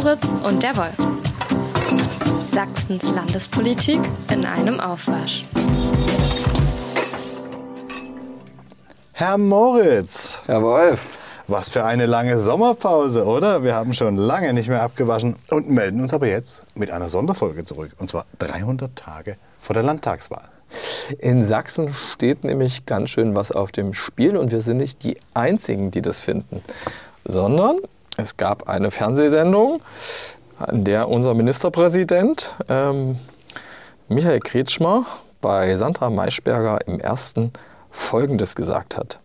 Moritz 0.00 0.36
und 0.44 0.62
der 0.62 0.76
Wolf. 0.76 0.96
Sachsens 2.52 3.10
Landespolitik 3.10 3.98
in 4.32 4.44
einem 4.44 4.78
Aufwasch. 4.78 5.42
Herr 9.12 9.36
Moritz. 9.38 10.40
Herr 10.46 10.62
Wolf. 10.62 11.16
Was 11.48 11.70
für 11.70 11.84
eine 11.84 12.06
lange 12.06 12.38
Sommerpause, 12.38 13.24
oder? 13.24 13.64
Wir 13.64 13.74
haben 13.74 13.92
schon 13.92 14.16
lange 14.16 14.52
nicht 14.52 14.68
mehr 14.68 14.82
abgewaschen 14.82 15.34
und 15.50 15.68
melden 15.68 16.00
uns 16.00 16.14
aber 16.14 16.28
jetzt 16.28 16.62
mit 16.76 16.92
einer 16.92 17.08
Sonderfolge 17.08 17.64
zurück. 17.64 17.90
Und 17.98 18.08
zwar 18.08 18.24
300 18.38 18.94
Tage 18.94 19.36
vor 19.58 19.74
der 19.74 19.82
Landtagswahl. 19.82 20.48
In 21.18 21.42
Sachsen 21.42 21.92
steht 22.12 22.44
nämlich 22.44 22.86
ganz 22.86 23.10
schön 23.10 23.34
was 23.34 23.50
auf 23.50 23.72
dem 23.72 23.94
Spiel 23.94 24.36
und 24.36 24.52
wir 24.52 24.60
sind 24.60 24.76
nicht 24.76 25.02
die 25.02 25.18
Einzigen, 25.34 25.90
die 25.90 26.02
das 26.02 26.20
finden, 26.20 26.62
sondern 27.24 27.78
es 28.18 28.36
gab 28.36 28.68
eine 28.68 28.90
Fernsehsendung, 28.90 29.80
an 30.58 30.84
der 30.84 31.08
unser 31.08 31.34
Ministerpräsident 31.34 32.54
ähm, 32.68 33.18
Michael 34.08 34.40
Kretschmer 34.40 35.06
bei 35.40 35.76
Sandra 35.76 36.10
Maischberger 36.10 36.86
im 36.86 36.98
ersten 36.98 37.52
Folgendes 37.90 38.56
gesagt 38.56 38.96
hat. 38.96 39.20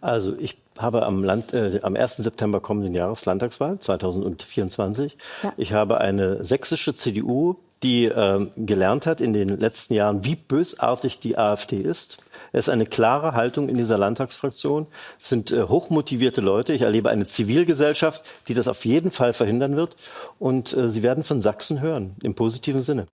Also 0.00 0.36
ich 0.38 0.58
habe 0.76 1.06
am, 1.06 1.22
Land, 1.22 1.54
äh, 1.54 1.80
am 1.82 1.94
1. 1.96 2.16
September 2.16 2.60
kommenden 2.60 2.94
Jahres 2.94 3.24
Landtagswahl 3.24 3.78
2024. 3.78 5.16
Ja. 5.42 5.52
Ich 5.56 5.72
habe 5.72 5.98
eine 5.98 6.44
sächsische 6.44 6.94
CDU, 6.94 7.56
die 7.82 8.06
äh, 8.06 8.46
gelernt 8.56 9.06
hat 9.06 9.20
in 9.20 9.32
den 9.32 9.48
letzten 9.48 9.94
Jahren, 9.94 10.24
wie 10.24 10.34
bösartig 10.34 11.20
die 11.20 11.38
AfD 11.38 11.76
ist. 11.76 12.18
Es 12.56 12.68
ist 12.68 12.72
eine 12.72 12.86
klare 12.86 13.34
Haltung 13.34 13.68
in 13.68 13.76
dieser 13.76 13.98
Landtagsfraktion. 13.98 14.86
Es 15.22 15.28
sind 15.28 15.50
äh, 15.50 15.64
hochmotivierte 15.64 16.40
Leute. 16.40 16.72
Ich 16.72 16.80
erlebe 16.80 17.10
eine 17.10 17.26
Zivilgesellschaft, 17.26 18.22
die 18.48 18.54
das 18.54 18.66
auf 18.66 18.86
jeden 18.86 19.10
Fall 19.10 19.34
verhindern 19.34 19.76
wird. 19.76 19.94
Und 20.38 20.74
äh, 20.74 20.88
Sie 20.88 21.02
werden 21.02 21.22
von 21.22 21.42
Sachsen 21.42 21.82
hören, 21.82 22.16
im 22.22 22.34
positiven 22.34 22.82
Sinne. 22.82 23.08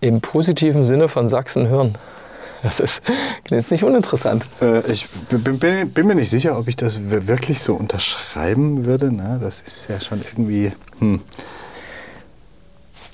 Im 0.00 0.20
positiven 0.20 0.84
Sinne 0.84 1.08
von 1.08 1.26
Sachsen 1.26 1.66
hören. 1.66 1.98
Das 2.62 2.78
ist, 2.78 3.02
ist 3.50 3.72
nicht 3.72 3.82
uninteressant. 3.82 4.44
Äh, 4.62 4.88
ich 4.88 5.08
bin, 5.08 5.58
bin, 5.58 5.90
bin, 5.90 6.06
mir 6.06 6.14
nicht 6.14 6.30
sicher, 6.30 6.56
ob 6.56 6.68
ich 6.68 6.76
das 6.76 7.10
wirklich 7.10 7.58
so 7.62 7.74
unterschreiben 7.74 8.84
würde. 8.84 9.10
Na, 9.10 9.40
das 9.40 9.62
ist 9.62 9.88
ja 9.88 9.98
schon 9.98 10.20
irgendwie. 10.20 10.72
Hm. 11.00 11.22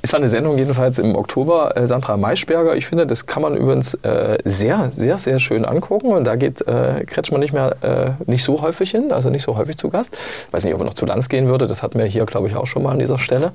Es 0.05 0.13
war 0.13 0.19
eine 0.19 0.29
Sendung 0.29 0.59
jedenfalls 0.59 0.99
im 0.99 1.15
Oktober, 1.15 1.77
äh, 1.77 1.87
Sandra 1.87 2.17
Maischberger. 2.17 2.75
Ich 2.75 2.87
finde, 2.87 3.07
das 3.07 3.27
kann 3.27 3.41
man 3.41 3.57
übrigens 3.57 3.95
äh, 4.03 4.37
sehr, 4.45 4.91
sehr, 4.97 5.17
sehr 5.17 5.39
schön 5.39 5.65
angucken. 5.65 6.09
Und 6.09 6.25
da 6.25 6.35
geht 6.35 6.61
äh, 6.67 7.05
Kretschmann 7.07 7.39
nicht 7.39 7.53
mehr 7.53 7.77
äh, 7.83 8.11
nicht 8.29 8.43
so 8.43 8.63
häufig 8.63 8.91
hin, 8.91 9.13
also 9.13 9.31
nicht 9.31 9.45
so 9.45 9.57
häufig 9.57 9.77
zu 9.77 9.91
Gast. 9.91 10.17
Ich 10.49 10.53
weiß 10.53 10.65
nicht, 10.65 10.75
ob 10.75 10.81
er 10.81 10.87
noch 10.87 10.95
zu 10.95 11.07
Lanz 11.07 11.29
gehen 11.29 11.47
würde. 11.47 11.69
Das 11.69 11.85
hatten 11.85 12.01
wir 12.01 12.07
hier, 12.07 12.27
glaube 12.27 12.49
ich, 12.49 12.57
auch 12.57 12.67
schon 12.67 12.83
mal 12.83 12.91
an 12.91 12.99
dieser 12.99 13.21
Stelle. 13.21 13.53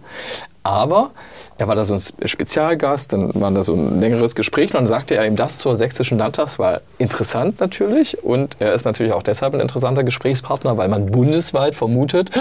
Aber 0.64 1.12
er 1.58 1.68
war 1.68 1.76
da 1.76 1.84
so 1.84 1.96
ein 1.96 2.28
Spezialgast, 2.28 3.12
dann 3.12 3.32
war 3.36 3.52
da 3.52 3.64
so 3.64 3.74
ein 3.74 4.00
längeres 4.00 4.34
Gespräch 4.34 4.72
und 4.72 4.76
dann 4.76 4.88
sagte 4.88 5.16
er 5.16 5.26
ihm 5.26 5.36
das 5.36 5.58
zur 5.58 5.76
sächsischen 5.76 6.18
Landtagswahl. 6.18 6.82
Interessant 6.98 7.60
natürlich 7.60 8.24
und 8.24 8.58
er 8.60 8.74
ist 8.74 8.86
natürlich 8.86 9.14
auch 9.14 9.24
deshalb 9.24 9.54
ein 9.54 9.60
interessanter 9.60 10.04
Gesprächspartner, 10.04 10.78
weil 10.78 10.90
man 10.90 11.08
bundesweit 11.08 11.76
vermutet, 11.76 12.32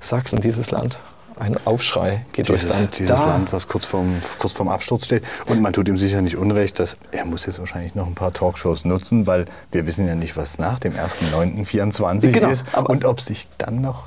Sachsen, 0.00 0.40
dieses 0.40 0.70
Land 0.70 0.98
ein 1.40 1.56
Aufschrei 1.64 2.24
geht 2.32 2.48
dieses, 2.48 2.68
durchs 2.68 2.78
Land. 2.78 2.98
Dieses 2.98 3.16
da. 3.16 3.26
Land, 3.26 3.52
was 3.52 3.66
kurz 3.66 3.86
vorm, 3.86 4.20
kurz 4.38 4.52
vorm 4.52 4.68
Absturz 4.68 5.06
steht. 5.06 5.24
Und 5.48 5.60
man 5.60 5.72
tut 5.72 5.88
ihm 5.88 5.96
sicher 5.96 6.22
nicht 6.22 6.36
unrecht, 6.36 6.78
dass 6.78 6.96
er 7.10 7.24
muss 7.24 7.46
jetzt 7.46 7.58
wahrscheinlich 7.58 7.94
noch 7.94 8.06
ein 8.06 8.14
paar 8.14 8.32
Talkshows 8.32 8.84
nutzen, 8.84 9.26
weil 9.26 9.46
wir 9.72 9.86
wissen 9.86 10.06
ja 10.06 10.14
nicht, 10.14 10.36
was 10.36 10.58
nach 10.58 10.78
dem 10.78 10.94
1.9.24 10.94 12.32
genau, 12.32 12.50
ist 12.50 12.64
und 12.76 13.04
ob 13.04 13.20
sich 13.20 13.48
dann 13.58 13.80
noch... 13.80 14.06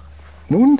Nun, 0.50 0.80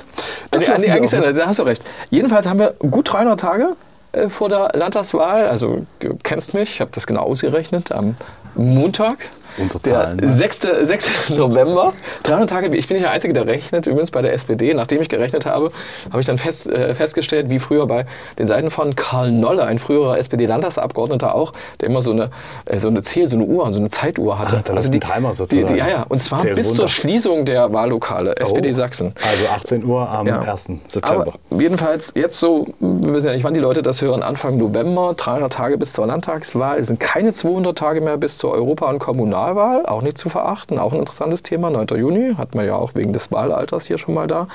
das 0.50 0.68
also, 0.68 0.90
eigentlich, 0.90 1.10
da 1.10 1.46
hast 1.46 1.58
du 1.58 1.62
recht. 1.62 1.82
Jedenfalls 2.10 2.46
haben 2.46 2.58
wir 2.58 2.74
gut 2.78 3.10
300 3.10 3.40
Tage 3.40 3.76
äh, 4.12 4.28
vor 4.28 4.48
der 4.48 4.70
Landtagswahl. 4.74 5.46
Also 5.46 5.86
du 6.00 6.18
kennst 6.22 6.54
mich, 6.54 6.70
ich 6.70 6.80
habe 6.80 6.90
das 6.92 7.06
genau 7.06 7.22
ausgerechnet. 7.22 7.90
Am 7.90 8.16
Montag 8.54 9.16
Unsere 9.58 9.82
Zahlen. 9.82 10.18
Der 10.18 10.28
6. 10.28 10.60
6. 10.82 11.30
November. 11.30 11.92
300 12.24 12.50
Tage. 12.50 12.76
Ich 12.76 12.88
bin 12.88 12.96
nicht 12.96 13.04
der 13.04 13.12
Einzige, 13.12 13.32
der 13.32 13.46
rechnet. 13.46 13.86
Übrigens 13.86 14.10
bei 14.10 14.22
der 14.22 14.32
SPD. 14.32 14.74
Nachdem 14.74 15.00
ich 15.00 15.08
gerechnet 15.08 15.46
habe, 15.46 15.70
habe 16.10 16.20
ich 16.20 16.26
dann 16.26 16.38
fest, 16.38 16.68
äh, 16.68 16.94
festgestellt, 16.94 17.50
wie 17.50 17.58
früher 17.58 17.86
bei 17.86 18.06
den 18.38 18.46
Seiten 18.46 18.70
von 18.70 18.96
Karl 18.96 19.30
Nolle, 19.32 19.64
ein 19.64 19.78
früherer 19.78 20.18
SPD-Landtagsabgeordneter 20.18 21.34
auch, 21.34 21.52
der 21.80 21.88
immer 21.88 22.02
so 22.02 22.12
eine, 22.12 22.30
äh, 22.64 22.78
so 22.78 22.88
eine 22.88 23.02
Zähl, 23.02 23.26
so 23.26 23.36
eine 23.36 23.44
Uhr, 23.44 23.72
so 23.72 23.78
eine 23.78 23.90
Zeituhr 23.90 24.38
hatte. 24.38 24.62
Ah, 24.66 24.72
also 24.74 24.90
die 24.90 25.00
Timer 25.00 25.34
sozusagen. 25.34 25.68
Die, 25.68 25.72
die, 25.74 25.78
ja, 25.78 25.88
ja. 25.88 26.06
Und 26.08 26.20
zwar 26.20 26.38
Zählt 26.38 26.56
bis 26.56 26.68
runter. 26.68 26.80
zur 26.80 26.88
Schließung 26.88 27.44
der 27.44 27.72
Wahllokale, 27.72 28.36
SPD 28.36 28.70
oh. 28.70 28.72
Sachsen. 28.72 29.14
Also 29.16 29.48
18 29.54 29.84
Uhr 29.84 30.08
am 30.08 30.26
ja. 30.26 30.40
1. 30.40 30.70
September. 30.86 31.34
Aber 31.50 31.60
jedenfalls 31.60 32.12
jetzt 32.14 32.38
so, 32.38 32.66
wir 32.80 33.14
wissen 33.14 33.26
ja 33.28 33.32
nicht, 33.32 33.44
wann 33.44 33.54
die 33.54 33.60
Leute 33.60 33.82
das 33.82 34.02
hören, 34.02 34.22
Anfang 34.22 34.58
November, 34.58 35.14
300 35.16 35.52
Tage 35.52 35.78
bis 35.78 35.92
zur 35.92 36.06
Landtagswahl. 36.06 36.78
Es 36.78 36.88
sind 36.88 37.00
keine 37.00 37.32
200 37.32 37.76
Tage 37.76 38.00
mehr 38.00 38.16
bis 38.16 38.38
zur 38.38 38.52
Europa- 38.52 38.88
und 38.88 38.98
Kommunalwahl, 39.44 39.86
auch 39.86 40.02
nicht 40.02 40.16
zu 40.16 40.28
verachten, 40.28 40.78
auch 40.78 40.92
ein 40.92 40.98
interessantes 40.98 41.42
Thema. 41.42 41.70
9. 41.70 41.86
Juni 41.98 42.34
hat 42.36 42.54
man 42.54 42.64
ja 42.64 42.76
auch 42.76 42.94
wegen 42.94 43.12
des 43.12 43.30
Wahlalters 43.30 43.86
hier 43.86 43.98
schon 43.98 44.14
mal 44.14 44.26
da. 44.26 44.48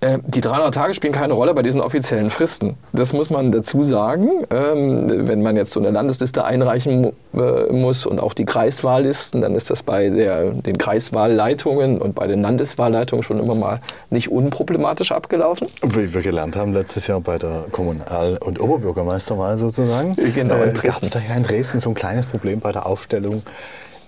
Äh, 0.00 0.18
die 0.24 0.40
300 0.40 0.72
Tage 0.72 0.94
spielen 0.94 1.12
keine 1.12 1.32
Rolle 1.32 1.54
bei 1.54 1.62
diesen 1.62 1.80
offiziellen 1.80 2.30
Fristen. 2.30 2.76
Das 2.92 3.12
muss 3.12 3.30
man 3.30 3.50
dazu 3.50 3.82
sagen. 3.82 4.44
Ähm, 4.50 5.26
wenn 5.28 5.42
man 5.42 5.56
jetzt 5.56 5.72
so 5.72 5.80
eine 5.80 5.90
Landesliste 5.90 6.44
einreichen 6.44 7.12
äh, 7.34 7.72
muss 7.72 8.06
und 8.06 8.20
auch 8.20 8.32
die 8.32 8.44
Kreiswahllisten, 8.44 9.40
dann 9.40 9.56
ist 9.56 9.70
das 9.70 9.82
bei 9.82 10.08
der, 10.08 10.50
den 10.50 10.78
Kreiswahlleitungen 10.78 12.00
und 12.00 12.14
bei 12.14 12.28
den 12.28 12.42
Landeswahlleitungen 12.42 13.24
schon 13.24 13.40
immer 13.40 13.56
mal 13.56 13.80
nicht 14.10 14.30
unproblematisch 14.30 15.10
abgelaufen. 15.10 15.66
Wie 15.82 16.14
wir 16.14 16.22
gelernt 16.22 16.54
haben 16.54 16.72
letztes 16.72 17.08
Jahr 17.08 17.20
bei 17.20 17.38
der 17.38 17.64
Kommunal- 17.72 18.38
und 18.38 18.60
Oberbürgermeisterwahl 18.60 19.56
sozusagen, 19.56 20.14
genau, 20.34 20.54
äh, 20.56 20.74
gab 20.80 21.02
es 21.02 21.10
da 21.10 21.18
ja 21.18 21.34
in 21.34 21.42
Dresden 21.42 21.80
so 21.80 21.90
ein 21.90 21.94
kleines 21.94 22.26
Problem 22.26 22.60
bei 22.60 22.70
der 22.70 22.86
Aufstellung 22.86 23.42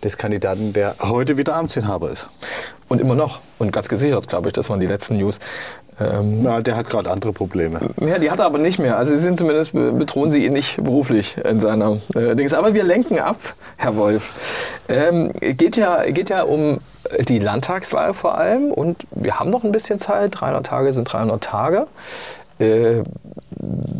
des 0.03 0.17
Kandidaten, 0.17 0.73
der 0.73 0.95
heute 1.01 1.37
wieder 1.37 1.57
Amtsinhaber 1.57 2.11
ist. 2.11 2.29
Und 2.89 3.01
immer 3.01 3.15
noch. 3.15 3.41
Und 3.59 3.71
ganz 3.71 3.89
gesichert, 3.89 4.27
glaube 4.29 4.49
ich, 4.49 4.53
das 4.53 4.69
waren 4.69 4.81
die 4.81 4.87
letzten 4.87 5.19
News. 5.19 5.39
Ähm, 6.01 6.43
Na, 6.43 6.61
der 6.61 6.77
hat 6.77 6.89
gerade 6.89 7.11
andere 7.11 7.33
Probleme. 7.33 7.81
Ja, 8.01 8.19
die 8.19 8.31
hat 8.31 8.39
er 8.39 8.47
aber 8.47 8.59
nicht 8.59 8.79
mehr. 8.79 8.97
Also 8.97 9.13
sie 9.13 9.19
sind 9.19 9.37
zumindest, 9.37 9.73
bedrohen 9.73 10.31
sie 10.31 10.47
ihn 10.47 10.53
nicht 10.53 10.83
beruflich 10.83 11.37
in 11.45 11.61
seiner 11.61 11.99
äh, 12.15 12.35
Dings. 12.35 12.55
Aber 12.55 12.75
wir 12.75 12.85
lenken 12.85 13.19
ab, 13.19 13.37
Herr 13.77 13.97
Wolf. 13.97 14.33
Ähm, 14.89 15.33
geht, 15.41 15.77
ja, 15.77 16.03
geht 16.11 16.31
ja 16.31 16.43
um 16.43 16.79
die 17.29 17.39
Landtagswahl 17.39 18.15
vor 18.15 18.39
allem 18.39 18.71
und 18.71 19.07
wir 19.11 19.39
haben 19.39 19.51
noch 19.51 19.65
ein 19.65 19.73
bisschen 19.73 19.99
Zeit. 19.99 20.41
300 20.41 20.67
Tage 20.67 20.93
sind 20.93 21.05
300 21.05 21.43
Tage. 21.43 21.87
Äh, 22.61 23.03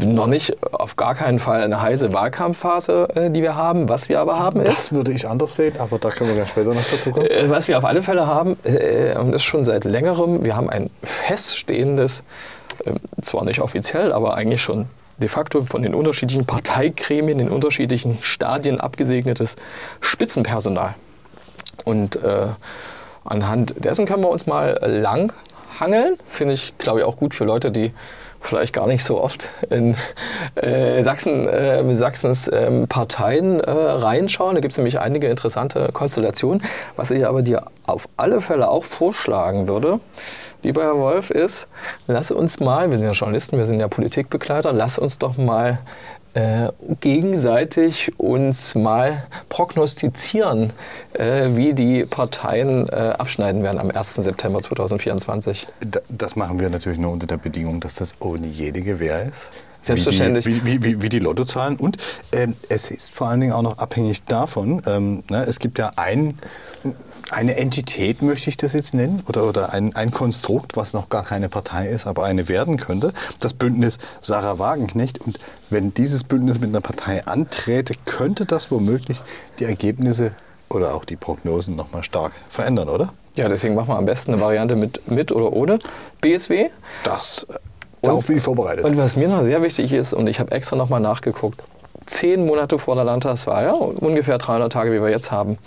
noch 0.05 0.27
nicht 0.27 0.57
auf 0.73 0.97
gar 0.97 1.15
keinen 1.15 1.39
Fall 1.39 1.63
eine 1.63 1.81
heiße 1.81 2.13
Wahlkampfphase, 2.13 3.09
äh, 3.15 3.31
die 3.31 3.43
wir 3.43 3.57
haben. 3.57 3.89
Was 3.89 4.09
wir 4.09 4.21
aber 4.21 4.39
haben 4.39 4.61
ist. 4.61 4.69
Das 4.69 4.93
würde 4.93 5.13
ich 5.13 5.29
anders 5.29 5.57
sehen, 5.57 5.75
aber 5.79 5.99
da 5.99 6.11
können 6.11 6.31
wir 6.31 6.37
dann 6.37 6.49
später 6.49 6.75
noch 6.75 6.85
dazu 6.91 7.11
kommen. 7.11 7.27
Äh, 7.27 7.51
was 7.51 7.69
wir 7.69 7.79
auf 7.79 7.85
alle 7.85 8.03
Fälle 8.03 8.27
haben, 8.27 8.57
äh, 8.65 9.17
und 9.17 9.33
das 9.33 9.43
schon 9.43 9.65
seit 9.65 9.85
längerem, 9.85 10.45
wir 10.45 10.57
haben 10.57 10.71
ein 10.71 10.91
feststehendes, 11.03 12.25
ähm, 12.85 12.97
zwar 13.21 13.45
nicht 13.45 13.61
offiziell, 13.61 14.13
aber 14.13 14.35
eigentlich 14.35 14.63
schon 14.63 14.87
de 15.19 15.29
facto 15.29 15.65
von 15.67 15.83
den 15.83 15.95
unterschiedlichen 15.95 16.47
Parteigremien, 16.47 17.39
den 17.39 17.51
unterschiedlichen 17.51 18.19
Stadien 18.23 18.81
abgesegnetes 18.81 19.57
Spitzenpersonal. 20.01 20.95
Und 21.85 22.17
äh, 22.17 22.47
anhand 23.25 23.85
dessen 23.85 24.07
können 24.07 24.23
wir 24.23 24.31
uns 24.31 24.47
mal 24.47 24.79
lang 24.83 25.33
hangeln. 25.79 26.17
Finde 26.29 26.55
ich, 26.55 26.77
glaube 26.79 27.01
ich, 27.01 27.05
auch 27.05 27.17
gut 27.17 27.35
für 27.35 27.45
Leute, 27.45 27.71
die 27.71 27.93
vielleicht 28.41 28.73
gar 28.73 28.87
nicht 28.87 29.05
so 29.05 29.21
oft 29.23 29.49
in 29.69 29.95
äh, 30.57 31.03
Sachsen, 31.03 31.47
äh, 31.49 31.95
Sachsens 31.95 32.49
äh, 32.49 32.87
Parteien 32.87 33.61
reinschauen. 33.61 34.55
Da 34.55 34.61
gibt 34.61 34.73
es 34.73 34.79
nämlich 34.79 34.99
einige 34.99 35.29
interessante 35.29 35.91
Konstellationen. 35.93 36.63
Was 36.97 37.11
ich 37.11 37.27
aber 37.27 37.43
dir 37.43 37.67
auf 37.87 38.09
alle 38.17 38.41
Fälle 38.41 38.69
auch 38.69 38.85
vorschlagen 38.85 39.69
würde, 39.69 40.01
lieber 40.63 40.83
Herr 40.83 40.99
Wolf, 40.99 41.31
ist, 41.31 41.69
lass 42.07 42.31
uns 42.31 42.61
mal, 42.61 42.91
wir 42.91 42.99
sind 42.99 43.07
ja 43.07 43.13
Journalisten, 43.13 43.59
wir 43.59 43.67
sind 43.67 43.81
ja 43.81 43.89
Politikbegleiter, 43.89 44.73
lass 44.73 44.99
uns 44.99 45.19
doch 45.19 45.37
mal 45.37 45.79
äh, 46.35 46.69
gegenseitig 47.01 48.13
uns 48.19 48.75
mal 48.75 49.27
prognostizieren, 49.49 50.73
äh, 51.13 51.49
wie 51.51 51.75
die 51.75 52.05
Parteien 52.05 52.89
äh, 52.89 53.15
abschneiden 53.19 53.63
werden 53.63 53.81
am 53.81 53.91
1. 53.91 54.15
September 54.15 54.61
2024. 54.61 55.67
Das 56.09 56.37
machen 56.37 56.61
wir 56.61 56.71
natürlich 56.71 56.99
nur 56.99 57.13
unter 57.13 57.27
der 57.27 57.39
Bedingung, 57.39 57.81
dass 57.81 57.97
das 57.97 58.13
ohne 58.21 58.47
jede 58.47 58.83
Gewähr 58.83 59.25
ist. 59.25 59.51
Selbstverständlich. 59.83 60.47
Wie 60.47 60.61
die, 60.61 60.67
wie, 60.67 60.85
wie, 60.85 61.03
wie 61.03 61.09
die 61.09 61.21
Lottozahlen. 61.21 61.77
Und 61.77 61.97
ähm, 62.33 62.55
es 62.69 62.91
ist 62.91 63.15
vor 63.15 63.29
allen 63.29 63.41
Dingen 63.41 63.53
auch 63.53 63.63
noch 63.63 63.79
abhängig 63.79 64.23
davon, 64.25 64.83
ähm, 64.87 65.23
ne, 65.31 65.45
es 65.49 65.59
gibt 65.59 65.79
ja 65.79 65.91
ein 65.97 66.39
eine 67.33 67.57
Entität, 67.57 68.23
möchte 68.23 68.51
ich 68.51 68.57
das 68.57 68.73
jetzt 68.73 68.95
nennen, 68.95 69.23
oder, 69.29 69.45
oder 69.45 69.73
ein, 69.73 69.95
ein 69.97 70.11
Konstrukt, 70.11 70.77
was 70.77 70.93
noch 70.93 71.09
gar 71.09 71.25
keine 71.25 71.49
Partei 71.49 71.89
ist, 71.89 72.07
aber 72.07 72.25
eine 72.25 72.49
werden 72.49 72.77
könnte, 72.77 73.13
das 73.41 73.55
Bündnis 73.55 73.99
Sarah 74.21 74.59
Wagenknecht. 74.59 75.21
Und 75.21 75.39
wenn 75.71 75.95
dieses 75.95 76.25
Bündnis 76.25 76.61
mit 76.61 76.71
einer 76.71 76.81
Partei 76.81 77.25
anträte, 77.27 77.95
könnte 78.05 78.47
das 78.47 78.71
womöglich 78.71 79.23
die 79.59 79.65
Ergebnisse 79.65 80.33
oder 80.69 80.95
auch 80.95 81.05
die 81.05 81.17
Prognosen 81.17 81.77
noch 81.77 81.93
mal 81.93 82.03
stark 82.03 82.33
verändern, 82.49 82.89
oder? 82.89 83.13
Ja, 83.37 83.49
deswegen 83.49 83.75
machen 83.75 83.89
wir 83.89 83.97
am 83.97 84.07
besten 84.07 84.33
eine 84.33 84.43
Variante 84.43 84.77
mit, 84.77 85.09
mit 85.11 85.33
oder 85.33 85.53
ohne 85.53 85.79
BSW. 86.21 86.71
Das 87.05 87.47
Darauf 88.03 88.27
bin 88.27 88.39
ich 88.39 88.43
vorbereitet. 88.43 88.85
Und 88.85 88.97
was 88.97 89.17
mir 89.17 89.29
noch 89.29 89.43
sehr 89.43 89.63
wichtig 89.63 89.93
ist, 89.93 90.13
und 90.13 90.27
ich 90.27 90.41
habe 90.41 90.53
extra 90.53 90.77
nochmal 90.77 91.01
nachgeguckt, 91.01 91.63
zehn 92.07 92.47
Monate 92.47 92.79
vor 92.79 92.97
der 92.97 93.05
Landtagswahl, 93.05 93.65
ja, 93.65 93.73
ungefähr 93.73 94.39
300 94.39 94.73
Tage, 94.73 94.93
wie 94.93 95.03
wir 95.03 95.11
jetzt 95.11 95.31
haben, 95.31 95.59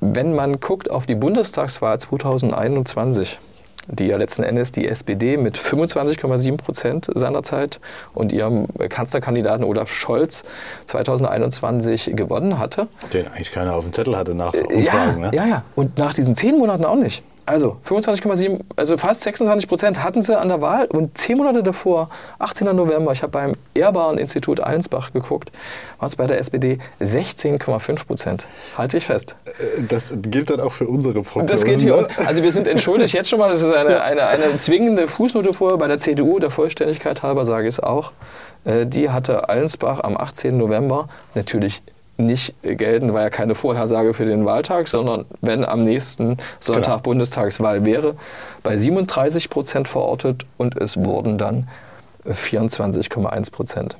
wenn 0.00 0.34
man 0.34 0.60
guckt 0.60 0.90
auf 0.90 1.06
die 1.06 1.14
Bundestagswahl 1.14 1.98
2021, 1.98 3.38
die 3.90 4.06
ja 4.06 4.16
letzten 4.16 4.42
Endes 4.42 4.72
die 4.72 4.86
SPD 4.86 5.36
mit 5.36 5.56
25,7 5.58 6.56
Prozent 6.56 7.08
seinerzeit 7.14 7.80
und 8.14 8.32
ihrem 8.32 8.66
Kanzlerkandidaten 8.88 9.64
Olaf 9.64 9.90
Scholz 9.90 10.44
2021 10.86 12.12
gewonnen 12.14 12.58
hatte. 12.58 12.88
Den 13.12 13.26
eigentlich 13.28 13.50
keiner 13.50 13.74
auf 13.74 13.84
dem 13.84 13.92
Zettel 13.92 14.16
hatte 14.16 14.34
nach 14.34 14.52
Umfragen. 14.52 15.22
Ja, 15.22 15.30
ne? 15.30 15.30
ja, 15.32 15.46
ja. 15.46 15.64
Und 15.74 15.98
nach 15.98 16.14
diesen 16.14 16.34
zehn 16.34 16.58
Monaten 16.58 16.84
auch 16.84 16.96
nicht. 16.96 17.22
Also 17.48 17.78
25,7, 17.88 18.60
also 18.76 18.98
fast 18.98 19.22
26 19.22 19.68
Prozent 19.70 20.04
hatten 20.04 20.20
sie 20.20 20.38
an 20.38 20.48
der 20.48 20.60
Wahl 20.60 20.84
und 20.84 21.16
zehn 21.16 21.38
Monate 21.38 21.62
davor, 21.62 22.10
18. 22.40 22.76
November, 22.76 23.12
ich 23.12 23.22
habe 23.22 23.32
beim 23.32 23.54
Ehrbaren 23.72 24.18
Institut 24.18 24.60
Allensbach 24.60 25.14
geguckt, 25.14 25.50
war 25.98 26.08
es 26.08 26.16
bei 26.16 26.26
der 26.26 26.40
SPD 26.40 26.78
16,5 27.00 28.06
Prozent. 28.06 28.46
Halte 28.76 28.98
ich 28.98 29.06
fest. 29.06 29.34
Äh, 29.46 29.82
das 29.88 30.12
gilt 30.20 30.50
dann 30.50 30.60
auch 30.60 30.72
für 30.72 30.86
unsere 30.86 31.22
Prognosen. 31.22 31.46
Das 31.46 31.64
gilt 31.64 31.80
für 31.80 31.96
uns. 31.96 32.08
Also 32.18 32.42
wir 32.42 32.52
sind 32.52 32.66
entschuldigt 32.66 33.14
jetzt 33.14 33.30
schon 33.30 33.38
mal, 33.38 33.50
das 33.50 33.62
ist 33.62 33.72
eine, 33.72 34.02
eine, 34.02 34.26
eine 34.26 34.58
zwingende 34.58 35.08
Fußnote 35.08 35.54
vor 35.54 35.78
bei 35.78 35.88
der 35.88 35.98
CDU, 35.98 36.40
der 36.40 36.50
Vollständigkeit 36.50 37.22
halber 37.22 37.46
sage 37.46 37.66
ich 37.66 37.76
es 37.76 37.80
auch. 37.80 38.12
Äh, 38.66 38.84
die 38.84 39.08
hatte 39.08 39.48
Allensbach 39.48 40.00
am 40.00 40.18
18. 40.18 40.58
November 40.58 41.08
natürlich 41.34 41.80
nicht 42.18 42.54
gelten, 42.62 43.14
war 43.14 43.22
ja 43.22 43.30
keine 43.30 43.54
Vorhersage 43.54 44.12
für 44.12 44.24
den 44.24 44.44
Wahltag, 44.44 44.88
sondern 44.88 45.24
wenn 45.40 45.64
am 45.64 45.84
nächsten 45.84 46.36
Sonntag 46.60 46.84
genau. 46.84 46.98
Bundestagswahl 46.98 47.84
wäre, 47.84 48.16
bei 48.62 48.76
37 48.76 49.48
Prozent 49.48 49.88
verortet 49.88 50.44
und 50.56 50.76
es 50.76 50.96
wurden 50.96 51.38
dann 51.38 51.68
24,1 52.26 53.52
Prozent. 53.52 53.96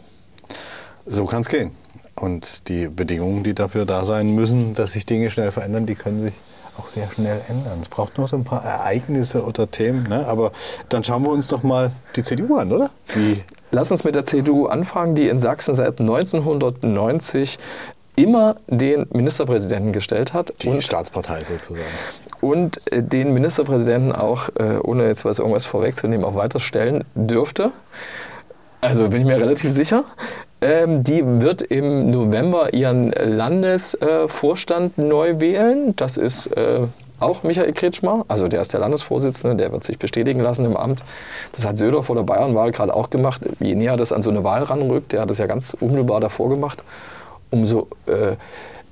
So 1.06 1.24
kann 1.24 1.40
es 1.40 1.48
gehen. 1.48 1.70
Und 2.16 2.68
die 2.68 2.88
Bedingungen, 2.88 3.44
die 3.44 3.54
dafür 3.54 3.86
da 3.86 4.04
sein 4.04 4.34
müssen, 4.34 4.74
dass 4.74 4.92
sich 4.92 5.06
Dinge 5.06 5.30
schnell 5.30 5.52
verändern, 5.52 5.86
die 5.86 5.94
können 5.94 6.20
sich 6.20 6.34
auch 6.76 6.88
sehr 6.88 7.08
schnell 7.10 7.40
ändern. 7.48 7.78
Es 7.80 7.88
braucht 7.88 8.18
nur 8.18 8.26
so 8.26 8.36
ein 8.36 8.44
paar 8.44 8.64
Ereignisse 8.64 9.44
oder 9.44 9.70
Themen. 9.70 10.08
Ne? 10.08 10.26
Aber 10.26 10.52
dann 10.88 11.04
schauen 11.04 11.22
wir 11.22 11.30
uns 11.30 11.48
doch 11.48 11.62
mal 11.62 11.92
die 12.16 12.22
CDU 12.22 12.56
an, 12.56 12.72
oder? 12.72 12.90
Wie 13.14 13.42
Lass 13.70 13.92
uns 13.92 14.02
mit 14.02 14.14
der 14.14 14.24
CDU 14.24 14.66
anfangen, 14.66 15.14
die 15.14 15.28
in 15.28 15.38
Sachsen 15.38 15.74
seit 15.74 16.00
1990 16.00 17.58
immer 18.18 18.56
den 18.66 19.06
Ministerpräsidenten 19.12 19.92
gestellt 19.92 20.34
hat. 20.34 20.52
Die 20.62 20.68
und, 20.68 20.82
Staatspartei 20.82 21.44
sozusagen. 21.44 21.86
Und 22.40 22.80
äh, 22.92 23.02
den 23.02 23.32
Ministerpräsidenten 23.32 24.12
auch, 24.12 24.48
äh, 24.58 24.78
ohne 24.82 25.06
jetzt 25.06 25.24
was 25.24 25.38
irgendwas 25.38 25.64
vorwegzunehmen, 25.64 26.26
auch 26.26 26.34
weiter 26.34 26.58
stellen 26.58 27.04
dürfte. 27.14 27.70
Also 28.80 29.08
bin 29.08 29.20
ich 29.20 29.26
mir 29.26 29.40
relativ 29.40 29.72
sicher. 29.72 30.04
Ähm, 30.60 31.04
die 31.04 31.22
wird 31.24 31.62
im 31.62 32.10
November 32.10 32.74
ihren 32.74 33.12
Landesvorstand 33.12 34.98
äh, 34.98 35.02
neu 35.02 35.40
wählen. 35.40 35.94
Das 35.94 36.16
ist 36.16 36.48
äh, 36.48 36.80
auch 37.20 37.42
Michael 37.44 37.72
Kretschmer, 37.72 38.24
also 38.28 38.46
der 38.46 38.60
ist 38.60 38.72
der 38.72 38.80
Landesvorsitzende, 38.80 39.56
der 39.56 39.72
wird 39.72 39.82
sich 39.82 39.98
bestätigen 39.98 40.40
lassen 40.40 40.64
im 40.64 40.76
Amt. 40.76 41.02
Das 41.52 41.66
hat 41.66 41.76
Söder 41.76 42.04
vor 42.04 42.14
der 42.14 42.22
Bayernwahl 42.22 42.70
gerade 42.70 42.94
auch 42.94 43.10
gemacht. 43.10 43.42
Je 43.58 43.74
näher 43.74 43.96
das 43.96 44.12
an 44.12 44.22
so 44.22 44.30
eine 44.30 44.44
Wahl 44.44 44.62
ranrückt, 44.62 45.12
der 45.12 45.22
hat 45.22 45.30
das 45.30 45.38
ja 45.38 45.46
ganz 45.46 45.76
unmittelbar 45.80 46.20
davor 46.20 46.48
gemacht 46.48 46.82
umso, 47.50 47.88
äh, 48.06 48.36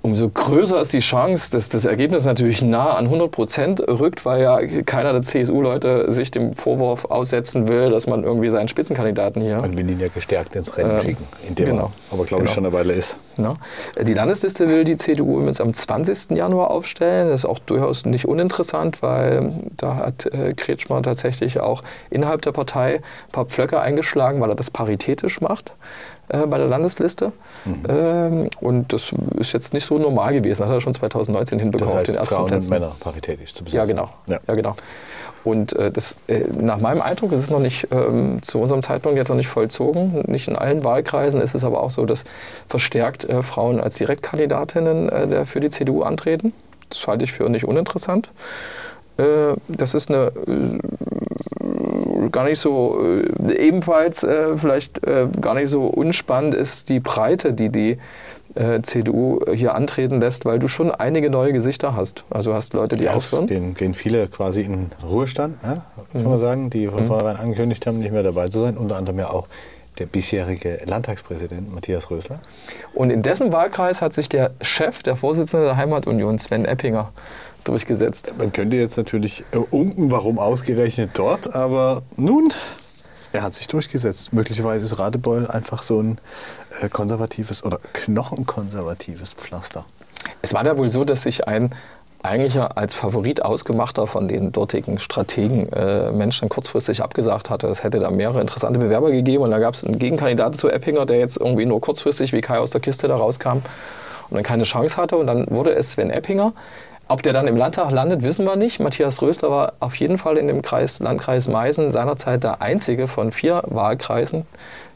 umso 0.06 0.28
größer 0.28 0.80
ist 0.80 0.92
die 0.92 1.00
Chance, 1.00 1.50
dass 1.50 1.68
das 1.68 1.84
Ergebnis 1.84 2.24
natürlich 2.24 2.62
nah 2.62 2.94
an 2.94 3.06
100 3.06 3.30
Prozent 3.30 3.80
rückt, 3.80 4.24
weil 4.24 4.40
ja 4.40 4.60
keiner 4.84 5.12
der 5.12 5.22
CSU-Leute 5.22 6.10
sich 6.12 6.30
dem 6.30 6.52
Vorwurf 6.52 7.06
aussetzen 7.06 7.66
will, 7.66 7.90
dass 7.90 8.06
man 8.06 8.22
irgendwie 8.22 8.48
seinen 8.48 8.68
Spitzenkandidaten 8.68 9.42
hier. 9.42 9.58
Man 9.58 9.76
will 9.76 9.90
ihn 9.90 9.98
ja 9.98 10.08
gestärkt 10.08 10.54
ins 10.54 10.76
Rennen 10.78 10.96
äh, 10.96 11.00
schicken, 11.00 11.24
in 11.48 11.54
dem 11.56 11.66
genau, 11.66 11.90
aber 12.10 12.24
glaube 12.24 12.44
ich 12.44 12.50
genau. 12.50 12.54
schon 12.54 12.66
eine 12.66 12.72
Weile 12.72 12.92
ist. 12.92 13.18
Ja. 13.38 13.52
Die 14.00 14.14
Landesliste 14.14 14.68
will 14.68 14.84
die 14.84 14.96
CDU 14.96 15.44
jetzt 15.44 15.60
am 15.60 15.74
20. 15.74 16.36
Januar 16.36 16.70
aufstellen. 16.70 17.28
Das 17.28 17.40
ist 17.40 17.44
auch 17.44 17.58
durchaus 17.58 18.06
nicht 18.06 18.26
uninteressant, 18.26 19.02
weil 19.02 19.54
da 19.76 19.96
hat 19.96 20.26
äh, 20.26 20.54
Kretschmer 20.54 21.02
tatsächlich 21.02 21.60
auch 21.60 21.82
innerhalb 22.10 22.42
der 22.42 22.52
Partei 22.52 22.96
ein 22.96 23.32
paar 23.32 23.46
Pflöcke 23.46 23.80
eingeschlagen, 23.80 24.40
weil 24.40 24.50
er 24.50 24.54
das 24.54 24.70
paritätisch 24.70 25.40
macht 25.40 25.72
äh, 26.28 26.46
bei 26.46 26.58
der 26.58 26.68
Landesliste. 26.68 27.32
Mhm. 27.64 27.82
Ähm, 27.88 28.50
und 28.60 28.92
das 28.92 29.14
ist 29.38 29.52
jetzt 29.52 29.72
nicht 29.72 29.84
so 29.84 29.98
normal 29.98 30.34
gewesen. 30.34 30.60
Das 30.62 30.68
hat 30.68 30.76
er 30.76 30.80
schon 30.80 30.94
2019 30.94 31.58
hinbekommen 31.58 31.92
das 31.92 32.00
heißt, 32.00 32.08
den 32.08 32.16
ersten 32.16 32.34
Frauen 32.34 32.46
Plätzen. 32.46 32.72
und 32.72 32.80
Männer 32.80 32.96
paritätisch 33.00 33.54
zu 33.54 33.64
besetzen. 33.64 33.76
Ja, 33.76 33.84
genau. 33.86 34.10
Ja. 34.28 34.38
ja 34.46 34.54
genau. 34.54 34.74
Und 35.44 35.74
äh, 35.74 35.92
das, 35.92 36.16
äh, 36.26 36.40
nach 36.60 36.80
meinem 36.80 37.00
Eindruck 37.00 37.30
ist 37.30 37.40
es 37.40 37.50
noch 37.50 37.60
nicht 37.60 37.86
ähm, 37.92 38.42
zu 38.42 38.60
unserem 38.60 38.82
Zeitpunkt 38.82 39.16
jetzt 39.16 39.28
noch 39.28 39.36
nicht 39.36 39.46
vollzogen. 39.46 40.24
Nicht 40.26 40.48
in 40.48 40.56
allen 40.56 40.82
Wahlkreisen 40.82 41.40
ist 41.40 41.54
es 41.54 41.62
aber 41.62 41.84
auch 41.84 41.92
so, 41.92 42.04
dass 42.04 42.24
verstärkt 42.68 43.24
äh, 43.24 43.44
Frauen 43.44 43.78
als 43.78 43.94
Direktkandidatinnen 43.96 45.08
äh, 45.08 45.28
der 45.28 45.46
für 45.46 45.60
die 45.60 45.70
CDU 45.70 46.02
antreten. 46.02 46.52
Das 46.90 47.06
halte 47.06 47.24
ich 47.24 47.32
für 47.32 47.48
nicht 47.48 47.64
uninteressant. 47.64 48.30
Äh, 49.18 49.54
das 49.68 49.94
ist 49.94 50.10
eine 50.10 50.32
gar 52.32 52.44
nicht 52.44 52.60
so, 52.60 53.00
äh, 53.02 53.54
ebenfalls 53.54 54.22
äh, 54.22 54.56
vielleicht 54.56 55.06
äh, 55.06 55.28
gar 55.40 55.54
nicht 55.54 55.70
so 55.70 55.86
unspannend 55.86 56.54
ist 56.54 56.88
die 56.88 57.00
Breite, 57.00 57.54
die 57.54 57.70
die 57.70 57.98
äh, 58.54 58.80
CDU 58.82 59.40
hier 59.54 59.74
antreten 59.74 60.20
lässt, 60.20 60.44
weil 60.44 60.58
du 60.58 60.68
schon 60.68 60.90
einige 60.90 61.30
neue 61.30 61.52
Gesichter 61.52 61.94
hast. 61.94 62.24
Also 62.30 62.54
hast 62.54 62.74
Leute, 62.74 62.96
die 62.96 63.04
ja, 63.04 63.14
aufhören. 63.14 63.46
Gehen, 63.46 63.74
gehen 63.74 63.94
viele 63.94 64.28
quasi 64.28 64.62
in 64.62 64.90
Ruhestand, 65.06 65.56
ja, 65.62 65.84
kann 66.12 66.22
mhm. 66.22 66.28
man 66.28 66.40
sagen, 66.40 66.70
die 66.70 66.88
von 66.88 67.00
mhm. 67.00 67.06
vornherein 67.06 67.36
angekündigt 67.36 67.86
haben, 67.86 67.98
nicht 67.98 68.12
mehr 68.12 68.22
dabei 68.22 68.48
zu 68.48 68.60
sein. 68.60 68.76
Unter 68.76 68.96
anderem 68.96 69.18
ja 69.18 69.30
auch 69.30 69.46
der 69.98 70.06
bisherige 70.06 70.80
Landtagspräsident 70.84 71.74
Matthias 71.74 72.10
Rösler. 72.10 72.40
Und 72.94 73.10
in 73.10 73.22
dessen 73.22 73.52
Wahlkreis 73.52 74.02
hat 74.02 74.12
sich 74.12 74.28
der 74.28 74.50
Chef, 74.60 75.02
der 75.02 75.16
Vorsitzende 75.16 75.64
der 75.64 75.76
Heimatunion, 75.76 76.38
Sven 76.38 76.66
Eppinger, 76.66 77.12
durchgesetzt. 77.68 78.34
Man 78.38 78.52
könnte 78.52 78.76
jetzt 78.76 78.96
natürlich 78.96 79.44
äh, 79.52 79.58
unken, 79.58 80.10
warum 80.10 80.38
ausgerechnet 80.38 81.10
dort, 81.14 81.54
aber 81.54 82.02
nun, 82.16 82.52
er 83.32 83.42
hat 83.42 83.54
sich 83.54 83.66
durchgesetzt. 83.66 84.32
Möglicherweise 84.32 84.84
ist 84.84 84.98
Radebeul 84.98 85.46
einfach 85.46 85.82
so 85.82 86.00
ein 86.00 86.18
äh, 86.80 86.88
konservatives 86.88 87.64
oder 87.64 87.78
knochenkonservatives 87.92 89.34
Pflaster. 89.34 89.84
Es 90.42 90.54
war 90.54 90.64
da 90.64 90.78
wohl 90.78 90.88
so, 90.88 91.04
dass 91.04 91.22
sich 91.22 91.46
ein 91.46 91.74
eigentlich 92.22 92.58
als 92.58 92.94
Favorit 92.94 93.42
ausgemachter 93.42 94.06
von 94.06 94.28
den 94.28 94.52
dortigen 94.52 94.98
Strategen 94.98 95.72
äh, 95.72 96.10
Menschen 96.10 96.48
kurzfristig 96.48 97.02
abgesagt 97.02 97.50
hatte. 97.50 97.68
Es 97.68 97.84
hätte 97.84 98.00
da 98.00 98.10
mehrere 98.10 98.40
interessante 98.40 98.80
Bewerber 98.80 99.10
gegeben 99.10 99.44
und 99.44 99.50
da 99.50 99.58
gab 99.58 99.74
es 99.74 99.84
einen 99.84 99.98
Gegenkandidaten 99.98 100.56
zu 100.56 100.68
Eppinger, 100.68 101.06
der 101.06 101.18
jetzt 101.18 101.36
irgendwie 101.36 101.66
nur 101.66 101.80
kurzfristig 101.80 102.32
wie 102.32 102.40
Kai 102.40 102.58
aus 102.58 102.70
der 102.70 102.80
Kiste 102.80 103.06
da 103.06 103.16
rauskam 103.16 103.58
und 104.28 104.34
dann 104.34 104.42
keine 104.42 104.64
Chance 104.64 104.96
hatte 104.96 105.16
und 105.16 105.26
dann 105.26 105.46
wurde 105.50 105.74
es 105.74 105.92
Sven 105.92 106.10
Eppinger. 106.10 106.52
Ob 107.08 107.22
der 107.22 107.32
dann 107.32 107.46
im 107.46 107.56
Landtag 107.56 107.92
landet, 107.92 108.24
wissen 108.24 108.44
wir 108.46 108.56
nicht. 108.56 108.80
Matthias 108.80 109.22
Rösler 109.22 109.50
war 109.50 109.72
auf 109.78 109.94
jeden 109.96 110.18
Fall 110.18 110.36
in 110.38 110.48
dem 110.48 110.60
Kreis, 110.62 110.98
Landkreis 110.98 111.46
Meißen 111.46 111.92
seinerzeit 111.92 112.42
der 112.42 112.62
einzige 112.62 113.06
von 113.06 113.30
vier 113.30 113.62
Wahlkreisen, 113.66 114.44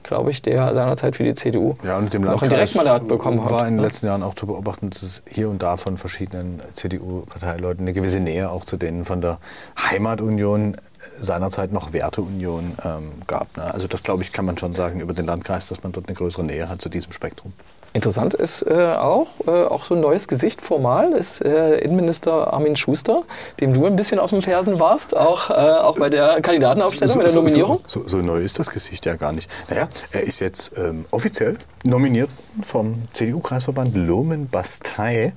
glaube 0.02 0.32
ich, 0.32 0.42
der 0.42 0.74
seinerzeit 0.74 1.14
für 1.14 1.22
die 1.22 1.34
CDU 1.34 1.74
ja, 1.84 1.98
und 1.98 2.12
dem 2.12 2.22
noch 2.22 2.42
ein 2.42 2.48
Direktmandat 2.48 3.06
bekommen 3.06 3.44
hat. 3.44 3.52
war 3.52 3.68
in 3.68 3.76
den 3.76 3.84
letzten 3.84 4.06
Jahren 4.06 4.24
auch 4.24 4.34
zu 4.34 4.46
beobachten, 4.46 4.90
dass 4.90 5.02
es 5.02 5.22
hier 5.30 5.48
und 5.50 5.62
da 5.62 5.76
von 5.76 5.98
verschiedenen 5.98 6.60
CDU-Parteileuten 6.74 7.84
eine 7.84 7.92
gewisse 7.92 8.18
Nähe 8.18 8.50
auch 8.50 8.64
zu 8.64 8.76
denen 8.76 9.04
von 9.04 9.20
der 9.20 9.38
Heimatunion, 9.78 10.76
seinerzeit 11.20 11.70
noch 11.70 11.92
Werteunion 11.92 12.76
ähm, 12.84 13.12
gab. 13.28 13.56
Ne? 13.56 13.72
Also 13.72 13.86
das, 13.86 14.02
glaube 14.02 14.24
ich, 14.24 14.32
kann 14.32 14.46
man 14.46 14.58
schon 14.58 14.74
sagen 14.74 14.98
über 14.98 15.14
den 15.14 15.26
Landkreis, 15.26 15.68
dass 15.68 15.84
man 15.84 15.92
dort 15.92 16.08
eine 16.08 16.16
größere 16.16 16.42
Nähe 16.42 16.68
hat 16.68 16.82
zu 16.82 16.88
diesem 16.88 17.12
Spektrum. 17.12 17.52
Interessant 17.92 18.34
ist 18.34 18.62
äh, 18.62 18.94
auch, 18.94 19.28
äh, 19.46 19.50
auch 19.50 19.84
so 19.84 19.94
ein 19.94 20.00
neues 20.00 20.28
Gesicht 20.28 20.62
formal, 20.62 21.12
ist 21.12 21.44
äh, 21.44 21.78
Innenminister 21.78 22.52
Armin 22.52 22.76
Schuster, 22.76 23.22
dem 23.60 23.72
du 23.72 23.84
ein 23.84 23.96
bisschen 23.96 24.20
auf 24.20 24.30
den 24.30 24.42
Fersen 24.42 24.78
warst, 24.78 25.16
auch, 25.16 25.50
äh, 25.50 25.54
auch 25.54 25.96
bei 25.96 26.08
der 26.08 26.40
Kandidatenaufstellung, 26.40 27.14
so, 27.14 27.18
bei 27.18 27.26
der 27.26 27.34
Nominierung. 27.34 27.80
So, 27.86 28.06
so, 28.06 28.18
neu 28.18 28.38
ist 28.38 28.60
das 28.60 28.70
Gesicht 28.70 29.06
ja 29.06 29.16
gar 29.16 29.32
nicht. 29.32 29.50
Naja, 29.68 29.88
er 30.12 30.22
ist 30.22 30.38
jetzt 30.38 30.72
ähm, 30.76 31.04
offiziell 31.10 31.58
nominiert 31.84 32.30
vom 32.62 33.02
CDU-Kreisverband 33.12 33.96
Lohmen-Bastei. 33.96 35.32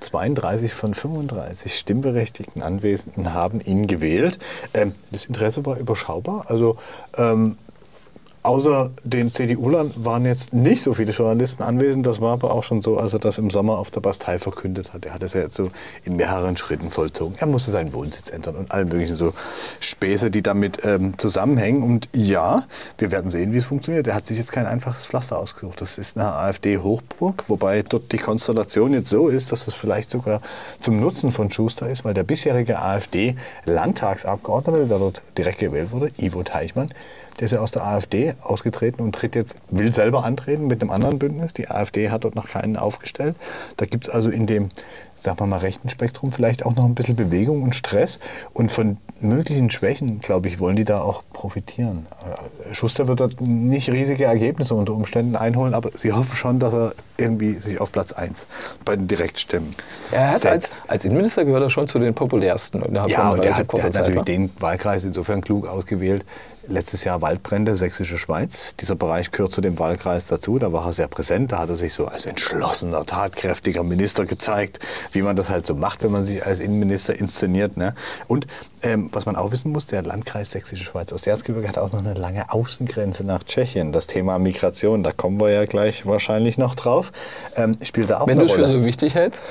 32 0.00 0.72
von 0.72 0.94
35 0.94 1.74
stimmberechtigten 1.74 2.62
Anwesenden 2.62 3.34
haben 3.34 3.60
ihn 3.60 3.86
gewählt. 3.88 4.38
Ähm, 4.72 4.94
das 5.10 5.24
Interesse 5.24 5.66
war 5.66 5.78
überschaubar. 5.78 6.44
Also 6.48 6.76
ähm, 7.16 7.56
Außer 8.48 8.90
den 9.04 9.30
CDU-Lern 9.30 9.92
waren 9.96 10.24
jetzt 10.24 10.54
nicht 10.54 10.82
so 10.82 10.94
viele 10.94 11.12
Journalisten 11.12 11.62
anwesend. 11.62 12.06
Das 12.06 12.22
war 12.22 12.32
aber 12.32 12.54
auch 12.54 12.64
schon 12.64 12.80
so, 12.80 12.96
als 12.96 13.12
er 13.12 13.18
das 13.18 13.36
im 13.36 13.50
Sommer 13.50 13.76
auf 13.76 13.90
der 13.90 14.00
Bastei 14.00 14.38
verkündet 14.38 14.94
hat. 14.94 15.04
Er 15.04 15.12
hat 15.12 15.22
es 15.22 15.34
ja 15.34 15.42
jetzt 15.42 15.54
so 15.54 15.70
in 16.04 16.16
mehreren 16.16 16.56
Schritten 16.56 16.90
vollzogen. 16.90 17.36
Er 17.38 17.46
musste 17.46 17.72
seinen 17.72 17.92
Wohnsitz 17.92 18.30
ändern 18.30 18.56
und 18.56 18.72
all 18.72 18.86
möglichen 18.86 19.16
so 19.16 19.34
Späße, 19.80 20.30
die 20.30 20.40
damit 20.40 20.82
ähm, 20.86 21.18
zusammenhängen. 21.18 21.82
Und 21.82 22.08
ja, 22.16 22.64
wir 22.96 23.12
werden 23.12 23.30
sehen, 23.30 23.52
wie 23.52 23.58
es 23.58 23.66
funktioniert. 23.66 24.06
Er 24.06 24.14
hat 24.14 24.24
sich 24.24 24.38
jetzt 24.38 24.50
kein 24.50 24.64
einfaches 24.64 25.08
Pflaster 25.08 25.38
ausgesucht. 25.38 25.82
Das 25.82 25.98
ist 25.98 26.16
eine 26.16 26.32
AfD-Hochburg, 26.32 27.50
wobei 27.50 27.82
dort 27.82 28.12
die 28.12 28.16
Konstellation 28.16 28.94
jetzt 28.94 29.10
so 29.10 29.28
ist, 29.28 29.52
dass 29.52 29.66
es 29.66 29.74
vielleicht 29.74 30.10
sogar 30.10 30.40
zum 30.80 30.98
Nutzen 30.98 31.32
von 31.32 31.50
Schuster 31.50 31.86
ist, 31.86 32.06
weil 32.06 32.14
der 32.14 32.24
bisherige 32.24 32.80
AfD-Landtagsabgeordnete, 32.80 34.86
der 34.86 34.98
dort 34.98 35.20
direkt 35.36 35.58
gewählt 35.58 35.92
wurde, 35.92 36.10
Ivo 36.18 36.42
Teichmann, 36.42 36.88
der 37.38 37.46
ist 37.46 37.52
ja 37.52 37.60
aus 37.60 37.70
der 37.70 37.86
AfD 37.86 38.34
ausgetreten 38.42 39.02
und 39.02 39.14
tritt 39.14 39.34
jetzt, 39.34 39.60
will 39.70 39.92
selber 39.92 40.24
antreten 40.24 40.66
mit 40.66 40.82
einem 40.82 40.90
anderen 40.90 41.18
Bündnis. 41.18 41.52
Die 41.54 41.68
AfD 41.68 42.10
hat 42.10 42.24
dort 42.24 42.34
noch 42.34 42.48
keinen 42.48 42.76
aufgestellt. 42.76 43.36
Da 43.76 43.86
gibt 43.86 44.08
es 44.08 44.14
also 44.14 44.30
in 44.30 44.46
dem 44.46 44.70
sagen 45.20 45.40
wir 45.40 45.46
mal, 45.46 45.58
rechten 45.58 45.88
Spektrum 45.88 46.32
vielleicht 46.32 46.64
auch 46.64 46.74
noch 46.74 46.84
ein 46.84 46.94
bisschen 46.94 47.16
Bewegung 47.16 47.62
und 47.62 47.74
Stress. 47.74 48.18
Und 48.52 48.70
von 48.70 48.98
möglichen 49.20 49.70
Schwächen, 49.70 50.20
glaube 50.20 50.48
ich, 50.48 50.60
wollen 50.60 50.76
die 50.76 50.84
da 50.84 51.00
auch 51.00 51.22
profitieren. 51.32 52.06
Äh, 52.70 52.74
Schuster 52.74 53.08
wird 53.08 53.20
dort 53.20 53.40
nicht 53.40 53.90
riesige 53.90 54.24
Ergebnisse 54.24 54.74
unter 54.74 54.94
Umständen 54.94 55.34
einholen, 55.34 55.74
aber 55.74 55.90
sie 55.94 56.12
hoffen 56.12 56.36
schon, 56.36 56.60
dass 56.60 56.72
er 56.72 56.92
irgendwie 57.16 57.54
sich 57.54 57.80
auf 57.80 57.90
Platz 57.90 58.12
1 58.12 58.46
bei 58.84 58.94
den 58.94 59.08
Direktstimmen 59.08 59.74
er 60.12 60.32
hat 60.32 60.46
als, 60.46 60.80
als, 60.86 61.04
Innenminister 61.04 61.44
gehört 61.44 61.64
er 61.64 61.70
schon 61.70 61.88
zu 61.88 61.98
den 61.98 62.14
populärsten. 62.14 62.80
Ja, 62.94 63.30
und 63.30 63.44
er 63.44 63.56
hat, 63.56 63.72
der 63.72 63.82
hat 63.82 63.94
natürlich 63.94 64.22
den 64.22 64.50
Wahlkreis 64.60 65.04
insofern 65.04 65.40
klug 65.40 65.66
ausgewählt, 65.66 66.24
letztes 66.68 67.04
Jahr 67.04 67.22
Waldbrände, 67.22 67.76
Sächsische 67.76 68.18
Schweiz. 68.18 68.74
Dieser 68.76 68.94
Bereich 68.94 69.30
gehört 69.30 69.52
dem 69.60 69.78
Wahlkreis 69.78 70.26
dazu. 70.26 70.58
Da 70.58 70.72
war 70.72 70.86
er 70.86 70.92
sehr 70.92 71.08
präsent. 71.08 71.52
Da 71.52 71.58
hat 71.58 71.68
er 71.70 71.76
sich 71.76 71.94
so 71.94 72.06
als 72.06 72.26
entschlossener, 72.26 73.04
tatkräftiger 73.04 73.82
Minister 73.82 74.26
gezeigt, 74.26 74.78
wie 75.12 75.22
man 75.22 75.36
das 75.36 75.48
halt 75.48 75.66
so 75.66 75.74
macht, 75.74 76.02
wenn 76.02 76.12
man 76.12 76.24
sich 76.24 76.44
als 76.44 76.60
Innenminister 76.60 77.18
inszeniert. 77.18 77.76
Ne? 77.76 77.94
Und 78.26 78.46
ähm, 78.82 79.10
was 79.12 79.26
man 79.26 79.36
auch 79.36 79.52
wissen 79.52 79.72
muss, 79.72 79.86
der 79.86 80.02
Landkreis 80.02 80.50
Sächsische 80.50 80.84
Schweiz 80.84 81.12
Osterzgebirge 81.12 81.68
hat 81.68 81.78
auch 81.78 81.92
noch 81.92 82.00
eine 82.00 82.14
lange 82.14 82.52
Außengrenze 82.52 83.24
nach 83.24 83.42
Tschechien. 83.44 83.92
Das 83.92 84.06
Thema 84.06 84.38
Migration, 84.38 85.02
da 85.02 85.12
kommen 85.12 85.40
wir 85.40 85.50
ja 85.50 85.64
gleich 85.64 86.06
wahrscheinlich 86.06 86.58
noch 86.58 86.74
drauf, 86.74 87.12
ähm, 87.56 87.76
spielt 87.82 88.10
da 88.10 88.20
auch 88.20 88.26
wenn 88.26 88.38
eine 88.38 88.48
Rolle. 88.48 88.50
Wenn 88.50 88.58
du 88.58 88.64
es 88.64 88.70
für 88.70 88.78
so 88.78 88.84
wichtig 88.84 89.14
hältst? 89.14 89.44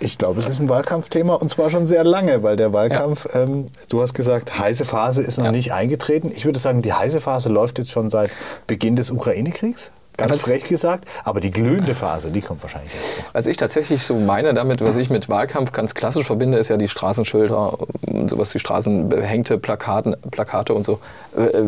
Ich 0.00 0.18
glaube, 0.18 0.40
es 0.40 0.46
ist 0.46 0.60
ein 0.60 0.68
Wahlkampfthema 0.68 1.34
und 1.34 1.50
zwar 1.50 1.70
schon 1.70 1.86
sehr 1.86 2.04
lange, 2.04 2.42
weil 2.42 2.56
der 2.56 2.72
Wahlkampf, 2.72 3.26
ja. 3.34 3.42
ähm, 3.42 3.66
du 3.88 4.02
hast 4.02 4.14
gesagt, 4.14 4.58
heiße 4.58 4.84
Phase 4.84 5.22
ist 5.22 5.38
noch 5.38 5.46
ja. 5.46 5.52
nicht 5.52 5.72
eingetreten. 5.72 6.30
Ich 6.34 6.44
würde 6.44 6.58
sagen, 6.58 6.82
die 6.82 6.92
heiße 6.92 7.20
Phase 7.20 7.48
läuft 7.48 7.78
jetzt 7.78 7.90
schon 7.90 8.10
seit 8.10 8.30
Beginn 8.66 8.96
des 8.96 9.10
Ukraine-Kriegs. 9.10 9.92
Ganz 10.16 10.40
frech 10.40 10.64
gesagt, 10.64 11.04
aber 11.24 11.40
die 11.40 11.50
glühende 11.50 11.94
Phase, 11.94 12.30
die 12.30 12.40
kommt 12.40 12.62
wahrscheinlich 12.62 12.92
jetzt. 12.94 13.24
Was 13.32 13.46
ich 13.46 13.56
tatsächlich 13.56 14.02
so 14.02 14.14
meine 14.14 14.54
damit, 14.54 14.80
was 14.80 14.96
ich 14.96 15.10
mit 15.10 15.28
Wahlkampf 15.28 15.72
ganz 15.72 15.94
klassisch 15.94 16.26
verbinde, 16.26 16.58
ist 16.58 16.68
ja 16.68 16.76
die 16.76 16.88
Straßenschilder, 16.88 17.78
sowas 18.26 18.50
die 18.50 18.58
Straßenbehängte 18.58 19.58
Plakaten, 19.58 20.16
Plakate 20.30 20.74
und 20.74 20.84
so. 20.84 21.00
Äh, 21.36 21.42
äh, 21.42 21.64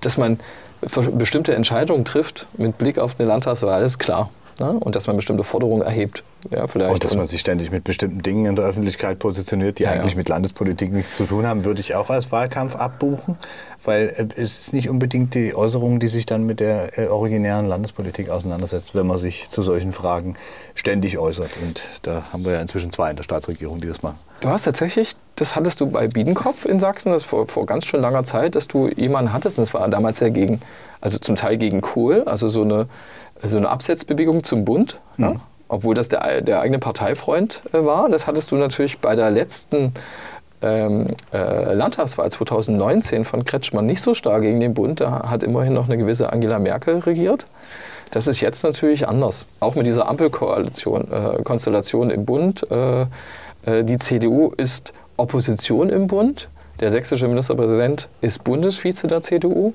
dass 0.00 0.18
man 0.18 0.40
bestimmte 1.12 1.54
Entscheidungen 1.54 2.04
trifft 2.04 2.46
mit 2.56 2.78
Blick 2.78 2.98
auf 2.98 3.16
eine 3.18 3.28
Landtagswahl, 3.28 3.82
ist 3.82 3.98
klar. 3.98 4.30
Ne? 4.60 4.72
Und 4.78 4.94
dass 4.94 5.06
man 5.06 5.16
bestimmte 5.16 5.42
Forderungen 5.42 5.80
erhebt. 5.80 6.22
Ja, 6.50 6.66
vielleicht. 6.68 6.92
Und 6.92 7.02
dass 7.02 7.16
man 7.16 7.26
sich 7.26 7.40
ständig 7.40 7.70
mit 7.70 7.82
bestimmten 7.82 8.20
Dingen 8.20 8.44
in 8.44 8.56
der 8.56 8.66
Öffentlichkeit 8.66 9.18
positioniert, 9.18 9.78
die 9.78 9.84
ja, 9.84 9.92
eigentlich 9.92 10.12
ja. 10.12 10.18
mit 10.18 10.28
Landespolitik 10.28 10.92
nichts 10.92 11.16
zu 11.16 11.24
tun 11.24 11.46
haben, 11.46 11.64
würde 11.64 11.80
ich 11.80 11.94
auch 11.94 12.10
als 12.10 12.30
Wahlkampf 12.30 12.76
abbuchen, 12.76 13.38
weil 13.84 14.08
äh, 14.08 14.26
es 14.36 14.58
ist 14.58 14.72
nicht 14.74 14.90
unbedingt 14.90 15.34
die 15.34 15.54
Äußerung, 15.54 15.98
die 15.98 16.08
sich 16.08 16.26
dann 16.26 16.44
mit 16.44 16.60
der 16.60 16.98
äh, 16.98 17.06
originären 17.06 17.66
Landespolitik 17.66 18.28
auseinandersetzt, 18.28 18.94
wenn 18.94 19.06
man 19.06 19.16
sich 19.16 19.48
zu 19.48 19.62
solchen 19.62 19.92
Fragen 19.92 20.34
ständig 20.74 21.16
äußert. 21.16 21.50
Und 21.62 21.82
da 22.02 22.24
haben 22.30 22.44
wir 22.44 22.52
ja 22.52 22.60
inzwischen 22.60 22.92
zwei 22.92 23.08
in 23.08 23.16
der 23.16 23.22
Staatsregierung, 23.22 23.80
die 23.80 23.88
das 23.88 24.02
machen. 24.02 24.18
Du 24.42 24.48
hast 24.48 24.64
tatsächlich, 24.64 25.16
das 25.36 25.56
hattest 25.56 25.80
du 25.80 25.86
bei 25.86 26.06
Biedenkopf 26.06 26.66
in 26.66 26.80
Sachsen, 26.80 27.12
das 27.12 27.24
vor, 27.24 27.46
vor 27.48 27.64
ganz 27.64 27.86
schön 27.86 28.02
langer 28.02 28.24
Zeit, 28.24 28.56
dass 28.56 28.68
du 28.68 28.88
jemanden 28.88 29.32
hattest, 29.32 29.58
und 29.58 29.66
das 29.66 29.72
war 29.72 29.88
damals 29.88 30.20
ja 30.20 30.28
gegen, 30.28 30.60
also 31.00 31.18
zum 31.18 31.36
Teil 31.36 31.56
gegen 31.56 31.80
Kohl, 31.80 32.24
also 32.24 32.48
so 32.48 32.62
eine, 32.62 32.88
so 33.42 33.56
eine 33.56 33.68
Absetzbewegung 33.68 34.44
zum 34.44 34.64
Bund. 34.64 35.00
Mhm. 35.16 35.24
Ja? 35.24 35.40
obwohl 35.70 35.94
das 35.94 36.08
der, 36.08 36.42
der 36.42 36.60
eigene 36.60 36.78
Parteifreund 36.78 37.62
äh, 37.72 37.84
war. 37.84 38.08
Das 38.08 38.26
hattest 38.26 38.50
du 38.50 38.56
natürlich 38.56 38.98
bei 38.98 39.16
der 39.16 39.30
letzten 39.30 39.94
ähm, 40.62 41.08
äh, 41.32 41.72
Landtagswahl 41.72 42.30
2019 42.30 43.24
von 43.24 43.44
Kretschmann 43.44 43.86
nicht 43.86 44.02
so 44.02 44.14
stark 44.14 44.42
gegen 44.42 44.60
den 44.60 44.74
Bund. 44.74 45.00
Da 45.00 45.30
hat 45.30 45.42
immerhin 45.42 45.72
noch 45.72 45.86
eine 45.86 45.96
gewisse 45.96 46.32
Angela 46.32 46.58
Merkel 46.58 46.98
regiert. 46.98 47.44
Das 48.10 48.26
ist 48.26 48.40
jetzt 48.40 48.64
natürlich 48.64 49.08
anders. 49.08 49.46
Auch 49.60 49.76
mit 49.76 49.86
dieser 49.86 50.08
Ampelkoalition, 50.08 51.08
äh, 51.12 51.42
Konstellation 51.42 52.10
im 52.10 52.26
Bund. 52.26 52.66
Äh, 52.70 53.02
äh 53.64 53.84
die 53.84 53.98
CDU 53.98 54.52
ist 54.56 54.92
Opposition 55.16 55.88
im 55.88 56.08
Bund. 56.08 56.48
Der 56.80 56.90
sächsische 56.90 57.28
Ministerpräsident 57.28 58.08
ist 58.20 58.42
Bundesvize 58.42 59.06
der 59.06 59.20
CDU 59.20 59.74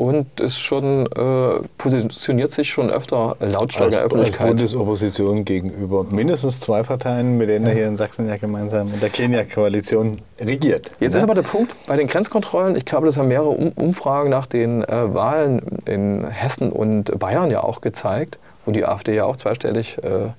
und 0.00 0.40
ist 0.40 0.58
schon, 0.58 1.06
äh, 1.08 1.60
positioniert 1.76 2.50
sich 2.50 2.70
schon 2.70 2.88
öfter 2.88 3.36
lautstark 3.38 3.88
in 3.88 3.92
der 3.92 4.04
Öffentlichkeit. 4.04 4.40
Als 4.40 4.48
Bundesopposition 4.48 5.44
gegenüber 5.44 6.04
mindestens 6.04 6.58
zwei 6.58 6.82
Parteien, 6.82 7.36
mit 7.36 7.50
denen 7.50 7.66
ja. 7.66 7.72
er 7.72 7.76
hier 7.76 7.86
in 7.86 7.98
Sachsen 7.98 8.26
ja 8.26 8.38
gemeinsam 8.38 8.94
in 8.94 8.98
der 8.98 9.10
Kenia-Koalition 9.10 10.22
regiert. 10.40 10.92
Jetzt 11.00 11.12
ja? 11.12 11.18
ist 11.18 11.22
aber 11.22 11.34
der 11.34 11.42
Punkt 11.42 11.74
bei 11.86 11.96
den 11.96 12.06
Grenzkontrollen, 12.06 12.76
ich 12.76 12.86
glaube, 12.86 13.04
das 13.04 13.18
haben 13.18 13.28
mehrere 13.28 13.50
Umfragen 13.50 14.30
nach 14.30 14.46
den 14.46 14.82
äh, 14.84 15.14
Wahlen 15.14 15.60
in 15.84 16.26
Hessen 16.26 16.72
und 16.72 17.18
Bayern 17.18 17.50
ja 17.50 17.62
auch 17.62 17.82
gezeigt, 17.82 18.38
wo 18.64 18.72
die 18.72 18.86
AfD 18.86 19.14
ja 19.14 19.26
auch 19.26 19.36
zweistellig 19.36 19.98
äh, 19.98 20.30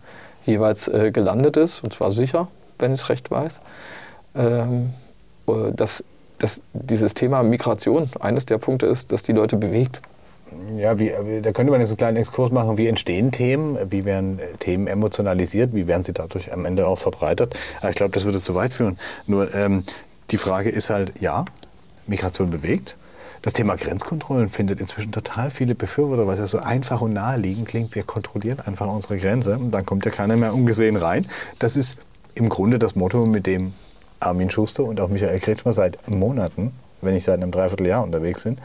jeweils 0.43 0.87
äh, 0.87 1.11
gelandet 1.11 1.55
ist, 1.55 1.83
und 1.83 1.93
zwar 1.93 2.11
sicher, 2.11 2.47
wenn 2.79 2.93
ich 2.93 3.01
es 3.01 3.09
recht 3.09 3.29
weiß. 3.29 3.61
Ähm, 4.35 4.89
äh, 5.47 5.71
dass 5.75 6.03
dass 6.41 6.61
dieses 6.73 7.13
Thema 7.13 7.43
Migration 7.43 8.09
eines 8.19 8.45
der 8.45 8.57
Punkte 8.57 8.87
ist, 8.87 9.11
das 9.11 9.23
die 9.23 9.31
Leute 9.31 9.57
bewegt. 9.57 10.01
Ja, 10.75 10.99
wie, 10.99 11.11
da 11.41 11.51
könnte 11.53 11.71
man 11.71 11.79
jetzt 11.79 11.91
einen 11.91 11.97
kleinen 11.97 12.17
Exkurs 12.17 12.51
machen. 12.51 12.77
Wie 12.77 12.87
entstehen 12.87 13.31
Themen? 13.31 13.77
Wie 13.89 14.03
werden 14.03 14.39
äh, 14.39 14.57
Themen 14.57 14.87
emotionalisiert? 14.87 15.73
Wie 15.73 15.87
werden 15.87 16.03
sie 16.03 16.13
dadurch 16.13 16.51
am 16.51 16.65
Ende 16.65 16.87
auch 16.87 16.97
verbreitet? 16.97 17.55
Ich 17.89 17.95
glaube, 17.95 18.11
das 18.11 18.25
würde 18.25 18.41
zu 18.41 18.53
weit 18.53 18.73
führen. 18.73 18.97
Nur 19.27 19.53
ähm, 19.55 19.83
die 20.31 20.37
Frage 20.37 20.69
ist 20.69 20.89
halt, 20.89 21.21
ja, 21.21 21.45
Migration 22.07 22.49
bewegt. 22.49 22.97
Das 23.43 23.53
Thema 23.53 23.75
Grenzkontrollen 23.75 24.49
findet 24.49 24.81
inzwischen 24.81 25.11
total 25.11 25.49
viele 25.49 25.73
Befürworter, 25.73 26.27
weil 26.27 26.35
es 26.35 26.41
ja 26.41 26.47
so 26.47 26.59
einfach 26.59 27.01
und 27.01 27.13
naheliegend 27.13 27.67
klingt. 27.67 27.95
Wir 27.95 28.03
kontrollieren 28.03 28.59
einfach 28.59 28.87
unsere 28.87 29.17
Grenze 29.17 29.57
und 29.57 29.71
dann 29.71 29.85
kommt 29.85 30.05
ja 30.05 30.11
keiner 30.11 30.35
mehr 30.35 30.53
ungesehen 30.53 30.95
rein. 30.95 31.25
Das 31.59 31.75
ist 31.75 31.95
im 32.35 32.49
Grunde 32.49 32.77
das 32.77 32.95
Motto, 32.95 33.25
mit 33.25 33.47
dem 33.47 33.73
Armin 34.21 34.49
Schuster 34.49 34.83
und 34.83 34.99
auch 34.99 35.09
Michael 35.09 35.39
Kretschmer 35.39 35.73
seit 35.73 36.09
Monaten, 36.09 36.73
wenn 37.01 37.13
nicht 37.13 37.25
seit 37.25 37.41
einem 37.41 37.51
Dreivierteljahr 37.51 38.03
unterwegs 38.03 38.43
sind. 38.43 38.59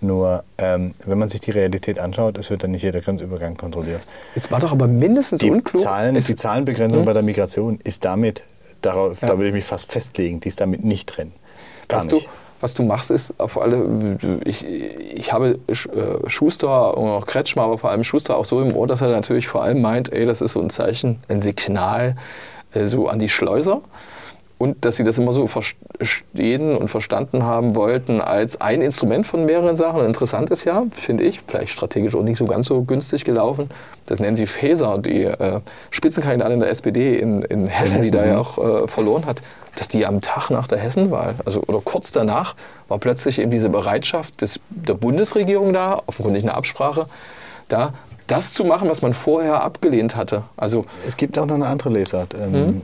Nur, 0.00 0.44
ähm, 0.58 0.94
wenn 1.06 1.18
man 1.18 1.28
sich 1.28 1.40
die 1.40 1.50
Realität 1.50 1.98
anschaut, 1.98 2.36
es 2.36 2.50
wird 2.50 2.62
dann 2.62 2.72
nicht 2.72 2.82
jeder 2.82 3.00
Grenzübergang 3.00 3.56
kontrolliert. 3.56 4.00
Jetzt 4.34 4.50
war 4.50 4.60
doch 4.60 4.72
aber 4.72 4.86
mindestens 4.86 5.40
die 5.40 5.50
unklug. 5.50 5.82
Zahlen, 5.82 6.14
die 6.14 6.36
Zahlenbegrenzung 6.36 7.00
hm? 7.00 7.06
bei 7.06 7.12
der 7.14 7.22
Migration 7.22 7.78
ist 7.84 8.04
damit, 8.04 8.42
darauf, 8.82 9.20
ja. 9.20 9.28
da 9.28 9.34
würde 9.38 9.48
ich 9.48 9.54
mich 9.54 9.64
fast 9.64 9.90
festlegen, 9.90 10.40
die 10.40 10.48
ist 10.48 10.60
damit 10.60 10.84
nicht 10.84 11.06
drin. 11.06 11.32
Gar 11.88 12.00
was 12.00 12.06
nicht. 12.06 12.26
Du, 12.26 12.30
was 12.60 12.74
du 12.74 12.82
machst, 12.82 13.10
ist 13.10 13.38
auf 13.38 13.60
alle, 13.60 14.18
ich, 14.44 14.64
ich 14.66 15.32
habe 15.32 15.58
äh, 15.68 16.28
Schuster 16.28 16.96
und 16.96 17.08
auch 17.08 17.26
Kretschmer, 17.26 17.62
aber 17.62 17.78
vor 17.78 17.90
allem 17.90 18.04
Schuster 18.04 18.36
auch 18.36 18.44
so 18.44 18.60
im 18.60 18.76
Ohr, 18.76 18.86
dass 18.86 19.00
er 19.00 19.08
natürlich 19.08 19.48
vor 19.48 19.62
allem 19.62 19.80
meint, 19.80 20.12
ey, 20.12 20.26
das 20.26 20.42
ist 20.42 20.52
so 20.52 20.60
ein 20.60 20.70
Zeichen, 20.70 21.18
ein 21.28 21.40
Signal 21.40 22.16
äh, 22.72 22.84
so 22.84 23.08
an 23.08 23.18
die 23.18 23.28
Schleuser 23.28 23.80
und 24.64 24.82
dass 24.86 24.96
sie 24.96 25.04
das 25.04 25.18
immer 25.18 25.32
so 25.32 25.46
verstehen 25.46 26.74
und 26.74 26.88
verstanden 26.88 27.42
haben 27.42 27.74
wollten 27.74 28.22
als 28.22 28.62
ein 28.62 28.80
Instrument 28.80 29.26
von 29.26 29.44
mehreren 29.44 29.76
Sachen. 29.76 30.06
Interessant 30.06 30.50
ist 30.50 30.64
ja, 30.64 30.84
finde 30.90 31.24
ich, 31.24 31.42
vielleicht 31.46 31.70
strategisch 31.70 32.14
auch 32.14 32.22
nicht 32.22 32.38
so 32.38 32.46
ganz 32.46 32.64
so 32.64 32.82
günstig 32.82 33.26
gelaufen. 33.26 33.68
Das 34.06 34.20
nennen 34.20 34.36
sie 34.36 34.46
Faeser, 34.46 34.96
die 34.96 35.24
äh, 35.24 35.60
Spitzenkandidatin 35.90 36.60
der 36.60 36.70
SPD 36.70 37.18
in, 37.18 37.42
in 37.42 37.66
Hessen, 37.66 37.98
Hessen, 37.98 38.02
die 38.04 38.10
da 38.12 38.24
ja 38.24 38.38
auch 38.38 38.56
äh, 38.56 38.88
verloren 38.88 39.26
hat, 39.26 39.42
dass 39.76 39.88
die 39.88 40.06
am 40.06 40.22
Tag 40.22 40.48
nach 40.48 40.66
der 40.66 40.78
Hessenwahl, 40.78 41.34
also 41.44 41.60
oder 41.66 41.82
kurz 41.84 42.10
danach, 42.10 42.54
war 42.88 42.96
plötzlich 42.96 43.40
eben 43.40 43.50
diese 43.50 43.68
Bereitschaft 43.68 44.40
des, 44.40 44.60
der 44.70 44.94
Bundesregierung 44.94 45.74
da, 45.74 46.00
offenkundig 46.06 46.42
eine 46.42 46.54
Absprache, 46.54 47.04
da 47.68 47.92
das 48.28 48.54
zu 48.54 48.64
machen, 48.64 48.88
was 48.88 49.02
man 49.02 49.12
vorher 49.12 49.62
abgelehnt 49.62 50.16
hatte. 50.16 50.44
Also 50.56 50.86
es 51.06 51.18
gibt 51.18 51.38
auch 51.38 51.44
noch 51.44 51.56
eine 51.56 51.66
andere 51.66 51.90
Lesart. 51.90 52.32
Ähm, 52.34 52.52
hm? 52.54 52.82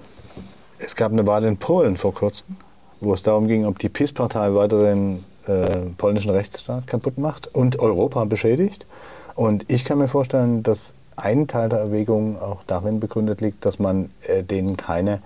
Es 0.83 0.97
gab 0.97 1.13
eine 1.13 1.27
Wahl 1.27 1.45
in 1.45 1.59
Polen 1.59 1.99
vor 1.99 2.15
kurzem, 2.15 2.57
wo 3.01 3.13
es 3.13 3.23
darum 3.23 3.47
ging, 3.49 3.67
ob 3.67 3.79
die 3.79 3.91
PiS-Partei 3.91 4.55
weiter 4.55 4.83
den 4.83 5.25
äh, 5.47 5.91
polnischen 5.99 6.31
Rechtsstaat 6.31 6.87
kaputt 6.87 7.19
macht 7.19 7.55
und 7.55 7.81
Europa 7.81 8.25
beschädigt. 8.25 8.87
Und 9.35 9.71
ich 9.71 9.85
kann 9.85 9.99
mir 9.99 10.09
vorstellen, 10.09 10.63
dass 10.63 10.95
ein 11.17 11.47
Teil 11.49 11.69
der 11.69 11.81
Erwägung 11.81 12.41
auch 12.41 12.63
darin 12.67 12.99
begründet 12.99 13.43
liegt, 13.43 13.67
dass 13.67 13.79
man 13.79 14.11
äh, 14.27 14.43
denen 14.43 14.79
keine 14.79 15.21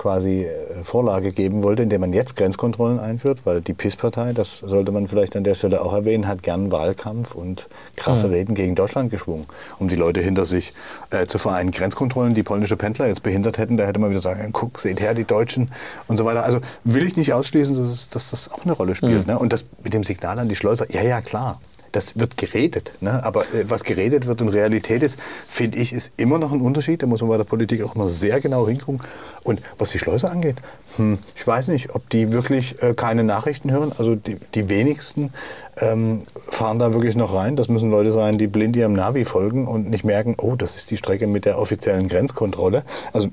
quasi 0.00 0.44
äh, 0.44 0.82
Vorlage 0.82 1.30
geben 1.30 1.62
wollte, 1.62 1.82
indem 1.82 2.00
man 2.00 2.14
jetzt 2.14 2.34
Grenzkontrollen 2.34 2.98
einführt, 2.98 3.42
weil 3.44 3.60
die 3.60 3.74
PIS-Partei, 3.74 4.32
das 4.32 4.58
sollte 4.58 4.92
man 4.92 5.06
vielleicht 5.08 5.36
an 5.36 5.44
der 5.44 5.54
Stelle 5.54 5.82
auch 5.82 5.92
erwähnen, 5.92 6.26
hat 6.26 6.42
gern 6.42 6.72
Wahlkampf 6.72 7.34
und 7.34 7.68
krasse 7.96 8.28
mhm. 8.28 8.32
Reden 8.32 8.54
gegen 8.54 8.74
Deutschland 8.74 9.10
geschwungen, 9.10 9.44
um 9.78 9.88
die 9.88 9.96
Leute 9.96 10.20
hinter 10.20 10.46
sich 10.46 10.72
äh, 11.10 11.26
zu 11.26 11.36
vereinen. 11.36 11.70
Grenzkontrollen, 11.70 12.32
die 12.32 12.42
polnische 12.42 12.78
Pendler 12.78 13.08
jetzt 13.08 13.22
behindert 13.22 13.58
hätten, 13.58 13.76
da 13.76 13.84
hätte 13.84 14.00
man 14.00 14.08
wieder 14.08 14.22
sagen, 14.22 14.48
guck, 14.52 14.78
seht 14.78 15.00
her, 15.00 15.12
die 15.12 15.24
Deutschen 15.24 15.70
und 16.08 16.16
so 16.16 16.24
weiter. 16.24 16.44
Also 16.44 16.60
will 16.82 17.06
ich 17.06 17.18
nicht 17.18 17.34
ausschließen, 17.34 17.76
dass, 17.76 17.86
es, 17.86 18.08
dass 18.08 18.30
das 18.30 18.50
auch 18.50 18.64
eine 18.64 18.72
Rolle 18.72 18.94
spielt. 18.94 19.26
Mhm. 19.26 19.34
Ne? 19.34 19.38
Und 19.38 19.52
das 19.52 19.66
mit 19.84 19.92
dem 19.92 20.04
Signal 20.04 20.38
an 20.38 20.48
die 20.48 20.56
Schleuser, 20.56 20.90
ja, 20.90 21.02
ja, 21.02 21.20
klar. 21.20 21.60
Das 21.92 22.18
wird 22.18 22.36
geredet. 22.36 22.94
Ne? 23.00 23.22
Aber 23.24 23.42
äh, 23.54 23.64
was 23.68 23.84
geredet 23.84 24.26
wird 24.26 24.40
und 24.40 24.48
Realität 24.48 25.02
ist, 25.02 25.18
finde 25.48 25.78
ich, 25.78 25.92
ist 25.92 26.12
immer 26.16 26.38
noch 26.38 26.52
ein 26.52 26.60
Unterschied. 26.60 27.02
Da 27.02 27.06
muss 27.06 27.20
man 27.20 27.30
bei 27.30 27.36
der 27.36 27.44
Politik 27.44 27.82
auch 27.82 27.94
immer 27.94 28.08
sehr 28.08 28.40
genau 28.40 28.66
hingucken. 28.68 29.02
Und 29.42 29.60
was 29.78 29.90
die 29.90 29.98
Schleuser 29.98 30.30
angeht, 30.30 30.56
hm, 30.96 31.18
ich 31.34 31.46
weiß 31.46 31.68
nicht, 31.68 31.94
ob 31.94 32.08
die 32.10 32.32
wirklich 32.32 32.82
äh, 32.82 32.94
keine 32.94 33.24
Nachrichten 33.24 33.70
hören. 33.70 33.92
Also 33.96 34.14
die, 34.14 34.36
die 34.54 34.68
wenigsten 34.68 35.32
ähm, 35.78 36.22
fahren 36.36 36.78
da 36.78 36.92
wirklich 36.92 37.16
noch 37.16 37.34
rein. 37.34 37.56
Das 37.56 37.68
müssen 37.68 37.90
Leute 37.90 38.12
sein, 38.12 38.38
die 38.38 38.46
blind 38.46 38.76
ihrem 38.76 38.92
Navi 38.92 39.24
folgen 39.24 39.66
und 39.66 39.88
nicht 39.88 40.04
merken, 40.04 40.36
oh, 40.38 40.56
das 40.56 40.76
ist 40.76 40.90
die 40.90 40.96
Strecke 40.96 41.26
mit 41.26 41.44
der 41.44 41.58
offiziellen 41.58 42.08
Grenzkontrolle. 42.08 42.84
Also 43.12 43.28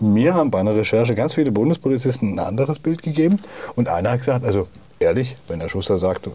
mir 0.00 0.34
haben 0.34 0.50
bei 0.50 0.60
einer 0.60 0.76
Recherche 0.76 1.14
ganz 1.14 1.34
viele 1.34 1.52
Bundespolizisten 1.52 2.34
ein 2.34 2.38
anderes 2.38 2.78
Bild 2.78 3.02
gegeben. 3.02 3.36
Und 3.76 3.88
einer 3.88 4.12
hat 4.12 4.20
gesagt, 4.20 4.44
also 4.44 4.68
ehrlich, 4.98 5.36
wenn 5.48 5.60
der 5.60 5.68
Schuster 5.68 5.98
sagt, 5.98 6.28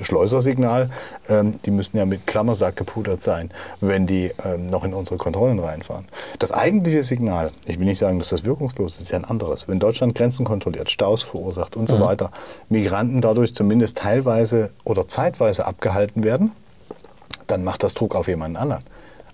Schleusersignal, 0.00 0.90
ähm, 1.28 1.60
die 1.64 1.70
müssen 1.70 1.96
ja 1.96 2.06
mit 2.06 2.26
Klammersack 2.26 2.76
gepudert 2.76 3.22
sein, 3.22 3.50
wenn 3.80 4.06
die 4.06 4.32
ähm, 4.44 4.66
noch 4.66 4.84
in 4.84 4.94
unsere 4.94 5.16
Kontrollen 5.16 5.58
reinfahren. 5.58 6.06
Das 6.38 6.52
eigentliche 6.52 7.02
Signal, 7.02 7.52
ich 7.66 7.78
will 7.78 7.86
nicht 7.86 7.98
sagen, 7.98 8.18
dass 8.18 8.30
das 8.30 8.44
wirkungslos 8.44 8.94
ist, 8.94 9.02
ist 9.02 9.10
ja 9.10 9.18
ein 9.18 9.24
anderes. 9.24 9.68
Wenn 9.68 9.78
Deutschland 9.78 10.14
Grenzen 10.14 10.44
kontrolliert, 10.44 10.90
Staus 10.90 11.22
verursacht 11.22 11.76
und 11.76 11.84
mhm. 11.84 11.96
so 11.96 12.00
weiter, 12.00 12.30
Migranten 12.68 13.20
dadurch 13.20 13.54
zumindest 13.54 13.98
teilweise 13.98 14.70
oder 14.84 15.08
zeitweise 15.08 15.66
abgehalten 15.66 16.24
werden, 16.24 16.52
dann 17.46 17.64
macht 17.64 17.82
das 17.82 17.94
Druck 17.94 18.14
auf 18.14 18.28
jemanden 18.28 18.56
anderen. 18.56 18.84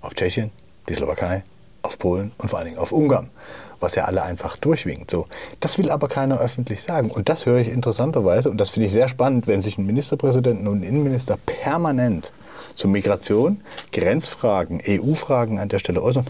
Auf 0.01 0.15
Tschechien, 0.15 0.51
die 0.89 0.95
Slowakei, 0.95 1.45
auf 1.83 1.99
Polen 1.99 2.33
und 2.39 2.49
vor 2.49 2.59
allen 2.59 2.69
Dingen 2.69 2.79
auf 2.79 2.93
Ungarn 2.93 3.31
was 3.81 3.95
ja 3.95 4.05
alle 4.05 4.23
einfach 4.23 4.57
durchwinkt. 4.57 5.11
So. 5.11 5.27
Das 5.61 5.79
will 5.79 5.91
aber 5.91 6.09
keiner 6.09 6.41
öffentlich 6.41 6.83
sagen. 6.83 7.11
Und 7.11 7.29
das 7.29 7.47
höre 7.47 7.59
ich 7.59 7.69
interessanterweise, 7.69 8.51
und 8.51 8.59
das 8.59 8.71
finde 8.71 8.87
ich 8.87 8.93
sehr 8.93 9.09
spannend, 9.09 9.47
wenn 9.47 9.61
sich 9.61 9.79
ein 9.79 9.87
Ministerpräsident 9.87 10.67
und 10.67 10.81
ein 10.81 10.83
Innenminister 10.83 11.37
permanent 11.47 12.33
zu 12.75 12.89
Migration, 12.89 13.61
Grenzfragen, 13.93 14.81
EU-Fragen 14.87 15.59
an 15.59 15.69
der 15.69 15.79
Stelle 15.79 16.03
äußern, 16.03 16.27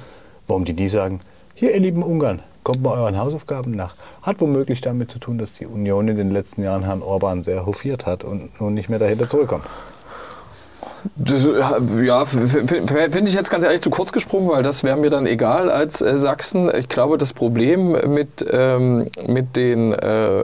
warum 0.46 0.64
die 0.64 0.72
nie 0.72 0.88
sagen, 0.88 1.20
hier 1.54 1.74
ihr 1.74 1.80
lieben 1.80 2.02
Ungarn, 2.02 2.40
kommt 2.62 2.82
mal 2.82 2.98
euren 2.98 3.18
Hausaufgaben 3.18 3.72
nach. 3.72 3.96
Hat 4.22 4.40
womöglich 4.40 4.80
damit 4.80 5.10
zu 5.10 5.18
tun, 5.18 5.38
dass 5.38 5.54
die 5.54 5.66
Union 5.66 6.06
in 6.08 6.16
den 6.16 6.30
letzten 6.30 6.62
Jahren 6.62 6.84
Herrn 6.84 7.02
Orban 7.02 7.42
sehr 7.42 7.66
hofiert 7.66 8.06
hat 8.06 8.24
und 8.24 8.60
nun 8.60 8.74
nicht 8.74 8.88
mehr 8.88 8.98
dahinter 8.98 9.26
zurückkommt. 9.26 9.64
Das, 11.16 11.46
ja, 12.02 12.24
finde 12.24 13.24
ich 13.24 13.34
jetzt 13.34 13.50
ganz 13.50 13.64
ehrlich 13.64 13.80
zu 13.80 13.90
kurz 13.90 14.12
gesprungen, 14.12 14.48
weil 14.48 14.62
das 14.62 14.82
wäre 14.84 14.96
mir 14.96 15.10
dann 15.10 15.26
egal 15.26 15.70
als 15.70 16.00
äh, 16.00 16.18
Sachsen. 16.18 16.70
Ich 16.76 16.88
glaube, 16.88 17.18
das 17.18 17.32
Problem 17.32 17.92
mit, 18.12 18.44
ähm, 18.50 19.06
mit 19.26 19.56
den, 19.56 19.92
äh, 19.92 20.42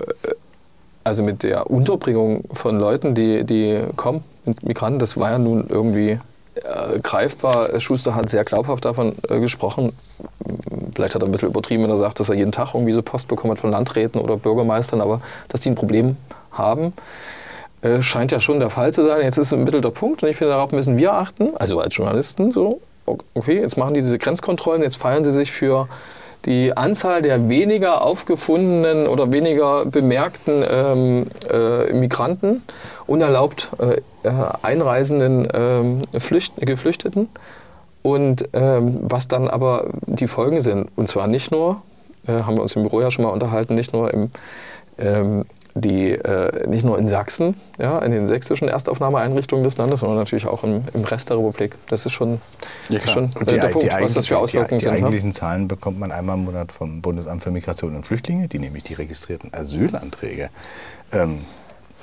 also 1.03 1.23
mit 1.23 1.43
der 1.43 1.71
Unterbringung 1.71 2.45
von 2.53 2.79
Leuten, 2.79 3.14
die, 3.14 3.45
die 3.45 3.83
kommen, 3.97 4.25
Migranten, 4.62 4.99
das 4.99 5.17
war 5.17 5.33
ja 5.33 5.38
nun 5.38 5.67
irgendwie 5.69 6.19
äh, 6.55 7.00
greifbar. 7.03 7.81
Schuster 7.81 8.14
hat 8.14 8.29
sehr 8.29 8.45
glaubhaft 8.45 8.85
davon 8.85 9.14
äh, 9.29 9.41
gesprochen. 9.41 9.93
Vielleicht 10.95 11.14
hat 11.14 11.23
er 11.23 11.29
ein 11.29 11.33
bisschen 11.33 11.49
übertrieben, 11.49 11.83
wenn 11.83 11.91
er 11.91 11.97
sagt, 11.97 12.21
dass 12.21 12.29
er 12.29 12.37
jeden 12.37 12.53
Tag 12.53 12.75
irgendwie 12.75 12.93
so 12.93 13.03
Post 13.03 13.26
bekommen 13.29 13.53
hat 13.53 13.59
von 13.59 13.71
Landräten 13.71 14.21
oder 14.21 14.37
Bürgermeistern, 14.37 15.00
aber 15.00 15.21
dass 15.49 15.62
die 15.62 15.71
ein 15.71 15.75
Problem 15.75 16.17
haben. 16.53 16.93
Äh, 17.85 18.00
scheint 18.00 18.33
ja 18.33 18.41
schon 18.41 18.61
der 18.61 18.71
Fall 18.71 18.93
zu 18.93 19.05
sein. 19.05 19.21
Jetzt 19.23 19.37
ist 19.37 19.53
ein 19.53 19.62
Mittel 19.62 19.83
der 19.83 19.91
Punkt 19.91 20.23
und 20.23 20.29
ich 20.31 20.37
finde, 20.37 20.55
darauf 20.55 20.73
müssen 20.73 20.97
wir 20.97 21.12
achten, 21.12 21.55
also 21.57 21.81
als 21.81 21.95
Journalisten 21.95 22.50
so. 22.50 22.81
Okay, 23.35 23.61
jetzt 23.61 23.76
machen 23.76 23.93
die 23.93 24.00
diese 24.00 24.17
Grenzkontrollen, 24.17 24.83
jetzt 24.83 24.97
feiern 24.97 25.25
sie 25.25 25.33
sich 25.33 25.53
für 25.53 25.88
die 26.47 26.75
Anzahl 26.75 27.21
der 27.21 27.50
weniger 27.50 28.00
aufgefundenen 28.00 29.07
oder 29.07 29.31
weniger 29.31 29.85
bemerkten 29.85 30.64
ähm, 30.67 31.26
äh, 31.50 31.93
Migranten, 31.93 32.62
unerlaubt 33.07 33.69
äh, 33.79 34.00
äh 34.26 34.33
einreisenden 34.62 36.00
Flücht 36.19 36.55
Geflüchteten 36.57 37.29
und 38.00 38.49
ähm, 38.55 38.95
was 39.03 39.29
dann 39.29 39.49
aber 39.49 39.91
die 40.07 40.26
Folgen 40.26 40.61
sind. 40.61 40.88
Und 40.97 41.09
zwar 41.09 41.26
nicht 41.26 41.50
nur, 41.50 41.83
äh, 42.26 42.33
haben 42.33 42.57
wir 42.57 42.62
uns 42.62 42.75
im 42.76 42.83
Büro 42.83 43.03
ja 43.03 43.11
schon 43.11 43.25
mal 43.26 43.31
unterhalten, 43.31 43.75
nicht 43.75 43.93
nur 43.93 44.12
im 44.12 44.31
ähm, 44.99 45.45
die 45.75 46.12
äh, 46.12 46.69
nicht 46.69 46.85
nur 46.85 46.99
in 46.99 47.09
Sachsen, 47.09 47.57
ja, 47.81 47.99
in 47.99 48.12
den 48.12 48.28
sächsischen 48.28 48.69
Erstaufnahmeeinrichtungen 48.69 49.65
des 49.65 49.76
Landes, 49.76 50.00
sondern 50.00 50.19
natürlich 50.19 50.47
auch 50.47 50.63
im, 50.63 50.84
im 50.95 51.02
Rest 51.02 51.30
der 51.30 51.39
Republik. 51.39 51.76
Das 51.89 52.06
ist 52.06 52.13
schon, 52.13 52.41
ja, 52.89 52.99
ist 52.99 53.10
schon 53.10 53.25
Und 53.25 53.50
die, 53.50 53.56
der 53.56 53.69
Punkt, 53.69 53.89
was 54.00 54.15
das 54.15 54.28
für 54.28 54.39
Auswirkungen 54.39 54.78
die, 54.78 54.84
die. 54.84 54.91
Die 54.91 54.97
eigentlichen 54.97 55.32
Zahlen 55.32 55.67
bekommt 55.67 55.99
man 55.99 56.13
einmal 56.13 56.37
im 56.37 56.45
Monat 56.45 56.71
vom 56.71 57.02
Bundesamt 57.02 57.43
für 57.43 57.50
Migration 57.50 57.97
und 57.97 58.06
Flüchtlinge, 58.06 58.47
die 58.47 58.60
nämlich 58.60 58.84
die 58.84 58.95
registrierten 58.95 59.52
Asylanträge 59.52 60.50
ähm, 61.13 61.41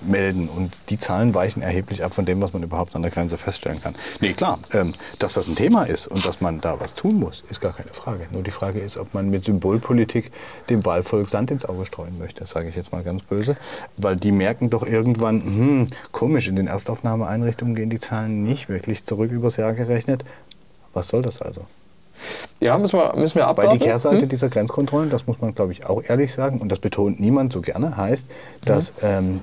melden. 0.03 0.47
Und 0.47 0.81
die 0.89 0.97
Zahlen 0.97 1.33
weichen 1.33 1.61
erheblich 1.61 2.03
ab 2.03 2.13
von 2.13 2.25
dem, 2.25 2.41
was 2.41 2.53
man 2.53 2.63
überhaupt 2.63 2.95
an 2.95 3.01
der 3.01 3.11
Grenze 3.11 3.37
feststellen 3.37 3.81
kann. 3.81 3.95
Nee, 4.19 4.33
klar, 4.33 4.59
ähm, 4.73 4.93
dass 5.19 5.33
das 5.33 5.47
ein 5.47 5.55
Thema 5.55 5.83
ist 5.83 6.07
und 6.07 6.25
dass 6.25 6.41
man 6.41 6.61
da 6.61 6.79
was 6.79 6.93
tun 6.93 7.19
muss, 7.19 7.43
ist 7.49 7.61
gar 7.61 7.73
keine 7.73 7.93
Frage. 7.93 8.27
Nur 8.31 8.43
die 8.43 8.51
Frage 8.51 8.79
ist, 8.79 8.97
ob 8.97 9.13
man 9.13 9.29
mit 9.29 9.45
Symbolpolitik 9.45 10.31
dem 10.69 10.85
Wahlvolk 10.85 11.29
Sand 11.29 11.51
ins 11.51 11.65
Auge 11.65 11.85
streuen 11.85 12.17
möchte, 12.17 12.45
sage 12.45 12.69
ich 12.69 12.75
jetzt 12.75 12.91
mal 12.91 13.03
ganz 13.03 13.23
böse. 13.23 13.57
Weil 13.97 14.15
die 14.15 14.31
merken 14.31 14.69
doch 14.69 14.85
irgendwann, 14.85 15.41
hm, 15.41 15.87
komisch, 16.11 16.47
in 16.47 16.55
den 16.55 16.67
Erstaufnahmeeinrichtungen 16.67 17.75
gehen 17.75 17.89
die 17.89 17.99
Zahlen 17.99 18.43
nicht 18.43 18.69
wirklich 18.69 19.05
zurück 19.05 19.31
übers 19.31 19.57
Jahr 19.57 19.73
gerechnet. 19.73 20.23
Was 20.93 21.07
soll 21.07 21.21
das 21.21 21.41
also? 21.41 21.65
Ja, 22.59 22.77
müssen 22.77 22.99
wir, 22.99 23.15
müssen 23.15 23.35
wir 23.35 23.47
abwarten. 23.47 23.71
Weil 23.71 23.77
die 23.79 23.85
Kehrseite 23.85 24.21
hm? 24.21 24.29
dieser 24.29 24.49
Grenzkontrollen, 24.49 25.09
das 25.09 25.25
muss 25.27 25.41
man, 25.41 25.55
glaube 25.55 25.71
ich, 25.71 25.87
auch 25.87 26.03
ehrlich 26.03 26.31
sagen, 26.31 26.59
und 26.59 26.69
das 26.69 26.79
betont 26.79 27.19
niemand 27.19 27.51
so 27.53 27.61
gerne, 27.61 27.97
heißt, 27.97 28.27
dass 28.65 28.91
mhm. 28.91 28.97
ähm, 29.03 29.39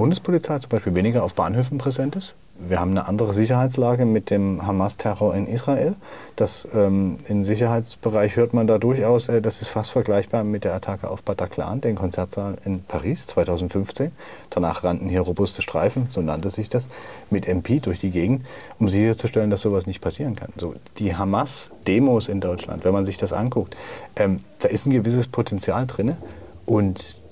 Bundespolizei 0.00 0.58
zum 0.60 0.70
Beispiel 0.70 0.94
weniger 0.94 1.22
auf 1.22 1.34
Bahnhöfen 1.34 1.76
präsent 1.76 2.16
ist. 2.16 2.34
Wir 2.58 2.80
haben 2.80 2.92
eine 2.92 3.06
andere 3.06 3.34
Sicherheitslage 3.34 4.06
mit 4.06 4.30
dem 4.30 4.66
Hamas-Terror 4.66 5.34
in 5.34 5.46
Israel. 5.46 5.94
Das, 6.36 6.66
ähm, 6.72 7.18
Im 7.28 7.44
Sicherheitsbereich 7.44 8.36
hört 8.36 8.54
man 8.54 8.66
da 8.66 8.78
durchaus, 8.78 9.28
äh, 9.28 9.42
das 9.42 9.60
ist 9.60 9.68
fast 9.68 9.90
vergleichbar 9.90 10.42
mit 10.42 10.64
der 10.64 10.72
Attacke 10.72 11.10
auf 11.10 11.22
Bataclan, 11.22 11.82
den 11.82 11.96
Konzertsaal 11.96 12.56
in 12.64 12.82
Paris 12.82 13.26
2015. 13.26 14.10
Danach 14.48 14.84
rannten 14.84 15.06
hier 15.10 15.20
robuste 15.20 15.60
Streifen, 15.60 16.06
so 16.08 16.22
nannte 16.22 16.48
sich 16.48 16.70
das, 16.70 16.86
mit 17.28 17.46
MP 17.46 17.80
durch 17.80 18.00
die 18.00 18.10
Gegend, 18.10 18.46
um 18.78 18.88
sicherzustellen, 18.88 19.50
dass 19.50 19.60
sowas 19.60 19.86
nicht 19.86 20.00
passieren 20.00 20.34
kann. 20.34 20.48
So, 20.56 20.76
die 20.96 21.14
Hamas-Demos 21.14 22.28
in 22.28 22.40
Deutschland, 22.40 22.86
wenn 22.86 22.94
man 22.94 23.04
sich 23.04 23.18
das 23.18 23.34
anguckt, 23.34 23.76
ähm, 24.16 24.40
da 24.60 24.68
ist 24.68 24.86
ein 24.86 24.92
gewisses 24.92 25.28
Potenzial 25.28 25.86
drin. 25.86 26.16
Und 26.64 27.26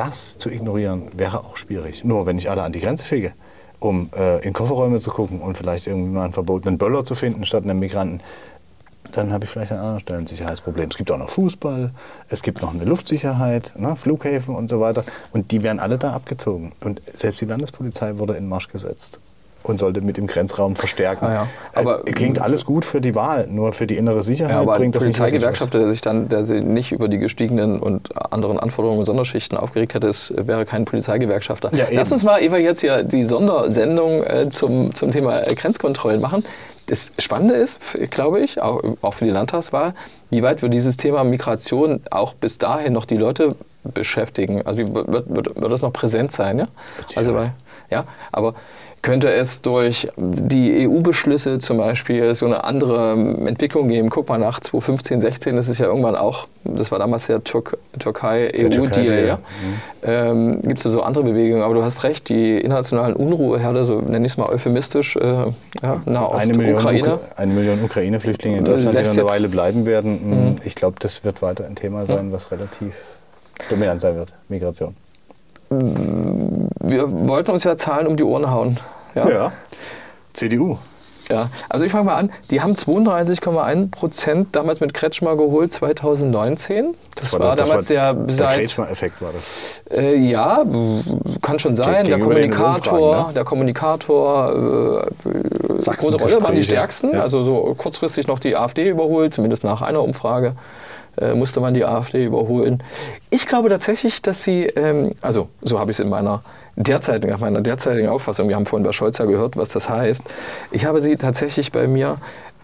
das 0.00 0.38
zu 0.38 0.48
ignorieren 0.48 1.10
wäre 1.14 1.40
auch 1.44 1.58
schwierig. 1.58 2.04
Nur 2.04 2.24
wenn 2.24 2.38
ich 2.38 2.48
alle 2.48 2.62
an 2.62 2.72
die 2.72 2.80
Grenze 2.80 3.04
schicke, 3.04 3.34
um 3.80 4.08
äh, 4.16 4.42
in 4.46 4.54
Kofferräume 4.54 4.98
zu 4.98 5.10
gucken 5.10 5.42
und 5.42 5.58
vielleicht 5.58 5.86
irgendwie 5.86 6.08
mal 6.08 6.24
einen 6.24 6.32
verbotenen 6.32 6.78
Böller 6.78 7.04
zu 7.04 7.14
finden 7.14 7.44
statt 7.44 7.64
einem 7.64 7.78
Migranten, 7.78 8.22
dann 9.12 9.30
habe 9.30 9.44
ich 9.44 9.50
vielleicht 9.50 9.72
an 9.72 9.78
anderen 9.78 10.00
Stellen 10.00 10.20
ein 10.20 10.26
Sicherheitsproblem. 10.26 10.88
Es 10.90 10.96
gibt 10.96 11.10
auch 11.10 11.18
noch 11.18 11.28
Fußball, 11.28 11.92
es 12.28 12.42
gibt 12.42 12.62
noch 12.62 12.72
eine 12.72 12.84
Luftsicherheit, 12.84 13.74
ne, 13.76 13.94
Flughäfen 13.94 14.54
und 14.54 14.70
so 14.70 14.80
weiter. 14.80 15.04
Und 15.32 15.50
die 15.50 15.62
werden 15.62 15.80
alle 15.80 15.98
da 15.98 16.14
abgezogen. 16.14 16.72
Und 16.82 17.02
selbst 17.18 17.42
die 17.42 17.46
Landespolizei 17.46 18.18
wurde 18.18 18.34
in 18.34 18.48
Marsch 18.48 18.68
gesetzt 18.68 19.20
und 19.62 19.78
sollte 19.78 20.00
mit 20.00 20.16
dem 20.16 20.26
Grenzraum 20.26 20.76
verstärken. 20.76 21.26
Ah 21.26 21.32
ja. 21.32 21.46
Aber, 21.74 22.00
äh, 22.06 22.12
klingt 22.12 22.40
alles 22.40 22.64
gut 22.64 22.84
für 22.84 23.00
die 23.00 23.14
Wahl, 23.14 23.46
nur 23.48 23.72
für 23.72 23.86
die 23.86 23.96
innere 23.96 24.22
Sicherheit 24.22 24.54
ja, 24.54 24.60
aber 24.60 24.74
bringt 24.74 24.96
das 24.96 25.04
nicht 25.04 25.18
Polizeigewerkschafter, 25.18 25.78
der 25.78 25.88
sich 25.88 26.00
dann, 26.00 26.28
der 26.28 26.44
sich 26.44 26.62
nicht 26.62 26.92
über 26.92 27.08
die 27.08 27.18
gestiegenen 27.18 27.80
und 27.80 28.08
anderen 28.32 28.58
Anforderungen 28.58 29.00
und 29.00 29.06
Sonderschichten 29.06 29.58
aufgeregt 29.58 29.94
hätte, 29.94 30.06
ist, 30.06 30.32
wäre 30.36 30.64
kein 30.64 30.84
Polizeigewerkschafter. 30.84 31.70
Ja, 31.74 31.86
Lass 31.92 32.10
uns 32.10 32.24
mal, 32.24 32.42
Eva, 32.42 32.56
jetzt 32.56 32.80
hier 32.80 33.02
die 33.02 33.24
Sondersendung 33.24 34.22
äh, 34.24 34.48
zum, 34.50 34.94
zum 34.94 35.10
Thema 35.10 35.40
Grenzkontrollen 35.40 36.20
machen. 36.20 36.44
Das 36.86 37.12
Spannende 37.18 37.54
ist, 37.54 37.80
glaube 38.10 38.40
ich, 38.40 38.60
auch, 38.60 38.82
auch 39.02 39.14
für 39.14 39.24
die 39.24 39.30
Landtagswahl, 39.30 39.94
wie 40.30 40.42
weit 40.42 40.62
wird 40.62 40.74
dieses 40.74 40.96
Thema 40.96 41.22
Migration 41.22 42.00
auch 42.10 42.34
bis 42.34 42.58
dahin 42.58 42.92
noch 42.92 43.04
die 43.04 43.16
Leute 43.16 43.54
beschäftigen? 43.84 44.62
Also 44.66 44.78
wird, 44.94 45.28
wird, 45.28 45.56
wird 45.60 45.72
das 45.72 45.82
noch 45.82 45.92
präsent 45.92 46.32
sein? 46.32 46.58
Ja? 46.58 46.68
Also, 47.14 47.34
weil, 47.34 47.52
ja, 47.90 48.04
aber 48.32 48.54
könnte 49.02 49.32
es 49.32 49.62
durch 49.62 50.08
die 50.16 50.86
EU-Beschlüsse 50.86 51.58
zum 51.58 51.78
Beispiel 51.78 52.34
so 52.34 52.44
eine 52.44 52.64
andere 52.64 53.12
Entwicklung 53.46 53.88
geben. 53.88 54.10
Guck 54.10 54.28
mal 54.28 54.38
nach 54.38 54.60
2015, 54.60 55.20
16, 55.20 55.56
das 55.56 55.68
ist 55.68 55.78
ja 55.78 55.86
irgendwann 55.86 56.16
auch, 56.16 56.48
das 56.64 56.90
war 56.90 56.98
damals 56.98 57.26
der 57.26 57.42
Türk 57.42 57.78
Türkei-EU-Deal, 57.98 59.26
ja. 59.26 59.36
Mhm. 59.36 59.40
Ähm, 60.02 60.62
Gibt 60.62 60.84
es 60.84 60.92
so 60.92 61.02
andere 61.02 61.24
Bewegungen, 61.24 61.62
aber 61.62 61.74
du 61.74 61.82
hast 61.82 62.04
recht, 62.04 62.28
die 62.28 62.58
internationalen 62.58 63.16
Unruheherde, 63.16 63.84
so 63.84 64.00
nenne 64.00 64.26
ich 64.26 64.32
es 64.32 64.36
mal 64.36 64.48
euphemistisch, 64.50 65.16
äh, 65.16 65.22
ja, 65.82 66.02
Nahost, 66.04 66.40
eine 66.40 66.56
Million 66.56 66.76
Ukraine. 66.76 67.14
Ukra 67.14 67.20
eine 67.36 67.54
Million 67.54 67.82
Ukraine-Flüchtlinge 67.82 68.58
in 68.58 68.64
Deutschland, 68.64 68.98
die 68.98 69.20
eine 69.20 69.24
Weile 69.24 69.48
bleiben 69.48 69.86
werden. 69.86 70.50
Mhm. 70.50 70.56
Ich 70.64 70.74
glaube, 70.74 70.96
das 70.98 71.24
wird 71.24 71.40
weiter 71.40 71.64
ein 71.64 71.74
Thema 71.74 72.04
sein, 72.04 72.32
was 72.32 72.52
relativ 72.52 72.94
dominant 73.70 74.02
sein 74.02 74.16
wird, 74.16 74.34
Migration 74.48 74.94
wir 75.70 77.28
wollten 77.28 77.52
uns 77.52 77.64
ja 77.64 77.76
Zahlen 77.76 78.06
um 78.06 78.16
die 78.16 78.24
Ohren 78.24 78.50
hauen. 78.50 78.78
Ja. 79.14 79.28
ja. 79.28 79.52
CDU. 80.32 80.78
Ja, 81.30 81.48
also 81.68 81.84
ich 81.84 81.92
fange 81.92 82.04
mal 82.04 82.16
an. 82.16 82.32
Die 82.50 82.60
haben 82.60 82.72
32,1 82.72 83.90
Prozent 83.92 84.48
damals 84.56 84.80
mit 84.80 84.92
Kretschmer 84.92 85.36
geholt 85.36 85.72
2019. 85.72 86.96
Das, 87.14 87.22
das 87.22 87.32
war, 87.34 87.40
war, 87.40 87.56
damals 87.56 87.86
das 87.86 87.96
war, 87.96 88.14
der, 88.14 88.34
der 88.34 88.46
Kretschmer-Effekt 88.46 89.22
war 89.22 89.32
das. 89.32 89.82
Äh, 89.96 90.16
ja, 90.16 90.64
kann 91.40 91.60
schon 91.60 91.76
sein. 91.76 92.04
Der 92.06 92.18
Kommunikator, 92.18 93.28
ne? 93.28 93.34
der 93.34 93.44
Kommunikator, 93.44 95.06
äh, 95.06 95.28
große 95.28 96.16
Rolle 96.16 96.42
waren 96.42 96.56
die 96.56 96.64
stärksten. 96.64 97.12
Ja. 97.12 97.22
Also 97.22 97.44
so 97.44 97.74
kurzfristig 97.78 98.26
noch 98.26 98.40
die 98.40 98.56
AfD 98.56 98.88
überholt, 98.88 99.32
zumindest 99.32 99.62
nach 99.62 99.82
einer 99.82 100.02
Umfrage 100.02 100.54
äh, 101.18 101.34
musste 101.34 101.60
man 101.60 101.74
die 101.74 101.84
AfD 101.84 102.24
überholen. 102.24 102.82
Ich 103.30 103.46
glaube 103.46 103.68
tatsächlich, 103.68 104.22
dass 104.22 104.42
sie, 104.42 104.66
ähm, 104.66 105.10
also 105.20 105.48
so 105.62 105.78
habe 105.78 105.90
ich 105.90 105.96
es 105.96 106.00
in 106.00 106.08
meiner 106.08 106.42
derzeitigen, 106.76 107.32
nach 107.32 107.40
meiner 107.40 107.60
derzeitigen 107.60 108.08
Auffassung, 108.08 108.48
wir 108.48 108.56
haben 108.56 108.66
vorhin 108.66 108.84
bei 108.84 108.92
Scholz 108.92 109.18
ja 109.18 109.24
gehört, 109.24 109.56
was 109.56 109.70
das 109.70 109.88
heißt, 109.88 110.24
ich 110.70 110.84
habe 110.84 111.00
sie 111.00 111.16
tatsächlich 111.16 111.72
bei 111.72 111.86
mir 111.86 112.16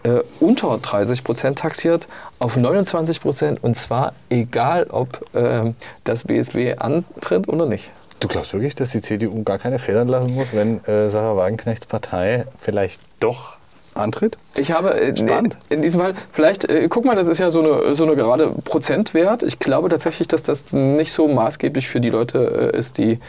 äh, 0.03 0.21
unter 0.39 0.77
30 0.77 1.23
Prozent 1.23 1.59
taxiert 1.59 2.07
auf 2.39 2.57
29 2.57 3.21
Prozent 3.21 3.63
und 3.63 3.75
zwar 3.75 4.13
egal, 4.29 4.87
ob 4.89 5.23
äh, 5.35 5.73
das 6.03 6.25
BSW 6.25 6.75
antritt 6.77 7.47
oder 7.47 7.65
nicht. 7.65 7.91
Du 8.19 8.27
glaubst 8.27 8.53
wirklich, 8.53 8.73
dass 8.73 8.91
die 8.91 9.01
CDU 9.01 9.43
gar 9.43 9.59
keine 9.59 9.77
Federn 9.77 10.07
lassen 10.07 10.33
muss, 10.33 10.53
wenn 10.53 10.83
äh, 10.85 11.09
Sarah 11.09 11.37
Wagenknechts 11.37 11.85
Partei 11.85 12.45
vielleicht 12.57 13.01
doch 13.19 13.57
antritt? 13.97 14.37
Ich 14.55 14.71
habe 14.71 14.99
äh, 14.99 15.15
Spannend. 15.15 15.57
in 15.69 15.81
diesem 15.81 15.99
Fall, 15.99 16.15
vielleicht, 16.31 16.65
äh, 16.65 16.87
guck 16.89 17.05
mal, 17.05 17.15
das 17.15 17.27
ist 17.27 17.39
ja 17.39 17.49
so 17.49 17.61
eine, 17.61 17.95
so 17.95 18.03
eine 18.03 18.15
gerade 18.15 18.53
Prozentwert. 18.63 19.43
Ich 19.43 19.59
glaube 19.59 19.89
tatsächlich, 19.89 20.27
dass 20.27 20.43
das 20.43 20.71
nicht 20.71 21.11
so 21.11 21.27
maßgeblich 21.27 21.87
für 21.87 21.99
die 21.99 22.09
Leute 22.09 22.71
äh, 22.73 22.77
ist, 22.77 22.97
die 22.97 23.19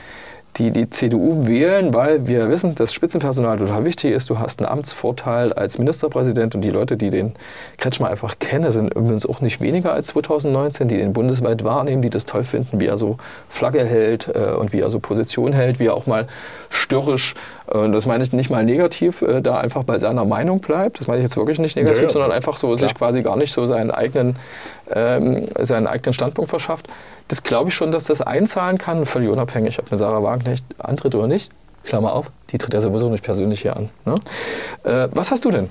die 0.59 0.71
die 0.73 0.91
CDU 0.91 1.47
wählen, 1.47 1.95
weil 1.95 2.27
wir 2.27 2.51
wissen, 2.51 2.75
dass 2.75 2.93
Spitzenpersonal 2.93 3.59
total 3.59 3.85
wichtig 3.85 4.13
ist. 4.13 4.29
Du 4.29 4.39
hast 4.39 4.61
einen 4.61 4.69
Amtsvorteil 4.69 5.53
als 5.53 5.79
Ministerpräsident 5.79 6.55
und 6.55 6.63
die 6.63 6.71
Leute, 6.71 6.97
die 6.97 7.11
den 7.11 7.35
Kretschmer 7.77 8.11
einfach 8.11 8.39
kennen, 8.39 8.71
sind 8.73 8.93
übrigens 8.95 9.25
auch 9.27 9.41
nicht 9.41 9.61
weniger 9.61 9.93
als 9.93 10.09
2019, 10.09 10.89
die 10.89 10.97
den 10.97 11.13
bundesweit 11.13 11.65
wahrnehmen, 11.65 12.03
die 12.03 12.11
das 12.11 12.27
toll 12.27 12.45
finden, 12.45 12.81
wie 12.81 12.87
er 12.87 12.99
so 12.99 13.19
Flagge 13.49 13.85
hält 13.85 14.29
äh, 14.35 14.51
und 14.51 14.73
wie 14.73 14.81
er 14.81 14.91
so 14.91 14.99
Position 14.99 15.53
hält, 15.53 15.79
wie 15.79 15.87
er 15.87 15.95
auch 15.95 16.07
mal 16.07 16.27
störrisch, 16.71 17.35
äh, 17.73 17.79
und 17.79 17.93
das 17.93 18.07
meine 18.07 18.25
ich 18.25 18.33
nicht 18.33 18.51
mal 18.51 18.65
negativ, 18.65 19.23
äh, 19.23 19.41
da 19.41 19.59
einfach 19.59 19.85
bei 19.85 19.99
seiner 19.99 20.25
Meinung 20.25 20.61
bleibt. 20.61 21.01
Das 21.01 21.07
meine 21.07 21.21
ich 21.21 21.25
jetzt 21.25 21.37
wirklich 21.37 21.59
nicht 21.59 21.77
negativ, 21.77 22.03
ja, 22.03 22.09
sondern 22.09 22.33
einfach 22.33 22.57
so 22.57 22.69
Klar. 22.69 22.79
sich 22.79 22.95
quasi 22.95 23.23
gar 23.23 23.37
nicht 23.37 23.53
so 23.53 23.67
seinen 23.67 23.91
eigenen, 23.91 24.37
ähm, 24.91 25.47
seinen 25.59 25.87
eigenen 25.87 26.13
Standpunkt 26.13 26.51
verschafft 26.51 26.89
das 27.29 27.43
glaube 27.43 27.69
ich 27.69 27.75
schon, 27.75 27.93
dass 27.93 28.05
das 28.05 28.21
einzahlen 28.21 28.79
kann, 28.79 29.07
völlig 29.07 29.29
unabhängig, 29.29 29.79
ob 29.79 29.91
eine 29.91 29.99
Sarah 29.99 30.23
Wagenknecht 30.23 30.65
antritt 30.79 31.15
oder 31.15 31.27
nicht. 31.27 31.51
Klammer 31.85 32.13
auf, 32.13 32.31
die 32.51 32.59
tritt 32.59 32.75
ja 32.75 32.81
sowieso 32.81 33.09
nicht 33.09 33.25
persönlich 33.25 33.63
hier 33.63 33.77
an. 33.77 33.91
Ne? 34.05 34.15
Äh, 34.85 35.09
was 35.13 35.31
hast 35.31 35.45
du 35.45 35.51
denn? 35.51 35.71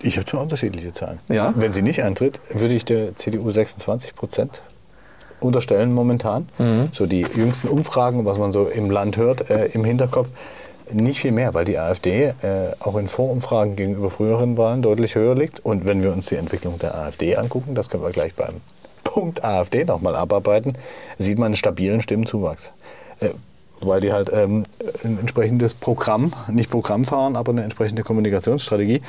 Ich 0.00 0.16
habe 0.16 0.26
zwei 0.26 0.38
unterschiedliche 0.38 0.92
Zahlen. 0.92 1.18
Ja? 1.28 1.52
Wenn 1.56 1.72
sie 1.72 1.82
nicht 1.82 2.02
antritt, 2.02 2.40
würde 2.54 2.74
ich 2.74 2.84
der 2.84 3.14
CDU 3.14 3.50
26 3.50 4.14
Prozent 4.14 4.62
unterstellen 5.40 5.92
momentan. 5.92 6.48
Mhm. 6.58 6.88
So 6.92 7.06
die 7.06 7.26
jüngsten 7.34 7.68
Umfragen, 7.68 8.24
was 8.24 8.38
man 8.38 8.52
so 8.52 8.66
im 8.66 8.90
Land 8.90 9.16
hört, 9.16 9.50
äh, 9.50 9.66
im 9.66 9.84
Hinterkopf. 9.84 10.30
Nicht 10.92 11.20
viel 11.20 11.32
mehr, 11.32 11.54
weil 11.54 11.64
die 11.64 11.78
AfD 11.78 12.26
äh, 12.26 12.34
auch 12.80 12.96
in 12.96 13.08
Vorumfragen 13.08 13.76
gegenüber 13.76 14.10
früheren 14.10 14.58
Wahlen 14.58 14.82
deutlich 14.82 15.14
höher 15.14 15.34
liegt. 15.34 15.60
Und 15.60 15.86
wenn 15.86 16.02
wir 16.02 16.12
uns 16.12 16.26
die 16.26 16.36
Entwicklung 16.36 16.78
der 16.78 16.96
AfD 16.96 17.36
angucken, 17.36 17.74
das 17.74 17.88
können 17.88 18.02
wir 18.02 18.10
gleich 18.10 18.34
beim 18.34 18.60
Punkt 19.12 19.44
AfD 19.44 19.84
nochmal 19.84 20.16
abarbeiten, 20.16 20.72
sieht 21.18 21.38
man 21.38 21.46
einen 21.46 21.56
stabilen 21.56 22.00
Stimmenzuwachs. 22.00 22.72
Äh, 23.20 23.30
weil 23.80 24.00
die 24.00 24.12
halt 24.12 24.30
ähm, 24.32 24.64
ein 25.04 25.18
entsprechendes 25.18 25.74
Programm, 25.74 26.32
nicht 26.48 26.70
Programm 26.70 27.04
fahren, 27.04 27.36
aber 27.36 27.52
eine 27.52 27.62
entsprechende 27.62 28.04
Kommunikationsstrategie 28.04 29.02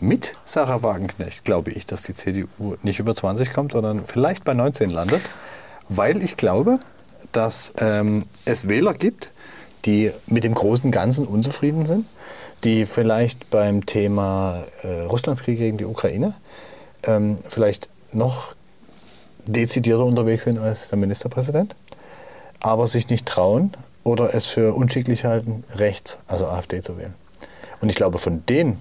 mit 0.00 0.36
Sarah 0.44 0.82
Wagenknecht, 0.82 1.44
glaube 1.44 1.70
ich, 1.70 1.86
dass 1.86 2.02
die 2.02 2.14
CDU 2.14 2.74
nicht 2.82 2.98
über 2.98 3.14
20 3.14 3.52
kommt, 3.52 3.72
sondern 3.72 4.06
vielleicht 4.06 4.42
bei 4.42 4.54
19 4.54 4.90
landet, 4.90 5.22
weil 5.88 6.20
ich 6.20 6.36
glaube, 6.36 6.80
dass 7.30 7.72
ähm, 7.78 8.24
es 8.44 8.68
Wähler 8.68 8.94
gibt, 8.94 9.30
die 9.84 10.10
mit 10.26 10.42
dem 10.42 10.54
großen 10.54 10.90
Ganzen 10.90 11.26
unzufrieden 11.26 11.86
sind, 11.86 12.06
die 12.64 12.86
vielleicht 12.86 13.50
beim 13.50 13.86
Thema 13.86 14.64
äh, 14.82 15.02
Russlandskrieg 15.02 15.58
gegen 15.58 15.76
die 15.76 15.84
Ukraine 15.84 16.34
ähm, 17.04 17.38
vielleicht 17.46 17.88
noch 18.12 18.56
dezidierter 19.46 20.04
unterwegs 20.04 20.44
sind 20.44 20.58
als 20.58 20.88
der 20.88 20.98
Ministerpräsident, 20.98 21.74
aber 22.60 22.86
sich 22.86 23.08
nicht 23.08 23.26
trauen 23.26 23.72
oder 24.02 24.34
es 24.34 24.46
für 24.46 24.74
unschicklich 24.74 25.24
halten, 25.24 25.64
rechts, 25.74 26.18
also 26.26 26.46
AfD 26.46 26.80
zu 26.80 26.96
wählen. 26.98 27.14
Und 27.80 27.88
ich 27.88 27.96
glaube, 27.96 28.18
von 28.18 28.44
denen 28.46 28.80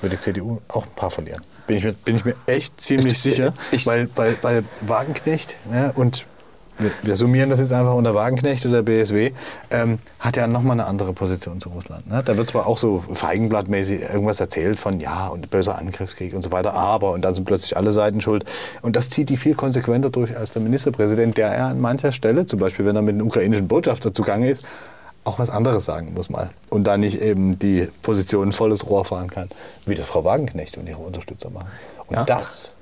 wird 0.00 0.12
die 0.12 0.18
CDU 0.18 0.58
auch 0.68 0.84
ein 0.84 0.94
paar 0.96 1.10
verlieren. 1.10 1.42
Bin 1.66 1.76
ich 1.76 1.84
mir, 1.84 1.92
bin 1.92 2.16
ich 2.16 2.24
mir 2.24 2.34
echt 2.46 2.78
ziemlich 2.80 3.12
ich, 3.12 3.22
sicher, 3.22 3.54
ich, 3.72 3.86
weil, 3.86 4.08
weil, 4.16 4.36
weil 4.42 4.64
Wagenknecht 4.86 5.56
ne, 5.70 5.92
und 5.94 6.26
wir, 6.78 6.90
wir, 7.02 7.16
summieren 7.16 7.50
das 7.50 7.60
jetzt 7.60 7.72
einfach 7.72 7.94
unter 7.94 8.14
Wagenknecht 8.14 8.66
oder 8.66 8.82
BSW, 8.82 9.32
ähm, 9.70 9.98
hat 10.18 10.36
ja 10.36 10.46
nochmal 10.46 10.80
eine 10.80 10.86
andere 10.86 11.12
Position 11.12 11.60
zu 11.60 11.68
Russland. 11.68 12.08
Ne? 12.08 12.22
Da 12.24 12.36
wird 12.36 12.48
zwar 12.48 12.66
auch 12.66 12.78
so 12.78 13.02
feigenblattmäßig 13.12 14.02
irgendwas 14.02 14.40
erzählt 14.40 14.78
von 14.78 15.00
ja 15.00 15.28
und 15.28 15.50
böser 15.50 15.78
Angriffskrieg 15.78 16.34
und 16.34 16.42
so 16.42 16.52
weiter, 16.52 16.74
aber 16.74 17.12
und 17.12 17.22
dann 17.22 17.34
sind 17.34 17.44
plötzlich 17.44 17.76
alle 17.76 17.92
Seiten 17.92 18.20
schuld. 18.20 18.44
Und 18.82 18.96
das 18.96 19.10
zieht 19.10 19.28
die 19.28 19.36
viel 19.36 19.54
konsequenter 19.54 20.10
durch 20.10 20.36
als 20.36 20.52
der 20.52 20.62
Ministerpräsident, 20.62 21.36
der 21.36 21.48
er 21.48 21.66
an 21.66 21.80
mancher 21.80 22.12
Stelle, 22.12 22.46
zum 22.46 22.58
Beispiel 22.58 22.86
wenn 22.86 22.96
er 22.96 23.02
mit 23.02 23.18
dem 23.18 23.26
ukrainischen 23.26 23.68
Botschafter 23.68 24.12
zugange 24.12 24.50
ist, 24.50 24.64
auch 25.24 25.38
was 25.38 25.50
anderes 25.50 25.84
sagen 25.84 26.12
muss 26.14 26.30
mal. 26.30 26.50
Und 26.70 26.86
da 26.86 26.96
nicht 26.96 27.20
eben 27.20 27.58
die 27.58 27.88
Position 28.02 28.52
volles 28.52 28.88
Rohr 28.88 29.04
fahren 29.04 29.30
kann, 29.30 29.48
wie 29.86 29.94
das 29.94 30.06
Frau 30.06 30.24
Wagenknecht 30.24 30.76
und 30.76 30.88
ihre 30.88 31.00
Unterstützer 31.00 31.50
machen. 31.50 31.68
Und 32.06 32.16
ja. 32.16 32.24
das 32.24 32.73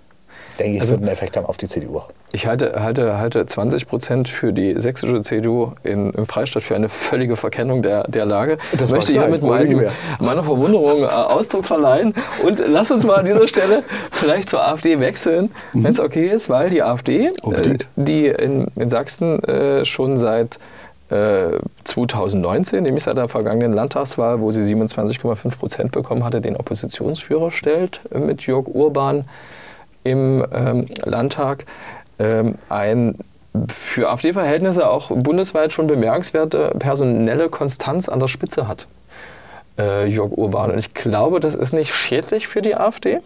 denke 0.63 0.77
ich, 0.77 0.81
also, 0.81 0.95
wird 0.95 1.03
einen 1.03 1.11
Effekt 1.11 1.37
haben 1.37 1.47
auf 1.47 1.57
die 1.57 1.69
CDU. 1.69 2.01
Ich 2.33 2.47
halte, 2.47 2.83
halte, 2.83 3.19
halte 3.19 3.45
20 3.45 3.89
Prozent 3.89 4.29
für 4.29 4.53
die 4.53 4.79
sächsische 4.79 5.21
CDU 5.23 5.73
in, 5.83 6.13
im 6.13 6.27
Freistaat 6.27 6.63
für 6.63 6.75
eine 6.75 6.89
völlige 6.89 7.37
Verkennung 7.37 7.83
der, 7.83 8.05
der 8.05 8.25
Lage. 8.25 8.59
Das 8.77 8.91
möchte 8.91 9.13
ich 9.13 9.29
mit 9.29 9.45
meinem, 9.45 9.89
meiner 10.21 10.43
Verwunderung 10.43 11.03
äh, 11.03 11.07
Ausdruck 11.07 11.65
verleihen. 11.65 12.15
Und 12.45 12.63
lass 12.67 12.91
uns 12.91 13.05
mal 13.05 13.17
an 13.17 13.27
dieser 13.27 13.49
Stelle 13.49 13.83
vielleicht 14.11 14.49
zur 14.49 14.67
AfD 14.67 15.01
wechseln, 15.01 15.51
mhm. 15.73 15.85
wenn 15.85 15.93
es 15.93 16.01
okay 16.01 16.29
ist, 16.29 16.49
weil 16.49 16.71
die 16.71 16.83
AfD, 16.83 17.27
äh, 17.27 17.33
die 17.97 18.27
in, 18.27 18.69
in 18.77 18.91
Sachsen 18.91 19.43
äh, 19.45 19.85
schon 19.85 20.17
seit 20.17 20.59
2019, 21.85 22.79
äh, 22.79 22.81
nämlich 22.81 23.05
seit 23.05 23.19
der 23.19 23.29
vergangenen 23.29 23.75
Landtagswahl, 23.75 24.41
wo 24.41 24.51
sie 24.51 24.63
27,5 24.63 25.59
Prozent 25.59 25.93
bekommen 25.93 26.25
hatte, 26.25 26.41
den 26.41 26.57
Oppositionsführer 26.57 27.51
stellt 27.51 28.01
mit 28.15 28.47
Jörg 28.47 28.67
Urban 28.67 29.27
im 30.05 30.45
ähm, 30.53 30.87
Landtag 31.05 31.65
ähm, 32.19 32.57
ein 32.69 33.17
für 33.69 34.09
AfD-Verhältnisse 34.11 34.89
auch 34.89 35.11
bundesweit 35.11 35.73
schon 35.73 35.87
bemerkenswerte 35.87 36.73
personelle 36.79 37.49
Konstanz 37.49 38.09
an 38.09 38.19
der 38.19 38.29
Spitze 38.29 38.67
hat. 38.67 38.87
Äh, 39.79 40.07
Jörg 40.09 40.33
Urban. 40.33 40.71
Und 40.71 40.79
ich 40.79 40.95
glaube, 40.95 41.41
das 41.41 41.55
ist 41.55 41.73
nicht 41.73 41.95
schädlich 41.95 42.49
für 42.49 42.63
die 42.63 42.75
AfD. 42.75 43.21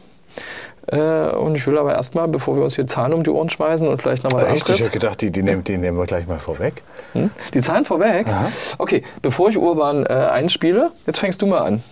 Äh, 0.89 1.29
und 1.31 1.57
ich 1.57 1.67
will 1.67 1.79
aber 1.79 1.95
erstmal, 1.95 2.29
bevor 2.29 2.57
wir 2.57 2.63
uns 2.63 2.77
hier 2.77 2.87
Zahlen 2.87 3.13
um 3.13 3.23
die 3.23 3.31
Ohren 3.31 3.51
schmeißen 3.51 3.87
und 3.87 4.01
vielleicht 4.01 4.23
nochmal? 4.25 4.47
Ich 4.55 4.63
habe 4.65 4.91
gedacht, 4.91 5.21
die, 5.21 5.31
die, 5.31 5.43
nehmen, 5.43 5.65
die 5.65 5.79
nehmen 5.79 5.99
wir 5.99 6.07
gleich 6.07 6.27
mal 6.27 6.39
vorweg. 6.39 6.83
Hm? 7.13 7.31
Die 7.55 7.61
Zahlen 7.61 7.85
vorweg? 7.85 8.27
Aha. 8.27 8.51
Okay, 8.79 9.03
bevor 9.23 9.49
ich 9.49 9.59
Urban 9.59 10.07
äh, 10.07 10.09
einspiele, 10.09 10.93
jetzt 11.07 11.19
fängst 11.19 11.43
du 11.43 11.47
mal 11.47 11.61
an. 11.61 11.83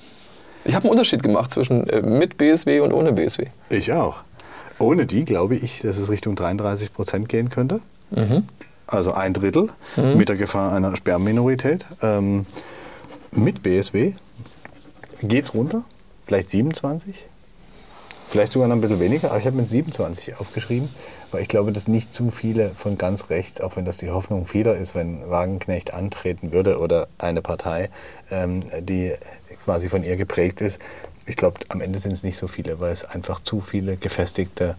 Ich 0.64 0.74
habe 0.74 0.84
einen 0.84 0.92
Unterschied 0.92 1.22
gemacht 1.22 1.50
zwischen 1.50 1.88
äh, 1.88 2.02
mit 2.02 2.38
BSW 2.38 2.80
und 2.80 2.92
ohne 2.92 3.12
BSW. 3.12 3.46
Ich 3.70 3.92
auch. 3.92 4.22
Ohne 4.78 5.06
die 5.06 5.24
glaube 5.24 5.56
ich, 5.56 5.80
dass 5.80 5.98
es 5.98 6.10
Richtung 6.10 6.36
33 6.36 6.92
Prozent 6.92 7.28
gehen 7.28 7.48
könnte. 7.48 7.80
Mhm. 8.10 8.44
Also 8.86 9.12
ein 9.12 9.32
Drittel 9.32 9.70
mhm. 9.96 10.16
mit 10.16 10.28
der 10.28 10.36
Gefahr 10.36 10.72
einer 10.72 10.94
Sperrminorität. 10.96 11.86
Ähm, 12.02 12.46
mit 13.32 13.62
BSW 13.62 14.12
geht 15.22 15.44
es 15.44 15.54
runter, 15.54 15.84
vielleicht 16.24 16.50
27, 16.50 17.24
vielleicht 18.26 18.52
sogar 18.52 18.68
noch 18.68 18.76
ein 18.76 18.80
bisschen 18.80 19.00
weniger, 19.00 19.30
aber 19.30 19.38
ich 19.38 19.46
habe 19.46 19.56
mit 19.56 19.68
27 19.68 20.38
aufgeschrieben, 20.38 20.88
weil 21.30 21.42
ich 21.42 21.48
glaube, 21.48 21.72
dass 21.72 21.88
nicht 21.88 22.12
zu 22.12 22.30
viele 22.30 22.70
von 22.70 22.98
ganz 22.98 23.30
rechts, 23.30 23.60
auch 23.60 23.76
wenn 23.76 23.84
das 23.84 23.96
die 23.96 24.10
Hoffnung 24.10 24.46
vieler 24.46 24.76
ist, 24.76 24.94
wenn 24.94 25.28
Wagenknecht 25.28 25.94
antreten 25.94 26.52
würde 26.52 26.78
oder 26.78 27.08
eine 27.18 27.42
Partei, 27.42 27.90
ähm, 28.30 28.60
die 28.80 29.12
quasi 29.64 29.88
von 29.88 30.04
ihr 30.04 30.16
geprägt 30.16 30.60
ist, 30.60 30.78
ich 31.26 31.36
glaube, 31.36 31.60
am 31.68 31.80
Ende 31.80 31.98
sind 31.98 32.12
es 32.12 32.22
nicht 32.22 32.36
so 32.36 32.46
viele, 32.46 32.80
weil 32.80 32.92
es 32.92 33.04
einfach 33.04 33.40
zu 33.40 33.60
viele 33.60 33.96
gefestigte, 33.96 34.76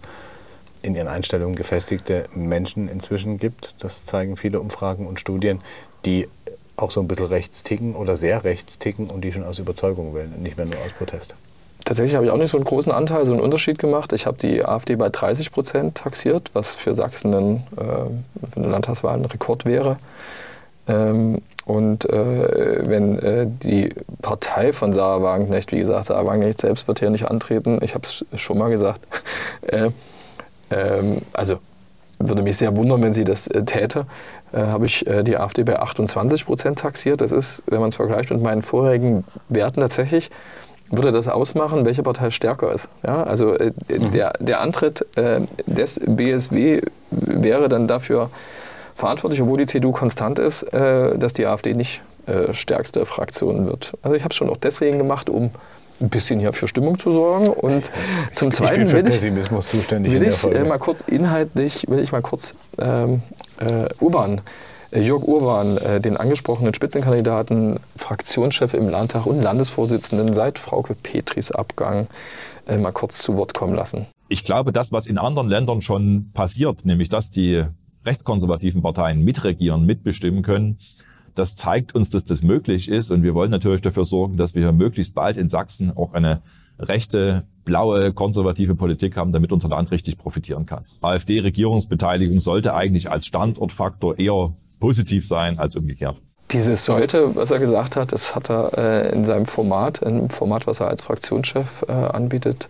in 0.82 0.94
ihren 0.94 1.08
Einstellungen 1.08 1.56
gefestigte 1.56 2.24
Menschen 2.34 2.88
inzwischen 2.88 3.38
gibt. 3.38 3.74
Das 3.80 4.04
zeigen 4.04 4.36
viele 4.36 4.60
Umfragen 4.60 5.06
und 5.06 5.18
Studien, 5.18 5.60
die 6.04 6.28
auch 6.76 6.90
so 6.90 7.00
ein 7.00 7.08
bisschen 7.08 7.26
rechts 7.26 7.62
ticken 7.62 7.94
oder 7.94 8.16
sehr 8.16 8.44
rechts 8.44 8.78
ticken 8.78 9.08
und 9.10 9.22
die 9.22 9.32
schon 9.32 9.44
aus 9.44 9.58
Überzeugung 9.58 10.14
wählen 10.14 10.32
und 10.34 10.42
nicht 10.42 10.56
mehr 10.56 10.66
nur 10.66 10.78
aus 10.84 10.92
Protest. 10.92 11.34
Tatsächlich 11.84 12.16
habe 12.16 12.26
ich 12.26 12.32
auch 12.32 12.36
nicht 12.36 12.50
so 12.50 12.58
einen 12.58 12.64
großen 12.64 12.90
Anteil, 12.90 13.26
so 13.26 13.32
einen 13.32 13.40
Unterschied 13.40 13.78
gemacht. 13.78 14.12
Ich 14.12 14.26
habe 14.26 14.36
die 14.36 14.64
AfD 14.64 14.96
bei 14.96 15.08
30 15.08 15.52
Prozent 15.52 15.96
taxiert, 15.96 16.50
was 16.52 16.74
für 16.74 16.94
Sachsen 16.94 17.32
ein, 17.32 17.66
äh, 17.76 18.56
eine 18.56 18.66
Landtagswahl 18.68 19.14
ein 19.14 19.24
Rekord 19.24 19.64
wäre. 19.64 19.98
Ähm, 20.88 21.42
und 21.66 22.08
äh, 22.08 22.88
wenn 22.88 23.18
äh, 23.18 23.46
die 23.46 23.90
Partei 24.22 24.72
von 24.72 24.92
Sarah 24.92 25.20
Wagenknecht, 25.20 25.72
wie 25.72 25.78
gesagt, 25.78 26.06
Sarah 26.06 26.24
Wagenknecht 26.24 26.60
selbst 26.60 26.86
wird 26.86 27.00
hier 27.00 27.10
nicht 27.10 27.28
antreten, 27.28 27.80
ich 27.82 27.94
habe 27.94 28.04
es 28.04 28.24
schon 28.40 28.56
mal 28.56 28.70
gesagt, 28.70 29.00
äh, 29.62 29.90
ähm, 30.70 31.22
also 31.32 31.56
würde 32.20 32.42
mich 32.42 32.56
sehr 32.56 32.76
wundern, 32.76 33.02
wenn 33.02 33.12
sie 33.12 33.24
das 33.24 33.48
äh, 33.48 33.64
täte, 33.64 34.06
äh, 34.52 34.58
habe 34.58 34.86
ich 34.86 35.06
äh, 35.08 35.24
die 35.24 35.36
AfD 35.36 35.64
bei 35.64 35.78
28 35.78 36.46
Prozent 36.46 36.78
taxiert. 36.78 37.20
Das 37.20 37.32
ist, 37.32 37.64
wenn 37.66 37.80
man 37.80 37.88
es 37.88 37.96
vergleicht 37.96 38.30
mit 38.30 38.40
meinen 38.40 38.62
vorherigen 38.62 39.24
Werten 39.48 39.80
tatsächlich, 39.80 40.30
würde 40.88 41.10
das 41.10 41.26
ausmachen, 41.26 41.84
welche 41.84 42.04
Partei 42.04 42.30
stärker 42.30 42.72
ist. 42.72 42.88
Ja, 43.04 43.24
also 43.24 43.54
äh, 43.54 43.72
mhm. 43.88 44.12
der, 44.12 44.34
der 44.38 44.60
Antritt 44.60 45.04
äh, 45.16 45.40
des 45.66 46.00
BSW 46.06 46.80
wäre 47.10 47.68
dann 47.68 47.88
dafür 47.88 48.30
verantwortlich, 48.96 49.40
obwohl 49.42 49.58
die 49.58 49.66
CDU 49.66 49.92
konstant 49.92 50.38
ist, 50.38 50.62
äh, 50.62 51.16
dass 51.18 51.34
die 51.34 51.46
AfD 51.46 51.74
nicht 51.74 52.02
äh, 52.26 52.52
stärkste 52.54 53.06
Fraktion 53.06 53.66
wird. 53.66 53.96
Also 54.02 54.16
ich 54.16 54.22
habe 54.22 54.32
es 54.32 54.36
schon 54.36 54.50
auch 54.50 54.56
deswegen 54.56 54.98
gemacht, 54.98 55.30
um 55.30 55.50
ein 56.00 56.08
bisschen 56.08 56.40
hier 56.40 56.52
für 56.52 56.68
Stimmung 56.68 56.98
zu 56.98 57.12
sorgen. 57.12 57.48
Und 57.48 57.90
zum 58.34 58.50
Zweiten 58.50 58.82
ich 58.82 58.88
bin 58.88 58.92
will 58.92 59.04
für 59.04 59.10
Pessimismus 59.10 59.68
zuständig 59.68 60.12
will 60.12 60.18
in 60.18 60.24
der 60.24 60.32
ich 60.32 60.38
Folge. 60.38 60.58
äh, 60.58 60.64
mal 60.64 60.78
kurz 60.78 61.02
inhaltlich, 61.02 61.86
will 61.88 62.00
ich 62.00 62.12
mal 62.12 62.22
kurz 62.22 62.54
ähm, 62.78 63.22
äh, 63.60 63.88
Urban, 64.00 64.40
äh, 64.90 65.00
Jörg 65.00 65.22
Urban, 65.22 65.78
äh, 65.78 66.00
den 66.00 66.16
angesprochenen 66.16 66.74
Spitzenkandidaten, 66.74 67.80
Fraktionschef 67.96 68.74
im 68.74 68.88
Landtag 68.88 69.26
und 69.26 69.40
Landesvorsitzenden 69.40 70.34
seit 70.34 70.58
Frauke 70.58 70.94
Petris 70.94 71.50
Abgang, 71.50 72.08
äh, 72.66 72.76
mal 72.76 72.92
kurz 72.92 73.18
zu 73.18 73.36
Wort 73.36 73.54
kommen 73.54 73.74
lassen. 73.74 74.06
Ich 74.28 74.44
glaube, 74.44 74.72
das, 74.72 74.90
was 74.90 75.06
in 75.06 75.18
anderen 75.18 75.48
Ländern 75.48 75.80
schon 75.80 76.30
passiert, 76.34 76.84
nämlich 76.84 77.08
dass 77.08 77.30
die 77.30 77.64
rechtskonservativen 78.06 78.82
Parteien 78.82 79.22
mitregieren, 79.22 79.84
mitbestimmen 79.84 80.42
können, 80.42 80.78
das 81.34 81.54
zeigt 81.54 81.94
uns, 81.94 82.10
dass 82.10 82.24
das 82.24 82.42
möglich 82.42 82.88
ist. 82.88 83.10
Und 83.10 83.22
wir 83.22 83.34
wollen 83.34 83.50
natürlich 83.50 83.82
dafür 83.82 84.04
sorgen, 84.04 84.36
dass 84.36 84.54
wir 84.54 84.72
möglichst 84.72 85.14
bald 85.14 85.36
in 85.36 85.48
Sachsen 85.48 85.94
auch 85.96 86.14
eine 86.14 86.40
rechte, 86.78 87.44
blaue, 87.64 88.12
konservative 88.12 88.74
Politik 88.74 89.16
haben, 89.16 89.32
damit 89.32 89.52
unser 89.52 89.68
Land 89.68 89.90
richtig 89.90 90.18
profitieren 90.18 90.66
kann. 90.66 90.84
AfD-Regierungsbeteiligung 91.00 92.40
sollte 92.40 92.74
eigentlich 92.74 93.10
als 93.10 93.26
Standortfaktor 93.26 94.18
eher 94.18 94.54
positiv 94.80 95.26
sein 95.26 95.58
als 95.58 95.76
umgekehrt. 95.76 96.20
Dieses 96.52 96.84
sollte, 96.84 97.34
was 97.34 97.50
er 97.50 97.58
gesagt 97.58 97.96
hat, 97.96 98.12
das 98.12 98.34
hat 98.36 98.50
er 98.50 98.78
äh, 98.78 99.12
in 99.12 99.24
seinem 99.24 99.46
Format, 99.46 100.02
im 100.02 100.30
Format, 100.30 100.66
was 100.66 100.80
er 100.80 100.88
als 100.88 101.02
Fraktionschef 101.02 101.84
äh, 101.88 101.92
anbietet, 101.92 102.68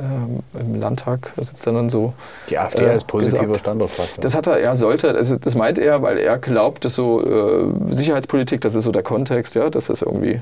ähm, 0.00 0.40
im 0.58 0.80
Landtag 0.80 1.32
sitzt 1.40 1.66
er 1.66 1.72
dann 1.72 1.90
so. 1.90 2.12
Die 2.48 2.58
AfD 2.58 2.84
äh, 2.84 2.88
als 2.88 3.04
positiver. 3.04 3.58
Standortfaktor. 3.58 4.22
Das 4.22 4.34
hat 4.34 4.46
er, 4.46 4.58
er 4.58 4.76
sollte, 4.76 5.14
also 5.14 5.36
das 5.36 5.54
meint 5.54 5.78
er, 5.78 6.02
weil 6.02 6.18
er 6.18 6.38
glaubt, 6.38 6.84
dass 6.84 6.94
so 6.94 7.22
äh, 7.22 7.92
Sicherheitspolitik, 7.94 8.60
das 8.60 8.74
ist 8.74 8.84
so 8.84 8.92
der 8.92 9.02
Kontext, 9.02 9.54
ja, 9.54 9.70
dass 9.70 9.86
das 9.86 10.02
irgendwie 10.02 10.40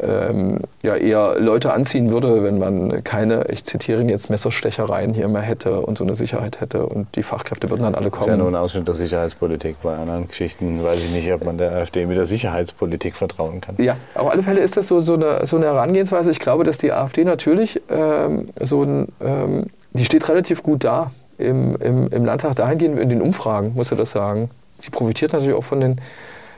ähm, 0.00 0.60
ja, 0.82 0.96
eher 0.96 1.38
Leute 1.38 1.72
anziehen 1.72 2.10
würde, 2.10 2.42
wenn 2.42 2.58
man 2.58 3.02
keine, 3.04 3.46
ich 3.50 3.64
zitiere 3.64 4.00
ihn 4.00 4.08
jetzt, 4.08 4.30
Messerstechereien 4.30 5.14
hier 5.14 5.28
mehr 5.28 5.42
hätte 5.42 5.80
und 5.80 5.98
so 5.98 6.04
eine 6.04 6.14
Sicherheit 6.14 6.60
hätte 6.60 6.86
und 6.86 7.14
die 7.16 7.22
Fachkräfte 7.22 7.70
würden 7.70 7.82
dann 7.82 7.94
alle 7.94 8.10
Das 8.10 8.20
ist 8.20 8.26
ja 8.26 8.36
nur 8.36 8.46
kommen. 8.46 8.56
ein 8.56 8.62
Ausschnitt 8.62 8.86
der 8.86 8.94
Sicherheitspolitik. 8.94 9.76
Bei 9.82 9.96
anderen 9.96 10.26
Geschichten 10.26 10.82
weiß 10.82 10.98
ich 11.02 11.10
nicht, 11.10 11.32
ob 11.32 11.44
man 11.44 11.58
der 11.58 11.72
AfD 11.72 12.06
mit 12.06 12.16
der 12.16 12.26
Sicherheitspolitik 12.26 13.16
vertrauen 13.16 13.60
kann. 13.60 13.76
Ja, 13.78 13.96
auf 14.14 14.30
alle 14.30 14.42
Fälle 14.42 14.60
ist 14.60 14.76
das 14.76 14.86
so, 14.88 15.00
so, 15.00 15.14
eine, 15.14 15.46
so 15.46 15.56
eine 15.56 15.66
Herangehensweise. 15.66 16.30
Ich 16.30 16.40
glaube, 16.40 16.64
dass 16.64 16.78
die 16.78 16.92
AfD 16.92 17.24
natürlich 17.24 17.80
ähm, 17.88 18.48
so 18.60 18.82
ein, 18.82 19.08
ähm, 19.20 19.66
die 19.92 20.04
steht 20.04 20.28
relativ 20.28 20.62
gut 20.62 20.84
da 20.84 21.10
im, 21.38 21.76
im, 21.76 22.08
im 22.08 22.24
Landtag. 22.24 22.56
Dahingehend 22.56 22.98
in 22.98 23.08
den 23.08 23.22
Umfragen, 23.22 23.72
muss 23.74 23.90
er 23.90 23.96
das 23.96 24.10
sagen. 24.10 24.50
Sie 24.78 24.90
profitiert 24.90 25.32
natürlich 25.32 25.54
auch 25.54 25.64
von 25.64 25.80
den, 25.80 26.00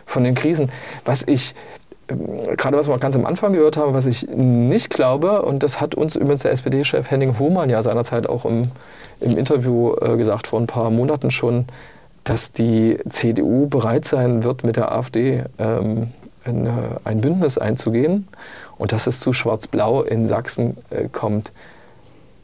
von 0.07 0.24
den 0.24 0.35
Krisen. 0.35 0.70
Was 1.05 1.22
ich, 1.27 1.55
gerade 2.08 2.76
was 2.76 2.88
wir 2.88 2.98
ganz 2.98 3.16
am 3.16 3.26
Anfang 3.26 3.52
gehört 3.52 3.76
haben, 3.76 3.94
was 3.94 4.06
ich 4.06 4.26
nicht 4.28 4.90
glaube, 4.90 5.42
und 5.42 5.62
das 5.62 5.80
hat 5.80 5.94
uns 5.94 6.16
übrigens 6.16 6.42
der 6.42 6.52
SPD-Chef 6.52 7.10
Henning 7.10 7.38
Hohmann 7.38 7.68
ja 7.68 7.82
seinerzeit 7.82 8.28
auch 8.28 8.44
im, 8.44 8.62
im 9.20 9.36
Interview 9.36 9.94
äh, 10.00 10.16
gesagt, 10.16 10.46
vor 10.46 10.60
ein 10.60 10.66
paar 10.66 10.90
Monaten 10.90 11.30
schon, 11.30 11.66
dass 12.24 12.52
die 12.52 12.98
CDU 13.08 13.68
bereit 13.68 14.06
sein 14.06 14.42
wird, 14.42 14.64
mit 14.64 14.76
der 14.76 14.92
AfD 14.92 15.44
ähm, 15.58 16.08
ein, 16.44 16.68
ein 17.04 17.20
Bündnis 17.20 17.58
einzugehen 17.58 18.28
und 18.78 18.92
dass 18.92 19.06
es 19.06 19.20
zu 19.20 19.32
Schwarz-Blau 19.32 20.02
in 20.02 20.28
Sachsen 20.28 20.78
äh, 20.90 21.08
kommt. 21.08 21.52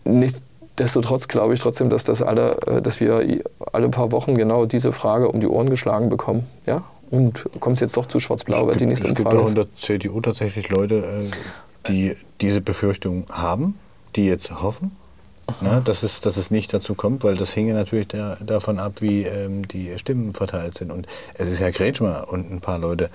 Nichtsdestotrotz 0.05 1.29
glaube 1.29 1.55
ich 1.55 1.61
trotzdem, 1.61 1.89
dass, 1.89 2.05
das 2.05 2.21
alle, 2.21 2.59
äh, 2.67 2.83
dass 2.83 3.01
wir 3.01 3.43
alle 3.73 3.89
paar 3.89 4.13
Wochen 4.13 4.35
genau 4.35 4.67
diese 4.67 4.93
Frage 4.93 5.29
um 5.29 5.41
die 5.41 5.49
Ohren 5.49 5.71
geschlagen 5.71 6.11
bekommen. 6.11 6.47
Ja? 6.67 6.85
Und 7.11 7.45
kommt 7.61 7.77
es 7.77 7.81
jetzt 7.81 7.97
doch 7.97 8.07
zu 8.07 8.21
Schwarz-Blau, 8.21 8.67
weil 8.67 8.77
die 8.77 8.87
nächste 8.87 9.09
es 9.09 9.15
gibt 9.15 9.29
Umfrage 9.29 9.45
auch 9.45 9.49
in 9.49 9.55
der 9.55 9.77
CDU 9.77 10.21
tatsächlich 10.21 10.69
Leute, 10.69 10.97
äh, 10.97 11.89
die 11.89 12.17
diese 12.41 12.61
Befürchtung 12.61 13.27
haben, 13.31 13.79
die 14.17 14.27
jetzt 14.27 14.63
hoffen, 14.63 14.97
ne, 15.61 15.83
dass, 15.85 16.03
es, 16.03 16.21
dass 16.21 16.37
es 16.37 16.51
nicht 16.51 16.73
dazu 16.73 16.95
kommt, 16.95 17.25
weil 17.25 17.37
das 17.37 17.53
hinge 17.53 17.75
natürlich 17.75 18.09
der, 18.09 18.37
davon 18.37 18.79
ab, 18.79 19.01
wie 19.01 19.23
ähm, 19.23 19.67
die 19.69 19.97
Stimmen 19.99 20.33
verteilt 20.33 20.75
sind. 20.75 20.91
Und 20.91 21.07
es 21.35 21.51
ist 21.51 21.61
ja 21.61 21.71
Kretschmer 21.71 22.27
und 22.31 22.51
ein 22.51 22.61
paar 22.61 22.79
Leute, 22.79 23.11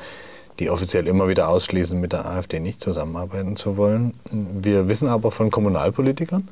die 0.59 0.69
offiziell 0.69 1.07
immer 1.07 1.27
wieder 1.29 1.47
ausschließen, 1.47 1.99
mit 1.99 2.11
der 2.13 2.25
AfD 2.25 2.59
nicht 2.59 2.81
zusammenarbeiten 2.81 3.55
zu 3.55 3.77
wollen. 3.77 4.13
Wir 4.31 4.89
wissen 4.89 5.07
aber 5.07 5.31
von 5.31 5.51
Kommunalpolitikern, 5.51 6.49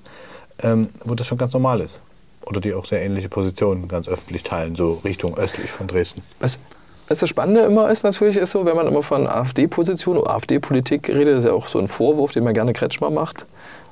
ähm, 0.63 0.89
wo 1.03 1.13
das 1.13 1.27
schon 1.27 1.37
ganz 1.37 1.53
normal 1.53 1.81
ist. 1.81 2.01
Oder 2.45 2.61
die 2.61 2.73
auch 2.73 2.85
sehr 2.85 3.03
ähnliche 3.03 3.27
Positionen 3.27 3.89
ganz 3.89 4.07
öffentlich 4.07 4.43
teilen, 4.43 4.75
so 4.75 5.01
Richtung 5.03 5.37
östlich 5.37 5.69
von 5.69 5.87
Dresden. 5.87 6.21
Was, 6.39 6.59
das 7.07 7.27
Spannende 7.27 7.61
immer 7.61 7.89
ist, 7.89 8.03
natürlich 8.03 8.37
ist 8.37 8.51
so, 8.51 8.65
wenn 8.65 8.75
man 8.75 8.87
immer 8.87 9.03
von 9.03 9.27
AfD-Position 9.27 10.25
AfD-Politik 10.25 11.09
redet, 11.09 11.39
ist 11.39 11.45
ja 11.45 11.53
auch 11.53 11.67
so 11.67 11.79
ein 11.79 11.87
Vorwurf, 11.87 12.31
den 12.31 12.43
man 12.43 12.53
gerne 12.53 12.73
Kretschmer 12.73 13.09
macht, 13.09 13.45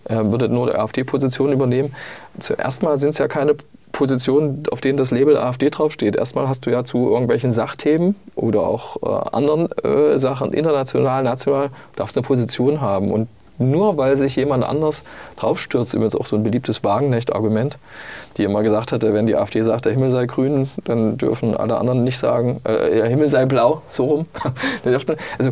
äh, 0.05 0.15
würde 0.15 0.49
nur 0.49 0.67
die 0.67 0.75
AfD-Position 0.75 1.51
übernehmen. 1.51 1.95
Zuerst 2.39 2.83
mal 2.83 2.97
sind 2.97 3.11
es 3.11 3.17
ja 3.17 3.27
keine 3.27 3.55
Positionen, 3.93 4.63
auf 4.71 4.81
denen 4.81 4.97
das 4.97 5.11
Label 5.11 5.37
AfD 5.37 5.69
draufsteht. 5.69 6.17
Erstmal 6.17 6.49
hast 6.49 6.65
du 6.65 6.69
ja 6.69 6.83
zu 6.83 7.09
irgendwelchen 7.09 7.53
Sachthemen 7.53 8.15
oder 8.35 8.61
auch 8.61 8.97
äh, 9.01 9.29
anderen 9.31 9.71
äh, 9.83 10.19
Sachen, 10.19 10.51
international, 10.51 11.23
national, 11.23 11.69
darfst 11.95 12.17
eine 12.17 12.25
Position 12.25 12.81
haben. 12.81 13.11
Und 13.11 13.29
nur 13.57 13.97
weil 13.97 14.17
sich 14.17 14.35
jemand 14.35 14.63
anders 14.63 15.03
draufstürzt, 15.37 15.93
übrigens 15.93 16.15
auch 16.15 16.25
so 16.25 16.35
ein 16.35 16.43
beliebtes 16.43 16.83
Wagenknecht-Argument, 16.83 17.77
die 18.37 18.43
immer 18.43 18.63
gesagt 18.63 18.91
hatte, 18.91 19.13
wenn 19.13 19.25
die 19.25 19.35
AfD 19.35 19.61
sagt, 19.61 19.85
der 19.85 19.93
Himmel 19.93 20.11
sei 20.11 20.25
grün, 20.25 20.69
dann 20.83 21.17
dürfen 21.17 21.55
alle 21.55 21.77
anderen 21.77 22.03
nicht 22.03 22.17
sagen, 22.17 22.61
äh, 22.63 22.95
der 22.95 23.07
Himmel 23.07 23.27
sei 23.27 23.45
blau, 23.45 23.81
so 23.89 24.05
rum. 24.05 24.25
Also 25.37 25.51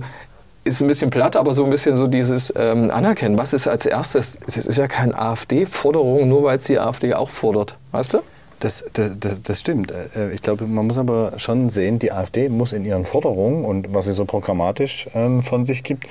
ist 0.64 0.82
ein 0.82 0.88
bisschen 0.88 1.10
platt, 1.10 1.36
aber 1.36 1.54
so 1.54 1.66
ein 1.66 1.70
bisschen 1.70 1.96
so 1.96 2.08
dieses 2.08 2.54
ähm, 2.56 2.90
Anerkennen. 2.90 3.38
Was 3.38 3.54
ist 3.54 3.68
als 3.68 3.86
erstes? 3.86 4.40
Es 4.48 4.56
ist 4.58 4.78
ja 4.78 4.88
keine 4.88 5.18
AfD-Forderung, 5.18 6.28
nur 6.28 6.44
weil 6.44 6.56
es 6.56 6.64
die 6.64 6.80
AfD 6.80 7.14
auch 7.14 7.30
fordert. 7.30 7.76
Weißt 7.92 8.14
du? 8.14 8.20
Das, 8.60 8.86
das, 8.94 9.20
das, 9.20 9.42
das 9.44 9.60
stimmt. 9.60 9.92
Äh, 9.92 10.32
Ich 10.34 10.42
glaube, 10.42 10.66
man 10.66 10.88
muss 10.88 10.98
aber 10.98 11.34
schon 11.38 11.70
sehen, 11.70 12.00
die 12.00 12.14
AfD 12.14 12.48
muss 12.48 12.72
in 12.72 12.86
ihren 12.86 13.06
Forderungen 13.06 13.66
und 13.66 13.94
was 13.94 14.06
sie 14.06 14.14
so 14.14 14.24
programmatisch 14.24 15.08
ähm, 15.14 15.42
von 15.44 15.66
sich 15.66 15.84
gibt, 15.84 16.06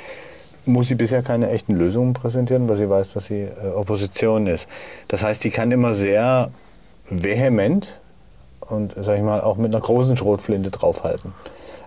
muss 0.64 0.88
sie 0.88 0.94
bisher 0.94 1.22
keine 1.22 1.51
echten 1.51 1.75
Lösungen 1.75 2.12
präsentieren, 2.12 2.68
weil 2.68 2.77
sie 2.77 2.88
weiß, 2.88 3.12
dass 3.12 3.27
sie 3.27 3.42
äh, 3.42 3.68
Opposition 3.75 4.46
ist. 4.46 4.68
Das 5.09 5.22
heißt, 5.22 5.42
die 5.44 5.51
kann 5.51 5.70
immer 5.70 5.94
sehr 5.94 6.51
vehement 7.09 8.01
und, 8.61 8.94
sag 8.96 9.16
ich 9.16 9.22
mal, 9.22 9.40
auch 9.40 9.57
mit 9.57 9.75
einer 9.75 9.83
großen 9.83 10.16
Schrotflinte 10.16 10.70
draufhalten. 10.70 11.33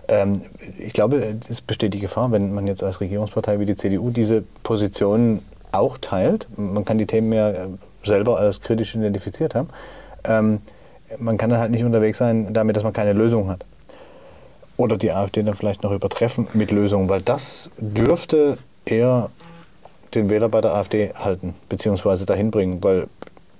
Ähm, 0.08 0.40
ich 0.78 0.92
glaube, 0.92 1.16
es 1.48 1.60
besteht 1.60 1.94
die 1.94 2.00
Gefahr, 2.00 2.30
wenn 2.32 2.54
man 2.54 2.66
jetzt 2.66 2.82
als 2.82 3.00
Regierungspartei 3.00 3.58
wie 3.58 3.66
die 3.66 3.74
CDU 3.74 4.10
diese 4.10 4.42
Positionen 4.62 5.42
auch 5.72 5.98
teilt, 5.98 6.48
man 6.56 6.84
kann 6.84 6.98
die 6.98 7.06
Themen 7.06 7.32
ja 7.32 7.50
äh, 7.50 7.68
selber 8.04 8.38
als 8.38 8.60
kritisch 8.60 8.94
identifiziert 8.94 9.54
haben, 9.54 9.68
ähm, 10.24 10.60
man 11.18 11.38
kann 11.38 11.50
dann 11.50 11.60
halt 11.60 11.70
nicht 11.70 11.84
unterwegs 11.84 12.18
sein 12.18 12.52
damit, 12.52 12.76
dass 12.76 12.84
man 12.84 12.92
keine 12.92 13.12
Lösung 13.12 13.48
hat. 13.48 13.64
Oder 14.76 14.96
die 14.96 15.10
AfD 15.10 15.42
dann 15.42 15.54
vielleicht 15.54 15.82
noch 15.82 15.92
übertreffen 15.92 16.48
mit 16.52 16.70
Lösungen, 16.70 17.08
weil 17.08 17.22
das 17.22 17.70
dürfte 17.78 18.58
eher 18.86 19.30
den 20.14 20.30
Wähler 20.30 20.48
bei 20.48 20.60
der 20.60 20.74
AfD 20.74 21.12
halten, 21.14 21.54
beziehungsweise 21.68 22.26
dahin 22.26 22.50
bringen, 22.50 22.82
weil 22.82 23.06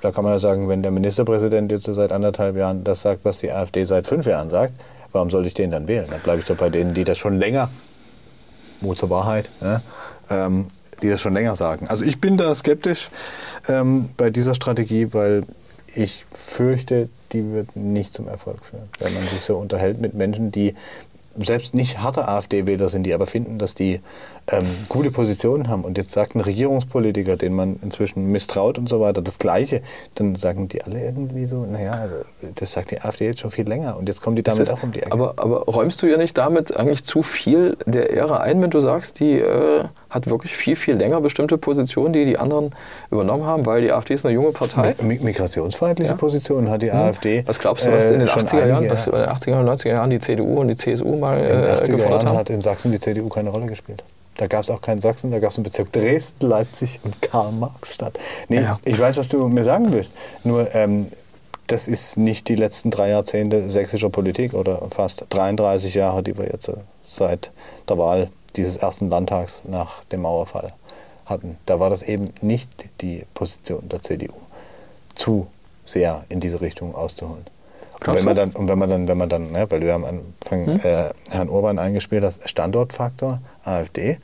da 0.00 0.10
kann 0.10 0.24
man 0.24 0.32
ja 0.34 0.38
sagen, 0.38 0.68
wenn 0.68 0.82
der 0.82 0.92
Ministerpräsident 0.92 1.70
jetzt 1.72 1.86
seit 1.86 2.12
anderthalb 2.12 2.56
Jahren 2.56 2.84
das 2.84 3.02
sagt, 3.02 3.24
was 3.24 3.38
die 3.38 3.50
AfD 3.50 3.84
seit 3.84 4.06
fünf 4.06 4.26
Jahren 4.26 4.50
sagt, 4.50 4.74
warum 5.12 5.30
soll 5.30 5.46
ich 5.46 5.54
den 5.54 5.70
dann 5.70 5.88
wählen? 5.88 6.06
Dann 6.10 6.20
bleibe 6.20 6.40
ich 6.40 6.46
doch 6.46 6.56
bei 6.56 6.70
denen, 6.70 6.94
die 6.94 7.04
das 7.04 7.18
schon 7.18 7.38
länger, 7.38 7.70
Mut 8.80 8.98
zur 8.98 9.10
Wahrheit, 9.10 9.50
ja, 9.60 9.80
ähm, 10.30 10.66
die 11.02 11.08
das 11.08 11.20
schon 11.20 11.34
länger 11.34 11.56
sagen. 11.56 11.88
Also 11.88 12.04
ich 12.04 12.20
bin 12.20 12.36
da 12.36 12.54
skeptisch 12.54 13.10
ähm, 13.68 14.10
bei 14.16 14.30
dieser 14.30 14.54
Strategie, 14.54 15.12
weil 15.12 15.44
ich 15.94 16.24
fürchte, 16.30 17.08
die 17.32 17.52
wird 17.52 17.74
nicht 17.74 18.12
zum 18.12 18.28
Erfolg 18.28 18.64
führen, 18.64 18.88
wenn 18.98 19.14
man 19.14 19.22
sich 19.24 19.40
so 19.40 19.56
unterhält 19.56 20.00
mit 20.00 20.14
Menschen, 20.14 20.52
die 20.52 20.74
selbst 21.38 21.74
nicht 21.74 21.98
harte 21.98 22.28
AfD-Wähler 22.28 22.88
sind, 22.88 23.04
die 23.04 23.14
aber 23.14 23.26
finden, 23.26 23.58
dass 23.58 23.74
die 23.74 24.00
ähm, 24.50 24.66
gute 24.88 25.10
Positionen 25.10 25.68
haben. 25.68 25.84
Und 25.84 25.98
jetzt 25.98 26.12
sagt 26.12 26.34
ein 26.34 26.40
Regierungspolitiker, 26.40 27.36
den 27.36 27.54
man 27.54 27.78
inzwischen 27.82 28.26
misstraut 28.30 28.78
und 28.78 28.88
so 28.88 29.00
weiter, 29.00 29.22
das 29.22 29.38
Gleiche, 29.38 29.82
dann 30.14 30.34
sagen 30.34 30.68
die 30.68 30.82
alle 30.82 31.00
irgendwie 31.00 31.46
so, 31.46 31.66
naja, 31.66 32.08
das 32.54 32.72
sagt 32.72 32.92
die 32.92 33.00
AfD 33.00 33.26
jetzt 33.26 33.40
schon 33.40 33.50
viel 33.50 33.68
länger 33.68 33.96
und 33.96 34.08
jetzt 34.08 34.22
kommen 34.22 34.36
die 34.36 34.42
damit 34.42 34.62
ist, 34.62 34.72
auch 34.72 34.82
um 34.82 34.92
die 34.92 35.00
Ecke. 35.00 35.12
Aber, 35.12 35.34
aber 35.36 35.64
räumst 35.64 36.02
du 36.02 36.06
ja 36.06 36.16
nicht 36.16 36.36
damit 36.38 36.76
eigentlich 36.76 37.04
zu 37.04 37.22
viel 37.22 37.76
der 37.86 38.10
Ehre 38.10 38.40
ein, 38.40 38.62
wenn 38.62 38.70
du 38.70 38.80
sagst, 38.80 39.20
die 39.20 39.40
äh, 39.40 39.84
hat 40.10 40.28
wirklich 40.28 40.56
viel, 40.56 40.76
viel 40.76 40.94
länger 40.94 41.20
bestimmte 41.20 41.58
Positionen, 41.58 42.12
die 42.12 42.24
die 42.24 42.38
anderen 42.38 42.70
übernommen 43.10 43.44
haben, 43.44 43.66
weil 43.66 43.82
die 43.82 43.92
AfD 43.92 44.14
ist 44.14 44.24
eine 44.24 44.34
junge 44.34 44.52
Partei? 44.52 44.94
Mi 45.02 45.18
migrationsfeindliche 45.20 46.12
ja. 46.12 46.16
Positionen 46.16 46.70
hat 46.70 46.82
die 46.82 46.90
mhm. 46.90 46.96
AfD. 46.96 47.42
Was 47.46 47.58
glaubst 47.58 47.84
du, 47.84 47.92
was 47.92 48.10
in 48.10 48.20
den 48.20 48.28
80er 48.28 48.62
äh, 48.62 48.68
Jahren, 48.68 48.90
was 48.90 49.06
in 49.06 49.12
den 49.12 49.28
80er 49.28 49.60
und 49.60 49.68
90er 49.68 49.88
Jahren 49.88 50.10
die 50.10 50.18
CDU 50.20 50.60
und 50.60 50.68
die 50.68 50.76
CSU 50.76 51.16
mal 51.16 51.38
äh, 51.38 51.52
in 51.52 51.62
den 51.62 51.64
80er 51.64 51.78
gefordert 51.78 52.10
Jahren 52.10 52.28
haben? 52.28 52.38
hat 52.38 52.50
in 52.50 52.62
Sachsen 52.62 52.92
die 52.92 53.00
CDU 53.00 53.28
keine 53.28 53.50
Rolle 53.50 53.66
gespielt. 53.66 54.04
Da 54.36 54.46
gab 54.46 54.62
es 54.62 54.70
auch 54.70 54.80
keinen 54.80 55.00
Sachsen, 55.00 55.30
da 55.30 55.38
gab 55.38 55.50
es 55.50 55.56
einen 55.56 55.64
Bezirk 55.64 55.92
Dresden, 55.92 56.46
Leipzig 56.46 57.00
und 57.04 57.22
Karl-Marx-Stadt. 57.22 58.18
Nee, 58.48 58.62
ja. 58.62 58.78
ich 58.84 58.98
weiß, 58.98 59.16
was 59.16 59.28
du 59.28 59.48
mir 59.48 59.64
sagen 59.64 59.92
willst. 59.92 60.12
Nur, 60.44 60.74
ähm, 60.74 61.08
das 61.66 61.88
ist 61.88 62.16
nicht 62.16 62.48
die 62.48 62.54
letzten 62.54 62.90
drei 62.90 63.10
Jahrzehnte 63.10 63.68
sächsischer 63.70 64.10
Politik 64.10 64.54
oder 64.54 64.88
fast 64.90 65.26
33 65.30 65.94
Jahre, 65.94 66.22
die 66.22 66.36
wir 66.36 66.46
jetzt 66.46 66.68
äh, 66.68 66.74
seit 67.06 67.50
der 67.88 67.98
Wahl 67.98 68.30
dieses 68.56 68.76
ersten 68.76 69.10
Landtags 69.10 69.62
nach 69.64 70.04
dem 70.04 70.22
Mauerfall 70.22 70.72
hatten. 71.24 71.56
Da 71.66 71.80
war 71.80 71.90
das 71.90 72.02
eben 72.02 72.32
nicht 72.40 72.88
die 73.00 73.24
Position 73.34 73.88
der 73.88 74.02
CDU, 74.02 74.34
zu 75.14 75.46
sehr 75.84 76.24
in 76.28 76.40
diese 76.40 76.60
Richtung 76.60 76.94
auszuholen. 76.94 77.44
Und 78.04 78.14
wenn 78.14 78.24
man 78.24 78.36
dann, 78.36 78.50
und 78.50 78.68
wenn 78.68 78.78
man 78.78 78.90
dann, 78.90 79.08
wenn 79.08 79.18
man 79.18 79.28
dann, 79.28 79.52
ne, 79.52 79.66
weil 79.70 79.80
du 79.80 79.86
ja 79.86 79.94
am 79.94 80.04
Anfang 80.04 80.66
hm? 80.66 80.80
äh, 80.82 81.10
Herrn 81.30 81.48
Urban 81.48 81.78
eingespielt 81.78 82.24
hast, 82.24 82.48
Standortfaktor, 82.48 83.40
AfD. 83.64 84.18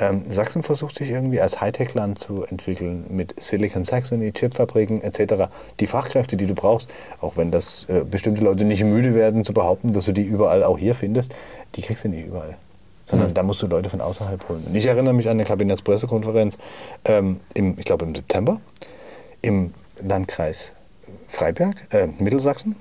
Ähm, 0.00 0.22
Sachsen 0.28 0.62
versucht 0.62 0.94
sich 0.94 1.10
irgendwie 1.10 1.40
als 1.40 1.60
Hightech-Land 1.60 2.20
zu 2.20 2.44
entwickeln 2.44 3.06
mit 3.08 3.34
Silicon 3.42 3.84
Saxony, 3.84 4.30
Chipfabriken 4.30 5.02
etc. 5.02 5.50
Die 5.80 5.88
Fachkräfte, 5.88 6.36
die 6.36 6.46
du 6.46 6.54
brauchst, 6.54 6.88
auch 7.20 7.36
wenn 7.36 7.50
das 7.50 7.84
äh, 7.88 8.04
bestimmte 8.04 8.44
Leute 8.44 8.64
nicht 8.64 8.84
müde 8.84 9.16
werden 9.16 9.42
zu 9.42 9.52
behaupten, 9.52 9.92
dass 9.92 10.04
du 10.04 10.12
die 10.12 10.22
überall 10.22 10.62
auch 10.62 10.78
hier 10.78 10.94
findest, 10.94 11.34
die 11.74 11.82
kriegst 11.82 12.04
du 12.04 12.08
nicht 12.10 12.26
überall. 12.26 12.56
Sondern 13.06 13.30
mhm. 13.30 13.34
da 13.34 13.42
musst 13.42 13.60
du 13.60 13.66
Leute 13.66 13.90
von 13.90 14.00
außerhalb 14.00 14.48
holen. 14.48 14.62
Und 14.68 14.76
ich 14.76 14.86
erinnere 14.86 15.14
mich 15.14 15.26
an 15.26 15.32
eine 15.32 15.44
Kabinettspressekonferenz 15.44 16.58
ähm, 17.04 17.40
im, 17.54 17.76
ich 17.76 17.84
glaube 17.84 18.04
im 18.04 18.14
September, 18.14 18.60
im 19.42 19.74
Landkreis 20.00 20.74
Freiberg, 21.26 21.74
äh, 21.92 22.06
Mittelsachsen 22.18 22.76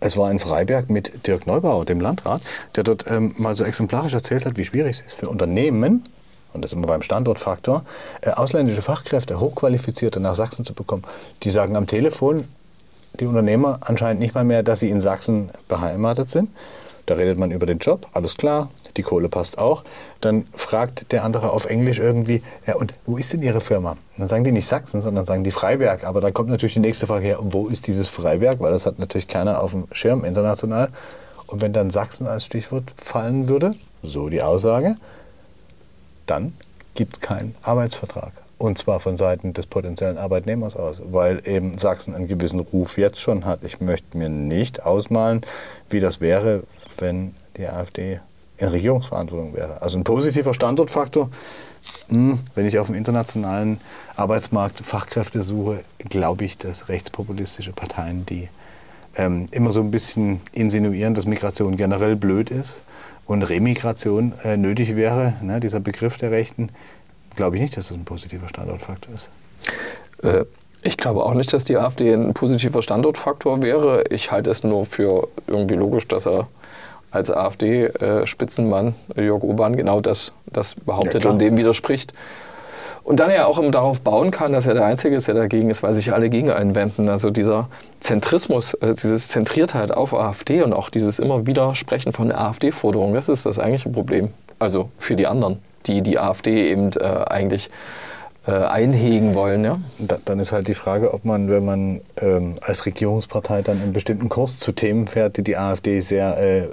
es 0.00 0.16
war 0.16 0.30
in 0.30 0.38
Freiberg 0.38 0.90
mit 0.90 1.26
Dirk 1.26 1.46
Neubauer, 1.46 1.84
dem 1.84 2.00
Landrat, 2.00 2.42
der 2.76 2.84
dort 2.84 3.04
ähm, 3.08 3.34
mal 3.38 3.54
so 3.54 3.64
exemplarisch 3.64 4.14
erzählt 4.14 4.46
hat, 4.46 4.56
wie 4.56 4.64
schwierig 4.64 4.98
es 4.98 5.06
ist 5.06 5.14
für 5.14 5.28
Unternehmen, 5.28 6.04
und 6.52 6.62
das 6.62 6.72
ist 6.72 6.76
immer 6.76 6.86
beim 6.86 7.02
Standortfaktor, 7.02 7.84
äh, 8.20 8.30
ausländische 8.30 8.82
Fachkräfte, 8.82 9.40
hochqualifizierte 9.40 10.20
nach 10.20 10.34
Sachsen 10.34 10.64
zu 10.64 10.74
bekommen. 10.74 11.04
Die 11.44 11.50
sagen 11.50 11.76
am 11.76 11.86
Telefon, 11.86 12.46
die 13.20 13.26
Unternehmer 13.26 13.78
anscheinend 13.80 14.20
nicht 14.20 14.34
mal 14.34 14.44
mehr, 14.44 14.62
dass 14.62 14.80
sie 14.80 14.90
in 14.90 15.00
Sachsen 15.00 15.50
beheimatet 15.68 16.30
sind. 16.30 16.50
Da 17.06 17.14
redet 17.14 17.38
man 17.38 17.50
über 17.50 17.66
den 17.66 17.78
Job, 17.78 18.06
alles 18.12 18.36
klar, 18.36 18.68
die 18.96 19.02
Kohle 19.02 19.28
passt 19.28 19.58
auch. 19.58 19.84
Dann 20.20 20.44
fragt 20.52 21.12
der 21.12 21.24
andere 21.24 21.50
auf 21.50 21.66
Englisch 21.66 21.98
irgendwie, 21.98 22.42
ja, 22.66 22.76
und 22.76 22.94
wo 23.06 23.16
ist 23.16 23.32
denn 23.32 23.42
Ihre 23.42 23.60
Firma? 23.60 23.92
Und 23.92 23.98
dann 24.18 24.28
sagen 24.28 24.44
die 24.44 24.52
nicht 24.52 24.68
Sachsen, 24.68 25.00
sondern 25.00 25.24
sagen 25.24 25.44
die 25.44 25.50
Freiberg. 25.50 26.04
Aber 26.04 26.20
dann 26.20 26.34
kommt 26.34 26.50
natürlich 26.50 26.74
die 26.74 26.80
nächste 26.80 27.06
Frage 27.06 27.26
her, 27.26 27.38
wo 27.40 27.68
ist 27.68 27.86
dieses 27.86 28.08
Freiberg? 28.08 28.60
Weil 28.60 28.72
das 28.72 28.86
hat 28.86 28.98
natürlich 28.98 29.28
keiner 29.28 29.62
auf 29.62 29.72
dem 29.72 29.86
Schirm 29.92 30.24
international. 30.24 30.90
Und 31.46 31.60
wenn 31.60 31.72
dann 31.72 31.90
Sachsen 31.90 32.26
als 32.26 32.44
Stichwort 32.44 32.92
fallen 32.96 33.48
würde, 33.48 33.74
so 34.02 34.28
die 34.28 34.42
Aussage, 34.42 34.96
dann 36.26 36.54
gibt 36.94 37.16
es 37.16 37.20
keinen 37.20 37.54
Arbeitsvertrag. 37.62 38.32
Und 38.58 38.78
zwar 38.78 39.00
von 39.00 39.16
Seiten 39.16 39.54
des 39.54 39.66
potenziellen 39.66 40.18
Arbeitnehmers 40.18 40.76
aus, 40.76 40.98
weil 41.04 41.42
eben 41.46 41.78
Sachsen 41.78 42.14
einen 42.14 42.28
gewissen 42.28 42.60
Ruf 42.60 42.96
jetzt 42.96 43.20
schon 43.20 43.44
hat. 43.44 43.64
Ich 43.64 43.80
möchte 43.80 44.16
mir 44.16 44.28
nicht 44.28 44.84
ausmalen, 44.86 45.40
wie 45.90 45.98
das 45.98 46.20
wäre, 46.20 46.62
wenn 46.98 47.34
die 47.56 47.66
AfD 47.66 48.20
in 48.62 48.68
Regierungsverantwortung 48.68 49.54
wäre. 49.54 49.82
Also 49.82 49.98
ein 49.98 50.04
positiver 50.04 50.54
Standortfaktor, 50.54 51.28
hm, 52.08 52.38
wenn 52.54 52.66
ich 52.66 52.78
auf 52.78 52.86
dem 52.86 52.96
internationalen 52.96 53.80
Arbeitsmarkt 54.14 54.86
Fachkräfte 54.86 55.42
suche, 55.42 55.84
glaube 55.98 56.44
ich, 56.44 56.58
dass 56.58 56.88
rechtspopulistische 56.88 57.72
Parteien, 57.72 58.24
die 58.24 58.48
ähm, 59.16 59.46
immer 59.50 59.72
so 59.72 59.80
ein 59.80 59.90
bisschen 59.90 60.40
insinuieren, 60.52 61.14
dass 61.14 61.26
Migration 61.26 61.76
generell 61.76 62.14
blöd 62.14 62.50
ist 62.50 62.82
und 63.26 63.42
Remigration 63.42 64.32
äh, 64.44 64.56
nötig 64.56 64.94
wäre, 64.94 65.34
ne, 65.42 65.58
dieser 65.58 65.80
Begriff 65.80 66.16
der 66.18 66.30
Rechten, 66.30 66.70
glaube 67.34 67.56
ich 67.56 67.62
nicht, 67.62 67.76
dass 67.76 67.88
das 67.88 67.96
ein 67.96 68.04
positiver 68.04 68.48
Standortfaktor 68.48 69.14
ist. 69.14 69.28
Äh, 70.22 70.44
ich 70.82 70.96
glaube 70.96 71.24
auch 71.24 71.34
nicht, 71.34 71.52
dass 71.52 71.64
die 71.64 71.76
AfD 71.76 72.12
ein 72.12 72.32
positiver 72.32 72.82
Standortfaktor 72.82 73.60
wäre. 73.60 74.04
Ich 74.10 74.30
halte 74.30 74.50
es 74.50 74.62
nur 74.62 74.84
für 74.84 75.28
irgendwie 75.46 75.76
logisch, 75.76 76.06
dass 76.08 76.26
er 76.26 76.48
als 77.12 77.30
AfD-Spitzenmann 77.30 78.94
Jörg 79.16 79.42
Urban 79.42 79.76
genau 79.76 80.00
das, 80.00 80.32
das 80.46 80.74
behauptet 80.74 81.24
ja, 81.24 81.30
und 81.30 81.38
dem 81.38 81.56
widerspricht. 81.56 82.12
Und 83.04 83.18
dann 83.18 83.32
ja 83.32 83.46
auch 83.46 83.60
darauf 83.70 84.00
bauen 84.00 84.30
kann, 84.30 84.52
dass 84.52 84.66
er 84.66 84.74
der 84.74 84.84
Einzige 84.84 85.16
ist, 85.16 85.26
der 85.26 85.34
dagegen 85.34 85.70
ist, 85.70 85.82
weil 85.82 85.92
sich 85.92 86.12
alle 86.12 86.30
gegen 86.30 86.50
einwenden. 86.50 87.08
Also 87.08 87.30
dieser 87.30 87.68
Zentrismus, 88.00 88.74
äh, 88.74 88.94
diese 88.94 89.16
Zentriertheit 89.16 89.90
auf 89.90 90.14
AfD 90.14 90.62
und 90.62 90.72
auch 90.72 90.88
dieses 90.88 91.18
immer 91.18 91.46
Widersprechen 91.46 92.12
von 92.12 92.28
der 92.28 92.40
AfD-Forderung, 92.40 93.14
das 93.14 93.28
ist 93.28 93.44
das 93.44 93.58
eigentliche 93.58 93.90
Problem. 93.90 94.28
Also 94.60 94.88
für 94.98 95.16
die 95.16 95.26
anderen, 95.26 95.58
die 95.86 96.02
die 96.02 96.18
AfD 96.18 96.70
eben 96.70 96.92
äh, 96.92 97.24
eigentlich 97.26 97.70
äh, 98.46 98.52
einhegen 98.52 99.34
wollen. 99.34 99.64
Ja? 99.64 99.80
Da, 99.98 100.18
dann 100.24 100.38
ist 100.38 100.52
halt 100.52 100.68
die 100.68 100.74
Frage, 100.74 101.12
ob 101.12 101.24
man, 101.24 101.50
wenn 101.50 101.64
man 101.64 102.00
ähm, 102.20 102.54
als 102.62 102.86
Regierungspartei 102.86 103.62
dann 103.62 103.82
einen 103.82 103.92
bestimmten 103.92 104.28
Kurs 104.28 104.60
zu 104.60 104.70
Themen 104.70 105.08
fährt, 105.08 105.36
die 105.36 105.42
die 105.42 105.56
AfD 105.56 106.00
sehr 106.00 106.38
äh, 106.38 106.68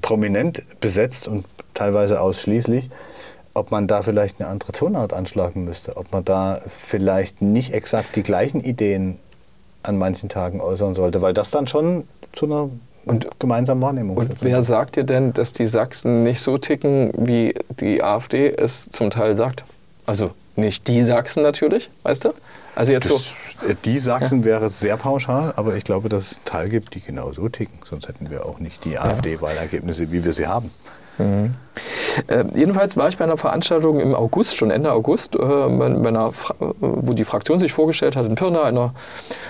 prominent 0.00 0.62
besetzt 0.80 1.28
und 1.28 1.44
teilweise 1.74 2.20
ausschließlich, 2.20 2.90
ob 3.54 3.70
man 3.70 3.86
da 3.86 4.02
vielleicht 4.02 4.40
eine 4.40 4.48
andere 4.48 4.72
Tonart 4.72 5.12
anschlagen 5.12 5.64
müsste, 5.64 5.96
ob 5.96 6.12
man 6.12 6.24
da 6.24 6.60
vielleicht 6.66 7.42
nicht 7.42 7.74
exakt 7.74 8.16
die 8.16 8.22
gleichen 8.22 8.60
Ideen 8.60 9.18
an 9.82 9.98
manchen 9.98 10.28
Tagen 10.28 10.60
äußern 10.60 10.94
sollte, 10.94 11.22
weil 11.22 11.32
das 11.32 11.50
dann 11.50 11.66
schon 11.66 12.04
zu 12.32 12.46
einer 12.46 12.70
und, 13.06 13.28
gemeinsamen 13.38 13.82
Wahrnehmung 13.82 14.16
Und 14.16 14.26
führt. 14.26 14.42
wer 14.42 14.62
sagt 14.62 14.96
dir 14.96 15.04
denn, 15.04 15.32
dass 15.32 15.52
die 15.52 15.66
Sachsen 15.66 16.22
nicht 16.22 16.40
so 16.42 16.58
ticken, 16.58 17.12
wie 17.16 17.54
die 17.80 18.02
AfD 18.02 18.50
es 18.54 18.90
zum 18.90 19.10
Teil 19.10 19.34
sagt? 19.34 19.64
Also 20.06 20.32
nicht 20.56 20.86
die 20.86 21.02
Sachsen 21.02 21.42
natürlich, 21.42 21.90
weißt 22.02 22.26
du? 22.26 22.32
Also 22.74 22.92
jetzt 22.92 23.10
das, 23.10 23.36
so. 23.60 23.74
Die 23.84 23.98
Sachsen 23.98 24.40
ja. 24.40 24.46
wäre 24.46 24.70
sehr 24.70 24.96
pauschal, 24.96 25.52
aber 25.56 25.76
ich 25.76 25.84
glaube, 25.84 26.08
dass 26.08 26.32
es 26.32 26.40
Teil 26.44 26.68
gibt, 26.68 26.94
die 26.94 27.00
genau 27.00 27.32
so 27.32 27.48
ticken. 27.48 27.78
Sonst 27.84 28.08
hätten 28.08 28.30
wir 28.30 28.46
auch 28.46 28.58
nicht 28.58 28.84
die 28.84 28.98
AfD-Wahlergebnisse, 28.98 30.12
wie 30.12 30.24
wir 30.24 30.32
sie 30.32 30.46
haben. 30.46 30.70
Mhm. 31.18 31.54
Äh, 32.28 32.44
jedenfalls 32.54 32.96
war 32.96 33.08
ich 33.08 33.18
bei 33.18 33.24
einer 33.24 33.36
Veranstaltung 33.36 34.00
im 34.00 34.14
August, 34.14 34.56
schon 34.56 34.70
Ende 34.70 34.92
August, 34.92 35.36
äh, 35.36 35.38
bei, 35.38 35.88
bei 35.88 36.08
einer, 36.08 36.32
wo 36.80 37.12
die 37.12 37.24
Fraktion 37.24 37.58
sich 37.58 37.72
vorgestellt 37.72 38.16
hat 38.16 38.26
in 38.26 38.34
Pirna, 38.34 38.68
in 38.68 38.78
einer, 38.78 38.94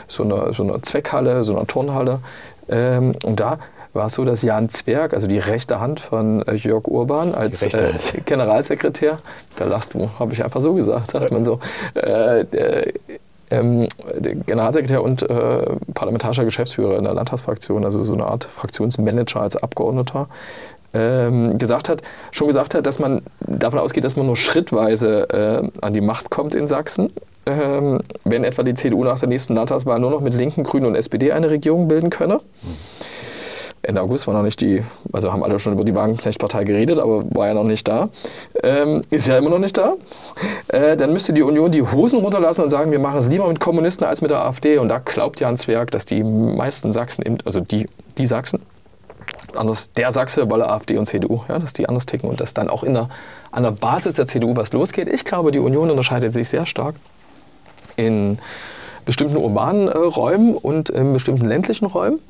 so, 0.09 0.25
einer, 0.25 0.53
so 0.53 0.63
einer 0.63 0.83
Zweckhalle, 0.83 1.45
so 1.45 1.57
einer 1.57 1.67
Turnhalle. 1.67 2.21
Ähm, 2.69 3.13
und 3.25 3.41
da 3.41 3.59
war 3.93 4.07
es 4.07 4.15
so, 4.15 4.25
dass 4.25 4.43
Jan 4.43 4.69
Zwerg, 4.69 5.15
also 5.15 5.27
die 5.27 5.39
rechte 5.39 5.81
Hand 5.81 6.01
von 6.01 6.43
äh, 6.43 6.55
Jörg 6.55 6.87
Urban 6.87 7.35
als 7.35 7.63
äh, 7.63 7.93
Generalsekretär, 8.25 9.19
da 9.57 9.65
lachst 9.65 9.95
du, 9.95 10.11
habe 10.19 10.33
ich 10.33 10.45
einfach 10.45 10.61
so 10.61 10.75
gesagt, 10.75 11.13
sagt 11.13 11.31
man 11.33 11.45
so, 11.45 11.59
äh, 11.95 12.45
ähm, 13.51 13.89
Generalsekretär 14.47 15.03
und 15.03 15.29
äh, 15.29 15.77
parlamentarischer 15.95 16.45
Geschäftsführer 16.45 16.97
in 16.99 17.05
der 17.05 17.15
Landtagsfraktion, 17.15 17.85
also 17.85 18.05
so 18.05 18.15
eine 18.15 18.27
Art 18.27 18.45
Fraktionsmanager 18.45 19.41
als 19.41 19.57
Abgeordneter, 19.57 20.29
ähm, 20.93 21.59
gesagt 21.59 21.89
hat, 21.89 22.03
schon 22.31 22.49
gesagt 22.49 22.75
hat, 22.75 22.87
dass 22.87 22.99
man 22.99 23.23
davon 23.41 23.79
ausgeht, 23.79 24.05
dass 24.05 24.17
man 24.17 24.27
nur 24.27 24.37
schrittweise 24.37 25.29
äh, 25.31 25.85
an 25.85 25.93
die 25.95 26.01
Macht 26.01 26.31
kommt 26.31 26.55
in 26.55 26.69
Sachsen. 26.69 27.13
Ähm, 27.47 28.01
wenn 28.25 28.45
etwa 28.45 28.63
die 28.63 28.75
CDU 28.75 29.03
nach 29.03 29.19
der 29.19 29.29
nächsten 29.29 29.55
Landtagswahl 29.55 29.99
nur 29.99 30.11
noch 30.11 30.21
mit 30.21 30.35
Linken, 30.35 30.63
Grünen 30.63 30.87
und 30.87 30.95
SPD 30.95 31.33
eine 31.33 31.51
Regierung 31.51 31.89
bilden 31.89 32.11
könne. 32.11 32.35
Mhm. 32.35 32.77
Ende 33.83 34.03
August 34.03 34.27
war 34.27 34.35
noch 34.35 34.43
nicht 34.43 34.61
die, 34.61 34.83
also 35.13 35.33
haben 35.33 35.43
alle 35.43 35.59
schon 35.59 35.73
über 35.73 35.85
die 35.85 35.95
Wagenknecht-Partei 35.95 36.65
geredet, 36.65 36.99
aber 36.99 37.25
war 37.35 37.47
ja 37.47 37.55
noch 37.55 37.65
nicht 37.65 37.89
da. 37.89 38.11
Ähm, 38.63 39.03
ist 39.09 39.27
ja 39.27 39.39
immer 39.39 39.49
noch 39.49 39.59
nicht 39.59 39.79
da. 39.79 39.95
Äh, 40.69 40.97
dann 40.97 41.13
müsste 41.15 41.33
die 41.33 41.43
Union 41.43 41.73
die 41.73 41.83
Hosen 41.83 42.21
runterlassen 42.21 42.65
und 42.65 42.71
sagen, 42.71 42.91
wir 42.91 42.99
machen 42.99 43.19
es 43.19 43.29
lieber 43.29 43.49
mit 43.49 43.59
Kommunisten 43.59 44.05
als 44.05 44.21
mit 44.21 44.31
der 44.31 44.45
AfD. 44.45 44.77
Und 44.77 44.89
da 44.89 44.99
glaubt 44.99 45.41
Jan 45.41 45.57
Zwerg, 45.57 45.91
dass 45.93 46.05
die 46.05 46.23
meisten 46.23 46.93
Sachsen, 46.93 47.39
also 47.47 47.61
die, 47.61 47.89
die 48.19 48.27
Sachsen, 48.27 48.61
anders 49.57 49.93
der 49.93 50.13
Sachse, 50.13 50.51
weil 50.51 50.63
AfD 50.63 50.99
und 50.99 51.07
CDU, 51.07 51.43
ja, 51.49 51.59
dass 51.59 51.73
die 51.73 51.89
anders 51.89 52.07
ticken 52.07 52.29
und 52.29 52.41
dass 52.41 52.53
dann 52.53 52.69
auch 52.69 52.83
in 52.83 52.93
der, 52.93 53.09
an 53.51 53.63
der 53.63 53.73
Basis 53.73 54.15
der 54.15 54.27
CDU 54.27 54.57
was 54.57 54.73
losgeht. 54.73 55.09
Ich 55.09 55.25
glaube, 55.25 55.53
die 55.53 55.59
Union 55.59 55.91
unterscheidet 55.91 56.35
sich 56.35 56.51
sehr 56.51 56.67
stark 56.67 56.97
in 57.97 58.39
bestimmten 59.05 59.37
urbanen 59.37 59.89
äh, 59.89 59.97
Räumen 59.97 60.55
und 60.55 60.91
in 60.91 61.13
bestimmten 61.13 61.47
ländlichen 61.47 61.87
Räumen. 61.87 62.21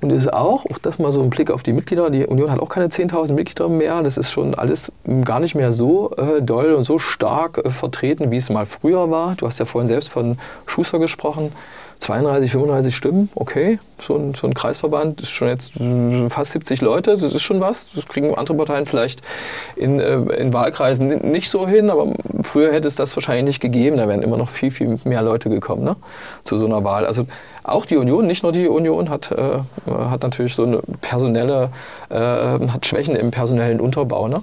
Und 0.00 0.10
ist 0.10 0.32
auch, 0.32 0.64
auch 0.66 0.78
das 0.78 0.98
mal 0.98 1.12
so 1.12 1.22
ein 1.22 1.30
Blick 1.30 1.50
auf 1.50 1.62
die 1.62 1.72
Mitglieder, 1.72 2.10
die 2.10 2.26
Union 2.26 2.50
hat 2.50 2.60
auch 2.60 2.68
keine 2.68 2.86
10.000 2.86 3.32
Mitglieder 3.34 3.68
mehr, 3.68 4.02
das 4.02 4.16
ist 4.16 4.30
schon 4.30 4.54
alles 4.54 4.92
gar 5.24 5.40
nicht 5.40 5.54
mehr 5.54 5.72
so 5.72 6.12
äh, 6.16 6.40
doll 6.40 6.72
und 6.72 6.84
so 6.84 6.98
stark 6.98 7.58
äh, 7.58 7.70
vertreten, 7.70 8.30
wie 8.30 8.36
es 8.36 8.50
mal 8.50 8.66
früher 8.66 9.10
war. 9.10 9.34
Du 9.36 9.46
hast 9.46 9.58
ja 9.58 9.66
vorhin 9.66 9.88
selbst 9.88 10.08
von 10.08 10.38
Schuster 10.66 10.98
gesprochen. 10.98 11.52
32, 12.00 12.50
35 12.50 12.96
Stimmen, 12.96 13.28
okay. 13.34 13.78
So 14.00 14.16
ein, 14.16 14.34
so 14.34 14.46
ein 14.46 14.54
Kreisverband 14.54 15.20
ist 15.20 15.28
schon 15.28 15.48
jetzt 15.48 15.74
fast 16.30 16.52
70 16.52 16.80
Leute, 16.80 17.18
das 17.18 17.34
ist 17.34 17.42
schon 17.42 17.60
was. 17.60 17.90
Das 17.94 18.06
kriegen 18.06 18.34
andere 18.34 18.56
Parteien 18.56 18.86
vielleicht 18.86 19.20
in, 19.76 20.00
äh, 20.00 20.14
in 20.14 20.52
Wahlkreisen 20.54 21.30
nicht 21.30 21.50
so 21.50 21.68
hin, 21.68 21.90
aber 21.90 22.14
früher 22.42 22.72
hätte 22.72 22.88
es 22.88 22.94
das 22.94 23.14
wahrscheinlich 23.16 23.44
nicht 23.44 23.60
gegeben. 23.60 23.98
Da 23.98 24.08
wären 24.08 24.22
immer 24.22 24.38
noch 24.38 24.48
viel, 24.48 24.70
viel 24.70 24.98
mehr 25.04 25.20
Leute 25.20 25.50
gekommen 25.50 25.84
ne, 25.84 25.96
zu 26.42 26.56
so 26.56 26.64
einer 26.64 26.84
Wahl. 26.84 27.04
Also 27.04 27.26
auch 27.62 27.86
die 27.86 27.96
Union, 27.96 28.26
nicht 28.26 28.42
nur 28.42 28.52
die 28.52 28.68
Union, 28.68 29.10
hat, 29.10 29.30
äh, 29.32 29.60
hat 29.86 30.22
natürlich 30.22 30.54
so 30.54 30.64
eine 30.64 30.80
personelle, 31.00 31.70
äh, 32.08 32.16
hat 32.16 32.86
Schwächen 32.86 33.16
im 33.16 33.30
personellen 33.30 33.80
Unterbau. 33.80 34.28
Ne? 34.28 34.42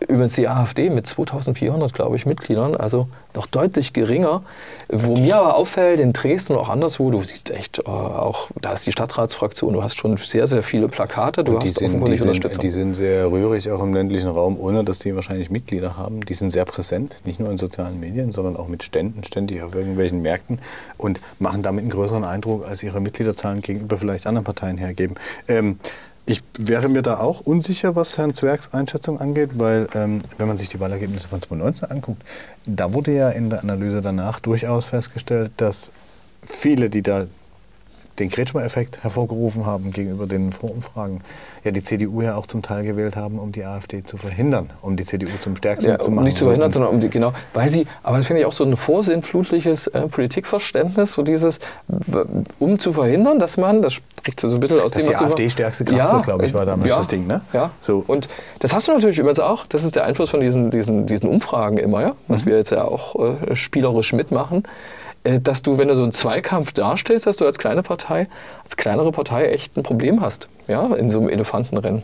Übrigens 0.00 0.34
die 0.34 0.48
AfD 0.48 0.90
mit 0.90 1.06
2400, 1.06 1.94
glaube 1.94 2.16
ich, 2.16 2.26
Mitgliedern, 2.26 2.76
also 2.76 3.08
noch 3.36 3.46
deutlich 3.46 3.92
geringer. 3.92 4.42
Wo 4.88 5.14
mir 5.14 5.36
aber 5.36 5.56
auffällt, 5.56 6.00
in 6.00 6.12
Dresden 6.12 6.54
und 6.54 6.58
auch 6.58 6.68
anderswo, 6.68 7.10
du 7.10 7.22
siehst 7.22 7.50
echt, 7.50 7.80
äh, 7.80 7.82
auch 7.88 8.48
da 8.60 8.72
ist 8.72 8.86
die 8.86 8.92
Stadtratsfraktion, 8.92 9.72
du 9.74 9.82
hast 9.82 9.96
schon 9.96 10.16
sehr, 10.16 10.48
sehr 10.48 10.62
viele 10.62 10.88
Plakate, 10.88 11.44
du 11.44 11.54
Und 11.54 11.62
die 11.62 11.68
hast 11.68 11.78
sind, 11.78 12.08
die, 12.08 12.16
sind, 12.16 12.62
die 12.62 12.70
sind 12.70 12.94
sehr 12.94 13.30
rührig 13.30 13.70
auch 13.70 13.82
im 13.82 13.94
ländlichen 13.94 14.28
Raum, 14.28 14.58
ohne 14.58 14.84
dass 14.84 15.00
die 15.00 15.14
wahrscheinlich 15.14 15.50
Mitglieder 15.50 15.96
haben. 15.96 16.20
Die 16.20 16.34
sind 16.34 16.50
sehr 16.50 16.64
präsent, 16.64 17.18
nicht 17.24 17.40
nur 17.40 17.50
in 17.50 17.58
sozialen 17.58 18.00
Medien, 18.00 18.32
sondern 18.32 18.56
auch 18.56 18.68
mit 18.68 18.82
Ständen, 18.82 19.22
ständig 19.24 19.62
auf 19.62 19.74
irgendwelchen 19.74 20.22
Märkten 20.22 20.60
und 20.96 21.20
machen 21.38 21.62
damit 21.62 21.82
einen 21.82 21.90
größeren 21.90 22.24
Eindruck, 22.24 22.66
als 22.66 22.82
ihre 22.82 23.00
Mitgliederzahlen 23.00 23.60
gegenüber 23.60 23.98
vielleicht 23.98 24.26
anderen 24.26 24.44
Parteien 24.44 24.78
hergeben. 24.78 25.16
Ähm, 25.48 25.78
ich 26.26 26.42
wäre 26.58 26.88
mir 26.88 27.02
da 27.02 27.18
auch 27.18 27.40
unsicher, 27.40 27.94
was 27.94 28.18
Herrn 28.18 28.34
Zwergs 28.34 28.74
Einschätzung 28.74 29.20
angeht, 29.20 29.50
weil 29.54 29.88
ähm, 29.94 30.18
wenn 30.38 30.48
man 30.48 30.56
sich 30.56 30.68
die 30.68 30.80
Wahlergebnisse 30.80 31.28
von 31.28 31.40
2019 31.40 31.90
anguckt, 31.90 32.22
da 32.66 32.92
wurde 32.92 33.14
ja 33.14 33.30
in 33.30 33.48
der 33.48 33.60
Analyse 33.60 34.02
danach 34.02 34.40
durchaus 34.40 34.86
festgestellt, 34.86 35.52
dass 35.56 35.90
viele, 36.42 36.90
die 36.90 37.02
da 37.02 37.26
den 38.18 38.28
Kretschmer-Effekt 38.30 39.02
hervorgerufen 39.02 39.66
haben 39.66 39.90
gegenüber 39.92 40.26
den 40.26 40.52
Vorumfragen, 40.52 41.20
ja 41.64 41.70
die 41.70 41.82
CDU 41.82 42.22
ja 42.22 42.36
auch 42.36 42.46
zum 42.46 42.62
Teil 42.62 42.84
gewählt 42.84 43.16
haben, 43.16 43.38
um 43.38 43.52
die 43.52 43.64
AfD 43.64 44.02
zu 44.04 44.16
verhindern, 44.16 44.70
um 44.80 44.96
die 44.96 45.04
CDU 45.04 45.28
zum 45.40 45.56
Stärksten 45.56 45.90
Ja, 45.90 45.98
zu 45.98 46.10
machen. 46.10 46.24
nicht 46.24 46.36
zu 46.38 46.44
verhindern, 46.44 46.72
sondern 46.72 46.92
um 46.92 47.00
die, 47.00 47.10
genau, 47.10 47.32
weil 47.54 47.68
sie, 47.68 47.86
aber 48.02 48.16
das 48.18 48.26
finde 48.26 48.40
ich 48.40 48.46
auch 48.46 48.52
so 48.52 48.64
ein 48.64 48.76
vorsinnflutliches 48.76 49.86
äh, 49.88 50.08
Politikverständnis, 50.08 51.12
so 51.12 51.22
dieses, 51.22 51.60
um 52.58 52.78
zu 52.78 52.92
verhindern, 52.92 53.38
dass 53.38 53.56
man, 53.56 53.82
das 53.82 53.94
spricht 53.94 54.40
so 54.40 54.48
ein 54.48 54.60
bisschen 54.60 54.80
aus 54.80 54.92
Dass 54.92 55.02
dem, 55.04 55.08
die 55.08 55.12
was 55.14 55.18
du- 55.20 55.24
AfD 55.26 55.50
stärkste 55.50 55.84
Kraft 55.84 56.12
wird, 56.12 56.24
glaube 56.24 56.46
ich, 56.46 56.54
war 56.54 56.66
damals 56.66 56.90
ja, 56.90 56.98
das 56.98 57.08
Ding, 57.08 57.26
ne? 57.26 57.42
Ja, 57.52 57.70
So. 57.80 58.04
und 58.06 58.28
das 58.60 58.74
hast 58.74 58.88
du 58.88 58.92
natürlich 58.92 59.18
übrigens 59.18 59.40
auch, 59.40 59.66
das 59.66 59.84
ist 59.84 59.96
der 59.96 60.04
Einfluss 60.04 60.30
von 60.30 60.40
diesen, 60.40 60.70
diesen, 60.70 61.06
diesen 61.06 61.28
Umfragen 61.28 61.78
immer, 61.78 62.00
ja, 62.02 62.12
was 62.28 62.44
Mhm. 62.44 62.50
wir 62.50 62.56
jetzt 62.56 62.70
ja 62.70 62.84
auch 62.84 63.14
äh, 63.16 63.54
spielerisch 63.56 64.12
mitmachen, 64.12 64.62
äh, 64.64 64.68
dass 65.40 65.62
du, 65.62 65.78
wenn 65.78 65.88
du 65.88 65.94
so 65.94 66.02
einen 66.02 66.12
Zweikampf 66.12 66.72
darstellst, 66.72 67.26
dass 67.26 67.36
du 67.36 67.46
als 67.46 67.58
kleine 67.58 67.82
Partei, 67.82 68.28
als 68.64 68.76
kleinere 68.76 69.12
Partei 69.12 69.48
echt 69.48 69.76
ein 69.76 69.82
Problem 69.82 70.20
hast, 70.20 70.48
ja, 70.68 70.94
in 70.94 71.10
so 71.10 71.18
einem 71.18 71.28
Elefantenrennen. 71.28 72.02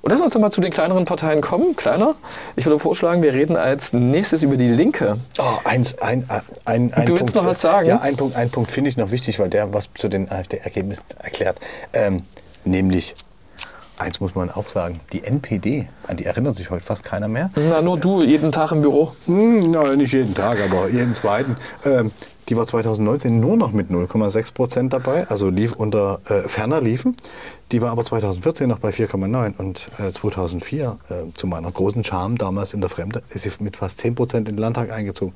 Und 0.00 0.12
lass 0.12 0.20
uns 0.20 0.32
doch 0.32 0.40
mal 0.40 0.50
zu 0.50 0.60
den 0.60 0.72
kleineren 0.72 1.04
Parteien 1.04 1.40
kommen. 1.40 1.74
Kleiner. 1.74 2.14
Ich 2.56 2.64
würde 2.64 2.78
vorschlagen, 2.78 3.20
wir 3.22 3.32
reden 3.32 3.56
als 3.56 3.92
nächstes 3.92 4.42
über 4.42 4.56
die 4.56 4.68
Linke. 4.68 5.18
Oh, 5.38 5.42
eins, 5.64 5.98
ein, 5.98 6.24
ein, 6.64 6.92
ein 6.94 7.06
Du 7.06 7.12
willst 7.12 7.18
Punkt, 7.18 7.34
noch 7.34 7.44
was 7.44 7.60
sagen? 7.60 7.88
Ja, 7.88 8.00
ein 8.00 8.16
Punkt, 8.16 8.36
ein 8.36 8.50
Punkt 8.50 8.70
finde 8.70 8.90
ich 8.90 8.96
noch 8.96 9.10
wichtig, 9.10 9.38
weil 9.40 9.48
der 9.48 9.74
was 9.74 9.90
zu 9.94 10.08
den 10.08 10.30
AfD-Ergebnissen 10.30 11.04
erklärt. 11.22 11.58
Ähm, 11.92 12.22
nämlich, 12.64 13.16
eins 13.98 14.20
muss 14.20 14.34
man 14.34 14.50
auch 14.50 14.68
sagen, 14.68 15.00
die 15.12 15.24
NPD, 15.24 15.88
an 16.06 16.16
die 16.16 16.24
erinnert 16.24 16.56
sich 16.56 16.70
heute 16.70 16.84
fast 16.84 17.04
keiner 17.04 17.28
mehr. 17.28 17.50
Na, 17.56 17.82
nur 17.82 17.98
du, 17.98 18.22
jeden 18.22 18.52
Tag 18.52 18.72
im 18.72 18.82
Büro. 18.82 19.12
Hm, 19.26 19.70
na, 19.70 19.94
nicht 19.96 20.12
jeden 20.12 20.34
Tag, 20.34 20.58
aber 20.60 20.88
jeden 20.88 21.14
zweiten. 21.14 21.56
Ähm, 21.84 22.12
die 22.48 22.56
war 22.56 22.66
2019 22.66 23.38
nur 23.38 23.58
noch 23.58 23.72
mit 23.72 23.90
0,6 23.90 24.54
Prozent 24.54 24.92
dabei, 24.94 25.26
also 25.28 25.50
lief 25.50 25.74
unter 25.74 26.20
äh, 26.28 26.48
ferner 26.48 26.80
liefen. 26.80 27.14
Die 27.72 27.82
war 27.82 27.90
aber 27.90 28.04
2014 28.04 28.68
noch 28.68 28.78
bei 28.78 28.88
4,9 28.88 29.58
und 29.58 29.90
äh, 29.98 30.12
2004 30.12 30.98
äh, 31.10 31.14
zu 31.34 31.46
meiner 31.46 31.70
großen 31.70 32.02
Scham 32.04 32.38
damals 32.38 32.72
in 32.72 32.80
der 32.80 32.88
Fremde 32.88 33.22
ist 33.28 33.42
sie 33.42 33.62
mit 33.62 33.76
fast 33.76 34.00
10 34.00 34.14
Prozent 34.14 34.48
in 34.48 34.56
den 34.56 34.62
Landtag 34.62 34.90
eingezogen. 34.90 35.34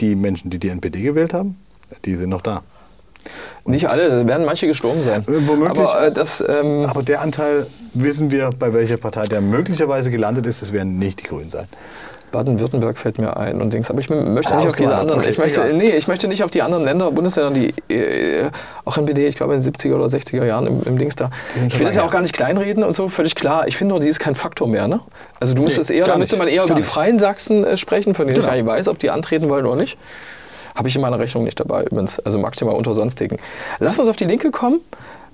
Die 0.00 0.14
Menschen, 0.14 0.50
die 0.50 0.58
die 0.58 0.68
NPD 0.68 1.02
gewählt 1.02 1.34
haben, 1.34 1.56
die 2.04 2.14
sind 2.14 2.30
noch 2.30 2.42
da. 2.42 2.62
Nicht 3.64 3.88
alle, 3.90 4.26
werden 4.26 4.44
manche 4.44 4.66
gestorben 4.66 5.02
sein. 5.02 5.22
Äh, 5.22 5.46
womöglich. 5.48 5.78
Aber 5.88 6.06
äh, 6.06 6.12
das, 6.12 6.42
ähm, 6.46 6.84
Aber 6.88 7.02
der 7.02 7.20
Anteil 7.22 7.66
wissen 7.94 8.30
wir, 8.30 8.50
bei 8.58 8.72
welcher 8.74 8.96
Partei 8.96 9.24
der 9.26 9.40
möglicherweise 9.40 10.10
gelandet 10.10 10.46
ist. 10.46 10.62
Das 10.62 10.72
werden 10.72 10.98
nicht 10.98 11.20
die 11.20 11.24
Grünen 11.24 11.50
sein. 11.50 11.66
Baden-Württemberg 12.32 12.96
fällt 12.96 13.18
mir 13.18 13.36
ein 13.36 13.60
und 13.60 13.74
Dings. 13.74 13.90
Aber 13.90 14.00
ich 14.00 14.08
möchte 14.08 14.52
Ah, 14.54 14.60
nicht 14.60 14.68
auf 14.70 14.76
diese 14.76 14.96
anderen. 14.96 15.22
Ich, 15.28 15.36
möchte, 15.36 15.70
nee, 15.74 15.94
ich 15.94 16.08
möchte 16.08 16.28
nicht 16.28 16.42
auf 16.42 16.50
die 16.50 16.62
anderen 16.62 16.82
Länder, 16.82 17.10
Bundesländer, 17.10 17.52
die 17.52 17.74
äh, 17.94 18.48
auch 18.86 18.96
NPD, 18.96 19.26
ich 19.26 19.36
glaube 19.36 19.54
in 19.54 19.60
den 19.60 19.70
70er 19.74 19.94
oder 19.94 20.06
60er 20.06 20.42
Jahren 20.46 20.66
im, 20.66 20.82
im 20.82 20.96
Dings 20.96 21.14
da. 21.14 21.28
Ich 21.68 21.78
will 21.78 21.86
das 21.86 21.94
ja 21.94 22.02
auch 22.02 22.10
gar 22.10 22.22
nicht 22.22 22.32
kleinreden 22.34 22.84
und 22.84 22.94
so, 22.94 23.10
völlig 23.10 23.34
klar. 23.34 23.68
Ich 23.68 23.76
finde 23.76 23.90
nur, 23.92 24.00
die 24.00 24.08
ist 24.08 24.18
kein 24.18 24.34
Faktor 24.34 24.66
mehr. 24.66 24.88
Ne? 24.88 25.00
Also 25.40 25.52
du 25.52 25.62
müsstest 25.62 25.90
Nee, 25.90 25.98
eher, 25.98 26.06
da 26.06 26.16
müsste 26.16 26.38
man 26.38 26.48
eher 26.48 26.64
über 26.64 26.74
die. 26.74 26.82
Freien 26.82 27.18
Sachsen 27.18 27.64
äh, 27.64 27.76
sprechen, 27.76 28.14
von 28.14 28.26
denen 28.26 28.34
Genau. 28.36 28.46
ich 28.46 28.50
gar 28.50 28.56
nicht 28.56 28.66
weiß, 28.66 28.88
ob 28.88 28.98
die 28.98 29.10
antreten 29.10 29.50
wollen 29.50 29.66
oder 29.66 29.76
nicht. 29.76 29.98
Habe 30.74 30.88
ich 30.88 30.96
in 30.96 31.02
meiner 31.02 31.18
Rechnung 31.18 31.44
nicht 31.44 31.58
dabei 31.60 31.84
übrigens. 31.84 32.18
Also 32.20 32.38
maximal 32.38 32.74
unter 32.74 32.94
Sonstigen. 32.94 33.36
Lass 33.78 33.98
uns 33.98 34.08
auf 34.08 34.16
die 34.16 34.24
Linke 34.24 34.50
kommen. 34.50 34.80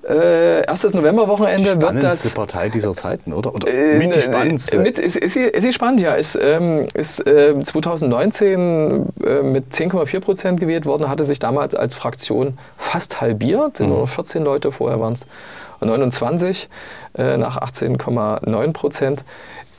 Äh, 0.07 0.65
erstes 0.65 0.93
Novemberwochenende 0.93 1.65
wird 1.65 1.73
Spannendste 1.83 2.29
das. 2.29 2.33
Partei 2.33 2.69
dieser 2.69 2.93
Zeiten, 2.93 3.33
oder? 3.33 3.53
Oder 3.53 3.67
Äh, 3.67 3.97
mit 3.97 4.05
die 4.13 4.17
ne, 4.17 4.21
spannendste. 4.21 4.79
Mit, 4.79 4.97
ist, 4.97 5.17
ist, 5.17 5.33
sie, 5.33 5.41
ist 5.41 5.61
sie 5.61 5.73
spannend, 5.73 5.99
ja. 5.99 6.13
Ist, 6.13 6.39
ähm, 6.41 6.87
ist 6.93 7.27
äh, 7.27 7.61
2019 7.61 9.05
äh, 9.25 9.41
mit 9.43 9.73
10,4 9.73 10.19
Prozent 10.21 10.59
gewählt 10.59 10.85
worden, 10.85 11.09
hatte 11.09 11.25
sich 11.25 11.39
damals 11.39 11.75
als 11.75 11.95
Fraktion 11.95 12.57
fast 12.77 13.19
halbiert. 13.19 13.77
Sind 13.77 13.87
Mhm. 13.87 13.93
nur 13.93 14.01
noch 14.03 14.09
14 14.09 14.43
Leute, 14.43 14.71
vorher 14.71 14.99
waren 15.01 15.13
es 15.13 15.25
29 15.81 16.69
äh, 17.17 17.37
nach 17.37 17.57
18,9 17.57 18.71
Prozent. 18.73 19.23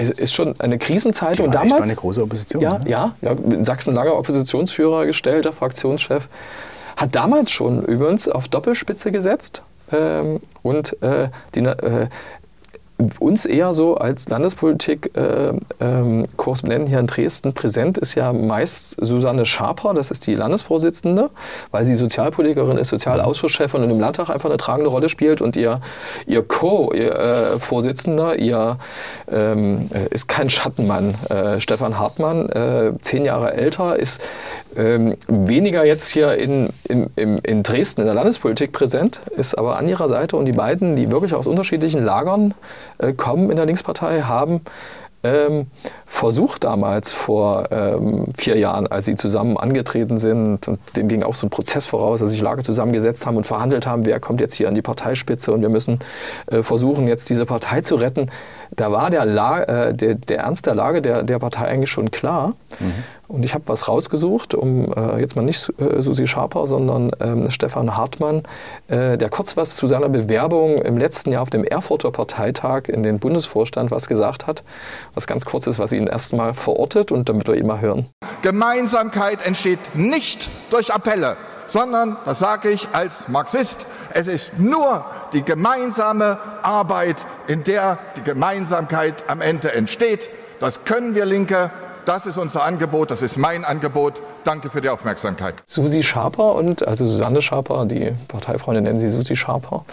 Ist, 0.00 0.18
ist 0.18 0.34
schon 0.34 0.58
eine 0.60 0.78
Krisenzeit. 0.78 1.38
die 1.38 1.42
Und 1.42 1.54
war 1.54 1.62
damals, 1.64 1.82
eine 1.82 1.94
große 1.94 2.22
Opposition. 2.22 2.62
ja, 2.62 2.78
ne? 2.78 2.88
ja, 2.88 3.14
ja, 3.22 3.32
in 3.32 3.64
Sachsen 3.64 3.94
lange 3.94 4.14
Oppositionsführer 4.14 5.06
gestellt, 5.06 5.44
der 5.44 5.52
Fraktionschef. 5.52 6.28
Hat 6.96 7.14
damals 7.14 7.50
schon 7.50 7.84
übrigens 7.84 8.28
auf 8.28 8.48
Doppelspitze 8.48 9.12
gesetzt 9.12 9.62
ähm, 9.92 10.40
und 10.62 11.00
äh, 11.02 11.28
die, 11.54 11.60
äh, 11.60 12.08
uns 13.18 13.44
eher 13.44 13.72
so 13.72 13.96
als 13.96 14.28
Landespolitik 14.28 15.10
äh, 15.16 15.52
ähm, 15.80 16.26
hier 16.86 16.98
in 16.98 17.06
Dresden 17.06 17.52
präsent 17.52 17.98
ist 17.98 18.14
ja 18.14 18.32
meist 18.32 18.96
Susanne 19.00 19.46
Schaper, 19.46 19.94
das 19.94 20.10
ist 20.10 20.26
die 20.26 20.34
Landesvorsitzende, 20.34 21.30
weil 21.70 21.84
sie 21.84 21.94
Sozialpolitikerin 21.94 22.76
ist, 22.76 22.88
Sozialausschuschefin 22.88 23.82
und 23.82 23.90
im 23.90 24.00
Landtag 24.00 24.30
einfach 24.30 24.48
eine 24.48 24.58
tragende 24.58 24.90
Rolle 24.90 25.08
spielt 25.08 25.40
und 25.40 25.56
ihr, 25.56 25.80
ihr 26.26 26.42
Co-Vorsitzender, 26.42 28.38
ihr 28.38 28.78
ähm, 29.30 29.90
äh, 29.92 30.12
ist 30.12 30.28
kein 30.28 30.50
Schattenmann, 30.50 31.14
äh, 31.28 31.60
Stefan 31.60 31.98
Hartmann, 31.98 32.48
äh, 32.48 32.92
zehn 33.00 33.24
Jahre 33.24 33.54
älter, 33.54 33.96
ist 33.96 34.20
ähm, 34.76 35.16
weniger 35.28 35.84
jetzt 35.84 36.08
hier 36.08 36.34
in, 36.34 36.68
in, 36.88 37.38
in, 37.38 37.62
Dresden 37.62 38.02
in 38.02 38.06
der 38.06 38.14
Landespolitik 38.14 38.72
präsent, 38.72 39.20
ist 39.36 39.56
aber 39.56 39.76
an 39.76 39.88
ihrer 39.88 40.08
Seite 40.08 40.36
und 40.36 40.44
die 40.44 40.52
beiden, 40.52 40.96
die 40.96 41.10
wirklich 41.10 41.34
aus 41.34 41.46
unterschiedlichen 41.46 42.04
Lagern 42.04 42.54
äh, 42.98 43.12
kommen 43.12 43.50
in 43.50 43.56
der 43.56 43.66
Linkspartei, 43.66 44.22
haben 44.22 44.62
ähm, 45.22 45.66
versucht 46.06 46.64
damals 46.64 47.12
vor 47.12 47.70
ähm, 47.70 48.28
vier 48.36 48.56
Jahren, 48.56 48.86
als 48.86 49.04
sie 49.04 49.16
zusammen 49.16 49.56
angetreten 49.56 50.18
sind, 50.18 50.66
und 50.66 50.78
dem 50.96 51.08
ging 51.08 51.22
auch 51.22 51.34
so 51.34 51.46
ein 51.46 51.50
Prozess 51.50 51.86
voraus, 51.86 52.20
dass 52.20 52.30
sich 52.30 52.40
Lager 52.40 52.62
zusammengesetzt 52.62 53.26
haben 53.26 53.36
und 53.36 53.44
verhandelt 53.44 53.86
haben, 53.86 54.06
wer 54.06 54.18
kommt 54.18 54.40
jetzt 54.40 54.54
hier 54.54 54.68
an 54.68 54.74
die 54.74 54.82
Parteispitze 54.82 55.52
und 55.52 55.60
wir 55.60 55.68
müssen 55.68 55.98
äh, 56.46 56.62
versuchen, 56.62 57.06
jetzt 57.06 57.28
diese 57.28 57.44
Partei 57.44 57.82
zu 57.82 57.96
retten. 57.96 58.30
Da 58.80 58.90
war 58.90 59.10
der, 59.10 59.26
La 59.26 59.60
äh, 59.62 59.94
der, 59.94 60.14
der 60.14 60.38
Ernst 60.38 60.64
der 60.64 60.74
Lage 60.74 61.02
der, 61.02 61.22
der 61.22 61.38
Partei 61.38 61.66
eigentlich 61.66 61.90
schon 61.90 62.10
klar. 62.10 62.54
Und 63.28 63.44
ich 63.44 63.52
habe 63.52 63.64
was 63.66 63.88
rausgesucht, 63.88 64.54
um 64.54 64.90
äh, 64.94 65.20
jetzt 65.20 65.36
mal 65.36 65.42
nicht 65.42 65.70
äh, 65.78 66.00
Susi 66.00 66.26
Schaper, 66.26 66.66
sondern 66.66 67.10
ähm, 67.20 67.50
Stefan 67.50 67.94
Hartmann, 67.94 68.42
äh, 68.88 69.18
der 69.18 69.28
kurz 69.28 69.58
was 69.58 69.76
zu 69.76 69.86
seiner 69.86 70.08
Bewerbung 70.08 70.80
im 70.80 70.96
letzten 70.96 71.30
Jahr 71.30 71.42
auf 71.42 71.50
dem 71.50 71.62
Erfurter 71.62 72.10
Parteitag 72.10 72.88
in 72.88 73.02
den 73.02 73.18
Bundesvorstand 73.18 73.90
was 73.90 74.08
gesagt 74.08 74.46
hat. 74.46 74.64
Was 75.12 75.26
ganz 75.26 75.44
kurz 75.44 75.66
ist, 75.66 75.78
was 75.78 75.92
ihn 75.92 76.06
erstmal 76.06 76.54
verortet 76.54 77.12
und 77.12 77.28
damit 77.28 77.48
wir 77.48 77.56
ihn 77.56 77.66
mal 77.66 77.82
hören. 77.82 78.06
Gemeinsamkeit 78.40 79.46
entsteht 79.46 79.78
nicht 79.94 80.48
durch 80.70 80.94
Appelle, 80.94 81.36
sondern, 81.70 82.16
das 82.26 82.38
sage 82.38 82.70
ich 82.70 82.88
als 82.92 83.28
Marxist, 83.28 83.86
es 84.12 84.26
ist 84.26 84.58
nur 84.58 85.04
die 85.32 85.42
gemeinsame 85.42 86.38
Arbeit, 86.62 87.24
in 87.46 87.62
der 87.64 87.98
die 88.16 88.22
Gemeinsamkeit 88.22 89.24
am 89.28 89.40
Ende 89.40 89.72
entsteht. 89.72 90.28
Das 90.58 90.84
können 90.84 91.14
wir 91.14 91.24
Linke, 91.24 91.70
das 92.06 92.26
ist 92.26 92.38
unser 92.38 92.64
Angebot, 92.64 93.10
das 93.10 93.22
ist 93.22 93.38
mein 93.38 93.64
Angebot. 93.64 94.20
Danke 94.44 94.68
für 94.70 94.80
die 94.80 94.88
Aufmerksamkeit. 94.88 95.54
Susi 95.66 96.02
Schaper 96.02 96.54
und, 96.54 96.86
also 96.86 97.06
Susanne 97.06 97.40
Schaper, 97.40 97.86
die 97.86 98.12
Parteifreunde 98.28 98.80
nennen 98.80 98.98
sie 98.98 99.08
Susi 99.08 99.36
Schaper, 99.36 99.84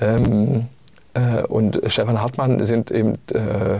ähm, 0.00 0.68
äh, 1.14 1.42
und 1.44 1.80
Stefan 1.86 2.20
Hartmann 2.20 2.64
sind 2.64 2.90
eben 2.90 3.14
äh, 3.32 3.78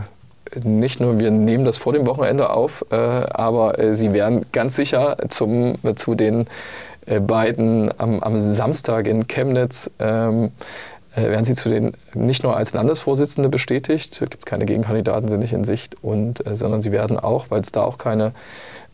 nicht 0.62 1.00
nur, 1.00 1.18
wir 1.18 1.30
nehmen 1.30 1.64
das 1.64 1.76
vor 1.76 1.92
dem 1.92 2.06
Wochenende 2.06 2.50
auf, 2.50 2.84
äh, 2.90 2.96
aber 2.96 3.78
äh, 3.78 3.94
sie 3.94 4.12
werden 4.12 4.46
ganz 4.52 4.76
sicher 4.76 5.16
zum, 5.28 5.74
zu 5.96 6.14
den 6.14 6.42
äh, 6.42 6.46
beiden 7.20 7.92
am, 7.98 8.20
am, 8.20 8.36
Samstag 8.36 9.06
in 9.06 9.26
Chemnitz 9.26 9.90
ähm, 9.98 10.52
äh, 11.14 11.22
werden 11.22 11.44
sie 11.44 11.54
zu 11.54 11.68
den 11.68 11.92
nicht 12.14 12.42
nur 12.42 12.56
als 12.56 12.74
Landesvorsitzende 12.74 13.48
bestätigt, 13.48 14.18
gibt 14.18 14.38
es 14.38 14.44
keine 14.44 14.66
Gegenkandidaten, 14.66 15.28
sind 15.28 15.40
nicht 15.40 15.52
in 15.52 15.64
Sicht, 15.64 16.02
und, 16.02 16.46
äh, 16.46 16.56
sondern 16.56 16.80
sie 16.80 16.92
werden 16.92 17.18
auch, 17.18 17.46
weil 17.50 17.60
es 17.60 17.72
da 17.72 17.82
auch 17.82 17.98
keine 17.98 18.32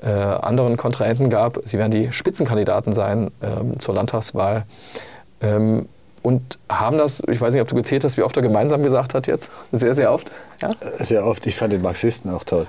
äh, 0.03 0.09
anderen 0.09 0.77
Kontrahenten 0.77 1.31
gab, 1.31 1.61
sie 1.65 1.79
werden 1.79 1.93
die 1.93 2.13
Spitzenkandidaten 2.13 2.93
sein 2.93 3.31
ähm, 3.43 3.79
zur 3.79 3.95
Landtagswahl. 3.95 4.65
Ähm, 5.41 5.89
und 6.23 6.59
haben 6.71 6.99
das, 6.99 7.23
ich 7.29 7.41
weiß 7.41 7.55
nicht, 7.55 7.63
ob 7.63 7.69
du 7.69 7.75
gezählt 7.75 8.05
hast, 8.05 8.17
wie 8.17 8.23
oft 8.23 8.37
er 8.37 8.43
gemeinsam 8.43 8.83
gesagt 8.83 9.15
hat 9.15 9.27
jetzt. 9.27 9.51
Sehr, 9.73 9.95
sehr 9.95 10.13
oft. 10.13 10.31
Ja? 10.61 10.69
Sehr 10.81 11.25
oft. 11.25 11.47
Ich 11.47 11.57
fand 11.57 11.73
den 11.73 11.83
Marxisten 11.83 12.31
auch 12.31 12.45
toll. 12.45 12.67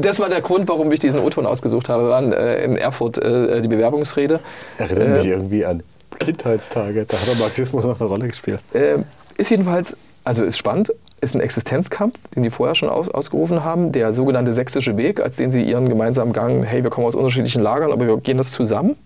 Das 0.00 0.18
war 0.18 0.28
der 0.28 0.40
Grund, 0.40 0.68
warum 0.68 0.90
ich 0.90 0.98
diesen 0.98 1.20
O-Ton 1.20 1.46
ausgesucht 1.46 1.88
habe. 1.88 2.04
Wir 2.04 2.10
waren 2.10 2.32
äh, 2.32 2.64
in 2.64 2.76
Erfurt 2.76 3.18
äh, 3.18 3.62
die 3.62 3.68
Bewerbungsrede. 3.68 4.40
Erinnert 4.78 5.08
mich 5.10 5.26
äh, 5.26 5.30
irgendwie 5.30 5.64
an 5.64 5.82
Kindheitstage. 6.18 7.04
Da 7.06 7.16
hat 7.18 7.28
der 7.28 7.36
Marxismus 7.36 7.84
noch 7.84 8.00
eine 8.00 8.08
Rolle 8.08 8.26
gespielt. 8.26 8.60
Äh, 8.72 8.98
ist 9.36 9.50
jedenfalls, 9.50 9.96
also 10.24 10.42
ist 10.42 10.58
spannend, 10.58 10.92
ist 11.20 11.34
ein 11.34 11.40
Existenzkampf, 11.40 12.18
den 12.34 12.42
die 12.42 12.50
vorher 12.50 12.74
schon 12.74 12.88
aus, 12.88 13.08
ausgerufen 13.08 13.62
haben. 13.62 13.92
Der 13.92 14.12
sogenannte 14.12 14.52
sächsische 14.52 14.96
Weg, 14.96 15.20
als 15.20 15.36
den 15.36 15.50
sie 15.50 15.62
ihren 15.62 15.88
gemeinsamen 15.88 16.32
Gang, 16.32 16.64
hey, 16.64 16.82
wir 16.82 16.90
kommen 16.90 17.06
aus 17.06 17.14
unterschiedlichen 17.14 17.62
Lagern, 17.62 17.92
aber 17.92 18.06
wir 18.06 18.16
gehen 18.18 18.38
das 18.38 18.50
zusammen 18.50 18.96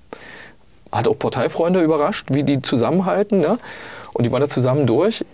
hat 0.92 1.08
auch 1.08 1.18
Parteifreunde 1.18 1.80
überrascht, 1.80 2.28
wie 2.30 2.42
die 2.42 2.62
zusammenhalten. 2.62 3.40
Ja? 3.40 3.58
Und 4.12 4.24
die 4.24 4.32
waren 4.32 4.40
da 4.40 4.48
zusammen 4.48 4.86
durch. 4.86 5.24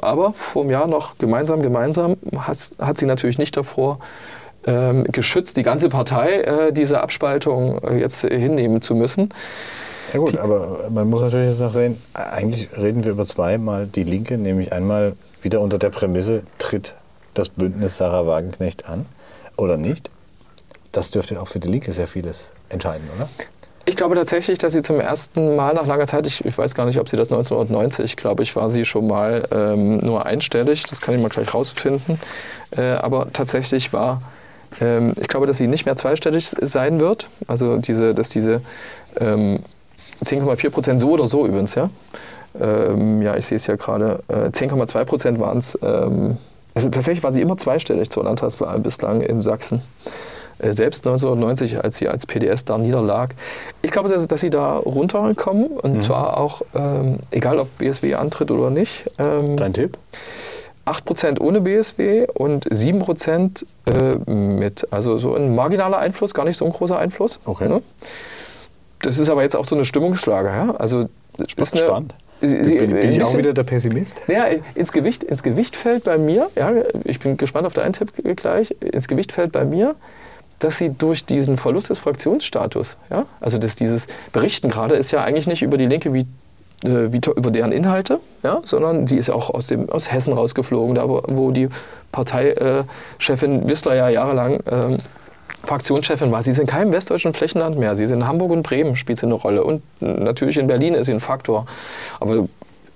Aber 0.00 0.34
vor 0.34 0.62
einem 0.62 0.70
Jahr 0.70 0.86
noch 0.86 1.16
gemeinsam, 1.18 1.62
gemeinsam 1.62 2.16
hat, 2.36 2.58
hat 2.78 2.98
sie 2.98 3.06
natürlich 3.06 3.38
nicht 3.38 3.56
davor 3.56 3.98
ähm, 4.66 5.04
geschützt, 5.04 5.56
die 5.56 5.62
ganze 5.62 5.88
Partei 5.88 6.40
äh, 6.40 6.72
diese 6.72 7.02
Abspaltung 7.02 7.78
äh, 7.82 7.98
jetzt 7.98 8.20
hinnehmen 8.22 8.82
zu 8.82 8.94
müssen. 8.94 9.30
Ja 10.12 10.20
gut, 10.20 10.38
aber 10.38 10.90
man 10.90 11.08
muss 11.08 11.22
natürlich 11.22 11.50
jetzt 11.50 11.60
noch 11.60 11.72
sehen, 11.72 12.00
eigentlich 12.12 12.68
reden 12.76 13.04
wir 13.04 13.12
über 13.12 13.26
zweimal 13.26 13.86
die 13.86 14.04
Linke, 14.04 14.38
nämlich 14.38 14.72
einmal 14.72 15.16
wieder 15.42 15.60
unter 15.60 15.78
der 15.78 15.90
Prämisse, 15.90 16.42
tritt 16.58 16.94
das 17.34 17.48
Bündnis 17.48 17.96
Sarah 17.96 18.26
Wagenknecht 18.26 18.86
an 18.86 19.06
oder 19.56 19.76
nicht. 19.76 20.10
Das 20.92 21.10
dürfte 21.10 21.40
auch 21.40 21.48
für 21.48 21.58
die 21.58 21.68
Linke 21.68 21.92
sehr 21.92 22.06
vieles 22.06 22.52
entscheiden, 22.68 23.08
oder? 23.16 23.28
Ich 23.86 23.96
glaube 23.96 24.14
tatsächlich, 24.14 24.58
dass 24.58 24.72
sie 24.72 24.80
zum 24.80 24.98
ersten 24.98 25.56
Mal 25.56 25.74
nach 25.74 25.86
langer 25.86 26.06
Zeit, 26.06 26.26
ich, 26.26 26.42
ich 26.44 26.56
weiß 26.56 26.74
gar 26.74 26.86
nicht, 26.86 26.98
ob 26.98 27.08
sie 27.08 27.18
das 27.18 27.30
1990, 27.30 28.16
glaube 28.16 28.42
ich, 28.42 28.56
war 28.56 28.70
sie 28.70 28.86
schon 28.86 29.06
mal 29.06 29.46
ähm, 29.50 29.98
nur 29.98 30.24
einstellig, 30.24 30.84
das 30.84 31.02
kann 31.02 31.14
ich 31.14 31.20
mal 31.20 31.28
gleich 31.28 31.52
rausfinden. 31.52 32.18
Äh, 32.76 32.92
aber 32.92 33.28
tatsächlich 33.32 33.92
war, 33.92 34.22
ähm, 34.80 35.12
ich 35.20 35.28
glaube, 35.28 35.46
dass 35.46 35.58
sie 35.58 35.66
nicht 35.66 35.84
mehr 35.84 35.96
zweistellig 35.96 36.48
sein 36.48 36.98
wird. 36.98 37.28
Also 37.46 37.76
diese, 37.76 38.14
dass 38.14 38.30
diese 38.30 38.62
ähm, 39.20 39.60
10,4 40.24 40.70
Prozent 40.70 41.00
so 41.00 41.10
oder 41.10 41.26
so 41.26 41.46
übrigens, 41.46 41.74
ja. 41.74 41.90
Ähm, 42.58 43.20
ja, 43.20 43.36
ich 43.36 43.46
sehe 43.46 43.56
es 43.56 43.66
ja 43.66 43.76
gerade, 43.76 44.22
äh, 44.28 44.48
10,2 44.48 45.04
Prozent 45.04 45.40
waren 45.40 45.58
es. 45.58 45.78
Ähm, 45.82 46.38
also 46.74 46.88
tatsächlich 46.88 47.22
war 47.22 47.32
sie 47.32 47.42
immer 47.42 47.58
zweistellig 47.58 48.10
zur 48.10 48.24
Landtagswahl 48.24 48.78
bislang 48.78 49.20
in 49.20 49.42
Sachsen. 49.42 49.82
Äh, 50.58 50.72
selbst 50.72 51.06
1990, 51.06 51.82
als 51.82 51.96
sie 51.96 52.08
als 52.08 52.26
PDS 52.26 52.64
da 52.64 52.78
niederlag. 52.78 53.34
Ich 53.82 53.90
glaube, 53.90 54.08
dass, 54.08 54.40
sie 54.40 54.50
da 54.50 54.76
runterkommen 54.76 55.66
und 55.66 55.94
mhm. 55.94 56.02
zwar 56.02 56.38
auch, 56.38 56.62
ähm, 56.74 57.18
egal 57.30 57.58
ob 57.58 57.78
BSW 57.78 58.14
antritt 58.14 58.50
oder 58.50 58.70
nicht. 58.70 59.10
Ähm, 59.18 59.56
Dein 59.56 59.72
Tipp? 59.72 59.98
8% 60.86 61.40
ohne 61.40 61.62
BSW 61.62 62.26
und 62.34 62.68
7% 62.68 63.64
äh, 63.86 64.30
mit. 64.30 64.86
Also 64.90 65.16
so 65.16 65.34
ein 65.34 65.54
marginaler 65.54 65.98
Einfluss, 65.98 66.34
gar 66.34 66.44
nicht 66.44 66.58
so 66.58 66.66
ein 66.66 66.72
großer 66.72 66.98
Einfluss. 66.98 67.40
Okay. 67.46 67.68
Ne? 67.68 67.82
Das 69.00 69.18
ist 69.18 69.30
aber 69.30 69.42
jetzt 69.42 69.56
auch 69.56 69.64
so 69.64 69.74
eine 69.74 69.84
Stimmungslage. 69.84 70.48
Ja? 70.48 70.74
Also, 70.76 71.06
ist 71.38 71.78
Spannend. 71.78 72.14
Sie, 72.40 72.76
bin, 72.76 72.90
bin 72.90 73.10
ich 73.10 73.22
auch 73.22 73.36
wieder 73.36 73.54
der 73.54 73.62
Pessimist? 73.62 74.24
Ja, 74.28 74.44
ins 74.74 74.92
Gewicht, 74.92 75.24
ins 75.24 75.42
Gewicht 75.42 75.76
fällt 75.76 76.04
bei 76.04 76.18
mir, 76.18 76.50
ja, 76.56 76.72
ich 77.04 77.20
bin 77.20 77.36
gespannt 77.36 77.66
auf 77.66 77.72
deinen 77.72 77.92
Tipp 77.94 78.12
gleich, 78.36 78.74
ins 78.80 79.08
Gewicht 79.08 79.32
fällt 79.32 79.52
bei 79.52 79.64
mir, 79.64 79.94
dass 80.64 80.78
sie 80.78 80.90
durch 80.90 81.26
diesen 81.26 81.56
Verlust 81.56 81.90
des 81.90 81.98
Fraktionsstatus, 81.98 82.96
ja, 83.10 83.26
also 83.40 83.58
dass 83.58 83.76
dieses 83.76 84.06
Berichten 84.32 84.70
gerade 84.70 84.94
ist 84.94 85.10
ja 85.10 85.22
eigentlich 85.22 85.46
nicht 85.46 85.62
über 85.62 85.76
die 85.76 85.86
Linke 85.86 86.14
wie, 86.14 86.26
äh, 86.84 87.12
wie 87.12 87.20
über 87.36 87.50
deren 87.50 87.70
Inhalte, 87.70 88.20
ja, 88.42 88.62
sondern 88.64 89.06
die 89.06 89.16
ist 89.16 89.30
auch 89.30 89.50
aus, 89.50 89.66
dem, 89.66 89.90
aus 89.90 90.10
Hessen 90.10 90.32
rausgeflogen, 90.32 90.94
da 90.94 91.08
wo, 91.08 91.50
die 91.50 91.68
Parteichefin 92.12 93.68
Wissler 93.68 93.94
ja 93.94 94.08
jahrelang 94.08 94.60
äh, 94.60 94.96
Fraktionschefin 95.64 96.32
war. 96.32 96.42
Sie 96.42 96.50
ist 96.50 96.58
in 96.58 96.66
keinem 96.66 96.92
westdeutschen 96.92 97.34
Flächenland 97.34 97.78
mehr. 97.78 97.94
Sie 97.94 98.04
ist 98.04 98.10
in 98.10 98.26
Hamburg 98.26 98.50
und 98.50 98.62
Bremen, 98.62 98.96
spielt 98.96 99.18
sie 99.18 99.26
eine 99.26 99.34
Rolle. 99.34 99.64
Und 99.64 99.82
natürlich 100.00 100.58
in 100.58 100.66
Berlin 100.66 100.94
ist 100.94 101.06
sie 101.06 101.12
ein 101.12 101.20
Faktor. 101.20 101.66
Aber 102.20 102.46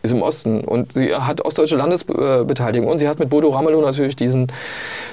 ist 0.02 0.12
im 0.12 0.22
Osten 0.22 0.60
und 0.60 0.92
sie 0.92 1.14
hat 1.14 1.44
ostdeutsche 1.44 1.76
Landesbeteiligung 1.76 2.88
und 2.88 2.98
sie 2.98 3.08
hat 3.08 3.18
mit 3.18 3.30
Bodo 3.30 3.48
Ramelow 3.48 3.80
natürlich 3.80 4.16
diesen, 4.16 4.46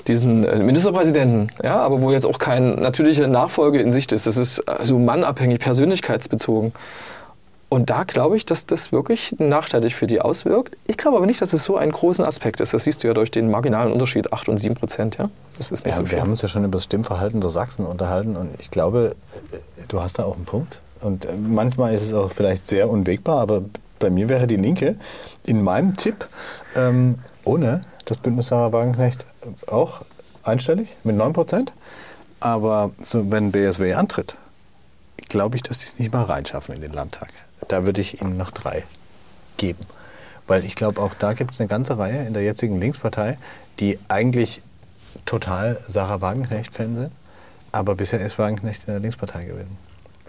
diesen 0.08 0.44
äh, 0.44 0.58
Ministerpräsidenten, 0.60 1.50
ja, 1.64 1.78
aber 1.78 2.02
wo 2.02 2.12
jetzt 2.12 2.26
auch 2.26 2.38
keine 2.38 2.76
natürliche 2.76 3.28
Nachfolge 3.28 3.80
in 3.80 3.92
Sicht 3.92 4.12
ist. 4.12 4.28
Das 4.28 4.38
ist 4.38 4.68
also 4.68 5.00
mannabhängig, 5.00 5.60
persönlichkeitsbezogen. 5.60 6.74
Und 7.68 7.90
da 7.90 8.04
glaube 8.04 8.38
ich, 8.38 8.46
dass 8.46 8.68
das 8.68 8.92
wirklich 8.92 9.36
nachteilig 9.40 9.96
für 9.96 10.06
die 10.06 10.22
auswirkt. 10.22 10.78
Ich 10.86 10.98
glaube 10.98 11.18
aber 11.18 11.26
nicht, 11.26 11.42
dass 11.42 11.52
es 11.52 11.64
so 11.64 11.78
einen 11.78 11.92
großen 11.92 12.24
Aspekt 12.24 12.62
ist. 12.62 12.74
Das 12.74 12.84
siehst 12.84 13.04
du 13.04 13.08
ja 13.08 13.14
durch 13.14 13.32
den 13.32 13.50
marginalen 13.50 13.92
Unterschied 13.92 14.32
8 14.32 14.50
und 14.50 14.60
7 14.60 14.76
Prozent. 14.76 15.18
Ja? 15.18 15.30
Das 15.58 15.72
ist 15.72 15.84
nicht 15.84 15.96
ja, 15.96 16.02
so 16.02 16.10
wir 16.10 16.22
haben 16.22 16.30
uns 16.30 16.44
ja 16.44 16.48
schon 16.48 16.64
über 16.64 16.78
das 16.78 16.86
Stimmverhalten 16.86 17.42
der 17.42 17.50
Sachsen 17.50 17.86
unterhalten 17.86 18.36
und 18.36 18.52
ich 18.60 18.70
glaube, 18.70 19.16
äh, 19.52 19.58
du 19.88 20.00
hast 20.00 20.20
da 20.20 20.26
auch 20.26 20.36
einen 20.36 20.46
Punkt. 20.46 20.80
Und 21.02 21.26
äh, 21.26 21.34
manchmal 21.36 21.94
ist 21.94 22.04
es 22.04 22.14
auch 22.14 22.32
vielleicht 22.32 22.68
sehr 22.68 22.90
unwegbar, 22.90 23.42
aber 23.42 23.64
bei 24.00 24.10
mir 24.10 24.30
wäre 24.30 24.48
die 24.48 24.58
Linke 24.58 24.98
in 25.46 25.64
meinem 25.64 25.96
Tipp 25.96 26.30
ähm, 26.76 27.20
ohne 27.43 27.86
das 28.06 28.18
Bündnis 28.18 28.48
Sarah 28.48 28.72
Wagenknecht 28.72 29.26
auch 29.68 30.02
einstellig 30.43 30.96
mit 31.04 31.16
9 31.16 31.34
Prozent. 31.34 31.74
Aber 32.39 32.91
so, 33.02 33.32
wenn 33.32 33.52
BSW 33.52 33.93
antritt, 33.93 34.38
glaube 35.30 35.56
ich, 35.56 35.64
dass 35.64 35.80
die 35.80 35.86
es 35.86 36.00
nicht 36.00 36.14
mal 36.14 36.24
reinschaffen 36.24 36.76
in 36.76 36.82
den 36.82 36.93
Landtag. 36.93 37.30
Da 37.68 37.86
würde 37.86 38.02
ich 38.02 38.22
ihnen 38.22 38.38
noch 38.38 38.52
drei 38.52 38.84
geben. 39.58 39.86
Weil 40.48 40.64
ich 40.64 40.76
glaube, 40.76 41.02
auch 41.02 41.14
da 41.16 41.34
gibt 41.34 41.54
es 41.54 41.60
eine 41.60 41.68
ganze 41.68 41.98
Reihe 41.98 42.26
in 42.28 42.34
der 42.34 42.43
jetzigen 42.43 42.80
Linkspartei, 42.80 43.38
die 43.80 43.98
eigentlich 44.10 44.62
total 45.26 45.80
Sarah 45.88 46.22
Wagenknecht-Fan 46.22 46.96
sind. 46.96 47.12
Aber 47.72 47.96
bisher 47.96 48.22
ist 48.22 48.38
Wagenknecht 48.38 48.84
in 48.88 48.93
der 48.93 49.00
Linkspartei 49.00 49.46
gewesen. 49.46 49.78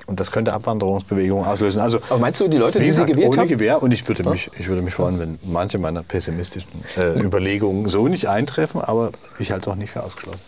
Und 0.06 0.20
das 0.20 0.30
könnte 0.30 0.52
Abwanderungsbewegungen 0.52 1.44
auslösen. 1.44 1.80
Also, 1.80 1.98
Aber 2.08 2.18
meinst 2.18 2.38
du, 2.38 2.48
die 2.48 2.58
Leute, 2.58 2.78
die 2.78 2.86
gesagt, 2.86 3.08
sie 3.08 3.14
gewählt 3.14 3.30
ohne 3.30 3.40
haben? 3.40 3.48
Gewehr. 3.48 3.82
Und 3.82 3.92
ich 3.92 4.06
würde, 4.06 4.28
mich, 4.30 4.50
ich 4.58 4.68
würde 4.68 4.82
mich 4.82 4.94
freuen, 4.94 5.18
wenn 5.18 5.38
manche 5.42 5.78
meiner 5.78 6.02
pessimistischen 6.02 6.70
äh, 6.96 7.20
Überlegungen 7.20 7.88
so 7.88 8.06
nicht 8.06 8.28
eintreffen. 8.28 8.80
Aber 8.80 9.10
ich 9.38 9.50
halte 9.50 9.68
es 9.68 9.72
auch 9.72 9.76
nicht 9.76 9.90
für 9.90 10.02
ausgeschlossen. 10.04 10.40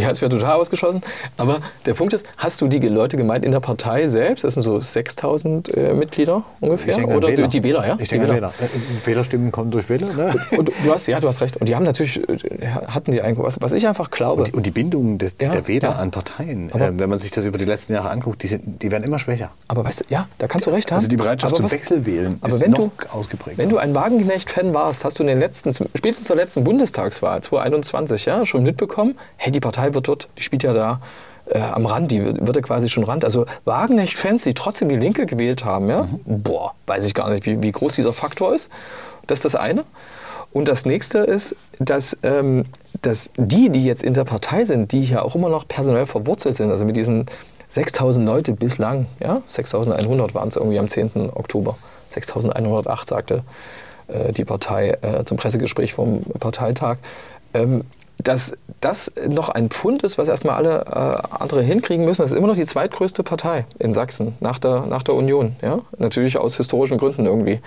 Ja, 0.00 0.10
es 0.10 0.20
wäre 0.20 0.30
total 0.30 0.54
ausgeschlossen. 0.54 1.02
Aber 1.36 1.60
der 1.86 1.94
Punkt 1.94 2.12
ist, 2.12 2.26
hast 2.36 2.60
du 2.60 2.68
die 2.68 2.78
Leute 2.78 3.16
gemeint 3.16 3.44
in 3.44 3.52
der 3.52 3.60
Partei 3.60 4.06
selbst? 4.06 4.44
Das 4.44 4.54
sind 4.54 4.62
so 4.62 4.80
6000 4.80 5.76
äh, 5.76 5.94
Mitglieder 5.94 6.42
ungefähr? 6.60 6.98
Ich 6.98 7.06
Oder 7.06 7.28
Wähler. 7.28 7.48
die 7.48 7.62
Wähler, 7.62 7.86
ja? 7.86 7.96
Ich 7.98 8.08
denke 8.08 8.26
Wähler. 8.26 8.36
Wähler. 8.36 8.52
Äh, 8.60 9.06
Wählerstimmen 9.06 9.52
kommen 9.52 9.70
durch 9.70 9.88
Wähler. 9.88 10.12
Ne? 10.12 10.34
Und, 10.56 10.68
du 10.68 10.92
hast, 10.92 11.06
ja, 11.06 11.20
du 11.20 11.28
hast 11.28 11.40
recht. 11.40 11.56
Und 11.56 11.68
die 11.68 11.76
haben 11.76 11.84
natürlich, 11.84 12.16
äh, 12.28 12.66
hatten 12.86 13.12
die 13.12 13.20
eigentlich, 13.20 13.44
was, 13.44 13.60
was 13.60 13.72
ich 13.72 13.86
einfach 13.86 14.10
glaube. 14.10 14.42
Und 14.42 14.48
die, 14.48 14.52
und 14.52 14.66
die 14.66 14.70
Bindung 14.70 15.18
des, 15.18 15.36
ja, 15.40 15.50
der 15.50 15.68
Wähler 15.68 15.90
ja. 15.90 15.96
an 15.96 16.10
Parteien, 16.10 16.70
äh, 16.70 16.92
wenn 16.94 17.10
man 17.10 17.18
sich 17.18 17.30
das 17.30 17.44
über 17.44 17.58
die 17.58 17.64
letzten 17.64 17.92
Jahre 17.92 18.10
anguckt, 18.10 18.42
die, 18.42 18.46
sind, 18.48 18.82
die 18.82 18.90
werden 18.90 19.04
immer 19.04 19.18
schwächer. 19.18 19.50
Aber 19.68 19.84
weißt 19.84 20.00
du, 20.00 20.04
ja, 20.08 20.28
da 20.38 20.48
kannst 20.48 20.66
du 20.66 20.70
recht 20.70 20.90
haben. 20.90 20.96
Also 20.96 21.08
die 21.08 21.16
Bereitschaft 21.16 21.56
zum 21.56 21.70
Wechselwählen 21.70 22.40
ist 22.46 22.66
noch 22.68 22.78
du, 22.78 22.90
ausgeprägt. 23.10 23.58
Wenn 23.58 23.68
du 23.68 23.78
ein 23.78 23.94
Wagenknecht-Fan 23.94 24.74
warst, 24.74 25.04
hast 25.04 25.18
du 25.18 25.22
in 25.22 25.28
den 25.28 25.40
letzten, 25.40 25.72
spätestens 25.74 26.26
zur 26.26 26.36
letzten 26.36 26.64
Bundestagswahl 26.64 27.42
2021, 27.42 28.24
ja, 28.24 28.44
schon 28.44 28.62
mitbekommen, 28.62 29.16
hey, 29.36 29.52
die 29.52 29.60
Partei 29.60 29.89
wird 29.94 30.08
dort, 30.08 30.28
die 30.38 30.42
spielt 30.42 30.62
ja 30.62 30.72
da 30.72 31.00
äh, 31.46 31.58
am 31.58 31.86
Rand, 31.86 32.10
die 32.10 32.24
wird 32.24 32.56
ja 32.56 32.62
quasi 32.62 32.88
schon 32.88 33.04
Rand. 33.04 33.24
Also 33.24 33.46
Wagenknecht-Fans, 33.64 34.44
die 34.44 34.54
trotzdem 34.54 34.88
die 34.88 34.96
Linke 34.96 35.26
gewählt 35.26 35.64
haben, 35.64 35.88
ja, 35.88 36.02
mhm. 36.02 36.42
boah, 36.42 36.74
weiß 36.86 37.06
ich 37.06 37.14
gar 37.14 37.30
nicht, 37.30 37.46
wie, 37.46 37.62
wie 37.62 37.72
groß 37.72 37.94
dieser 37.94 38.12
Faktor 38.12 38.54
ist. 38.54 38.70
Das 39.26 39.38
ist 39.38 39.44
das 39.44 39.54
eine. 39.54 39.84
Und 40.52 40.68
das 40.68 40.84
nächste 40.84 41.18
ist, 41.18 41.54
dass, 41.78 42.18
ähm, 42.22 42.64
dass 43.02 43.30
die, 43.36 43.70
die 43.70 43.84
jetzt 43.84 44.02
in 44.02 44.14
der 44.14 44.24
Partei 44.24 44.64
sind, 44.64 44.90
die 44.92 45.04
ja 45.04 45.22
auch 45.22 45.36
immer 45.36 45.48
noch 45.48 45.66
personell 45.68 46.06
verwurzelt 46.06 46.56
sind, 46.56 46.70
also 46.70 46.84
mit 46.84 46.96
diesen 46.96 47.26
6000 47.68 48.26
Leute 48.26 48.52
bislang, 48.52 49.06
ja, 49.20 49.42
6100 49.46 50.34
waren 50.34 50.48
es 50.48 50.56
irgendwie 50.56 50.78
am 50.80 50.88
10. 50.88 51.30
Oktober, 51.34 51.76
6108 52.10 53.08
sagte 53.08 53.44
äh, 54.08 54.32
die 54.32 54.44
Partei 54.44 54.98
äh, 55.02 55.24
zum 55.24 55.36
Pressegespräch 55.36 55.94
vom 55.94 56.24
Parteitag, 56.40 56.96
ähm, 57.54 57.82
dass 58.22 58.54
das 58.80 59.12
noch 59.28 59.48
ein 59.48 59.68
Pfund 59.68 60.02
ist, 60.02 60.18
was 60.18 60.28
erstmal 60.28 60.56
alle 60.56 60.84
äh, 60.86 61.38
andere 61.38 61.62
hinkriegen 61.62 62.04
müssen. 62.04 62.22
Das 62.22 62.30
ist 62.32 62.36
immer 62.36 62.48
noch 62.48 62.56
die 62.56 62.64
zweitgrößte 62.64 63.22
Partei 63.22 63.66
in 63.78 63.92
Sachsen 63.92 64.34
nach 64.40 64.58
der, 64.58 64.86
nach 64.86 65.02
der 65.02 65.14
Union. 65.14 65.56
Ja? 65.62 65.80
Natürlich 65.98 66.38
aus 66.38 66.56
historischen 66.56 66.98
Gründen 66.98 67.26
irgendwie. 67.26 67.60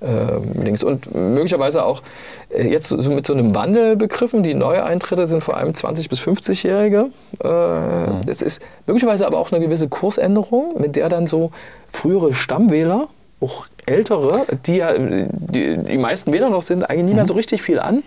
äh, 0.00 0.62
links. 0.62 0.82
Und 0.82 1.14
möglicherweise 1.14 1.84
auch 1.84 2.02
äh, 2.50 2.66
jetzt 2.66 2.88
so 2.88 3.10
mit 3.10 3.26
so 3.26 3.34
einem 3.34 3.54
Wandel 3.54 3.96
begriffen. 3.96 4.42
Die 4.42 4.54
Neueintritte 4.54 5.26
sind 5.26 5.42
vor 5.42 5.56
allem 5.56 5.72
20- 5.72 6.08
bis 6.08 6.20
50-Jährige. 6.20 7.10
Äh, 7.42 7.48
mhm. 7.48 8.22
Es 8.26 8.42
ist 8.42 8.62
möglicherweise 8.86 9.26
aber 9.26 9.38
auch 9.38 9.52
eine 9.52 9.64
gewisse 9.64 9.88
Kursänderung, 9.88 10.80
mit 10.80 10.96
der 10.96 11.08
dann 11.08 11.26
so 11.26 11.52
frühere 11.90 12.34
Stammwähler, 12.34 13.08
auch 13.40 13.66
ältere, 13.86 14.44
die 14.66 14.76
ja 14.76 14.92
die, 14.96 15.76
die 15.78 15.98
meisten 15.98 16.32
Wähler 16.32 16.50
noch 16.50 16.62
sind, 16.62 16.88
eigentlich 16.88 17.06
nicht 17.06 17.16
mehr 17.16 17.26
so 17.26 17.34
richtig 17.34 17.62
viel 17.62 17.78
an 17.78 18.02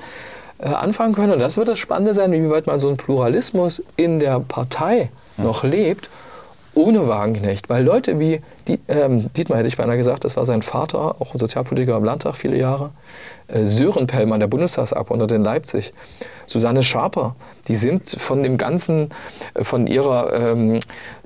äh, 0.64 0.70
anfangen 0.70 1.14
können. 1.14 1.34
Und 1.34 1.40
das 1.40 1.58
wird 1.58 1.68
das 1.68 1.80
Spannende 1.80 2.14
sein, 2.14 2.32
wie 2.32 2.50
weit 2.50 2.68
man 2.68 2.80
so 2.80 2.90
ein 2.90 2.98
Pluralismus 2.98 3.84
in 3.98 4.20
der 4.20 4.40
Partei 4.40 5.10
noch 5.38 5.64
lebt 5.64 6.10
ohne 6.74 7.08
Wagenknecht. 7.08 7.70
Weil 7.70 7.84
Leute 7.84 8.20
wie 8.20 8.42
die, 8.68 8.80
ähm, 8.88 9.32
Dietmar 9.34 9.58
hätte 9.58 9.68
ich 9.68 9.78
beinahe 9.78 9.98
gesagt, 9.98 10.24
das 10.24 10.38
war 10.38 10.46
sein 10.46 10.62
Vater, 10.62 11.16
auch 11.20 11.36
Sozialpolitiker 11.36 11.98
im 11.98 12.04
Landtag 12.04 12.36
viele 12.36 12.58
Jahre, 12.58 12.92
äh, 13.48 13.66
Sören 13.66 14.08
Pellmann, 14.08 14.40
der 14.40 14.48
Bundestagsabgeordnete 14.48 15.36
in 15.36 15.44
Leipzig, 15.44 15.94
Susanne 16.48 16.84
Schaper, 16.84 17.36
die 17.68 17.76
sind 17.76 18.10
von 18.10 18.44
dem 18.44 18.58
Ganzen, 18.58 19.12
äh, 19.54 19.64
von 19.64 19.88
ihrer 19.88 20.34
ähm, 20.34 20.80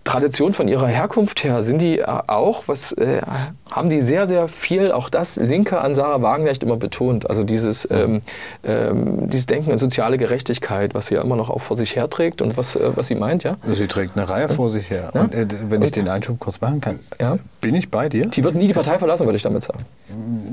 Tradition, 0.08 0.54
von 0.54 0.70
ihrer 0.70 0.88
Herkunft 0.88 1.44
her, 1.44 1.64
sind 1.64 1.82
die 1.82 2.00
äh, 2.00 2.06
auch, 2.06 2.64
was 2.68 2.94
äh, 2.94 3.22
haben 3.70 3.90
die 3.90 4.02
sehr, 4.02 4.26
sehr 4.26 4.48
viel, 4.48 4.94
auch 4.94 5.10
das 5.10 5.36
Linke 5.36 5.82
an 5.82 5.96
Sarah 5.96 6.22
Wagenknecht 6.22 6.64
immer 6.64 6.78
betont. 6.78 7.30
Also 7.30 7.44
dieses, 7.44 7.88
ähm, 7.92 8.22
ähm, 8.64 9.30
dieses 9.30 9.48
Denken 9.48 9.72
an 9.74 9.78
soziale 9.78 10.18
Gerechtigkeit, 10.18 10.94
was 10.94 11.08
sie 11.08 11.16
ja 11.16 11.22
immer 11.22 11.36
noch 11.36 11.50
auch 11.50 11.62
vor 11.62 11.76
sich 11.76 11.98
herträgt 11.98 12.42
und 12.42 12.56
was, 12.56 12.78
äh, 12.78 12.92
was 12.96 13.08
sie 13.08 13.16
meint, 13.16 13.44
ja. 13.44 13.58
Sie 13.70 13.88
trägt 13.88 14.16
eine 14.16 14.30
Reihe 14.30 14.48
vor 14.48 14.70
sich 14.70 14.90
her. 14.90 15.12
Ja? 15.14 15.22
Und 15.22 15.36
äh, 15.36 15.46
wenn 15.68 15.82
ich 15.82 15.92
den 15.92 16.08
Einschub 16.08 16.40
kurz 16.40 16.62
machen 16.62 16.80
kann, 16.80 17.00
ja? 17.20 17.27
Bin 17.62 17.76
ich 17.76 17.90
bei 17.90 18.10
dir. 18.10 18.28
Die 18.28 18.44
wird 18.44 18.56
nie 18.56 18.68
die 18.68 18.74
Partei 18.74 18.98
verlassen, 18.98 19.26
würde 19.26 19.38
ich 19.38 19.44
damit 19.44 19.64
sagen. 19.64 19.80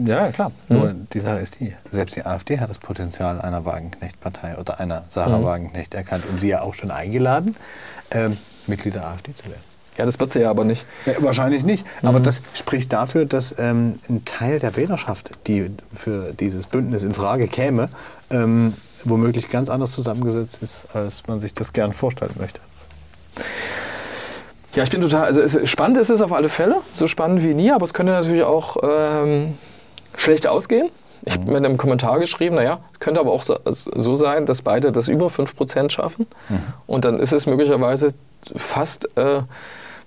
Ja, 0.07 0.29
klar. 0.31 0.53
Mhm. 0.68 0.77
Nur 0.77 0.95
die 1.12 1.20
Sache 1.20 1.39
ist 1.39 1.61
die, 1.61 1.72
selbst 1.91 2.16
die 2.16 2.25
AfD 2.25 2.59
hat 2.59 2.70
das 2.70 2.79
Potenzial 2.79 3.41
einer 3.41 3.64
Wagenknecht-Partei 3.64 4.57
oder 4.59 4.81
einer 4.81 5.05
Sarah 5.09 5.39
mhm. 5.39 5.45
Wagenknecht 5.45 5.95
erkannt 5.95 6.25
und 6.29 6.41
sie 6.41 6.49
ja 6.49 6.62
auch 6.62 6.75
schon 6.75 6.91
eingeladen. 6.91 7.57
Ähm, 8.11 8.37
Mitglied 8.66 8.95
der 8.95 9.07
AfD 9.07 9.35
zu 9.35 9.45
werden. 9.45 9.62
Ja, 9.97 10.07
das 10.07 10.18
wird 10.18 10.33
sie 10.33 10.41
ja 10.41 10.51
aber 10.51 10.64
nicht. 10.64 10.85
Ja, 11.07 11.14
wahrscheinlich 11.20 11.64
nicht. 11.64 11.87
Mhm. 12.03 12.09
Aber 12.09 12.20
das 12.20 12.41
spricht 12.53 12.93
dafür, 12.93 13.27
dass 13.27 13.59
ähm, 13.59 14.01
ein 14.09 14.25
Teil 14.25 14.59
der 14.59 14.77
Wählerschaft, 14.77 15.31
die 15.47 15.70
für 15.93 16.33
dieses 16.33 16.66
Bündnis 16.66 17.05
in 17.05 17.14
Frage 17.14 17.47
käme, 17.47 17.91
ähm, 18.31 18.75
womöglich 19.05 19.49
ganz 19.49 19.68
anders 19.68 19.93
zusammengesetzt 19.93 20.62
ist, 20.62 20.87
als 20.95 21.22
man 21.29 21.39
sich 21.41 21.55
das 21.55 21.72
gern 21.72 21.93
vorstellen 21.93 22.35
möchte. 22.39 22.61
Ja, 24.75 24.83
ich 24.83 24.91
bin 24.91 25.01
total. 25.01 25.25
Also 25.25 25.41
es, 25.41 25.59
spannend 25.68 25.99
ist 25.99 26.11
es 26.11 26.20
auf 26.20 26.33
alle 26.33 26.49
Fälle, 26.49 26.77
so 26.93 27.07
spannend 27.07 27.43
wie 27.43 27.55
nie, 27.55 27.70
aber 27.70 27.85
es 27.85 27.95
könnte 27.95 28.12
natürlich 28.12 28.43
auch 28.43 28.77
ähm, 28.83 29.57
schlecht 30.16 30.47
ausgehen. 30.47 30.91
Ich 31.27 31.35
habe 31.35 31.45
mhm. 31.45 31.53
mit 31.53 31.64
einem 31.64 31.77
Kommentar 31.77 32.18
geschrieben, 32.18 32.57
naja, 32.57 32.81
es 32.93 33.01
könnte 33.01 33.20
aber 33.20 33.33
auch 33.33 33.43
so, 33.43 33.57
so, 33.64 34.16
sein, 34.16 34.47
dass 34.47 34.62
beide 34.62 34.93
das 34.93 35.09
über 35.09 35.29
5% 35.29 35.91
schaffen. 35.91 36.27
Mhm. 36.49 36.62
Und 36.87 37.05
dann 37.05 37.18
ist 37.18 37.33
es 37.33 37.47
möglicherweise 37.47 38.11
fast 38.55 39.09
äh, 39.16 39.43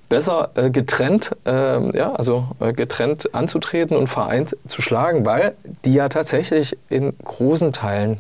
besser 0.09 0.51
äh, 0.55 0.69
getrennt, 0.69 1.35
äh, 1.45 1.97
ja, 1.97 2.13
also 2.13 2.47
äh, 2.59 2.73
getrennt 2.73 3.33
anzutreten 3.33 3.97
und 3.97 4.07
vereint 4.07 4.55
zu 4.67 4.81
schlagen, 4.81 5.25
weil 5.25 5.55
die 5.85 5.93
ja 5.93 6.09
tatsächlich 6.09 6.77
in 6.89 7.13
großen 7.23 7.73
Teilen 7.73 8.19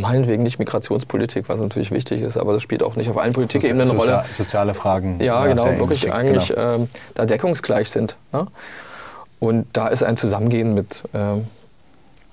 meinetwegen 0.00 0.42
nicht 0.42 0.58
Migrationspolitik, 0.58 1.48
was 1.48 1.60
natürlich 1.60 1.90
wichtig 1.90 2.20
ist, 2.20 2.36
aber 2.36 2.52
das 2.52 2.62
spielt 2.62 2.82
auch 2.82 2.96
nicht 2.96 3.10
auf 3.10 3.18
allen 3.18 3.32
Politikebenen 3.32 3.88
eine 3.88 3.98
Rolle. 3.98 4.24
Soziale 4.30 4.74
Fragen. 4.74 5.20
Ja, 5.20 5.46
genau, 5.46 5.64
wirklich 5.78 6.12
eigentlich 6.12 6.48
genau. 6.48 6.74
Ähm, 6.74 6.88
da 7.14 7.26
deckungsgleich 7.26 7.90
sind. 7.90 8.16
Ne? 8.32 8.46
Und 9.38 9.66
da 9.72 9.88
ist 9.88 10.02
ein 10.02 10.16
Zusammengehen 10.16 10.74
mit, 10.74 11.02
ähm, 11.14 11.46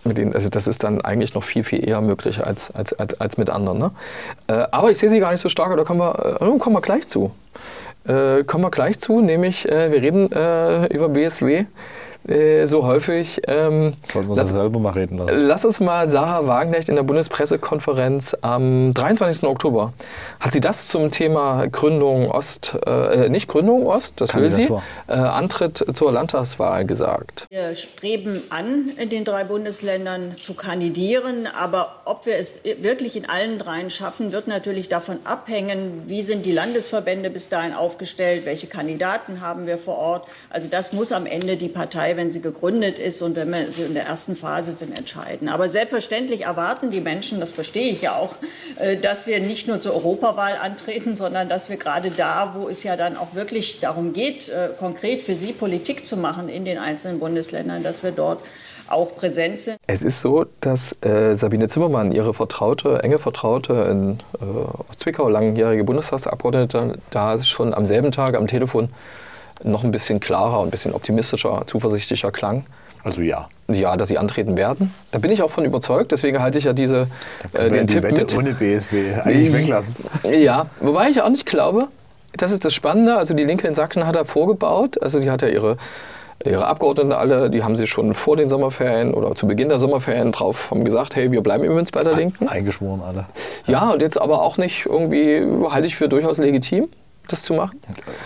mit 0.04 0.18
denen, 0.18 0.34
also 0.34 0.50
das 0.50 0.68
ist 0.68 0.84
dann 0.84 1.02
eigentlich 1.02 1.34
noch 1.34 1.44
viel, 1.44 1.64
viel 1.64 1.88
eher 1.88 2.02
möglich 2.02 2.46
als, 2.46 2.72
als, 2.72 2.94
als, 2.94 3.20
als 3.20 3.38
mit 3.38 3.50
anderen. 3.50 3.80
Ne? 3.80 3.92
Äh, 4.48 4.68
aber 4.72 4.92
ich 4.92 5.00
sehe 5.00 5.10
sie 5.10 5.20
gar 5.20 5.32
nicht 5.32 5.42
so 5.42 5.50
stark, 5.50 5.76
da 5.76 5.84
kommen 5.84 6.00
wir, 6.00 6.38
äh, 6.42 6.60
kommen 6.60 6.76
wir 6.76 6.82
gleich 6.82 7.08
zu. 7.08 7.32
Äh, 8.08 8.44
kommen 8.44 8.64
wir 8.64 8.72
gleich 8.72 9.00
zu, 9.00 9.22
nämlich 9.22 9.68
äh, 9.68 9.92
wir 9.92 10.02
reden 10.02 10.32
äh, 10.32 10.86
über 10.88 11.10
BSW 11.10 11.66
äh, 12.28 12.66
so 12.68 12.86
häufig. 12.86 13.42
Ähm, 13.48 13.94
Sollten 14.12 14.30
wir 14.30 14.36
lass, 14.36 14.50
selber 14.50 14.80
mal 14.80 14.92
reden 14.92 15.18
lassen. 15.18 15.40
Lass 15.40 15.66
uns 15.66 15.80
mal 15.80 16.08
Sarah 16.08 16.46
Wagenknecht 16.46 16.90
in 16.90 16.96
der 16.96 17.04
Bundespressekonferenz 17.04 18.36
am 18.42 18.94
23. 18.94 19.48
Oktober. 19.48 19.94
Hat 20.40 20.52
sie 20.52 20.62
das 20.62 20.90
zum 20.90 21.12
Thema 21.12 21.68
Gründung 21.68 22.30
Ost, 22.30 22.78
äh, 22.86 23.30
nicht 23.30 23.48
Gründung 23.48 23.86
Ost, 23.86 24.22
das 24.22 24.36
will 24.36 24.52
sie, 24.52 24.68
äh, 25.08 25.14
Antritt 25.14 25.84
zur 25.94 26.12
Landtagswahl 26.12 26.86
gesagt? 26.86 27.46
Wir 27.50 27.74
streben 27.76 28.42
an, 28.50 28.92
in 28.98 29.10
den 29.10 29.24
drei 29.26 29.44
Bundesländern 29.44 30.36
zu 30.40 30.54
kandidieren, 30.54 31.48
aber 31.60 32.02
ob 32.06 32.26
wir 32.26 32.38
es 32.38 32.56
wirklich 32.82 33.16
in 33.16 33.30
allen 33.30 33.58
dreien 33.58 33.90
schaffen, 33.90 34.32
wird 34.32 34.48
natürlich 34.48 34.90
davon 34.90 35.20
abhängen, 35.24 36.04
wie 36.08 36.22
sind 36.22 36.46
die 36.46 36.52
Landesverbände 36.52 37.30
bis 37.30 37.50
dahin 37.50 37.74
aufgestellt, 37.74 38.46
welche 38.46 38.68
Kandidaten 38.68 39.42
haben 39.42 39.68
wir 39.68 39.78
vor 39.78 39.98
Ort. 39.98 40.28
Also 40.50 40.68
das 40.68 40.94
muss 40.94 41.12
am 41.12 41.26
Ende 41.26 41.58
die 41.58 41.70
Partei 41.70 42.09
Partei, 42.10 42.18
wenn 42.18 42.32
sie 42.32 42.42
gegründet 42.42 43.00
ist 43.00 43.22
und 43.22 43.36
wenn 43.36 43.50
wir 43.50 43.72
so 43.72 43.84
in 43.84 43.94
der 43.94 44.06
ersten 44.06 44.36
Phase 44.36 44.74
sind, 44.74 44.98
entscheiden. 44.98 45.50
Aber 45.50 45.70
selbstverständlich 45.70 46.46
erwarten 46.46 46.92
die 46.92 47.02
Menschen, 47.02 47.40
das 47.40 47.52
verstehe 47.52 47.92
ich 47.92 48.02
ja 48.02 48.16
auch, 48.16 48.36
äh, 48.78 48.98
dass 48.98 49.28
wir 49.28 49.40
nicht 49.40 49.68
nur 49.68 49.80
zur 49.82 49.94
Europawahl 49.94 50.54
antreten, 50.62 51.16
sondern 51.16 51.50
dass 51.50 51.70
wir 51.70 51.78
gerade 51.78 52.12
da, 52.12 52.56
wo 52.56 52.70
es 52.70 52.84
ja 52.84 52.96
dann 52.96 53.18
auch 53.18 53.36
wirklich 53.36 53.80
darum 53.80 54.14
geht, 54.14 54.50
äh, 54.50 54.70
konkret 54.78 55.22
für 55.22 55.36
sie 55.36 55.54
Politik 55.54 56.06
zu 56.06 56.18
machen 56.18 56.50
in 56.50 56.66
den 56.66 56.78
einzelnen 56.78 57.20
Bundesländern, 57.20 57.84
dass 57.84 58.04
wir 58.04 58.12
dort 58.12 58.40
auch 58.88 59.16
präsent 59.16 59.62
sind. 59.62 59.78
Es 59.86 60.02
ist 60.02 60.22
so, 60.22 60.46
dass 60.62 60.96
äh, 61.02 61.36
Sabine 61.36 61.68
Zimmermann, 61.68 62.12
ihre 62.12 62.34
Vertraute, 62.34 63.04
enge 63.04 63.20
Vertraute 63.20 63.74
in 63.92 64.18
äh, 64.42 64.96
Zwickau, 64.98 65.30
langjährige 65.30 65.84
Bundestagsabgeordnete, 65.84 66.94
da 67.12 67.44
schon 67.44 67.76
am 67.76 67.86
selben 67.86 68.12
Tag 68.12 68.36
am 68.36 68.48
Telefon 68.48 68.90
noch 69.64 69.84
ein 69.84 69.92
bisschen 69.92 70.20
klarer 70.20 70.60
und 70.60 70.68
ein 70.68 70.72
bisschen 70.72 70.94
optimistischer, 70.94 71.64
zuversichtlicher 71.68 72.32
klang. 72.32 72.66
Also 73.04 73.22
ja. 73.22 73.48
Ja, 73.72 73.96
dass 73.98 74.10
sie 74.10 74.18
antreten 74.18 74.58
werden. 74.58 74.94
Da 75.12 75.20
bin 75.20 75.32
ich 75.32 75.42
auch 75.42 75.52
von 75.52 75.64
überzeugt, 75.64 76.12
deswegen 76.12 76.42
halte 76.42 76.58
ich 76.58 76.66
ja 76.66 76.74
diese 76.74 77.08
äh, 77.54 77.70
den 77.70 77.88
die 77.88 77.94
Tipp 77.94 78.04
Wette 78.04 78.22
mit. 78.22 78.38
ohne 78.38 78.54
BSW 78.54 79.14
eigentlich 79.22 79.54
weglassen. 79.54 79.96
Ja, 80.24 80.66
wobei 80.80 81.10
ich 81.10 81.22
auch 81.22 81.30
nicht 81.30 81.46
glaube, 81.46 81.88
das 82.36 82.52
ist 82.52 82.66
das 82.66 82.74
Spannende, 82.74 83.16
also 83.18 83.34
die 83.34 83.44
Linke 83.44 83.68
in 83.68 83.74
Sachsen 83.74 84.06
hat 84.06 84.16
er 84.16 84.26
vorgebaut, 84.26 85.02
also 85.02 85.20
die 85.20 85.30
hat 85.30 85.42
ja 85.42 85.48
ihre 85.48 85.78
ihre 86.46 86.68
Abgeordneten 86.68 87.12
alle, 87.12 87.50
die 87.50 87.64
haben 87.64 87.76
sie 87.76 87.86
schon 87.86 88.14
vor 88.14 88.38
den 88.38 88.48
Sommerferien 88.48 89.14
oder 89.14 89.36
zu 89.36 89.46
Beginn 89.46 89.68
der 89.68 89.78
Sommerferien 89.78 90.32
drauf 90.32 90.72
haben 90.72 90.86
gesagt, 90.86 91.16
hey, 91.18 91.32
wir 91.32 91.42
bleiben 91.42 91.66
übrigens 91.66 91.92
bei 91.92 92.02
der 92.02 92.14
Linken. 92.14 92.48
Eingeschworen 92.48 93.02
alle. 93.02 93.26
Ja. 93.68 93.74
ja, 93.74 93.90
und 93.92 94.02
jetzt 94.02 94.20
aber 94.20 94.42
auch 94.42 94.58
nicht 94.58 94.86
irgendwie, 94.86 95.44
halte 95.70 95.88
ich 95.88 95.98
für 95.98 96.08
durchaus 96.08 96.38
legitim 96.38 96.88
das 97.32 97.44
zu 97.44 97.54
machen. 97.54 97.80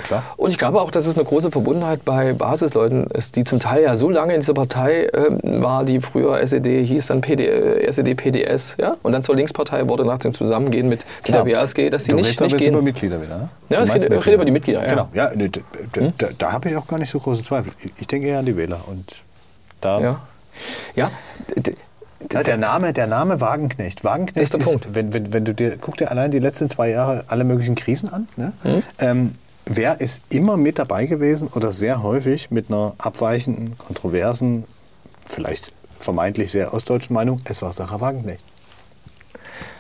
Klar. 0.04 0.24
Und 0.38 0.52
ich 0.52 0.58
glaube 0.58 0.82
auch, 0.82 0.92
dass 0.92 1.06
es 1.06 1.16
eine 1.16 1.26
große 1.26 1.52
Verbundenheit 1.52 2.06
bei 2.06 2.34
Basisleuten 2.34 3.08
ist, 3.08 3.36
die 3.36 3.44
zum 3.44 3.60
Teil 3.60 3.84
ja 3.84 3.96
so 3.96 4.10
lange 4.10 4.34
in 4.34 4.40
dieser 4.40 4.54
Partei 4.54 5.06
äh, 5.06 5.62
war, 5.62 5.84
die 5.84 6.00
früher 6.00 6.40
SED 6.40 6.84
hieß, 6.84 7.08
dann 7.08 7.22
PD, 7.22 7.46
äh, 7.46 7.86
SED 7.88 8.16
PDS, 8.16 8.76
ja, 8.80 8.98
und 9.04 9.12
dann 9.12 9.24
zur 9.24 9.36
Linkspartei 9.36 9.88
wurde 9.88 10.06
nach 10.06 10.20
dem 10.20 10.34
Zusammengehen 10.34 10.90
mit, 10.90 11.06
mit 11.26 11.36
der 11.36 11.46
WASG, 11.46 11.90
dass 11.90 12.06
die 12.06 12.14
nicht, 12.14 12.40
nicht 12.40 12.58
gehen. 12.58 12.74
über 12.74 12.82
Mitglieder 12.82 13.22
wieder, 13.22 13.38
ne? 13.38 13.50
Ja, 13.70 13.84
ich 13.84 13.94
rede, 13.94 14.10
rede, 14.10 14.34
über 14.34 14.46
die 14.46 14.52
Mitglieder, 14.52 14.82
ja. 14.82 14.88
Genau, 14.88 15.10
ja, 15.14 15.36
ne, 15.36 15.50
da, 15.50 15.62
hm? 16.00 16.14
da, 16.18 16.28
da 16.38 16.52
habe 16.52 16.70
ich 16.70 16.76
auch 16.76 16.88
gar 16.88 17.00
nicht 17.00 17.10
so 17.10 17.20
große 17.20 17.44
Zweifel. 17.44 17.74
Ich 18.00 18.08
denke 18.08 18.28
eher 18.28 18.40
an 18.40 18.46
die 18.46 18.56
Wähler 18.58 18.82
und 18.88 19.24
da... 19.82 20.00
Ja, 20.00 20.22
ja 20.96 21.12
der 22.30 22.58
Name, 22.58 22.94
der 22.94 23.08
Name 23.08 23.42
Wagenknecht. 23.42 24.04
Wagenknecht 24.04 24.54
ist, 24.54 24.68
ist 24.68 24.96
wenn, 24.96 25.14
wenn, 25.14 25.34
wenn 25.34 25.46
du 25.46 25.54
dir, 25.54 25.78
guck 25.78 25.98
dir 25.98 26.12
allein 26.12 26.32
die 26.32 26.40
letzten 26.40 26.70
zwei 26.70 26.90
Jahre 26.90 27.26
alle 27.28 27.44
möglichen 27.44 27.76
Krisen 27.76 28.10
an. 28.10 28.28
Ne? 28.36 28.54
Mhm. 28.64 28.84
Ähm, 29.00 29.32
wer 29.66 30.02
ist 30.02 30.22
immer 30.30 30.58
mit 30.58 30.80
dabei 30.80 31.06
gewesen 31.06 31.50
oder 31.56 31.72
sehr 31.72 32.04
häufig 32.04 32.52
mit 32.52 32.70
einer 32.70 32.94
abweichenden, 32.98 33.78
kontroversen, 33.78 34.66
vielleicht 35.28 35.72
vermeintlich 36.00 36.52
sehr 36.52 36.74
ostdeutschen 36.74 37.14
Meinung? 37.14 37.42
Es 37.46 37.62
war 37.62 37.72
Sarah 37.74 38.02
Wagenknecht. 38.02 38.44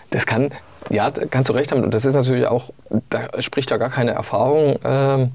Das 0.10 0.26
kann, 0.26 0.52
ja, 0.90 1.12
kannst 1.12 1.50
du 1.50 1.54
recht 1.54 1.72
haben. 1.72 1.84
Und 1.84 1.94
das 1.94 2.06
ist 2.06 2.14
natürlich 2.14 2.46
auch, 2.46 2.70
da 3.10 3.42
spricht 3.42 3.72
ja 3.72 3.78
gar 3.78 3.90
keine 3.90 4.12
Erfahrung. 4.12 4.78
Ähm, 4.84 5.32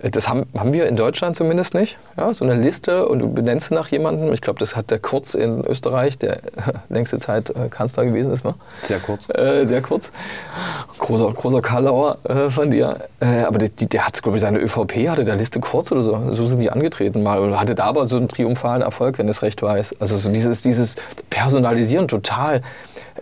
das 0.00 0.28
haben, 0.28 0.46
haben 0.56 0.72
wir 0.72 0.86
in 0.86 0.94
Deutschland 0.94 1.34
zumindest 1.34 1.74
nicht. 1.74 1.98
Ja, 2.16 2.32
so 2.32 2.44
eine 2.44 2.54
Liste 2.54 3.08
und 3.08 3.18
du 3.18 3.32
benennst 3.32 3.72
nach 3.72 3.88
jemandem. 3.88 4.32
Ich 4.32 4.40
glaube, 4.40 4.60
das 4.60 4.76
hat 4.76 4.92
der 4.92 5.00
Kurz 5.00 5.34
in 5.34 5.64
Österreich, 5.64 6.18
der 6.18 6.38
längste 6.88 7.18
Zeit 7.18 7.50
äh, 7.50 7.68
Kanzler 7.68 8.04
gewesen 8.04 8.32
ist. 8.32 8.44
Ne? 8.44 8.54
Sehr 8.82 9.00
kurz. 9.00 9.28
Äh, 9.34 9.64
sehr 9.64 9.82
kurz. 9.82 10.12
Großer, 10.98 11.32
großer 11.32 11.62
Karlauer 11.62 12.18
äh, 12.24 12.48
von 12.48 12.70
dir. 12.70 12.96
Äh, 13.18 13.42
aber 13.42 13.58
die, 13.58 13.88
der 13.88 14.06
hat, 14.06 14.22
glaube 14.22 14.38
ich, 14.38 14.42
seine 14.42 14.60
ÖVP 14.60 15.08
hatte 15.08 15.24
der 15.24 15.34
Liste 15.34 15.58
kurz 15.58 15.90
oder 15.90 16.02
so. 16.02 16.30
So 16.30 16.46
sind 16.46 16.60
die 16.60 16.70
angetreten 16.70 17.24
mal. 17.24 17.40
Und 17.40 17.58
hatte 17.58 17.74
da 17.74 17.84
aber 17.84 18.06
so 18.06 18.16
einen 18.16 18.28
triumphalen 18.28 18.82
Erfolg, 18.82 19.18
wenn 19.18 19.28
es 19.28 19.42
recht 19.42 19.62
weiß. 19.62 20.00
Also 20.00 20.18
so 20.18 20.30
dieses, 20.30 20.62
dieses 20.62 20.94
Personalisieren 21.28 22.06
total. 22.06 22.62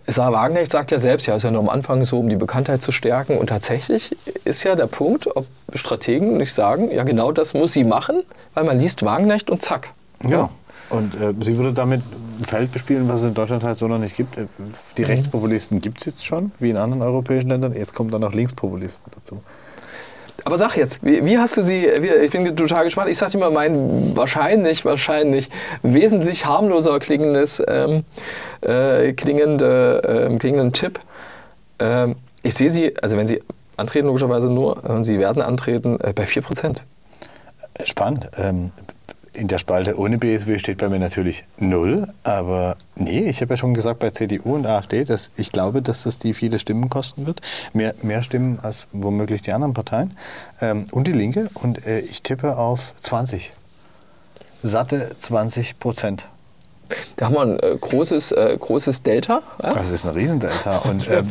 Sarah 0.06 0.32
Wagenknecht 0.32 0.70
sagt 0.70 0.90
ja 0.90 0.98
selbst, 0.98 1.26
ja, 1.26 1.36
ist 1.36 1.42
ja 1.42 1.50
nur 1.50 1.60
am 1.60 1.68
Anfang 1.68 2.04
so, 2.04 2.18
um 2.20 2.28
die 2.28 2.36
Bekanntheit 2.36 2.82
zu 2.82 2.92
stärken. 2.92 3.38
Und 3.38 3.48
tatsächlich 3.48 4.16
ist 4.44 4.62
ja 4.64 4.74
der 4.76 4.86
Punkt, 4.86 5.26
ob 5.36 5.46
Strategen 5.74 6.36
nicht 6.36 6.54
sagen, 6.54 6.90
ja, 6.90 7.02
genau 7.04 7.32
das 7.32 7.54
muss 7.54 7.72
sie 7.72 7.84
machen, 7.84 8.22
weil 8.54 8.64
man 8.64 8.78
liest 8.78 9.04
Wagenknecht 9.04 9.50
und 9.50 9.62
zack. 9.62 9.90
Ja. 10.28 10.50
Und 10.90 11.14
äh, 11.20 11.34
sie 11.40 11.56
würde 11.56 11.72
damit 11.72 12.02
ein 12.38 12.44
Feld 12.44 12.70
bespielen, 12.72 13.08
was 13.08 13.20
es 13.20 13.28
in 13.28 13.34
Deutschland 13.34 13.64
halt 13.64 13.76
so 13.76 13.88
noch 13.88 13.98
nicht 13.98 14.16
gibt. 14.16 14.36
Äh, 14.36 14.46
Die 14.96 15.02
Mhm. 15.02 15.06
Rechtspopulisten 15.08 15.80
gibt 15.80 15.98
es 15.98 16.06
jetzt 16.06 16.24
schon, 16.24 16.52
wie 16.60 16.70
in 16.70 16.76
anderen 16.76 17.02
europäischen 17.02 17.48
Ländern. 17.48 17.72
Jetzt 17.74 17.94
kommen 17.94 18.10
dann 18.10 18.20
noch 18.20 18.32
Linkspopulisten 18.32 19.10
dazu. 19.14 19.42
Aber 20.46 20.58
sag 20.58 20.76
jetzt, 20.76 21.04
wie, 21.04 21.24
wie 21.24 21.38
hast 21.38 21.56
du 21.56 21.62
sie, 21.62 21.90
wie, 21.98 22.06
ich 22.06 22.30
bin 22.30 22.54
total 22.54 22.84
gespannt, 22.84 23.10
ich 23.10 23.18
sag 23.18 23.32
dir 23.32 23.38
mal 23.38 23.50
meinen 23.50 24.16
wahrscheinlich, 24.16 24.84
wahrscheinlich 24.84 25.50
wesentlich 25.82 26.46
harmloser 26.46 27.00
klingendes, 27.00 27.60
ähm, 27.66 28.04
äh, 28.60 29.12
klingende, 29.14 30.02
ähm, 30.06 30.38
klingenden 30.38 30.72
Tipp. 30.72 31.00
Ähm, 31.80 32.14
ich 32.44 32.54
sehe 32.54 32.70
sie, 32.70 32.96
also 33.02 33.16
wenn 33.16 33.26
sie 33.26 33.42
antreten, 33.76 34.06
logischerweise 34.06 34.48
nur, 34.48 34.88
und 34.88 35.02
sie 35.02 35.18
werden 35.18 35.42
antreten, 35.42 35.98
äh, 35.98 36.12
bei 36.12 36.26
4%. 36.26 36.76
Äh, 37.74 37.84
Spannend. 37.84 38.30
Ähm, 38.36 38.70
in 39.36 39.48
der 39.48 39.58
Spalte 39.58 39.98
ohne 39.98 40.18
BSW 40.18 40.58
steht 40.58 40.78
bei 40.78 40.88
mir 40.88 40.98
natürlich 40.98 41.44
null, 41.58 42.08
aber 42.22 42.76
nee, 42.96 43.28
ich 43.28 43.40
habe 43.40 43.54
ja 43.54 43.56
schon 43.56 43.74
gesagt 43.74 44.00
bei 44.00 44.10
CDU 44.10 44.54
und 44.54 44.66
AfD, 44.66 45.04
dass 45.04 45.30
ich 45.36 45.52
glaube, 45.52 45.82
dass 45.82 46.04
das 46.04 46.18
die 46.18 46.34
viele 46.34 46.58
Stimmen 46.58 46.88
kosten 46.88 47.26
wird. 47.26 47.40
Mehr, 47.72 47.94
mehr 48.02 48.22
Stimmen 48.22 48.58
als 48.60 48.88
womöglich 48.92 49.42
die 49.42 49.52
anderen 49.52 49.74
Parteien. 49.74 50.16
Ähm, 50.60 50.84
und 50.92 51.06
die 51.06 51.12
Linke. 51.12 51.50
Und 51.54 51.86
äh, 51.86 52.00
ich 52.00 52.22
tippe 52.22 52.56
auf 52.56 52.94
20. 53.00 53.52
Satte 54.62 55.10
20 55.18 55.78
Prozent. 55.78 56.28
Da 57.16 57.26
haben 57.26 57.34
wir 57.34 57.42
ein 57.42 57.58
äh, 57.58 57.76
großes, 57.80 58.32
äh, 58.32 58.56
großes 58.58 59.02
Delta. 59.02 59.42
Ja? 59.62 59.70
Das 59.70 59.90
ist 59.90 60.06
ein 60.06 60.14
Riesendelta. 60.14 60.78
Und 60.78 61.08
ähm, 61.10 61.26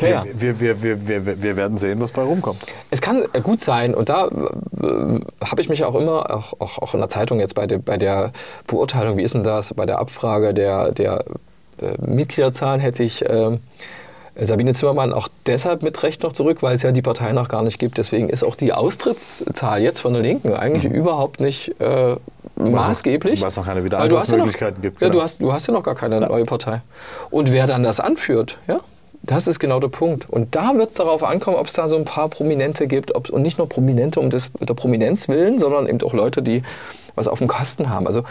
Ja, 0.00 0.08
ja. 0.08 0.24
Wir, 0.34 0.60
wir, 0.60 0.82
wir, 0.82 1.08
wir, 1.08 1.42
wir, 1.42 1.56
werden 1.56 1.78
sehen, 1.78 2.00
was 2.00 2.12
bei 2.12 2.22
rumkommt. 2.22 2.60
Es 2.90 3.00
kann 3.00 3.24
äh, 3.32 3.40
gut 3.40 3.60
sein, 3.60 3.94
und 3.94 4.08
da 4.08 4.26
äh, 4.26 5.20
habe 5.44 5.60
ich 5.60 5.68
mich 5.68 5.84
auch 5.84 5.94
immer, 5.94 6.30
auch, 6.30 6.54
auch, 6.58 6.78
auch 6.78 6.94
in 6.94 7.00
der 7.00 7.08
Zeitung 7.08 7.40
jetzt 7.40 7.54
bei 7.54 7.66
der, 7.66 7.78
bei 7.78 7.96
der 7.96 8.32
Beurteilung, 8.66 9.16
wie 9.16 9.22
ist 9.22 9.34
denn 9.34 9.44
das, 9.44 9.74
bei 9.74 9.86
der 9.86 9.98
Abfrage 9.98 10.54
der, 10.54 10.92
der 10.92 11.24
äh, 11.80 11.94
Mitgliederzahlen 12.00 12.80
hätte 12.80 13.02
ich 13.02 13.24
äh, 13.24 13.58
Sabine 14.40 14.72
Zimmermann 14.72 15.12
auch 15.12 15.28
deshalb 15.46 15.82
mit 15.82 16.00
Recht 16.02 16.22
noch 16.22 16.32
zurück, 16.32 16.62
weil 16.62 16.74
es 16.74 16.82
ja 16.82 16.92
die 16.92 17.02
Partei 17.02 17.32
noch 17.32 17.48
gar 17.48 17.62
nicht 17.62 17.78
gibt. 17.78 17.98
Deswegen 17.98 18.28
ist 18.28 18.44
auch 18.44 18.54
die 18.54 18.72
Austrittszahl 18.72 19.82
jetzt 19.82 20.00
von 20.00 20.12
der 20.12 20.22
Linken 20.22 20.54
eigentlich 20.54 20.84
überhaupt 20.84 21.40
nicht 21.40 21.80
äh, 21.80 22.16
maßgeblich. 22.56 23.40
weil 23.40 23.48
es 23.48 23.56
noch 23.56 23.66
keine 23.66 23.80
ja 23.80 23.86
Wiedereinsatzmöglichkeiten 23.86 24.80
gibt, 24.80 25.00
Ja, 25.00 25.08
genau. 25.08 25.18
du 25.18 25.24
hast, 25.24 25.42
du 25.42 25.52
hast 25.52 25.66
ja 25.66 25.74
noch 25.74 25.82
gar 25.82 25.96
keine 25.96 26.20
neue 26.20 26.44
Partei. 26.44 26.82
Und 27.30 27.50
wer 27.50 27.66
dann 27.66 27.82
das 27.82 27.98
anführt, 27.98 28.58
ja, 28.68 28.80
das 29.28 29.46
ist 29.46 29.58
genau 29.58 29.78
der 29.78 29.88
Punkt. 29.88 30.28
Und 30.28 30.56
da 30.56 30.74
wird 30.74 30.88
es 30.88 30.94
darauf 30.94 31.22
ankommen, 31.22 31.58
ob 31.58 31.66
es 31.66 31.74
da 31.74 31.86
so 31.86 31.96
ein 31.96 32.06
paar 32.06 32.28
Prominente 32.28 32.86
gibt. 32.86 33.14
Ob, 33.14 33.28
und 33.28 33.42
nicht 33.42 33.58
nur 33.58 33.68
Prominente 33.68 34.20
um 34.20 34.30
des, 34.30 34.50
der 34.58 34.74
Prominenz 34.74 35.28
willen, 35.28 35.58
sondern 35.58 35.86
eben 35.86 36.00
auch 36.02 36.14
Leute, 36.14 36.42
die 36.42 36.62
was 37.14 37.28
auf 37.28 37.38
dem 37.38 37.48
Kasten 37.48 37.90
haben. 37.90 38.06
Also 38.06 38.22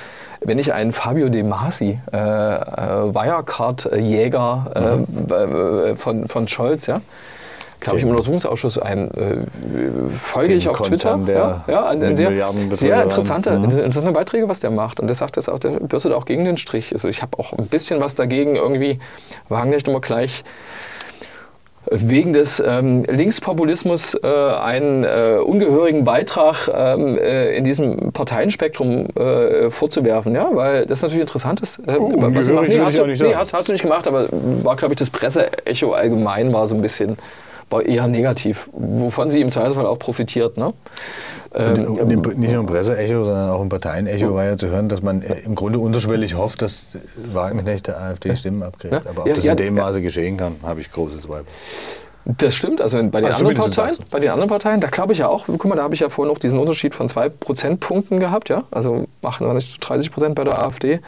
wenn 0.41 0.57
ich 0.57 0.73
einen 0.73 0.91
Fabio 0.91 1.29
De 1.29 1.43
Masi, 1.43 1.99
äh, 2.11 2.17
äh, 2.17 3.13
Wirecard-Jäger 3.13 5.05
äh, 5.29 5.33
äh, 5.33 5.95
von, 5.95 6.27
von 6.27 6.47
Scholz, 6.47 6.87
ja, 6.87 7.01
glaube 7.87 7.97
ich, 7.99 8.03
im 8.03 8.09
Untersuchungsausschuss 8.09 8.77
ein, 8.77 9.09
äh, 9.11 9.37
folge 10.09 10.53
ich 10.53 10.69
auf 10.69 10.77
Konzern, 10.77 11.25
Twitter. 11.25 11.63
ja, 11.67 11.73
ja, 11.73 11.85
ein, 11.87 12.03
ein 12.03 12.15
sehr, 12.17 12.31
sehr 12.71 13.03
interessante, 13.03 13.51
Mhm. 13.57 13.63
interessante 13.65 14.11
Beiträge, 14.11 14.47
was 14.49 14.59
der 14.59 14.71
macht. 14.71 14.99
Und 14.99 15.07
der 15.07 15.15
sagt 15.15 15.37
das 15.37 15.49
auch, 15.49 15.59
der 15.59 15.71
bürstet 15.71 16.13
auch 16.13 16.25
gegen 16.25 16.45
den 16.45 16.57
Strich. 16.57 16.91
Also 16.91 17.07
ich 17.07 17.21
habe 17.21 17.39
auch 17.39 17.53
ein 17.53 17.67
bisschen 17.67 17.99
was 18.01 18.15
dagegen, 18.15 18.55
irgendwie 18.55 18.99
Wagenknecht 19.49 19.87
immer 19.87 20.01
gleich 20.01 20.43
wegen 21.89 22.33
des 22.33 22.61
ähm, 22.65 23.05
Linkspopulismus 23.05 24.13
äh, 24.15 24.27
einen 24.27 25.05
äh, 25.05 25.37
ungehörigen 25.41 26.03
Beitrag 26.03 26.67
ähm, 26.73 27.17
äh, 27.17 27.55
in 27.55 27.63
diesem 27.63 28.11
Parteienspektrum 28.11 29.07
äh, 29.15 29.71
vorzuwerfen, 29.71 30.35
ja, 30.35 30.49
weil 30.51 30.85
das 30.85 31.01
natürlich 31.01 31.21
interessant 31.21 31.61
ist. 31.61 31.79
Äh, 31.87 31.95
Oh, 31.97 32.11
was 32.17 32.49
nee, 32.49 32.77
hast, 32.81 32.97
du, 32.97 33.05
nee 33.05 33.33
hast, 33.35 33.53
hast 33.53 33.69
du 33.69 33.71
nicht 33.71 33.83
gemacht, 33.83 34.05
aber 34.05 34.27
war, 34.63 34.75
glaube 34.75 34.95
ich, 34.95 34.99
das 34.99 35.09
Presseecho 35.09 35.93
allgemein 35.93 36.51
war 36.51 36.67
so 36.67 36.75
ein 36.75 36.81
bisschen 36.81 37.15
war 37.69 37.85
eher 37.85 38.07
negativ, 38.07 38.69
wovon 38.71 39.29
sie 39.29 39.41
im 39.41 39.49
Zweifelsfall 39.49 39.85
auch 39.85 39.99
profitiert. 39.99 40.57
Ne? 40.57 40.67
Und, 40.67 40.75
Ähm, 41.55 41.97
und 41.97 42.11
im, 42.11 42.21
nicht 42.39 42.51
nur 42.51 42.61
im 42.61 42.65
Presseecho, 42.65 43.25
sondern 43.25 43.49
auch 43.49 43.61
im 43.61 43.69
Parteienecho 43.69 44.33
war 44.33 44.45
ja 44.45 44.57
zu 44.57 44.67
hören, 44.67 44.89
dass 44.89 45.01
man 45.01 45.21
äh, 45.21 45.39
im 45.45 45.55
Grunde 45.55 45.79
unterschwellig 45.79 46.35
hofft, 46.35 46.61
dass 46.61 46.85
Wagenknecht 47.33 47.87
der 47.87 47.99
AfD 48.01 48.35
Stimmen 48.35 48.63
abkriegt. 48.63 48.93
Ja. 48.93 49.01
Aber 49.09 49.21
ob 49.21 49.27
Ja, 49.27 49.33
das 49.33 49.43
ja, 49.43 49.51
in 49.51 49.57
dem. 49.57 49.75
Maße 49.75 50.01
geschehen 50.01 50.37
kann, 50.37 50.55
habe 50.63 50.79
ich 50.81 50.91
große 50.91 51.21
Zweifel. 51.21 51.45
Das 52.25 52.55
stimmt, 52.55 52.81
also 52.81 52.97
bei 52.97 53.21
den, 53.21 53.31
Also 53.31 53.47
anderen 53.47 53.55
Parteien, 53.55 53.95
bei 54.11 54.19
den 54.19 54.31
anderen 54.31 54.49
Parteien, 54.49 54.81
da 54.81 54.89
glaube 54.89 55.13
ich 55.13 55.19
ja 55.19 55.29
auch, 55.29 55.45
guck 55.47 55.65
mal, 55.65 55.75
da 55.75 55.83
habe 55.83 55.93
ich 55.93 56.01
ja 56.01 56.09
vorhin 56.09 56.33
noch 56.33 56.39
diesen 56.39 56.59
Unterschied 56.59 56.93
von 56.93 57.07
zwei 57.07 57.29
Prozentpunkten 57.29 58.19
gehabt, 58.19 58.49
ja, 58.49 58.63
also 58.69 59.07
28 59.23 59.75
zu 59.75 59.79
30 59.79 60.11
Prozent 60.11 60.35
bei 60.35 60.43
der 60.43 60.61
AfD. 60.61 60.99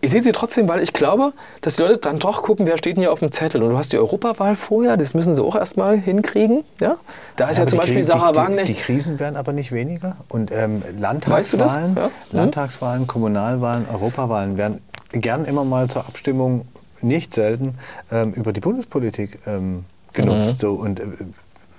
Ich 0.00 0.12
sehe 0.12 0.22
sie 0.22 0.32
trotzdem, 0.32 0.68
weil 0.68 0.82
ich 0.82 0.92
glaube, 0.92 1.32
dass 1.60 1.76
die 1.76 1.82
Leute 1.82 1.98
dann 1.98 2.18
doch 2.18 2.42
gucken, 2.42 2.66
wer 2.66 2.78
steht 2.78 2.96
denn 2.96 3.02
hier 3.02 3.12
auf 3.12 3.18
dem 3.18 3.32
Zettel. 3.32 3.62
Und 3.62 3.70
du 3.70 3.78
hast 3.78 3.92
die 3.92 3.98
Europawahl 3.98 4.54
vorher, 4.54 4.96
das 4.96 5.12
müssen 5.14 5.34
sie 5.34 5.42
auch 5.42 5.56
erstmal 5.56 5.98
hinkriegen. 5.98 6.64
Ja? 6.80 6.96
Da 7.36 7.48
ist 7.48 7.56
ja, 7.56 7.62
aber 7.62 7.70
zum 7.70 7.78
Beispiel 7.80 7.98
Kri- 7.98 8.04
Sarah 8.04 8.46
die, 8.48 8.56
die, 8.58 8.64
die 8.64 8.74
Krisen 8.74 9.18
werden 9.18 9.36
aber 9.36 9.52
nicht 9.52 9.72
weniger. 9.72 10.16
Und 10.28 10.52
ähm, 10.52 10.82
Weißt 10.82 10.92
du? 10.94 11.00
Landtagswahlen, 11.00 11.96
Ja. 11.96 12.06
Mhm. 12.06 12.10
Landtagswahlen, 12.30 13.06
Kommunalwahlen, 13.06 13.86
Europawahlen 13.92 14.56
werden 14.56 14.80
gern 15.12 15.44
immer 15.44 15.64
mal 15.64 15.88
zur 15.88 16.06
Abstimmung, 16.06 16.66
nicht 17.00 17.32
selten, 17.34 17.74
ähm, 18.10 18.32
über 18.32 18.52
die 18.52 18.60
Bundespolitik 18.60 19.38
ähm, 19.46 19.84
genutzt. 20.12 20.54
Mhm. 20.54 20.58
So, 20.58 20.72
und 20.74 21.00
äh, 21.00 21.04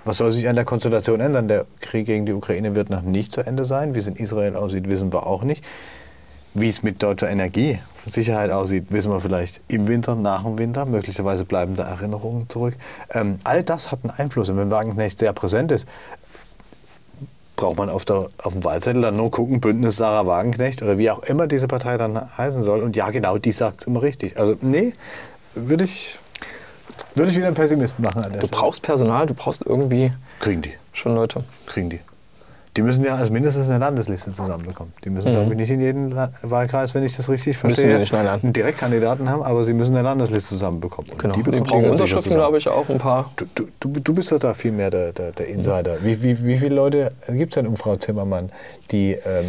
was 0.05 0.17
soll 0.17 0.32
sich 0.32 0.47
an 0.47 0.55
der 0.55 0.65
Konstellation 0.65 1.20
ändern? 1.20 1.47
Der 1.47 1.65
Krieg 1.82 2.05
gegen 2.05 2.26
die 2.26 2.34
Ukraine 2.34 2.74
wird 2.74 2.89
noch 2.89 3.01
nicht 3.01 3.32
zu 3.32 3.41
Ende 3.41 3.65
sein. 3.65 3.95
Wie 3.95 3.99
es 3.99 4.07
in 4.07 4.15
Israel 4.15 4.55
aussieht, 4.55 4.89
wissen 4.89 5.11
wir 5.13 5.28
auch 5.28 5.43
nicht. 5.43 5.63
Wie 6.54 6.70
es 6.70 6.82
mit 6.84 7.02
deutscher 7.04 7.30
Energiesicherheit 7.30 8.50
aussieht, 8.52 8.91
wissen 8.91 9.12
wir 9.12 9.22
vielleicht 9.22 9.62
im 9.68 9.88
Winter, 9.88 10.16
nach 10.16 10.43
dem 10.43 10.58
Winter. 10.58 10.86
Möglicherweise 10.86 11.45
bleiben 11.45 11.76
da 11.76 11.84
Erinnerungen 11.84 12.50
zurück. 12.50 12.76
Ähm, 13.12 13.38
all 13.43 13.64
das 13.64 13.91
hat 13.91 14.00
einen 14.04 14.12
Einfluss. 14.12 14.50
Und 14.50 14.58
wenn 14.58 14.72
Wagenknecht 14.72 15.20
sehr 15.20 15.32
präsent 15.34 15.72
ist, 15.72 15.88
braucht 17.56 17.78
man 17.78 17.89
auf, 17.89 18.06
der, 18.06 18.30
auf 18.41 18.54
dem 18.54 18.64
Wahlzettel 18.64 19.02
dann 19.02 19.18
nur 19.18 19.30
gucken, 19.32 19.60
Bündnis 19.62 19.97
Sarah 19.97 20.26
Wagenknecht 20.26 20.82
oder 20.82 20.97
wie 20.97 21.12
auch 21.12 21.22
immer 21.24 21.45
diese 21.45 21.68
Partei 21.68 21.97
dann 21.97 22.16
heißen 22.38 22.64
soll. 22.64 22.82
Und 22.82 22.95
ja, 22.95 23.10
genau, 23.12 23.38
die 23.38 23.52
sagt 23.52 23.82
es 23.82 23.88
immer 23.88 24.02
richtig. 24.02 24.38
Also 24.39 24.56
nee, 24.62 24.93
würde 25.56 25.84
ich, 25.84 26.20
würde 27.16 27.32
ich 27.32 27.38
wieder 27.38 27.47
einen 27.47 27.56
Pessimisten 27.56 28.04
machen 28.04 28.24
Du 28.24 28.30
Stelle. 28.30 28.47
brauchst 28.47 28.82
Personal, 28.82 29.26
du 29.28 29.34
brauchst 29.34 29.62
irgendwie 29.66 30.14
Kriegen 30.39 30.62
die, 30.62 30.72
schon 30.93 31.14
Leute. 31.16 31.43
kriegen 31.66 31.89
die. 31.89 32.00
Die 32.78 32.84
müssen 32.84 33.03
ja 33.03 33.15
als 33.15 33.30
mindestens 33.32 33.67
eine 33.70 33.80
Landesliste 33.80 34.32
zusammenbekommen. 34.32 34.93
Die 35.03 35.09
müssen, 35.09 35.32
glaube 35.32 35.51
ich, 35.51 35.57
nicht 35.57 35.72
in 35.72 35.82
jedem 35.82 36.15
Wahlkreis, 36.43 36.93
wenn 36.93 37.03
ich 37.03 37.15
das 37.17 37.28
richtig 37.28 37.55
Mhm. 37.57 37.59
Verstehe, 37.59 37.93
die 37.93 37.99
nicht, 37.99 38.13
nein, 38.13 38.26
nein. 38.26 38.39
einen 38.41 38.53
Direktkandidaten 38.53 39.30
haben, 39.30 39.41
aber 39.41 39.65
sie 39.65 39.74
müssen 39.74 39.95
eine 39.95 40.03
Landesliste 40.07 40.49
zusammenbekommen. 40.49 41.11
Und 41.11 41.20
Genau. 41.20 41.34
Die, 41.34 41.41
bekommen 41.41 41.63
brauchen 41.63 41.84
ganz 41.84 41.99
sicher 41.99 42.03
Unterschriften, 42.03 42.34
glaube 42.34 42.57
ich, 42.59 42.70
auch 42.70 42.88
ein 42.89 42.97
paar. 42.99 43.32
Du, 43.36 43.45
du, 43.55 43.67
du, 43.80 43.99
du 43.99 44.13
bist 44.13 44.32
ja 44.32 44.38
da 44.38 44.53
viel 44.53 44.72
mehr 44.72 44.91
der, 44.91 45.11
der, 45.13 45.32
der 45.32 45.47
Insider. 45.47 45.97
Wie, 46.03 46.22
wie, 46.22 46.43
wie 46.45 46.57
viele 46.57 46.76
Leute 46.76 47.11
gibt 47.30 47.53
es 47.53 47.55
denn 47.55 47.67
um 47.67 47.76
Frau 47.76 47.95
Zimmermann, 47.95 48.51
die 48.91 49.13
ähm, 49.13 49.45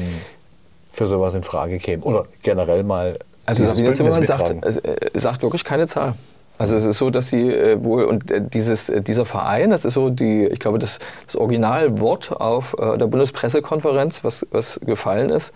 für 0.91 1.07
sowas 1.07 1.35
in 1.35 1.43
Frage 1.43 1.79
kämen? 1.79 2.03
Oder 2.03 2.25
generell 2.43 2.83
mal 2.85 3.19
Also 3.47 3.65
Sabine 3.67 3.93
Zimmermann 3.93 4.27
sagt, 4.27 4.65
äh, 4.65 4.97
sagt 5.15 5.43
wirklich 5.43 5.65
keine 5.65 5.87
Zahl. 5.87 6.15
Also 6.61 6.77
es 6.77 6.85
ist 6.85 6.99
so, 6.99 7.09
dass 7.09 7.29
sie 7.29 7.49
äh, 7.49 7.83
wohl, 7.83 8.05
und 8.05 8.31
äh, 8.31 8.41
dieses, 8.43 8.91
äh, 8.91 9.01
dieser 9.01 9.25
Verein, 9.25 9.71
das 9.71 9.85
ist 9.87 9.95
so 9.95 10.11
die, 10.11 10.45
ich 10.47 10.61
glaube, 10.61 10.79
das, 10.79 10.99
das 11.27 11.37
Originalwort 11.37 12.33
auf 12.39 12.77
äh, 12.79 12.99
der 12.99 13.07
Bundespressekonferenz, 13.07 14.25
was, 14.25 14.47
was 14.51 14.79
gefallen 14.85 15.31
ist, 15.31 15.55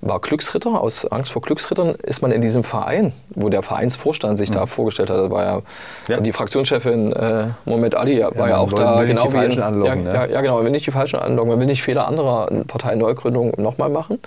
war 0.00 0.18
Glücksritter. 0.18 0.80
Aus 0.80 1.04
Angst 1.06 1.30
vor 1.30 1.42
Glücksrittern 1.42 1.94
ist 2.02 2.20
man 2.22 2.32
in 2.32 2.40
diesem 2.40 2.64
Verein, 2.64 3.12
wo 3.34 3.48
der 3.48 3.62
Vereinsvorstand 3.62 4.38
sich 4.38 4.50
da 4.50 4.66
vorgestellt 4.66 5.10
hat. 5.10 5.18
Das 5.18 5.30
war 5.30 5.44
ja, 5.44 5.56
Mhm. 5.58 5.62
Ja. 6.08 6.20
die 6.20 6.32
Fraktionschefin 6.32 7.12
äh, 7.12 7.44
Mohamed 7.66 7.94
Ali 7.94 8.20
war 8.20 8.48
ja, 8.48 8.56
auch 8.58 8.72
da. 8.72 8.98
will 8.98 9.06
nicht 9.06 9.20
genau 9.20 9.26
die 9.26 9.32
wie 9.32 9.36
in- 9.36 9.42
Falschen 9.42 9.62
anlocken, 9.62 10.04
ja, 10.06 10.12
ne? 10.12 10.14
ja, 10.18 10.26
ja, 10.26 10.40
genau, 10.40 10.56
man 10.56 10.64
will 10.64 10.70
nicht 10.72 10.86
die 10.86 10.90
Falschen 10.90 11.20
anlocken, 11.20 11.50
man 11.50 11.60
will 11.60 11.66
nicht 11.66 11.82
Fehler 11.82 12.08
anderer 12.08 12.48
Parteineugründungen 12.66 13.52
nochmal 13.58 13.88
machen. 13.90 14.18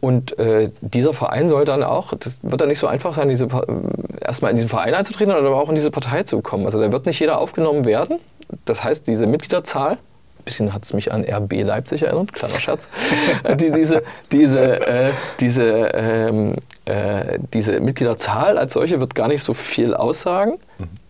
Und 0.00 0.38
äh, 0.38 0.70
dieser 0.80 1.12
Verein 1.12 1.46
soll 1.48 1.64
dann 1.66 1.82
auch, 1.82 2.14
das 2.14 2.38
wird 2.42 2.60
dann 2.60 2.68
nicht 2.68 2.78
so 2.78 2.86
einfach 2.86 3.12
sein, 3.14 3.28
diese, 3.28 3.48
Pa- 3.48 3.64
äh, 3.64 4.24
erstmal 4.24 4.50
in 4.50 4.56
diesen 4.56 4.70
Verein 4.70 4.94
einzutreten, 4.94 5.32
aber 5.32 5.54
auch 5.56 5.68
in 5.68 5.74
diese 5.74 5.90
Partei 5.90 6.22
zu 6.22 6.40
kommen. 6.40 6.64
Also 6.64 6.80
da 6.80 6.90
wird 6.90 7.04
nicht 7.06 7.20
jeder 7.20 7.38
aufgenommen 7.38 7.84
werden. 7.84 8.18
Das 8.64 8.82
heißt, 8.82 9.06
diese 9.06 9.26
Mitgliederzahl, 9.26 9.92
ein 9.92 10.44
bisschen 10.46 10.72
hat 10.72 10.84
es 10.84 10.94
mich 10.94 11.12
an 11.12 11.22
RB 11.24 11.62
Leipzig 11.62 12.02
erinnert, 12.02 12.32
kleiner 12.32 12.54
Schatz, 12.58 12.88
Äh, 13.44 13.56
die, 13.56 13.70
diese, 13.70 14.02
diese, 14.32 14.86
äh, 14.86 15.10
diese, 15.38 15.64
ähm, 15.92 16.54
äh, 16.86 17.38
diese 17.52 17.78
Mitgliederzahl 17.80 18.56
als 18.58 18.72
solche 18.72 19.00
wird 19.00 19.14
gar 19.14 19.28
nicht 19.28 19.42
so 19.44 19.52
viel 19.54 19.94
aussagen. 19.94 20.54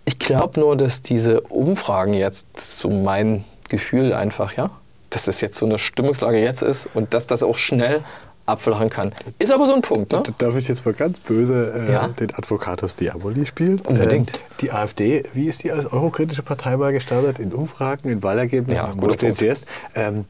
Ich 0.05 0.19
glaube 0.19 0.59
nur, 0.59 0.77
dass 0.77 1.01
diese 1.03 1.43
Umfragen 1.43 2.15
jetzt, 2.15 2.59
so 2.59 2.91
mein 2.91 3.45
Gefühl 3.69 4.13
einfach, 4.13 4.57
ja, 4.57 4.71
dass 5.11 5.27
das 5.27 5.41
jetzt 5.41 5.57
so 5.57 5.67
eine 5.67 5.79
Stimmungslage 5.79 6.41
jetzt 6.41 6.63
ist 6.63 6.89
und 6.95 7.15
dass 7.15 7.29
das 7.29 7.45
auch 7.45 7.57
schnell 7.57 8.01
abflachen 8.51 8.91
kann. 8.91 9.13
Ist 9.39 9.51
aber 9.53 9.67
so 9.67 9.75
ein 9.75 9.83
Punkt, 9.83 10.13
ne? 10.13 10.23
Darf 10.39 10.57
ich 10.57 10.69
jetzt 10.69 10.85
mal 10.85 10.95
ganz 10.95 11.21
böse 11.21 11.73
äh, 11.89 11.93
Ja. 11.93 12.09
den 12.09 12.33
Advocatus 12.35 12.97
Diaboli 12.97 13.47
spielen? 13.47 13.81
Unbedingt. 13.81 14.31
Ähm, 14.37 14.43
die 14.61 14.73
AfD, 14.73 15.23
wie 15.35 15.47
ist 15.47 15.65
die 15.65 15.71
als 15.73 15.87
eurokritische 15.93 16.43
Partei 16.43 16.77
mal 16.77 16.93
gestartet? 16.93 17.39
In 17.39 17.53
Umfragen, 17.53 18.09
in 18.09 18.23
Wahlergebnissen, 18.23 18.85
Ja, 18.85 18.93
wo 18.97 19.13
steht 19.13 19.37
sie 19.37 19.47
jetzt? 19.47 19.67
Ähm, 19.95 20.25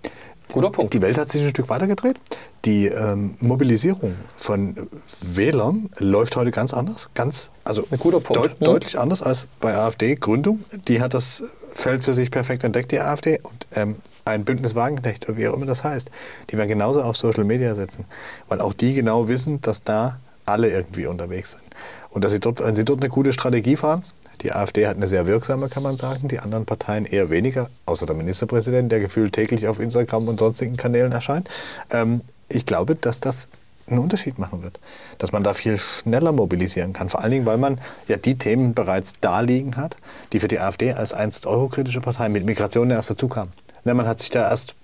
Guter 0.52 0.70
Punkt. 0.70 0.92
Die 0.94 1.00
Welt 1.00 1.16
hat 1.16 1.28
sich 1.30 1.42
ein 1.44 1.50
Stück 1.50 1.68
weitergedreht. 1.68 2.16
Die 2.64 2.86
ähm, 2.86 3.36
Mobilisierung 3.40 4.16
von 4.36 4.74
Wählern 5.22 5.88
läuft 5.98 6.34
heute 6.36 6.50
ganz 6.50 6.74
anders. 6.74 7.10
Ganz, 7.14 7.52
also 7.64 7.82
deut- 7.92 8.60
Mhm. 8.60 8.64
deutlich 8.64 8.98
anders 8.98 9.22
als 9.22 9.46
bei 9.60 9.74
AfD-Gründung. 9.76 10.64
Die 10.88 11.00
hat 11.00 11.14
das 11.14 11.44
Feld 11.72 12.02
für 12.02 12.12
sich 12.12 12.32
perfekt 12.32 12.64
entdeckt, 12.64 12.90
die 12.90 12.98
AfD. 12.98 13.38
Und 13.44 13.66
ähm, 13.76 13.96
ein 14.24 14.44
Bündnis 14.44 14.74
Wagenknecht, 14.74 15.28
oder 15.28 15.38
wie 15.38 15.48
auch 15.48 15.54
immer 15.54 15.66
das 15.66 15.84
heißt, 15.84 16.10
die 16.50 16.56
werden 16.56 16.68
genauso 16.68 17.02
auf 17.02 17.16
Social 17.16 17.44
Media 17.44 17.74
setzen. 17.74 18.04
Weil 18.48 18.60
auch 18.60 18.72
die 18.72 18.94
genau 18.94 19.28
wissen, 19.28 19.60
dass 19.60 19.82
da 19.82 20.18
alle 20.46 20.68
irgendwie 20.68 21.06
unterwegs 21.06 21.52
sind. 21.52 21.64
Und 22.10 22.24
dass 22.24 22.32
sie 22.32 22.40
dort, 22.40 22.64
wenn 22.64 22.74
sie 22.74 22.84
dort 22.84 23.00
eine 23.00 23.08
gute 23.08 23.32
Strategie 23.32 23.76
fahren, 23.76 24.04
die 24.42 24.52
AfD 24.52 24.86
hat 24.86 24.96
eine 24.96 25.06
sehr 25.06 25.26
wirksame, 25.26 25.68
kann 25.68 25.82
man 25.82 25.96
sagen, 25.96 26.28
die 26.28 26.38
anderen 26.38 26.64
Parteien 26.64 27.04
eher 27.04 27.30
weniger, 27.30 27.68
außer 27.86 28.06
der 28.06 28.16
Ministerpräsident, 28.16 28.90
der 28.90 29.00
gefühlt 29.00 29.34
täglich 29.34 29.68
auf 29.68 29.78
Instagram 29.78 30.28
und 30.28 30.40
sonstigen 30.40 30.76
Kanälen 30.76 31.12
erscheint. 31.12 31.48
Ähm, 31.92 32.22
ich 32.48 32.64
glaube, 32.66 32.94
dass 32.94 33.20
das 33.20 33.48
einen 33.86 34.00
Unterschied 34.00 34.38
machen 34.38 34.62
wird. 34.62 34.78
Dass 35.18 35.32
man 35.32 35.42
da 35.42 35.52
viel 35.52 35.76
schneller 35.76 36.32
mobilisieren 36.32 36.92
kann. 36.92 37.08
Vor 37.08 37.22
allen 37.22 37.32
Dingen, 37.32 37.46
weil 37.46 37.58
man 37.58 37.80
ja 38.08 38.16
die 38.16 38.38
Themen 38.38 38.74
bereits 38.74 39.14
da 39.20 39.40
liegen 39.40 39.76
hat, 39.76 39.96
die 40.32 40.40
für 40.40 40.48
die 40.48 40.58
AfD 40.58 40.92
als 40.92 41.12
einst 41.12 41.46
eurokritische 41.46 42.00
Partei 42.00 42.28
mit 42.28 42.44
Migration 42.44 42.90
erst 42.90 43.10
dazu 43.10 43.28
kamen. 43.28 43.52
Ne, 43.84 43.94
man 43.94 44.06
hat 44.06 44.20
sich 44.20 44.30
da 44.30 44.48
erst 44.48 44.74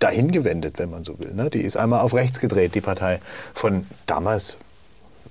dahin 0.00 0.30
gewendet, 0.30 0.78
wenn 0.78 0.90
man 0.90 1.04
so 1.04 1.18
will. 1.18 1.32
Ne? 1.32 1.50
Die 1.50 1.60
ist 1.60 1.76
einmal 1.76 2.00
auf 2.00 2.14
rechts 2.14 2.40
gedreht, 2.40 2.74
die 2.74 2.80
Partei. 2.80 3.20
Von 3.54 3.86
damals, 4.04 4.58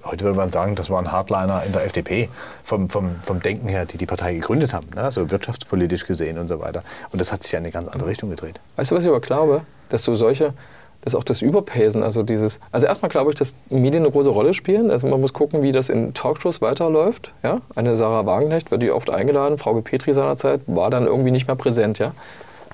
heute 0.03 0.25
würde 0.25 0.37
man 0.37 0.51
sagen, 0.51 0.75
das 0.75 0.89
waren 0.89 1.11
Hardliner 1.11 1.63
in 1.63 1.71
der 1.71 1.85
FDP, 1.85 2.29
vom, 2.63 2.89
vom, 2.89 3.15
vom 3.23 3.41
Denken 3.41 3.67
her, 3.67 3.85
die 3.85 3.97
die 3.97 4.05
Partei 4.05 4.33
gegründet 4.33 4.73
haben, 4.73 4.87
ne? 4.95 5.11
so 5.11 5.29
wirtschaftspolitisch 5.29 6.05
gesehen 6.05 6.37
und 6.37 6.47
so 6.47 6.59
weiter. 6.59 6.83
Und 7.11 7.21
das 7.21 7.31
hat 7.31 7.43
sich 7.43 7.51
ja 7.51 7.59
in 7.59 7.65
eine 7.65 7.71
ganz 7.71 7.87
andere 7.87 8.09
Richtung 8.09 8.29
gedreht. 8.29 8.59
Weißt 8.75 8.91
du, 8.91 8.95
was 8.95 9.03
ich 9.03 9.09
aber 9.09 9.21
glaube? 9.21 9.61
Dass 9.89 10.03
so 10.03 10.15
solche, 10.15 10.53
dass 11.01 11.13
auch 11.13 11.23
das 11.23 11.43
Überpacen, 11.43 12.01
also 12.01 12.23
dieses, 12.23 12.59
also 12.71 12.87
erstmal 12.87 13.09
glaube 13.09 13.29
ich, 13.29 13.37
dass 13.37 13.53
Medien 13.69 14.03
eine 14.03 14.11
große 14.11 14.29
Rolle 14.29 14.55
spielen. 14.55 14.89
Also 14.89 15.05
man 15.05 15.21
muss 15.21 15.33
gucken, 15.33 15.61
wie 15.61 15.71
das 15.71 15.89
in 15.89 16.15
Talkshows 16.15 16.61
weiterläuft. 16.61 17.33
Ja? 17.43 17.61
Eine 17.75 17.95
Sarah 17.95 18.25
Wagenknecht 18.25 18.71
wird 18.71 18.81
die 18.81 18.89
oft 18.89 19.11
eingeladen, 19.11 19.59
Frau 19.59 19.79
Petri 19.81 20.15
seinerzeit 20.15 20.61
war 20.65 20.89
dann 20.89 21.05
irgendwie 21.05 21.29
nicht 21.29 21.45
mehr 21.45 21.55
präsent, 21.55 21.99
ja, 21.99 22.13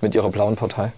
mit 0.01 0.15
ihrer 0.15 0.29
blauen 0.29 0.55
Partei. 0.55 0.91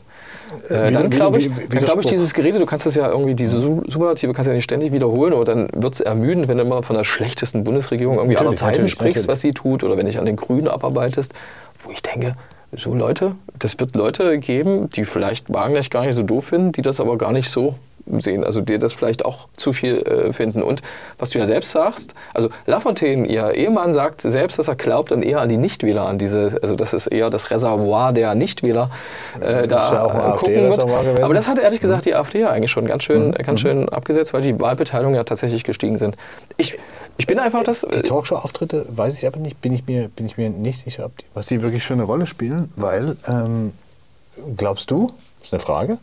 Äh, 0.70 0.90
wieder- 0.90 1.00
dann 1.02 1.10
glaube 1.10 1.40
ich, 1.40 1.50
dann 1.70 1.80
glaub 1.80 2.00
ich, 2.00 2.06
dieses 2.08 2.34
Gerede, 2.34 2.60
du 2.60 2.66
kannst 2.66 2.86
das 2.86 2.96
ja 2.96 3.10
irgendwie, 3.10 3.34
diese 3.34 3.60
Su- 3.60 3.82
Superlative 3.88 4.34
kannst 4.34 4.48
du 4.48 4.52
ja 4.52 4.56
nicht 4.56 4.64
ständig 4.66 4.92
wiederholen 4.92 5.34
oder 5.34 5.56
dann 5.56 5.68
wird 5.76 5.96
es 5.96 6.02
ermüdend, 6.02 6.48
wenn 6.48 6.58
du 6.58 6.64
immer 6.64 6.84
von 6.84 6.96
der 6.96 7.04
schlechtesten 7.04 7.64
Bundesregierung 7.64 8.16
irgendwie 8.18 8.38
aller 8.38 8.46
Natürlich, 8.52 8.60
Zeiten 8.60 8.72
natürlich, 8.74 8.92
sprichst, 8.92 9.16
natürlich. 9.18 9.28
was 9.30 9.42
sie 9.42 9.54
tut 9.54 9.84
oder 9.84 9.98
wenn 9.98 10.06
dich 10.06 10.20
an 10.20 10.26
den 10.26 10.36
Grünen 10.36 10.68
abarbeitest, 10.68 11.34
wo 11.84 11.92
ich 11.92 12.02
denke, 12.04 12.36
so 12.76 12.94
Leute, 12.94 13.36
das 13.58 13.80
wird 13.80 13.96
Leute 13.96 14.38
geben, 14.40 14.90
die 14.90 15.06
vielleicht 15.06 15.52
Wagenknecht 15.54 15.92
gar 15.92 16.06
nicht 16.06 16.16
so 16.16 16.24
doof 16.24 16.46
finden, 16.46 16.72
die 16.72 16.82
das 16.82 17.00
aber 17.00 17.18
gar 17.18 17.32
nicht 17.32 17.50
so 17.50 17.76
sehen, 18.20 18.44
also 18.44 18.62
die 18.62 18.80
das 18.80 18.94
vielleicht 18.94 19.26
auch 19.26 19.48
zu 19.56 19.74
viel 19.74 20.00
äh, 20.00 20.34
finden. 20.34 20.62
Und 20.62 20.82
was 21.20 21.30
du 21.32 21.40
ja 21.40 21.46
selbst 21.46 21.72
sagst, 21.72 22.14
also 22.34 22.50
Lafontaine, 22.66 23.28
ihr 23.28 23.56
Ehemann, 23.56 23.94
sagt 23.94 24.22
selbst, 24.22 24.60
dass 24.60 24.68
er 24.68 24.76
glaubt 24.76 25.12
dann 25.12 25.24
eher 25.24 25.42
an 25.42 25.50
die 25.50 25.58
Nichtwähler, 25.58 26.06
an 26.08 26.18
diese, 26.18 26.60
also 26.62 26.76
das 26.76 26.94
ist 26.94 27.08
eher 27.08 27.30
das 27.30 27.52
Reservoir 27.52 28.14
der 28.14 28.36
Nichtwähler 28.36 28.90
äh, 29.40 29.68
da 29.68 29.84
ist 29.84 29.92
ja 29.92 30.04
auch 30.04 30.14
ein 30.14 30.20
äh, 30.20 30.38
gucken 30.38 30.56
AfD-Reservoir 30.56 30.98
wird. 30.98 31.04
gewesen. 31.06 31.24
Aber 31.24 31.34
das 31.34 31.48
hat 31.48 31.60
ehrlich 31.60 31.80
gesagt 31.80 32.06
die 32.06 32.16
AfD 32.16 32.40
ja 32.42 32.50
eigentlich 32.50 32.72
schon 32.72 32.86
ganz 32.86 33.04
schön, 33.04 33.32
ganz 33.34 33.60
schön 33.60 33.90
abgesetzt, 33.90 34.34
weil 34.34 34.42
die 34.42 34.60
Wahlbeteiligung 34.60 35.16
ja 35.16 35.24
tatsächlich 35.24 35.64
gestiegen 35.64 35.98
sind. 35.98 36.18
Ich, 36.58 36.78
ich 37.18 37.28
bin 37.28 37.40
einfach 37.40 37.64
das. 37.64 37.82
Die 37.82 38.02
Talkshow-Auftritte 38.02 38.86
weiß 38.90 39.18
ich 39.18 39.28
aber 39.28 39.40
nicht, 39.40 39.62
bin 39.62 39.74
ich 39.74 39.86
mir, 39.88 40.10
bin 40.10 40.26
ich 40.26 40.38
mir 40.38 40.50
nicht 40.50 40.84
sicher, 40.84 41.06
ob 41.06 41.18
die, 41.18 41.26
was 41.34 41.48
die 41.48 41.62
wirklich 41.62 41.84
für 41.84 41.94
eine 41.94 42.04
Rolle 42.04 42.26
spielen, 42.26 42.72
weil 42.76 43.18
ähm, 43.28 43.74
glaubst 44.58 44.92
du, 44.92 45.12
das 45.40 45.48
ist 45.48 45.54
eine 45.54 45.60
Frage, 45.60 45.98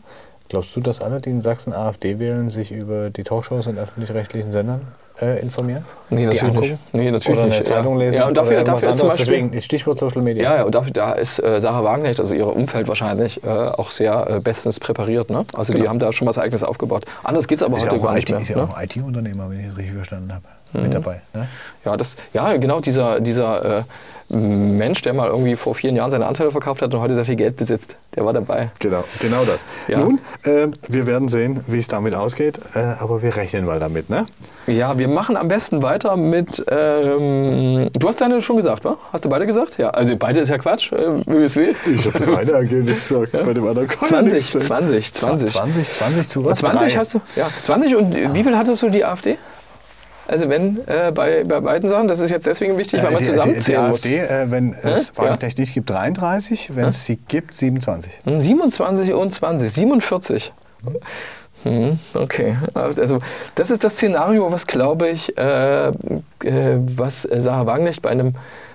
glaubst 0.51 0.75
du, 0.75 0.81
dass 0.81 1.01
alle, 1.01 1.19
die 1.21 1.29
in 1.31 1.41
Sachsen 1.41 1.73
AfD 1.73 2.19
wählen, 2.19 2.49
sich 2.49 2.71
über 2.71 3.09
die 3.09 3.23
Talkshows 3.23 3.67
in 3.67 3.77
öffentlich-rechtlichen 3.77 4.51
Sendern 4.51 4.81
äh, 5.21 5.39
informieren? 5.41 5.85
Nee, 6.09 6.17
die 6.17 6.25
natürlich 6.25 6.43
angucken? 6.43 6.69
nicht. 6.69 6.93
Nee, 6.93 7.11
natürlich 7.11 7.37
oder 7.37 7.45
eine 7.47 7.55
nicht, 7.55 7.65
Zeitung 7.65 7.93
ja. 7.93 7.99
lesen 8.05 8.13
Ja, 8.17 8.27
und 8.27 8.35
dafür- 8.37 8.57
oder 8.57 8.63
dafür 8.65 8.89
ist 8.89 8.97
zum. 8.99 9.07
Beispiel- 9.07 9.25
Deswegen 9.25 9.53
ist 9.53 9.63
Stichwort 9.65 9.97
Social 9.97 10.21
Media. 10.21 10.43
Ja, 10.43 10.55
ja, 10.57 10.63
und 10.63 10.75
dafür, 10.75 10.91
da 10.91 11.13
ist 11.13 11.39
äh, 11.39 11.61
Sarah 11.61 11.83
Wagenknecht, 11.85 12.19
also 12.19 12.33
ihr 12.33 12.45
Umfeld 12.47 12.87
wahrscheinlich, 12.89 13.41
äh, 13.43 13.47
auch 13.47 13.91
sehr 13.91 14.27
äh, 14.29 14.39
bestens 14.41 14.79
präpariert. 14.79 15.29
Ne? 15.29 15.45
Also 15.53 15.73
die 15.73 15.87
haben 15.87 15.99
da 15.99 16.11
schon 16.11 16.27
was 16.27 16.37
Eigenes 16.37 16.63
aufgebaut. 16.63 17.05
Anders 17.23 17.47
geht 17.47 17.57
es 17.59 17.63
aber 17.63 17.77
Ist 17.77 17.85
heute 17.89 17.95
auch 17.95 18.01
gar 18.03 18.09
ein 18.11 18.15
nicht 18.17 18.29
IT 18.29 18.35
mehr. 18.35 18.41
ist 18.41 18.49
ja 18.49 18.57
ne? 18.57 18.63
auch 18.63 18.75
ein 18.75 18.85
IT-Unternehmer, 18.85 19.49
wenn 19.49 19.59
ich 19.61 19.67
es 19.67 19.77
richtig 19.77 19.95
verstanden 19.95 20.33
habe. 20.33 20.43
Mhm. 20.73 20.81
Mit 20.83 20.93
dabei. 20.93 21.21
Ne? 21.33 21.47
Ja, 21.85 21.95
das, 21.97 22.15
ja, 22.33 22.55
genau 22.57 22.79
dieser, 22.81 23.19
dieser 23.21 23.79
äh, 23.79 23.83
Mensch, 24.31 25.01
der 25.01 25.13
mal 25.13 25.27
irgendwie 25.27 25.55
vor 25.55 25.75
vielen 25.75 25.95
Jahren 25.95 26.09
seine 26.09 26.25
Anteile 26.25 26.51
verkauft 26.51 26.81
hat 26.81 26.93
und 26.93 27.01
heute 27.01 27.15
sehr 27.15 27.25
viel 27.25 27.35
Geld 27.35 27.57
besitzt, 27.57 27.97
der 28.15 28.23
war 28.25 28.31
dabei. 28.31 28.71
Genau, 28.79 29.03
genau 29.19 29.43
das. 29.43 29.59
Ja. 29.89 29.99
Nun, 29.99 30.21
äh, 30.43 30.67
wir 30.87 31.05
werden 31.05 31.27
sehen, 31.27 31.61
wie 31.67 31.79
es 31.79 31.89
damit 31.89 32.15
ausgeht, 32.15 32.59
äh, 32.73 32.79
aber 32.79 33.21
wir 33.21 33.35
rechnen 33.35 33.65
mal 33.65 33.79
damit. 33.79 34.09
Ne? 34.09 34.25
Ja, 34.67 34.97
wir 34.97 35.09
machen 35.09 35.35
am 35.35 35.49
besten 35.49 35.81
weiter 35.81 36.15
mit. 36.15 36.63
Ähm, 36.69 37.89
du 37.91 38.07
hast 38.07 38.21
deine 38.21 38.41
schon 38.41 38.57
gesagt, 38.57 38.85
wa? 38.85 38.97
Hast 39.11 39.25
du 39.25 39.29
beide 39.29 39.45
gesagt? 39.45 39.77
Ja, 39.77 39.89
also 39.89 40.15
beide 40.15 40.39
ist 40.39 40.49
ja 40.49 40.57
Quatsch, 40.57 40.93
äh, 40.93 41.25
WSW. 41.25 41.73
Ich 41.93 42.05
habe 42.05 42.17
das 42.17 42.29
eine 42.29 42.51
Ergebnis 42.51 43.01
gesagt, 43.01 43.33
bei 43.33 43.53
dem 43.53 43.67
anderen 43.67 43.87
kann 43.89 44.07
20, 44.07 44.33
nichts 44.33 44.49
stehen. 44.49 44.61
20, 44.61 45.13
20. 45.13 45.49
20, 45.49 45.91
20 45.91 46.29
zu 46.29 46.45
was? 46.45 46.59
20 46.59 46.79
Drei. 46.79 46.99
hast 46.99 47.13
du? 47.15 47.21
Ja, 47.35 47.47
20 47.63 47.95
und 47.95 48.15
wie 48.33 48.43
viel 48.43 48.57
hattest 48.57 48.81
du 48.81 48.89
die 48.89 49.03
AfD? 49.03 49.37
Also 50.31 50.49
wenn 50.49 50.79
äh, 50.87 51.11
bei, 51.13 51.43
bei 51.43 51.59
beiden 51.59 51.89
Sachen, 51.89 52.07
das 52.07 52.19
ist 52.21 52.31
jetzt 52.31 52.47
deswegen 52.47 52.77
wichtig, 52.77 53.01
weil 53.03 53.09
Äh, 53.09 53.13
man 53.13 53.21
die, 53.23 53.53
die, 53.53 53.63
die 53.65 53.71
muss. 53.77 53.77
AfD, 53.77 54.17
äh, 54.17 54.49
wenn 54.49 54.71
es 54.71 55.11
Ja. 55.15 55.23
Wagenknecht 55.23 55.59
nicht 55.59 55.73
gibt, 55.73 55.89
33, 55.89 56.75
wenn 56.75 56.85
es 56.87 57.05
sie 57.05 57.17
gibt, 57.17 57.53
27. 57.53 58.11
27 58.25 59.13
und 59.13 59.31
20, 59.31 59.71
47. 59.71 60.53
Hm, 61.63 61.99
okay, 62.15 62.57
also 62.73 63.19
das 63.53 63.69
ist 63.69 63.83
das 63.83 63.93
Szenario, 63.93 64.51
was 64.51 64.65
glaube 64.65 65.09
ich, 65.09 65.37
äh, 65.37 65.89
äh, 65.89 65.93
was 66.43 67.21
Sarah 67.21 67.67
Wagenknecht 67.67 68.01
bei 68.01 68.09
einem, 68.09 68.33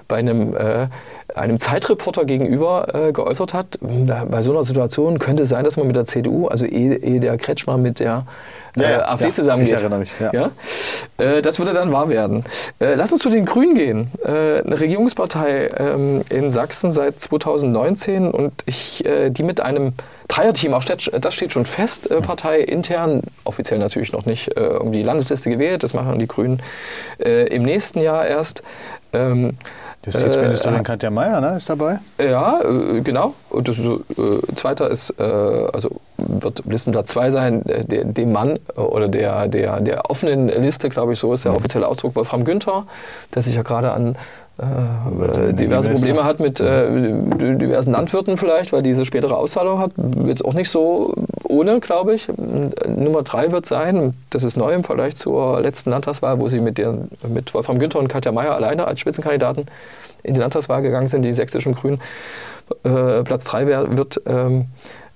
bei 0.08 0.16
einem, 0.16 0.54
äh, 0.54 0.88
einem 1.34 1.58
Zeitreporter 1.58 2.24
gegenüber 2.24 2.94
äh, 2.94 3.12
geäußert 3.12 3.54
hat. 3.54 3.78
Da, 3.80 4.24
bei 4.24 4.42
so 4.42 4.52
einer 4.52 4.64
Situation 4.64 5.18
könnte 5.18 5.42
es 5.44 5.48
sein, 5.48 5.64
dass 5.64 5.76
man 5.76 5.86
mit 5.86 5.96
der 5.96 6.04
CDU, 6.04 6.46
also 6.48 6.64
ehe, 6.64 6.96
ehe 6.96 7.20
der 7.20 7.36
Kretschmer 7.38 7.76
mit 7.76 8.00
der 8.00 8.26
äh, 8.76 8.82
Ja, 8.82 8.90
ja, 8.90 9.08
AfD 9.08 9.26
ja, 9.26 9.32
zusammengeht. 9.32 9.68
ich 9.68 9.78
erinnere 9.80 9.98
mich, 9.98 10.16
ja. 10.20 10.50
Äh, 11.18 11.42
das 11.42 11.58
würde 11.58 11.72
dann 11.72 11.92
wahr 11.92 12.08
werden. 12.08 12.44
Äh, 12.78 12.94
lass 12.94 13.12
uns 13.12 13.22
zu 13.22 13.30
den 13.30 13.44
Grünen 13.46 13.74
gehen. 13.74 14.10
Äh, 14.24 14.62
eine 14.62 14.78
Regierungspartei 14.80 15.70
ähm, 15.78 16.22
in 16.28 16.50
Sachsen 16.50 16.92
seit 16.92 17.18
2019 17.20 18.30
und 18.30 18.52
ich, 18.66 19.04
äh, 19.04 19.30
die 19.30 19.42
mit 19.42 19.60
einem 19.60 19.94
Dreierteam, 20.28 20.74
auch 20.74 20.84
das 20.84 21.34
steht 21.34 21.52
schon 21.52 21.66
fest, 21.66 22.10
äh, 22.10 22.20
Partei 22.20 22.60
intern, 22.60 23.22
offiziell 23.44 23.78
natürlich 23.78 24.12
noch 24.12 24.26
nicht 24.26 24.48
äh, 24.56 24.60
irgendwie 24.60 24.98
die 24.98 25.04
Landesliste 25.04 25.50
gewählt, 25.50 25.82
das 25.82 25.94
machen 25.94 26.18
die 26.18 26.26
Grünen 26.26 26.62
äh, 27.18 27.46
im 27.46 27.62
nächsten 27.62 28.00
Jahr 28.00 28.26
erst. 28.26 28.62
Ähm, 29.12 29.54
Justizministerin 30.06 30.82
Katja 30.82 31.10
Mayer 31.10 31.40
ne, 31.40 31.56
ist 31.56 31.68
dabei. 31.68 31.98
ja, 32.18 32.60
äh, 32.62 33.00
genau. 33.00 33.34
Und 33.50 33.68
das, 33.68 33.78
äh, 33.78 34.54
zweiter 34.54 34.88
ist, 34.88 35.10
äh, 35.18 35.22
also 35.22 35.90
wird 36.16 36.62
Listenplatz 36.66 37.08
2 37.10 37.30
sein, 37.30 37.66
äh, 37.66 37.84
der, 37.84 38.04
dem 38.04 38.32
Mann 38.32 38.58
äh, 38.76 38.80
oder 38.80 39.08
der, 39.08 39.48
der, 39.48 39.80
der 39.80 40.10
offenen 40.10 40.48
Liste, 40.48 40.88
glaube 40.88 41.14
ich, 41.14 41.18
so 41.18 41.34
ist 41.34 41.44
der 41.44 41.54
offizielle 41.54 41.88
Ausdruck, 41.88 42.14
Wolfram 42.14 42.44
Günther, 42.44 42.86
der 43.34 43.42
sich 43.42 43.54
ja 43.54 43.62
gerade 43.62 43.92
an 43.92 44.16
äh, 44.58 45.52
diverse 45.52 45.90
Probleme 45.90 46.24
hat 46.24 46.40
mit 46.40 46.60
äh, 46.60 46.88
diversen 47.56 47.92
Landwirten 47.92 48.36
vielleicht, 48.36 48.72
weil 48.72 48.82
diese 48.82 49.04
spätere 49.04 49.36
Auszahlung 49.36 49.78
hat. 49.78 49.92
Jetzt 50.24 50.44
auch 50.44 50.54
nicht 50.54 50.70
so 50.70 51.14
ohne, 51.44 51.80
glaube 51.80 52.14
ich. 52.14 52.28
Äh, 52.28 52.32
Nummer 52.88 53.22
drei 53.22 53.52
wird 53.52 53.66
sein, 53.66 54.14
das 54.30 54.44
ist 54.44 54.56
neu 54.56 54.72
im 54.72 54.84
Vergleich 54.84 55.16
zur 55.16 55.60
letzten 55.60 55.90
Landtagswahl, 55.90 56.40
wo 56.40 56.48
sie 56.48 56.60
mit, 56.60 56.78
der, 56.78 56.94
mit 57.28 57.52
Wolfram 57.52 57.78
Günther 57.78 57.98
und 57.98 58.08
Katja 58.08 58.32
Mayer 58.32 58.54
alleine 58.54 58.86
als 58.86 59.00
Spitzenkandidaten 59.00 59.66
in 60.22 60.34
die 60.34 60.40
Landtagswahl 60.40 60.82
gegangen 60.82 61.06
sind, 61.06 61.22
die 61.22 61.32
sächsischen 61.32 61.74
Grünen. 61.74 62.00
Äh, 62.82 63.22
Platz 63.22 63.44
drei 63.44 63.66
wär, 63.66 63.96
wird 63.96 64.20
ähm, 64.26 64.66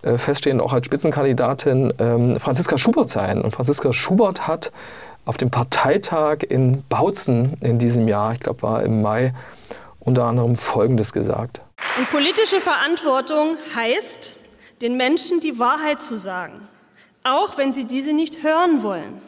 äh, 0.03 0.19
feststehen, 0.19 0.61
auch 0.61 0.73
als 0.73 0.87
Spitzenkandidatin 0.87 1.93
ähm, 1.99 2.39
Franziska 2.39 2.79
Schubert 2.79 3.09
sein. 3.09 3.41
Und 3.43 3.53
Franziska 3.55 3.93
Schubert 3.93 4.47
hat 4.47 4.71
auf 5.31 5.37
dem 5.37 5.53
Parteitag 5.53 6.39
in 6.49 6.83
Bautzen 6.89 7.57
in 7.61 7.79
diesem 7.79 8.09
Jahr, 8.09 8.33
ich 8.33 8.41
glaube 8.41 8.63
war 8.63 8.83
im 8.83 9.01
Mai, 9.01 9.33
unter 10.01 10.25
anderem 10.25 10.57
Folgendes 10.57 11.13
gesagt. 11.13 11.61
Und 11.99 12.11
politische 12.11 12.61
Verantwortung 12.61 13.57
heißt, 13.77 14.35
den 14.83 14.97
Menschen 14.97 15.39
die 15.39 15.61
Wahrheit 15.61 16.01
zu 16.01 16.19
sagen, 16.19 16.67
auch 17.23 17.59
wenn 17.59 17.71
sie 17.71 17.85
diese 17.85 18.13
nicht 18.13 18.43
hören 18.43 18.83
wollen. 18.83 19.23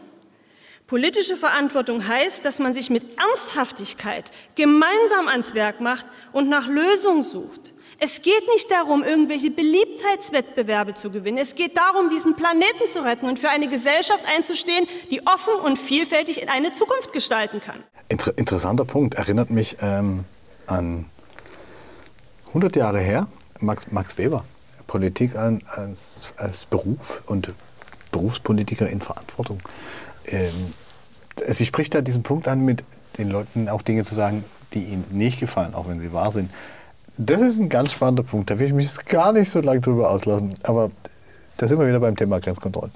Politische 0.88 1.36
Verantwortung 1.36 2.05
heißt, 2.05 2.44
dass 2.44 2.59
man 2.59 2.72
sich 2.72 2.90
mit 2.90 3.07
Ernsthaftigkeit 3.16 4.32
gemeinsam 4.57 5.28
ans 5.28 5.55
Werk 5.55 5.80
macht 5.80 6.07
und 6.32 6.48
nach 6.48 6.66
Lösungen 6.66 7.22
sucht. 7.22 7.71
Es 8.05 8.20
geht 8.20 8.48
nicht 8.53 8.68
darum, 8.68 9.05
irgendwelche 9.05 9.53
Beliebtheitswettbewerbe 9.53 10.94
zu 10.94 11.12
gewinnen. 11.12 11.38
Es 11.38 11.55
geht 11.55 11.76
darum, 11.76 12.09
diesen 12.09 12.34
Planeten 12.34 12.90
zu 12.92 13.05
retten 13.05 13.28
und 13.28 13.38
für 13.38 13.48
eine 13.48 13.68
Gesellschaft 13.68 14.24
einzustehen, 14.26 14.88
die 15.12 15.24
offen 15.24 15.55
und 15.64 15.78
vielfältig 15.78 16.42
in 16.42 16.48
eine 16.48 16.72
Zukunft 16.72 17.12
gestalten 17.12 17.61
kann. 17.61 17.76
Inter 18.09 18.36
interessanter 18.36 18.84
Punkt, 18.84 19.14
erinnert 19.14 19.50
mich 19.50 19.76
ähm, 19.82 20.24
an 20.66 21.07
100 22.48 22.74
Jahre 22.74 22.98
her, 22.98 23.28
Max, 23.61 23.86
Max 23.92 24.18
Weber, 24.18 24.42
Politik 24.88 25.36
als, 25.36 26.34
als 26.36 26.66
Beruf 26.66 27.22
und 27.26 27.53
Berufspolitiker 28.11 28.88
in 28.88 29.00
Verantwortung. 29.00 29.61
Ähm, 30.26 30.72
sie 31.46 31.66
spricht 31.66 31.94
da 31.94 32.00
diesen 32.00 32.24
Punkt 32.24 32.48
an, 32.48 32.64
mit 32.64 32.82
den 33.16 33.30
Leuten 33.30 33.68
auch 33.68 33.82
Dinge 33.82 34.03
zu 34.03 34.16
sagen, 34.16 34.42
die 34.74 34.86
ihnen 34.86 35.05
nicht 35.12 35.38
gefallen, 35.38 35.74
auch 35.74 35.86
wenn 35.86 36.00
sie 36.00 36.12
wahr 36.12 36.32
sind. 36.32 36.50
Das 37.18 37.40
ist 37.40 37.60
ein 37.60 37.68
ganz 37.68 37.92
spannender 37.92 38.22
Punkt. 38.22 38.50
Da 38.50 38.58
will 38.58 38.66
ich 38.66 38.72
mich 38.72 38.86
jetzt 38.86 39.06
gar 39.06 39.32
nicht 39.32 39.50
so 39.50 39.60
lange 39.60 39.80
drüber 39.80 40.10
auslassen. 40.10 40.54
Aber 40.62 40.90
da 41.58 41.68
sind 41.68 41.78
wir 41.78 41.86
wieder 41.86 42.00
beim 42.00 42.16
Thema 42.16 42.40
Grenzkontrollen. 42.40 42.92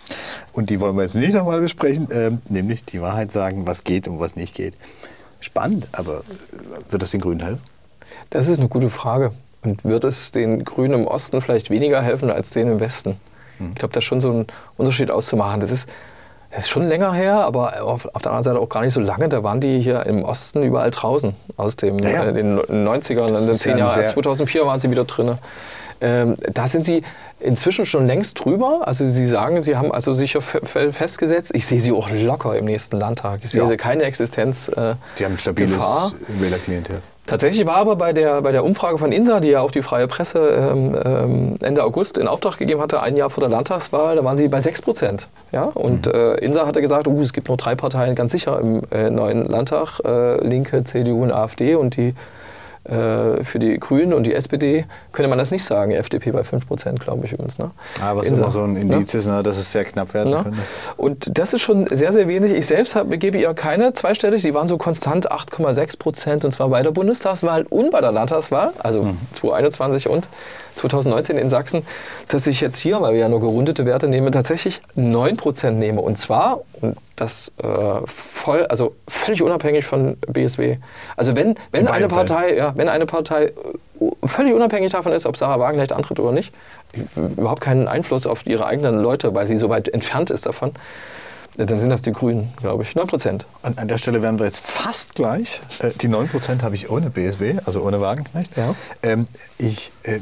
Und 0.52 0.70
die 0.70 0.80
wollen 0.80 0.96
wir 0.96 1.02
jetzt 1.02 1.14
nicht 1.14 1.34
nochmal 1.34 1.60
besprechen, 1.60 2.08
ähm, 2.10 2.40
nämlich 2.48 2.84
die 2.84 3.00
Wahrheit 3.00 3.30
sagen, 3.30 3.66
was 3.66 3.84
geht 3.84 4.08
und 4.08 4.18
was 4.18 4.36
nicht 4.36 4.54
geht. 4.54 4.74
Spannend, 5.40 5.88
aber 5.92 6.22
wird 6.88 7.02
das 7.02 7.10
den 7.10 7.20
Grünen 7.20 7.40
helfen? 7.40 7.62
Das 8.30 8.48
ist 8.48 8.58
eine 8.58 8.68
gute 8.68 8.90
Frage. 8.90 9.32
Und 9.62 9.84
wird 9.84 10.04
es 10.04 10.32
den 10.32 10.64
Grünen 10.64 11.00
im 11.00 11.06
Osten 11.06 11.40
vielleicht 11.40 11.70
weniger 11.70 12.00
helfen 12.00 12.30
als 12.30 12.50
denen 12.50 12.72
im 12.72 12.80
Westen? 12.80 13.16
Hm. 13.58 13.70
Ich 13.70 13.74
glaube, 13.76 13.92
da 13.92 13.98
ist 13.98 14.04
schon 14.04 14.20
so 14.20 14.32
ein 14.32 14.46
Unterschied 14.76 15.10
auszumachen. 15.10 15.60
Das 15.60 15.70
ist, 15.70 15.88
das 16.56 16.64
ist 16.64 16.70
schon 16.70 16.88
länger 16.88 17.12
her, 17.12 17.34
aber 17.34 17.82
auf, 17.82 18.06
auf, 18.14 18.22
der 18.22 18.32
anderen 18.32 18.44
Seite 18.44 18.60
auch 18.60 18.70
gar 18.70 18.80
nicht 18.80 18.94
so 18.94 19.00
lange. 19.00 19.28
Da 19.28 19.42
waren 19.42 19.60
die 19.60 19.78
hier 19.78 20.06
im 20.06 20.24
Osten 20.24 20.62
überall 20.62 20.90
draußen. 20.90 21.34
Aus 21.58 21.76
dem, 21.76 21.98
ja, 21.98 22.08
ja. 22.08 22.24
Äh, 22.24 22.32
den 22.32 22.58
90ern, 22.58 23.28
in 23.28 23.46
den 23.46 23.52
10 23.52 23.76
Jahren. 23.76 23.90
2004 23.90 24.64
waren 24.64 24.80
sie 24.80 24.90
wieder 24.90 25.04
drin. 25.04 25.36
Ähm, 26.00 26.34
da 26.54 26.66
sind 26.66 26.82
Sie 26.82 27.02
inzwischen 27.40 27.84
schon 27.84 28.06
längst 28.06 28.42
drüber. 28.42 28.88
Also 28.88 29.06
Sie 29.06 29.26
sagen, 29.26 29.60
Sie 29.60 29.76
haben 29.76 29.92
also 29.92 30.14
sicher 30.14 30.40
festgesetzt. 30.40 31.50
Ich 31.54 31.66
sehe 31.66 31.80
Sie 31.82 31.92
auch 31.92 32.08
locker 32.10 32.56
im 32.56 32.64
nächsten 32.64 32.98
Landtag. 32.98 33.40
Ich 33.42 33.50
sehe 33.50 33.62
ja. 33.62 33.76
keine 33.76 34.04
Existenz. 34.04 34.68
Äh, 34.68 34.94
Sie 35.12 35.26
haben 35.26 35.34
ein 35.34 35.38
stabiles. 35.38 35.78
Wählerklientel. 36.40 37.02
Tatsächlich 37.26 37.66
war 37.66 37.76
aber 37.76 37.96
bei 37.96 38.12
der, 38.12 38.40
bei 38.42 38.52
der 38.52 38.64
Umfrage 38.64 38.98
von 38.98 39.10
INSA, 39.10 39.40
die 39.40 39.48
ja 39.48 39.60
auch 39.60 39.72
die 39.72 39.82
freie 39.82 40.06
Presse 40.06 40.38
ähm, 40.38 40.96
ähm, 41.04 41.54
Ende 41.60 41.82
August 41.82 42.18
in 42.18 42.28
Auftrag 42.28 42.58
gegeben 42.58 42.80
hatte, 42.80 43.00
ein 43.00 43.16
Jahr 43.16 43.30
vor 43.30 43.40
der 43.40 43.50
Landtagswahl, 43.50 44.14
da 44.16 44.24
waren 44.24 44.36
sie 44.36 44.46
bei 44.46 44.60
6 44.60 44.82
Prozent. 44.82 45.28
Ja? 45.50 45.64
Und 45.64 46.06
mhm. 46.06 46.12
äh, 46.12 46.34
INSA 46.36 46.66
hatte 46.66 46.80
gesagt, 46.80 47.08
uh, 47.08 47.20
es 47.20 47.32
gibt 47.32 47.48
nur 47.48 47.56
drei 47.56 47.74
Parteien 47.74 48.14
ganz 48.14 48.30
sicher 48.30 48.60
im 48.60 48.82
äh, 48.92 49.10
neuen 49.10 49.46
Landtag, 49.46 50.00
äh, 50.04 50.46
Linke, 50.46 50.84
CDU 50.84 51.24
und 51.24 51.32
AfD. 51.32 51.74
Und 51.74 51.96
die 51.96 52.14
für 52.88 53.58
die 53.58 53.78
Grünen 53.80 54.12
und 54.12 54.24
die 54.24 54.34
SPD 54.34 54.86
könnte 55.12 55.28
man 55.28 55.38
das 55.38 55.50
nicht 55.50 55.64
sagen. 55.64 55.90
FDP 55.90 56.30
bei 56.30 56.44
5 56.44 56.68
Prozent, 56.68 57.00
glaube 57.00 57.26
ich 57.26 57.32
übrigens. 57.32 57.58
Ne? 57.58 57.70
Aber 58.00 58.20
es 58.20 58.30
ist 58.30 58.38
immer 58.38 58.52
so 58.52 58.62
ein 58.62 58.76
Indiz, 58.76 59.12
ne? 59.14 59.32
ne? 59.32 59.42
dass 59.42 59.58
es 59.58 59.72
sehr 59.72 59.84
knapp 59.84 60.14
werden 60.14 60.30
ne? 60.30 60.42
könnte. 60.42 60.58
Und 60.96 61.38
das 61.38 61.52
ist 61.52 61.62
schon 61.62 61.86
sehr, 61.88 62.12
sehr 62.12 62.28
wenig. 62.28 62.52
Ich 62.52 62.66
selbst 62.66 62.94
hab, 62.94 63.10
gebe 63.10 63.38
ihr 63.38 63.52
keine 63.54 63.92
zweistellig. 63.94 64.42
Sie 64.42 64.54
waren 64.54 64.68
so 64.68 64.78
konstant 64.78 65.32
8,6 65.32 65.98
Prozent 65.98 66.44
und 66.44 66.52
zwar 66.52 66.68
bei 66.68 66.82
der 66.82 66.92
Bundestagswahl 66.92 67.64
und 67.68 67.90
bei 67.90 68.00
der 68.00 68.12
Landtagswahl, 68.12 68.72
also 68.78 69.02
mhm. 69.02 69.16
2021 69.32 70.08
und 70.08 70.28
2019 70.76 71.38
in 71.38 71.48
Sachsen, 71.48 71.82
dass 72.28 72.46
ich 72.46 72.60
jetzt 72.60 72.78
hier, 72.78 73.00
weil 73.00 73.14
wir 73.14 73.20
ja 73.20 73.28
nur 73.28 73.40
gerundete 73.40 73.86
Werte 73.86 74.08
nehmen, 74.08 74.30
tatsächlich 74.30 74.80
9 74.94 75.36
Prozent 75.36 75.78
nehme. 75.78 76.02
Und 76.02 76.18
zwar, 76.18 76.60
und 76.80 76.96
das 77.16 77.52
äh, 77.62 78.00
voll, 78.06 78.66
also 78.66 78.94
völlig 79.08 79.42
unabhängig 79.42 79.84
von 79.84 80.16
BSW. 80.28 80.78
Also 81.16 81.34
wenn, 81.34 81.56
wenn 81.72 81.88
eine 81.88 82.08
Partei, 82.08 82.56
ja, 82.56 82.72
wenn 82.76 82.88
eine 82.88 83.06
Partei 83.06 83.46
äh, 83.46 84.26
völlig 84.26 84.52
unabhängig 84.54 84.92
davon 84.92 85.12
ist, 85.12 85.26
ob 85.26 85.36
Sarah 85.36 85.58
Wagenknecht 85.58 85.92
antritt 85.92 86.20
oder 86.20 86.32
nicht, 86.32 86.52
überhaupt 87.16 87.62
keinen 87.62 87.88
Einfluss 87.88 88.26
auf 88.26 88.46
ihre 88.46 88.66
eigenen 88.66 88.98
Leute, 88.98 89.34
weil 89.34 89.46
sie 89.46 89.56
so 89.56 89.68
weit 89.68 89.88
entfernt 89.88 90.30
ist 90.30 90.46
davon, 90.46 90.72
dann 91.56 91.78
sind 91.78 91.88
das 91.88 92.02
die 92.02 92.12
Grünen, 92.12 92.52
glaube 92.58 92.82
ich. 92.82 92.94
9 92.94 93.06
Prozent. 93.06 93.46
An, 93.62 93.74
an, 93.78 93.88
der 93.88 93.96
Stelle 93.96 94.20
wären 94.20 94.38
wir 94.38 94.44
jetzt 94.46 94.70
fast 94.70 95.14
gleich. 95.14 95.62
Äh, 95.78 95.92
die 96.00 96.08
9 96.08 96.28
Prozent 96.28 96.62
habe 96.62 96.74
ich 96.74 96.90
ohne 96.90 97.08
BSW, 97.10 97.56
also 97.64 97.82
ohne 97.82 98.00
Wagenknecht. 98.00 98.56
Ja. 98.56 98.74
Ähm, 99.02 99.26
ich 99.56 99.92
äh, 100.02 100.20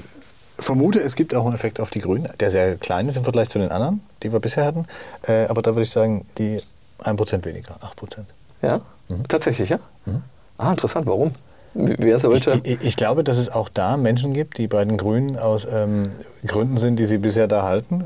vermute, 0.56 1.00
es 1.00 1.16
gibt 1.16 1.34
auch 1.34 1.44
einen 1.44 1.54
Effekt 1.54 1.80
auf 1.80 1.90
die 1.90 2.00
Grünen, 2.00 2.28
der 2.38 2.50
sehr 2.50 2.76
klein 2.76 3.08
ist 3.08 3.16
im 3.16 3.24
Vergleich 3.24 3.50
zu 3.50 3.58
den 3.58 3.70
anderen, 3.70 4.00
die 4.22 4.32
wir 4.32 4.40
bisher 4.40 4.64
hatten. 4.64 4.86
Äh, 5.26 5.46
aber 5.46 5.62
da 5.62 5.72
würde 5.72 5.82
ich 5.82 5.90
sagen, 5.90 6.24
die 6.38 6.60
1% 7.04 7.44
weniger, 7.44 7.76
8%. 7.76 8.24
Ja, 8.62 8.80
mhm. 9.08 9.28
tatsächlich, 9.28 9.68
ja? 9.68 9.78
Mhm. 10.06 10.22
Ah, 10.58 10.70
interessant. 10.70 11.06
Warum? 11.06 11.28
Wer 11.74 12.20
sollte? 12.20 12.60
Ich, 12.62 12.70
ich, 12.70 12.86
ich, 12.86 12.96
glaube, 12.96 13.24
dass 13.24 13.36
es 13.36 13.50
auch 13.50 13.68
da 13.68 13.96
Menschen 13.96 14.32
gibt, 14.32 14.58
die 14.58 14.68
bei 14.68 14.84
den 14.84 14.96
Grünen 14.96 15.36
aus 15.36 15.66
ähm, 15.68 16.10
Gründen 16.46 16.76
sind, 16.76 17.00
die 17.00 17.04
sie 17.04 17.18
bisher 17.18 17.48
da 17.48 17.64
halten. 17.64 18.04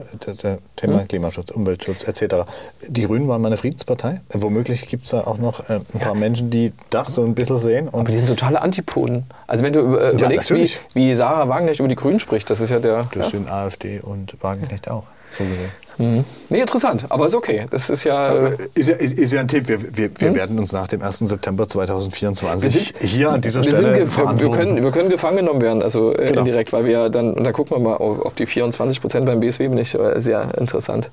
Thema 0.77 1.01
hm. 1.01 1.09
Klimaschutz, 1.09 1.51
Umweltschutz 1.51 2.09
etc. 2.09 2.47
Die 2.89 3.03
Grünen 3.03 3.29
waren 3.29 3.43
mal 3.43 3.49
eine 3.49 3.59
Friedenspartei. 3.59 4.23
Womöglich 4.33 4.89
gibt 4.89 5.05
es 5.05 5.11
da 5.11 5.21
auch 5.21 5.37
noch 5.37 5.69
äh, 5.69 5.81
ein 5.93 6.01
paar 6.01 6.15
Menschen, 6.15 6.49
die 6.49 6.73
das 6.89 7.15
so 7.15 7.25
ein 7.25 7.35
bisschen 7.35 7.59
sehen. 7.59 7.91
Aber 7.93 8.05
die 8.05 8.19
sind 8.19 8.29
totale 8.29 8.63
Antipoden. 8.63 9.25
Also 9.47 9.63
wenn 9.65 9.75
du 9.75 9.97
äh, 9.97 10.13
überlegst, 10.13 10.49
ja, 10.49 10.57
wie, 10.57 10.71
wie 10.95 11.15
Sarah 11.15 11.49
Wagenknecht 11.51 11.81
über 11.81 11.89
die 11.89 11.97
Grünen 11.97 12.21
spricht, 12.21 12.49
das 12.49 12.61
ist 12.61 12.71
ja 12.71 12.79
der... 12.79 13.09
Das 13.13 13.27
ja. 13.27 13.39
sind 13.39 13.51
AfD 13.51 14.01
und 14.01 14.43
Wagenknecht 14.43 14.91
auch, 14.91 15.05
so 15.37 15.45
gesehen. 15.45 15.71
Mhm. 15.99 16.25
Nee, 16.49 16.61
interessant, 16.61 17.05
aber 17.09 17.27
ist 17.27 17.35
okay. 17.35 17.67
Das 17.71 17.91
ist 17.91 18.05
ja. 18.05 18.27
Äh, 18.27 18.57
ist 18.75 18.89
ja, 18.89 18.95
ist, 18.95 19.19
ist 19.19 19.33
ja 19.33 19.41
ein 19.41 19.49
Tipp. 19.49 19.69
Wir, 19.69 19.81
wir, 19.97 20.11
wir 20.17 20.31
mhm. 20.31 20.35
werden 20.35 20.59
uns 20.59 20.73
nach 20.73 20.87
dem 20.87 21.03
1. 21.03 21.19
September 21.19 21.67
2024 21.67 22.73
sind, 22.73 23.03
hier 23.03 23.31
an 23.31 23.41
dieser 23.41 23.63
Stelle 23.63 23.95
wir, 23.95 24.17
wir, 24.41 24.51
können, 24.51 24.83
wir 24.83 24.91
können 24.91 25.11
gefangen 25.11 25.39
genommen 25.39 25.61
werden, 25.61 25.83
also 25.83 26.13
äh, 26.13 26.27
genau. 26.27 26.41
indirekt, 26.41 26.73
weil 26.73 26.85
wir 26.85 27.11
dann, 27.11 27.35
und 27.35 27.45
da 27.45 27.53
gucken 27.53 27.77
wir 27.77 27.81
mal 27.81 27.97
auf 27.97 28.35
die 28.35 28.47
24 28.47 29.01
Prozent 29.01 29.27
beim 29.27 29.41
BSW, 29.41 29.69
bin 29.69 29.79
ich 29.79 29.95
äh, 29.95 30.21
sehr 30.21 30.57
interessant. 30.57 31.11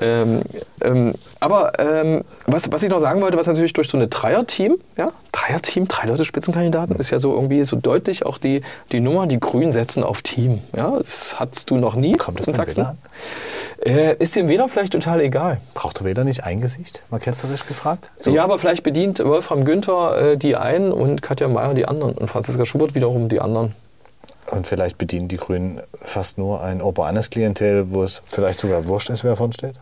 Ähm, 0.00 0.42
ähm, 0.80 1.14
aber 1.44 1.78
ähm, 1.78 2.24
was, 2.46 2.72
was 2.72 2.82
ich 2.82 2.88
noch 2.88 3.00
sagen 3.00 3.20
wollte, 3.20 3.36
was 3.36 3.46
natürlich 3.46 3.74
durch 3.74 3.88
so 3.88 3.98
eine 3.98 4.08
Dreier-Team, 4.08 4.78
ja, 4.96 5.10
Dreier-Team, 5.32 5.88
drei 5.88 6.06
Leute 6.06 6.24
Spitzenkandidaten, 6.24 6.96
ist 6.96 7.10
ja 7.10 7.18
so 7.18 7.34
irgendwie 7.34 7.62
so 7.64 7.76
deutlich 7.76 8.24
auch 8.24 8.38
die, 8.38 8.62
die 8.92 9.00
Nummer, 9.00 9.26
die 9.26 9.38
Grünen 9.38 9.70
setzen 9.70 10.02
auf 10.04 10.22
Team. 10.22 10.60
Ja, 10.74 10.98
das 10.98 11.38
hattest 11.38 11.70
du 11.70 11.76
noch 11.76 11.96
nie 11.96 12.14
Kommt 12.14 12.40
das 12.40 12.46
in 12.46 12.54
Sachsen. 12.54 12.86
Äh, 13.84 14.16
ist 14.16 14.34
dem 14.36 14.48
Wähler 14.48 14.70
vielleicht 14.70 14.94
total 14.94 15.20
egal. 15.20 15.60
Braucht 15.74 16.02
Wähler 16.02 16.24
nicht 16.24 16.44
ein 16.44 16.60
Gesicht? 16.60 17.02
Mal 17.10 17.20
ketzerisch 17.20 17.66
gefragt. 17.66 18.10
So. 18.16 18.30
Ja, 18.30 18.44
aber 18.44 18.58
vielleicht 18.58 18.82
bedient 18.82 19.22
Wolfram 19.22 19.66
Günther 19.66 20.32
äh, 20.32 20.36
die 20.38 20.56
einen 20.56 20.92
und 20.92 21.20
Katja 21.20 21.48
Mayer 21.48 21.74
die 21.74 21.84
anderen 21.86 22.14
und 22.14 22.28
Franziska 22.28 22.64
Schubert 22.64 22.94
wiederum 22.94 23.28
die 23.28 23.40
anderen. 23.40 23.74
Und 24.50 24.66
vielleicht 24.66 24.96
bedienen 24.96 25.28
die 25.28 25.36
Grünen 25.36 25.80
fast 25.94 26.38
nur 26.38 26.62
ein 26.62 26.80
urbanes 26.80 27.28
Klientel, 27.28 27.90
wo 27.90 28.02
es 28.02 28.22
vielleicht 28.26 28.60
sogar 28.60 28.86
wurscht 28.86 29.10
ist, 29.10 29.24
wer 29.24 29.36
von 29.36 29.52
steht? 29.52 29.74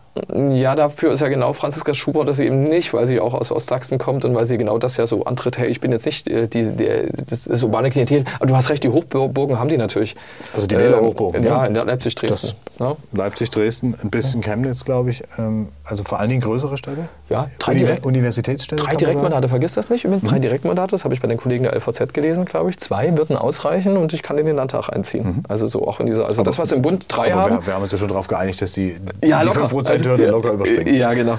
Ja, 0.51 0.75
dafür 0.75 1.11
ist 1.11 1.21
ja 1.21 1.27
genau 1.27 1.53
Franziska 1.53 1.93
Schubert, 1.95 2.27
dass 2.27 2.37
sie 2.37 2.45
eben 2.45 2.63
nicht, 2.63 2.93
weil 2.93 3.07
sie 3.07 3.19
auch 3.19 3.33
aus 3.33 3.51
Ostsachsen 3.51 3.97
kommt 3.97 4.25
und 4.25 4.35
weil 4.35 4.45
sie 4.45 4.59
genau 4.59 4.77
das 4.77 4.97
ja 4.97 5.07
so 5.07 5.23
antritt, 5.23 5.57
hey, 5.57 5.67
ich 5.67 5.81
bin 5.81 5.91
jetzt 5.91 6.05
nicht 6.05 6.27
äh, 6.27 6.47
die, 6.47 6.69
die, 6.71 6.87
das, 7.27 7.45
das 7.45 7.63
urbane 7.63 7.89
Klientel. 7.89 8.23
Aber 8.35 8.45
du 8.45 8.55
hast 8.55 8.69
recht, 8.69 8.83
die 8.83 8.89
Hochburgen 8.89 9.57
haben 9.57 9.69
die 9.69 9.77
natürlich. 9.77 10.15
Also 10.53 10.67
die 10.67 10.77
Wählerhochburgen. 10.77 11.43
Äh, 11.43 11.47
ja, 11.47 11.65
in 11.65 11.73
Leipzig-Dresden. 11.73 12.53
Ja. 12.79 12.95
Leipzig-Dresden, 13.11 13.95
ein 14.01 14.09
bisschen. 14.11 14.41
Chemnitz, 14.41 14.85
glaube 14.85 15.09
ich. 15.09 15.23
Ähm, 15.37 15.69
also 15.83 16.03
vor 16.03 16.19
allen 16.19 16.29
Dingen 16.29 16.41
größere 16.41 16.77
Städte. 16.77 17.09
Ja, 17.29 17.49
drei 17.57 17.71
Uni 17.71 17.79
direkt, 17.79 18.05
Universitätsstädte. 18.05 18.83
Drei 18.83 18.95
Direktmandate, 18.95 19.49
vergiss 19.49 19.73
das 19.73 19.89
nicht. 19.89 20.05
Übrigens, 20.05 20.23
mhm. 20.23 20.27
drei 20.27 20.39
Direktmandate, 20.39 20.91
das 20.91 21.03
habe 21.03 21.13
ich 21.13 21.21
bei 21.21 21.27
den 21.27 21.37
Kollegen 21.37 21.63
der 21.63 21.75
LVZ 21.75 22.13
gelesen, 22.13 22.45
glaube 22.45 22.69
ich. 22.69 22.77
Zwei 22.77 23.15
würden 23.17 23.35
ausreichen 23.35 23.97
und 23.97 24.13
ich 24.13 24.21
kann 24.21 24.37
in 24.37 24.45
den 24.45 24.55
Landtag 24.55 24.89
einziehen. 24.89 25.25
Mhm. 25.25 25.43
Also 25.47 25.67
so 25.67 25.87
auch 25.87 25.99
in 25.99 26.05
dieser, 26.05 26.25
also 26.27 26.41
aber, 26.41 26.49
das, 26.49 26.59
was 26.59 26.71
im 26.71 26.81
Bund 26.81 27.05
drei 27.07 27.31
haben. 27.31 27.57
Wir, 27.57 27.67
wir, 27.67 27.73
haben 27.73 27.83
uns 27.83 27.91
ja 27.91 27.97
schon 27.97 28.09
darauf 28.09 28.27
geeinigt, 28.27 28.61
dass 28.61 28.73
die, 28.73 28.97
ja, 29.23 29.41
die 29.41 29.49
5%-Hürde 29.49 29.91
also, 29.91 30.02
locker 30.03 30.53
überspringen. 30.53 30.95
Ja, 30.95 31.13
genau. 31.13 31.37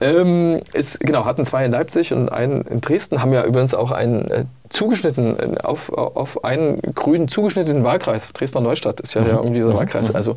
Ähm, 0.00 0.60
ist, 0.72 1.00
genau, 1.00 1.24
hatten 1.24 1.44
zwei 1.46 1.64
in 1.64 1.72
Leipzig 1.72 2.12
und 2.12 2.28
einen 2.28 2.62
in 2.62 2.80
Dresden, 2.80 3.22
haben 3.22 3.32
ja 3.32 3.44
übrigens 3.44 3.74
auch 3.74 3.90
einen 3.90 4.30
äh, 4.30 4.44
zugeschnitten, 4.68 5.38
äh, 5.38 5.58
auf, 5.62 5.90
auf 5.92 6.44
einen 6.44 6.80
grünen 6.94 7.28
zugeschnittenen 7.28 7.84
Wahlkreis. 7.84 8.32
Dresdner 8.32 8.60
Neustadt 8.60 9.00
ist 9.00 9.14
ja, 9.14 9.22
ja 9.22 9.28
irgendwie 9.36 9.54
dieser. 9.54 9.74
Wahlkreis. 9.74 10.14
Also 10.14 10.36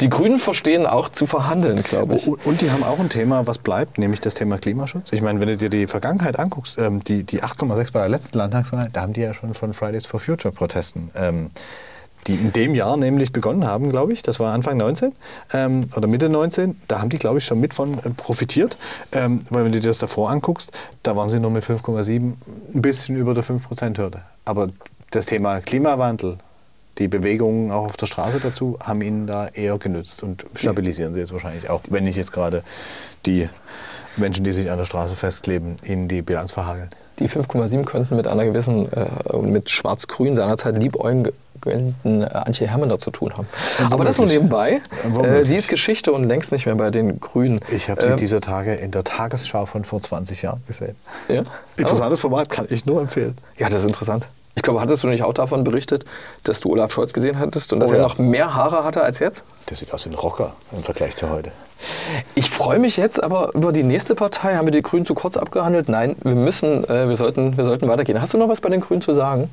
die 0.00 0.08
Grünen 0.08 0.38
verstehen 0.38 0.86
auch 0.86 1.08
zu 1.08 1.26
verhandeln, 1.26 1.82
glaube 1.82 2.16
ich. 2.16 2.26
Und 2.26 2.60
die 2.60 2.70
haben 2.70 2.82
auch 2.82 2.98
ein 2.98 3.08
Thema, 3.08 3.46
was 3.46 3.58
bleibt, 3.58 3.98
nämlich 3.98 4.20
das 4.20 4.34
Thema 4.34 4.58
Klimaschutz. 4.58 5.12
Ich 5.12 5.22
meine, 5.22 5.40
wenn 5.40 5.48
du 5.48 5.56
dir 5.56 5.70
die 5.70 5.86
Vergangenheit 5.86 6.38
anguckst, 6.38 6.78
ähm, 6.78 7.00
die, 7.02 7.24
die 7.24 7.42
8,6 7.42 7.92
bei 7.92 8.00
der 8.00 8.08
letzten 8.08 8.38
Landtagswahl, 8.38 8.88
da 8.92 9.02
haben 9.02 9.12
die 9.12 9.22
ja 9.22 9.34
schon 9.34 9.54
von 9.54 9.72
Fridays 9.72 10.06
for 10.06 10.20
Future 10.20 10.52
Protesten 10.52 11.10
ähm, 11.16 11.48
die 12.26 12.34
in 12.34 12.52
dem 12.52 12.74
Jahr 12.74 12.96
nämlich 12.96 13.32
begonnen 13.32 13.66
haben, 13.66 13.90
glaube 13.90 14.12
ich. 14.12 14.22
Das 14.22 14.40
war 14.40 14.52
Anfang 14.52 14.76
19 14.76 15.12
ähm, 15.52 15.88
oder 15.96 16.06
Mitte 16.06 16.28
19. 16.28 16.76
Da 16.88 17.00
haben 17.00 17.08
die, 17.08 17.18
glaube 17.18 17.38
ich, 17.38 17.44
schon 17.44 17.60
mit 17.60 17.74
von 17.74 17.98
äh, 17.98 18.10
profitiert. 18.10 18.78
Ähm, 19.12 19.42
weil 19.50 19.64
wenn 19.64 19.72
du 19.72 19.80
dir 19.80 19.88
das 19.88 19.98
davor 19.98 20.30
anguckst, 20.30 20.72
da 21.02 21.16
waren 21.16 21.28
sie 21.28 21.40
nur 21.40 21.50
mit 21.50 21.64
5,7 21.64 22.12
ein 22.14 22.36
bisschen 22.74 23.16
über 23.16 23.34
der 23.34 23.44
5%-Hürde. 23.44 24.22
Aber 24.44 24.68
das 25.10 25.26
Thema 25.26 25.60
Klimawandel, 25.60 26.38
die 26.98 27.08
Bewegungen 27.08 27.70
auch 27.70 27.86
auf 27.86 27.96
der 27.96 28.06
Straße 28.06 28.40
dazu, 28.40 28.78
haben 28.82 29.02
ihnen 29.02 29.26
da 29.26 29.48
eher 29.48 29.78
genützt 29.78 30.22
und 30.22 30.46
stabilisieren 30.54 31.14
sie 31.14 31.20
jetzt 31.20 31.32
wahrscheinlich 31.32 31.68
auch, 31.68 31.82
wenn 31.90 32.04
nicht 32.04 32.16
jetzt 32.16 32.32
gerade 32.32 32.62
die 33.26 33.48
Menschen, 34.16 34.44
die 34.44 34.52
sich 34.52 34.70
an 34.70 34.78
der 34.78 34.86
Straße 34.86 35.14
festkleben, 35.14 35.76
ihnen 35.84 36.08
die 36.08 36.22
Bilanz 36.22 36.52
verhageln. 36.52 36.88
Die 37.18 37.28
5,7 37.28 37.84
könnten 37.84 38.16
mit 38.16 38.26
einer 38.26 38.44
gewissen, 38.44 38.90
äh, 38.92 39.08
mit 39.42 39.70
Schwarz-Grün 39.70 40.34
seinerzeit 40.34 40.82
liebäugigen 40.82 41.32
äh, 41.64 42.24
Antje 42.24 42.66
Hermander 42.66 42.98
zu 42.98 43.10
tun 43.10 43.36
haben. 43.36 43.46
Ja, 43.78 43.88
Aber 43.92 44.04
das 44.04 44.18
nur 44.18 44.26
nebenbei. 44.26 44.80
Äh, 45.22 45.44
sie 45.44 45.56
ist 45.56 45.68
Geschichte 45.68 46.12
und 46.12 46.24
längst 46.24 46.52
nicht 46.52 46.66
mehr 46.66 46.74
bei 46.74 46.90
den 46.90 47.20
Grünen. 47.20 47.60
Ich 47.70 47.88
habe 47.90 48.02
sie 48.02 48.08
ähm, 48.10 48.16
dieser 48.16 48.40
Tage 48.40 48.74
in 48.74 48.90
der 48.90 49.04
Tagesschau 49.04 49.66
von 49.66 49.84
vor 49.84 50.00
20 50.00 50.42
Jahren 50.42 50.62
gesehen. 50.66 50.96
Ja? 51.28 51.44
Interessantes 51.76 52.20
oh. 52.20 52.22
Format, 52.22 52.50
kann 52.50 52.66
ich 52.70 52.86
nur 52.86 53.00
empfehlen. 53.00 53.36
Ja, 53.58 53.68
das 53.68 53.80
ist 53.80 53.86
interessant. 53.86 54.26
Ich 54.56 54.62
glaube, 54.62 54.80
hattest 54.80 55.02
du 55.02 55.08
nicht 55.08 55.22
auch 55.22 55.34
davon 55.34 55.64
berichtet, 55.64 56.06
dass 56.44 56.60
du 56.60 56.70
Olaf 56.70 56.90
Scholz 56.90 57.12
gesehen 57.12 57.38
hattest 57.38 57.74
und 57.74 57.80
dass 57.80 57.90
Oh 57.90 57.94
er 57.94 58.00
ja. 58.00 58.04
noch 58.04 58.16
mehr 58.16 58.54
Haare 58.54 58.84
hatte 58.84 59.02
als 59.02 59.18
jetzt? 59.18 59.42
Der 59.68 59.76
sieht 59.76 59.92
aus 59.92 60.06
wie 60.06 60.10
ein 60.10 60.14
Rocker 60.14 60.54
im 60.72 60.82
Vergleich 60.82 61.14
zu 61.14 61.28
heute. 61.28 61.52
Ich 62.34 62.48
freue 62.48 62.78
mich 62.78 62.96
jetzt 62.96 63.22
aber 63.22 63.54
über 63.54 63.70
die 63.70 63.82
nächste 63.82 64.14
Partei. 64.14 64.56
Haben 64.56 64.66
wir 64.66 64.72
die 64.72 64.80
Grünen 64.80 65.04
zu 65.04 65.14
kurz 65.14 65.36
abgehandelt? 65.36 65.90
Nein, 65.90 66.16
wir 66.22 66.34
müssen, 66.34 66.84
äh, 66.88 67.06
wir 67.06 67.16
sollten, 67.16 67.58
wir 67.58 67.66
sollten 67.66 67.86
weitergehen. 67.86 68.20
Hast 68.20 68.32
du 68.32 68.38
noch 68.38 68.48
was 68.48 68.62
bei 68.62 68.70
den 68.70 68.80
Grünen 68.80 69.02
zu 69.02 69.12
sagen? 69.12 69.50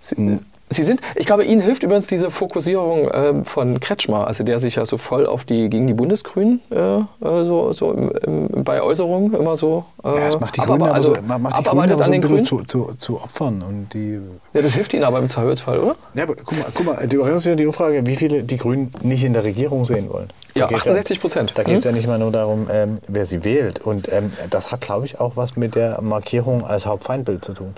Sie, 0.00 0.40
Sie 0.70 0.82
sind, 0.84 1.00
ich 1.14 1.26
glaube, 1.26 1.44
Ihnen 1.44 1.60
hilft 1.60 1.82
übrigens 1.82 2.06
diese 2.06 2.30
Fokussierung 2.30 3.08
ähm, 3.12 3.44
von 3.44 3.80
Kretschmer, 3.80 4.26
also 4.26 4.44
der 4.44 4.58
sich 4.58 4.74
ja 4.76 4.84
so 4.86 4.96
voll 4.96 5.26
auf 5.26 5.44
die 5.44 5.70
gegen 5.70 5.86
die 5.86 5.94
Bundesgrünen 5.94 6.60
äh, 6.70 6.76
äh, 6.98 7.04
so, 7.20 7.72
so 7.72 7.92
im, 7.92 8.10
im, 8.24 8.64
bei 8.64 8.82
Äußerungen 8.82 9.34
immer 9.34 9.56
so 9.56 9.84
äh, 10.04 10.08
Ja, 10.08 10.26
das 10.26 10.40
macht 10.40 10.56
die 10.56 10.60
Grünen 10.60 10.82
aber, 10.82 10.94
also 10.94 11.14
so, 11.14 11.22
macht 11.22 11.58
die 11.58 11.64
Grünen 11.64 11.92
aber 11.92 12.04
so 12.04 12.12
ein 12.12 12.20
bisschen 12.20 12.44
zu, 12.46 12.62
zu, 12.64 12.92
zu 12.98 13.16
Opfern. 13.20 13.62
Und 13.62 13.88
die, 13.94 14.20
Ja, 14.52 14.62
das 14.62 14.74
hilft 14.74 14.92
Ihnen 14.94 15.04
aber 15.04 15.18
im 15.18 15.28
Zweifelsfall, 15.28 15.78
oder? 15.78 15.96
ja, 16.14 16.24
aber 16.24 16.34
guck 16.36 16.58
mal, 16.58 16.66
guck 16.74 16.86
mal, 16.86 17.06
du 17.08 17.20
erinnerst 17.20 17.46
dich 17.46 17.52
an 17.52 17.58
die 17.58 17.66
Umfrage, 17.66 18.06
wie 18.06 18.16
viele 18.16 18.42
die 18.42 18.56
Grünen 18.56 18.92
nicht 19.02 19.24
in 19.24 19.32
der 19.32 19.44
Regierung 19.44 19.84
sehen 19.84 20.10
wollen. 20.10 20.28
Ja, 20.54 20.64
Da 20.66 20.68
geht's 20.70 20.80
68 20.88 21.20
Prozent. 21.20 21.52
Da 21.54 21.62
geht 21.62 21.78
es 21.78 21.84
Hm? 21.84 21.90
ja 21.92 21.96
nicht 21.96 22.08
mal 22.08 22.18
nur 22.18 22.32
darum, 22.32 22.66
ähm, 22.72 22.98
wer 23.06 23.26
sie 23.26 23.44
wählt. 23.44 23.78
Und 23.84 24.10
ähm, 24.12 24.32
das 24.50 24.72
hat, 24.72 24.80
glaube 24.80 25.06
ich, 25.06 25.20
auch 25.20 25.36
was 25.36 25.56
mit 25.56 25.74
der 25.76 26.00
Markierung 26.02 26.64
als 26.66 26.84
Hauptfeindbild 26.86 27.44
zu 27.44 27.52
tun. 27.52 27.74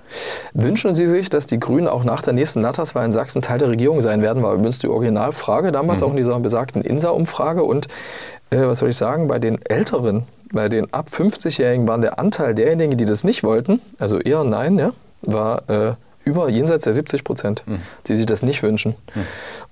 Wünschen 0.55 0.95
Sie 0.95 1.07
sich, 1.07 1.29
dass 1.29 1.47
die 1.47 1.61
Grünen 1.61 1.89
auch 1.89 2.05
nach 2.05 2.23
der 2.23 2.33
nächsten 2.33 2.61
Landtagswahl 2.81 3.05
in 3.05 3.13
Sachsen 3.13 3.43
Teil 3.43 3.59
der 3.59 3.69
Regierung 3.69 4.01
sein 4.01 4.23
werden? 4.23 4.43
War 4.43 4.55
übrigens 4.55 4.79
die 4.79 4.89
Originalfrage 4.89 5.73
damals 5.73 6.03
auch 6.03 6.11
in 6.11 6.17
dieser 6.17 6.39
besagten 6.41 6.83
INSA-Umfrage. 6.83 7.63
Und 7.63 7.89
äh, 8.51 8.67
was 8.67 8.79
soll 8.79 8.91
ich 8.91 8.97
sagen, 8.97 9.29
bei 9.29 9.39
den 9.39 9.65
Älteren, 9.67 10.25
bei 10.53 10.69
den 10.69 10.93
ab 10.93 11.09
50-Jährigen 11.13 11.87
war 11.87 11.99
der 11.99 12.19
Anteil 12.19 12.55
derjenigen, 12.55 12.97
die 12.97 13.05
das 13.05 13.25
nicht 13.25 13.45
wollten, 13.45 13.81
also 13.99 14.19
eher 14.19 14.45
nein, 14.45 14.79
ja, 14.79 14.93
war 15.23 15.69
äh, 15.69 15.93
über 16.25 16.49
jenseits 16.49 16.85
der 16.85 16.95
70 16.95 17.25
Prozent, 17.25 17.65
die 18.07 18.15
sich 18.15 18.27
das 18.27 18.43
nicht 18.43 18.63
wünschen. 18.63 18.95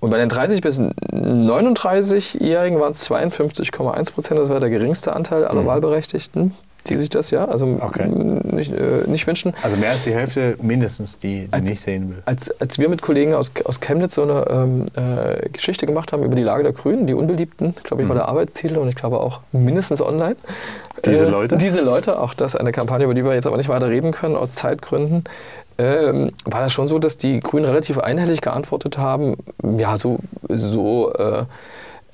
Und 0.00 0.11
bei 0.11 0.18
den 0.18 0.28
30 0.28 0.61
bis 0.61 0.80
39-Jährigen 0.80 2.80
waren 2.80 2.92
es 2.92 3.09
52,1 3.09 4.12
Prozent, 4.12 4.40
das 4.40 4.48
war 4.48 4.61
der 4.61 4.70
geringste 4.70 5.14
Anteil 5.14 5.44
aller 5.44 5.66
Wahlberechtigten, 5.66 6.54
die 6.89 6.97
sich 6.97 7.11
das 7.11 7.30
ja 7.30 7.45
also 7.47 7.76
Okay. 7.80 8.09
nicht, 8.09 8.72
äh, 8.72 9.07
nicht 9.07 9.26
wünschen. 9.26 9.55
Also 9.62 9.76
mehr 9.76 9.91
als 9.91 10.05
die 10.05 10.12
Hälfte 10.14 10.57
mindestens, 10.62 11.18
die, 11.18 11.47
die 11.47 11.53
Als- 11.53 11.68
nicht 11.68 11.82
sehen 11.82 12.11
will. 12.11 12.22
Als, 12.24 12.51
als 12.61 12.78
wir 12.78 12.89
mit 12.89 13.03
Kollegen 13.03 13.34
aus, 13.34 13.51
aus 13.64 13.80
Chemnitz 13.80 14.14
so 14.14 14.22
eine 14.22 14.45
ähm, 14.51 14.86
äh, 14.97 15.49
Geschichte 15.51 15.86
gemacht 15.86 16.12
haben 16.12 16.22
über 16.22 16.34
die 16.36 16.43
Lage 16.43 16.62
der 16.62 16.72
Grünen, 16.72 17.07
die 17.07 17.14
Unbeliebten, 17.14 17.74
glaube 17.84 18.03
ich, 18.03 18.09
war 18.09 18.14
der 18.16 18.28
Arbeitstitel 18.28 18.78
und 18.78 18.89
ich 18.89 18.95
glaube 18.97 19.20
auch 19.20 19.41
mindestens 19.53 20.01
online. 20.03 20.36
Mhm. 20.36 21.03
Diese 21.07 21.28
Leute? 21.28 21.57
Diese 21.59 21.80
Leute, 21.80 22.18
auch 22.20 22.34
das 22.34 22.57
eine 22.57 22.72
Kampagne, 22.72 23.05
über 23.05 23.14
die 23.14 23.24
wir 23.24 23.32
jetzt 23.34 23.47
aber 23.47 23.57
nicht 23.57 23.68
weiter 23.68 23.89
reden 23.89 24.11
können, 24.12 24.34
aus 24.36 24.55
Zeitgründen. 24.57 25.24
Ähm, 25.80 26.32
war 26.45 26.61
das 26.61 26.72
schon 26.72 26.89
so, 26.89 26.99
dass 26.99 27.18
die 27.18 27.39
Grünen 27.39 27.64
relativ 27.64 27.99
einhellig 27.99 28.41
geantwortet 28.41 28.99
haben, 28.99 29.36
ja, 29.78 29.97
so, 29.97 30.18
so 30.49 31.12
äh, 31.14 31.45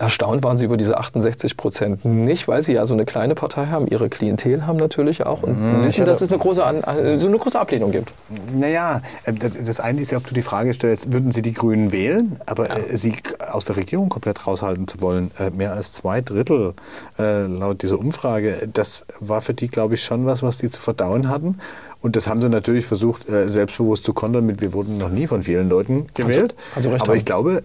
erstaunt 0.05 0.43
waren 0.43 0.57
sie 0.57 0.65
über 0.67 0.77
diese 0.77 0.99
68 0.99 1.57
Prozent. 1.57 2.05
Nicht, 2.05 2.47
weil 2.47 2.63
sie 2.63 2.75
ja 2.75 2.85
so 2.85 2.95
eine 2.95 3.05
kleine 3.05 3.35
Partei 3.35 3.67
haben, 3.67 3.87
ihre 3.89 4.09
Klientel 4.09 4.67
haben 4.67 4.77
natürlich 4.77 5.25
auch 5.25 5.43
und 5.43 5.59
Mhm, 5.59 5.85
wissen, 5.85 6.05
dass 6.05 6.21
es 6.21 6.29
eine 6.29 6.39
große, 6.39 6.65
An 6.65 6.83
äh, 6.83 7.19
so 7.19 7.27
eine 7.27 7.39
große 7.39 7.59
Ablehnung 7.59 7.91
gibt. 7.91 8.13
Naja, 8.53 9.01
äh, 9.25 9.33
das 9.33 9.81
eine 9.81 10.01
ist 10.01 10.11
ja, 10.13 10.19
ob 10.19 10.27
du 10.27 10.35
die 10.35 10.43
Frage 10.43 10.73
stellst, 10.75 11.13
würden 11.13 11.33
sie 11.33 11.43
die 11.43 11.53
Grünen 11.53 11.91
wählen, 11.93 12.39
aber 12.47 12.71
äh, 12.71 12.97
sie 12.97 13.15
aus 13.51 13.65
der 13.65 13.77
Regierung 13.77 14.09
komplett 14.11 14.47
raushalten 14.47 14.87
zu 14.87 15.01
wollen, 15.01 15.31
mehr 15.57 15.73
als 15.73 15.93
zwei 15.93 16.21
Drittel 16.21 16.75
laut 17.17 17.83
dieser 17.83 17.99
Umfrage, 17.99 18.69
das 18.73 19.05
war 19.21 19.41
für 19.41 19.55
die, 19.55 19.69
glaube 19.69 19.95
ich, 19.95 20.05
schon 20.05 20.27
was, 20.27 20.43
was 20.43 20.59
die 20.59 20.71
zu 20.71 20.81
verdauen 20.81 21.29
hatten. 21.29 21.59
Und 22.05 22.17
das 22.17 22.27
haben 22.27 22.43
sie 22.43 22.51
natürlich 22.51 22.85
versucht, 22.85 23.31
äh, 23.31 23.49
selbstbewusst 23.49 24.05
zu 24.05 24.13
kontern 24.13 24.45
mit, 24.45 24.61
wir 24.61 24.75
wurden 24.75 24.99
noch 24.99 25.09
nie 25.09 25.27
von 25.27 25.43
vielen 25.43 25.71
Leuten 25.71 26.07
gewählt. 26.13 26.55
kannst 26.75 26.87
du 26.87 26.93
recht 26.93 27.03
aber 27.03 27.17
ich 27.17 27.25
glaube, 27.25 27.63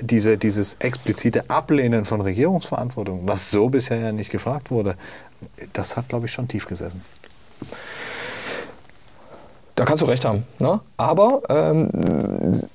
diese, 0.00 0.38
dieses 0.38 0.76
explizite 0.78 1.50
Ablehnen 1.50 2.06
von 2.06 2.22
Regierungsverantwortung, 2.22 3.28
was 3.28 3.50
so 3.50 3.68
bisher 3.68 3.98
ja 3.98 4.10
nicht 4.10 4.30
gefragt 4.30 4.70
wurde, 4.70 4.96
das 5.74 5.98
hat, 5.98 6.08
glaube 6.08 6.24
ich, 6.24 6.32
schon 6.32 6.48
tief 6.48 6.66
gesessen. 6.66 7.02
Da 9.74 9.84
kannst 9.84 10.00
du 10.00 10.06
recht 10.06 10.24
haben. 10.24 10.46
Ne? 10.58 10.80
Aber 10.96 11.42
ähm, 11.50 11.90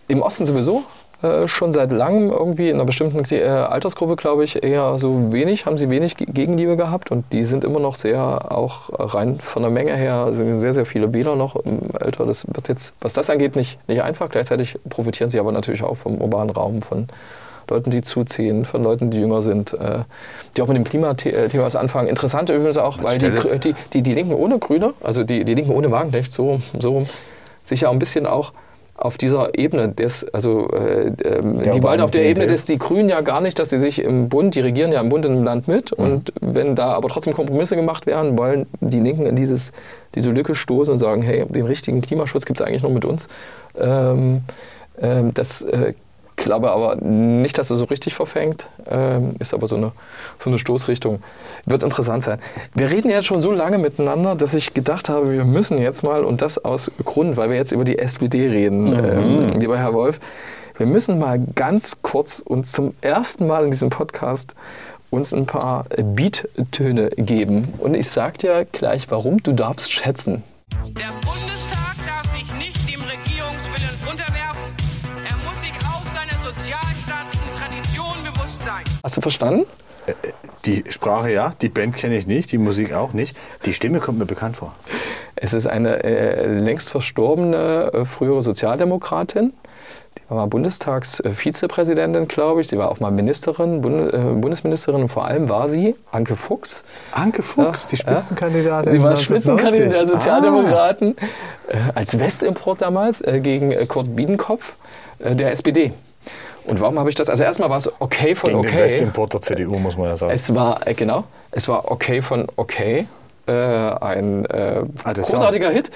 im 0.08 0.22
Osten 0.22 0.46
sowieso 0.46 0.84
äh, 1.22 1.48
schon 1.48 1.74
seit 1.74 1.92
langem 1.92 2.30
irgendwie 2.30 2.70
in 2.70 2.76
einer 2.76 2.86
bestimmten 2.86 3.24
äh, 3.34 3.44
Altersgruppe, 3.44 4.16
glaube 4.16 4.44
ich, 4.44 4.64
eher 4.64 5.00
so 5.00 5.32
wenig, 5.34 5.66
haben 5.66 5.78
sie 5.78 5.90
wenig 5.90 6.18
Ge- 6.18 6.28
Gegenliebe 6.32 6.78
gehabt 6.78 7.12
und 7.12 7.26
die 7.34 7.44
sind 7.44 7.64
immer 7.64 7.80
noch 7.80 7.96
sehr, 7.96 8.52
auch 8.52 8.90
rein 8.92 9.40
von 9.40 9.64
der 9.64 9.72
Menge 9.72 9.96
her, 9.96 10.32
sind 10.34 10.62
sehr, 10.62 10.74
sehr 10.74 10.86
viele 10.86 11.14
Wähler 11.14 11.36
noch 11.36 11.56
im 11.56 11.80
Alter. 12.00 12.26
Das 12.26 12.46
wird 12.48 12.68
jetzt, 12.68 12.94
was 13.02 13.14
das 13.14 13.30
angeht, 13.30 13.56
nicht, 13.56 13.80
nicht 13.88 14.02
einfach. 14.02 14.30
Gleichzeitig 14.30 14.78
profitieren 14.90 15.30
sie 15.30 15.40
aber 15.40 15.52
natürlich 15.52 15.84
auch 15.84 15.96
vom 15.96 16.22
urbanen 16.22 16.52
Raum, 16.52 16.82
von 16.82 17.08
Leuten, 17.70 17.92
die 17.92 18.02
zuziehen, 18.02 18.64
von 18.64 18.82
Leuten, 18.82 19.10
die 19.12 19.20
jünger 19.20 19.42
sind, 19.42 19.74
äh, 19.74 20.04
die 20.56 20.62
auch 20.62 20.68
mit 20.68 20.78
dem 20.78 20.86
Klimathema 20.86 21.66
was 21.66 21.76
anfangen. 21.76 22.08
Interessant 22.08 22.50
übrigens 22.50 22.78
auch, 22.78 23.04
weil 23.04 23.18
die, 23.18 23.32
die, 23.60 23.76
die, 23.92 24.02
die 24.04 24.14
Linken 24.14 24.34
ohne 24.34 24.58
Grüne, 24.58 24.94
also 25.04 25.24
die, 25.24 25.44
die 25.44 25.54
Linken 25.54 25.72
ohne 25.72 25.92
Wagenknecht, 25.92 26.32
so, 26.32 26.60
so 26.80 26.92
rum, 26.92 27.08
sich 27.64 27.82
ja 27.82 27.90
ein 27.90 28.00
bisschen 28.00 28.26
auch 28.26 28.54
auf 28.98 29.18
dieser 29.18 29.58
Ebene 29.58 29.90
des, 29.90 30.28
also 30.34 30.68
äh, 30.70 31.12
ähm, 31.24 31.62
die 31.72 31.84
wollen 31.84 32.02
auf 32.02 32.12
der 32.12 32.26
Ebene 32.26 32.48
des, 32.48 32.66
die 32.66 32.80
Grünen 32.80 33.10
ja 33.10 33.22
gar 33.22 33.42
nicht, 33.42 33.60
dass 33.60 33.70
sie 33.70 33.78
sich 33.78 34.02
im 34.02 34.28
Bund, 34.28 34.56
die 34.56 34.60
regieren 34.60 34.92
ja 34.92 35.00
im 35.02 35.10
Bund 35.10 35.26
und 35.26 35.36
im 35.36 35.44
Land 35.44 35.68
mit. 35.68 35.92
Und 35.92 36.34
wenn 36.42 36.76
da 36.76 36.94
aber 36.94 37.08
trotzdem 37.10 37.34
Kompromisse 37.34 37.76
gemacht 37.76 38.08
werden, 38.08 38.38
wollen 38.38 38.66
die 38.82 39.00
Linken 39.00 39.28
in 39.28 39.36
dieses, 39.36 39.72
diese 40.16 40.32
Lücke 40.32 40.56
stoßen 40.56 40.92
und 40.92 40.98
sagen, 40.98 41.22
hey, 41.22 41.46
den 41.48 41.66
richtigen 41.66 42.02
Klimaschutz 42.02 42.46
gibt 42.46 42.60
es 42.60 42.66
eigentlich 42.66 42.82
nur 42.82 42.92
mit 42.92 43.06
uns. 43.06 43.28
Ähm, 43.78 44.42
ähm, 45.00 45.32
das 45.34 45.62
äh, 45.62 45.94
glaube 46.38 46.72
aber 46.72 46.96
nicht, 46.96 47.58
dass 47.58 47.70
er 47.70 47.78
so 47.78 47.86
richtig 47.86 48.16
verfängt, 48.16 48.68
ähm, 48.90 49.36
ist 49.40 49.54
aber 49.54 49.68
so 49.68 49.76
eine, 49.76 49.92
so 50.40 50.50
eine 50.50 50.60
Stoßrichtung. 50.60 51.22
Wird 51.66 51.84
interessant 51.84 52.24
sein. 52.24 52.40
Wir 52.74 52.90
reden 52.90 53.10
jetzt 53.10 53.26
schon 53.26 53.42
so 53.42 53.52
lange 53.52 53.78
miteinander, 53.78 54.36
dass 54.36 54.54
ich 54.54 54.74
gedacht 54.74 55.10
habe, 55.10 55.32
wir 55.32 55.44
müssen 55.44 55.78
jetzt 55.78 56.04
mal, 56.04 56.24
und 56.24 56.42
das 56.42 56.64
aus 56.64 56.92
Grund, 57.04 57.36
weil 57.36 57.50
wir 57.50 57.58
jetzt 57.58 57.74
über 57.74 57.84
die 57.84 58.00
SPD 58.00 58.48
reden, 58.48 58.94
ähm, 58.94 59.60
lieber 59.60 59.78
Herr 59.78 59.94
Wolf, 59.94 60.20
wir 60.78 60.86
müssen 60.86 61.20
mal 61.20 61.40
ganz 61.56 61.98
kurz 62.04 62.40
und 62.40 62.68
zum 62.68 62.94
ersten 63.02 63.48
Mal 63.48 63.66
in 63.66 63.72
diesem 63.72 63.90
Podcast 63.90 64.54
uns 65.10 65.34
ein 65.34 65.46
paar 65.46 65.86
Beattöne 65.90 67.10
geben. 67.18 67.74
Und 67.80 67.96
ich 67.96 68.10
sag 68.10 68.38
dir 68.38 68.66
gleich 68.72 69.10
warum, 69.10 69.42
du 69.42 69.54
darfst 69.54 69.92
schätzen. 69.92 70.44
Der 70.90 71.08
Bundestag 71.26 71.67
Hast 79.08 79.16
du 79.16 79.22
verstanden? 79.22 79.66
Die 80.66 80.84
Sprache 80.90 81.32
ja, 81.32 81.54
die 81.62 81.70
Band 81.70 81.96
kenne 81.96 82.18
ich 82.18 82.28
nicht, 82.28 82.52
die 82.52 82.58
Musik 82.58 82.94
auch 82.94 83.14
nicht. 83.14 83.38
Die 83.64 83.72
Stimme 83.72 84.02
kommt 84.02 84.20
mir 84.20 84.26
bekannt 84.26 84.58
vor. 84.58 84.74
Es 85.38 85.54
ist 85.54 85.66
eine 85.66 86.04
äh, 86.04 86.46
längst 86.46 86.90
verstorbene 86.90 87.94
äh, 87.94 88.04
frühere 88.04 88.42
Sozialdemokratin. 88.42 89.54
Die 90.18 90.30
war 90.30 90.40
mal 90.40 90.48
Bundestagsvizepräsidentin, 90.48 92.28
glaube 92.28 92.60
ich. 92.60 92.68
Sie 92.68 92.78
war 92.78 92.92
auch 92.92 93.00
mal 93.00 93.12
Ministerin, 93.12 93.80
Bund, 93.82 94.14
äh, 94.14 94.18
Bundesministerin 94.18 95.04
und 95.04 95.08
vor 95.08 95.24
allem 95.26 95.48
war 95.48 95.70
sie 95.70 95.96
Anke 96.12 96.36
Fuchs. 96.36 96.84
Anke 97.14 97.44
Fuchs, 97.44 97.88
die 97.88 97.96
Spitzenkandidatin. 97.96 98.92
Sie 98.92 99.02
war 99.02 99.12
1990. 99.12 99.86
Spitzenkandidatin 99.86 99.90
der 99.90 100.02
Ah. 100.02 100.20
Sozialdemokraten 100.20 101.16
äh, 101.70 101.78
als 101.96 102.20
Westimport 102.20 102.82
damals 102.82 103.22
äh, 103.22 103.40
gegen 103.40 103.72
äh, 103.72 103.86
Kurt 103.86 104.14
Biedenkopf 104.18 104.76
äh, 105.20 105.34
der 105.34 105.52
SPD. 105.52 105.94
Und 106.68 106.82
warum 106.82 107.00
habe 107.00 107.10
ich 107.10 107.16
das? 107.16 107.30
Also 107.30 107.44
erstmal 107.44 107.70
war 107.70 107.78
es 107.78 107.92
okay 108.00 108.36
von 108.36 108.50
Gegen 108.50 108.62
den 108.62 108.72
okay. 108.72 108.84
Westimport 108.84 109.34
der 109.34 109.42
CDU, 109.42 109.80
muss 109.80 109.98
man 109.98 110.08
ja 110.10 110.18
sagen. 110.18 110.34
Es 110.34 110.54
war, 110.54 110.86
äh, 110.86 110.94
genau, 110.94 111.24
es 111.52 111.68
war 111.68 111.90
okay 111.92 112.22
von 112.22 112.48
okay. 112.56 113.08
Äh, 113.48 113.54
ein 113.54 114.44
äh, 114.48 114.84
Ah, 115.06 115.14
großartiger 115.14 115.70
Hit, 115.70 115.90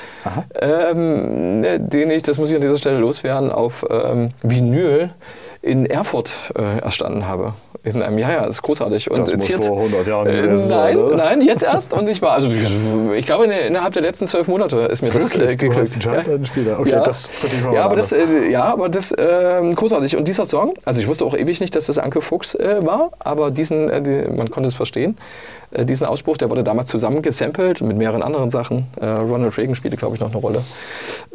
ähm, 0.61 1.61
äh, 1.65 1.79
den 1.79 2.09
ich, 2.09 2.23
das 2.23 2.37
muss 2.37 2.49
ich 2.49 2.55
an 2.55 2.61
dieser 2.61 2.77
Stelle 2.77 2.97
loswerden, 2.97 3.51
auf 3.51 3.85
ähm, 3.89 4.29
Vinyl 4.41 5.09
in 5.61 5.85
Erfurt 5.85 6.31
äh, 6.57 6.79
erstanden 6.79 7.27
habe. 7.27 7.53
In 7.83 7.99
einem 8.03 8.19
Jahr, 8.19 8.31
ja, 8.31 8.41
das 8.41 8.51
ist 8.51 8.61
großartig. 8.61 9.09
Und 9.09 9.17
Das 9.17 9.33
muss 9.33 9.65
vor 9.65 9.77
100 9.77 10.05
Jahren 10.07 10.27
äh, 10.27 10.41
gewesen 10.43 10.69
Nein, 10.69 10.95
sein, 10.95 10.97
oder? 10.97 11.15
nein, 11.17 11.41
jetzt 11.41 11.63
erst. 11.63 11.93
Und 11.93 12.07
ich 12.07 12.21
war, 12.21 12.33
also 12.33 12.47
ich 12.47 13.25
glaube, 13.25 13.45
in- 13.45 13.51
innerhalb 13.51 13.93
der 13.93 14.03
letzten 14.03 14.27
zwölf 14.27 14.47
Monate 14.47 14.77
ist 14.81 15.01
mir 15.01 15.11
Wirklich? 15.11 15.31
das 15.33 15.41
äh, 15.41 15.47
Du 15.47 15.57
geglückt. 15.57 15.81
hast 15.81 15.93
einen 15.93 16.01
Schallplattenspieler. 16.03 16.79
Okay, 16.79 17.01
das 17.03 17.27
vertiefen 17.29 17.71
wir 17.71 17.73
ja, 17.73 17.79
mal 17.79 17.85
aber 17.87 17.95
das, 17.95 18.11
äh, 18.11 18.49
ja, 18.51 18.63
aber 18.65 18.89
das 18.89 19.11
äh, 19.11 19.71
großartig. 19.75 20.15
Und 20.15 20.27
dieser 20.27 20.45
Song, 20.45 20.75
also 20.85 21.01
ich 21.01 21.07
wusste 21.07 21.25
auch 21.25 21.35
ewig 21.35 21.59
nicht, 21.59 21.75
dass 21.75 21.87
das 21.87 21.97
Anke 21.97 22.21
Fuchs 22.21 22.53
äh, 22.53 22.85
war, 22.85 23.11
aber 23.17 23.49
diesen, 23.49 23.89
äh, 23.89 24.01
die, 24.03 24.29
man 24.31 24.51
konnte 24.51 24.67
es 24.67 24.75
verstehen. 24.75 25.17
Äh, 25.71 25.83
diesen 25.85 26.05
Ausspruch, 26.05 26.37
der 26.37 26.51
wurde 26.51 26.63
damals 26.63 26.87
zusammen 26.89 27.23
gesampelt 27.23 27.81
mit 27.81 27.97
mehreren 27.97 28.21
anderen 28.21 28.51
Sachen. 28.51 28.85
Äh, 28.99 29.07
Ronald 29.07 29.57
Reagan 29.57 29.73
spielte, 29.73 29.97
glaube 29.97 30.13
ich, 30.13 30.21
noch 30.21 30.29
eine 30.29 30.37
Rolle. 30.39 30.61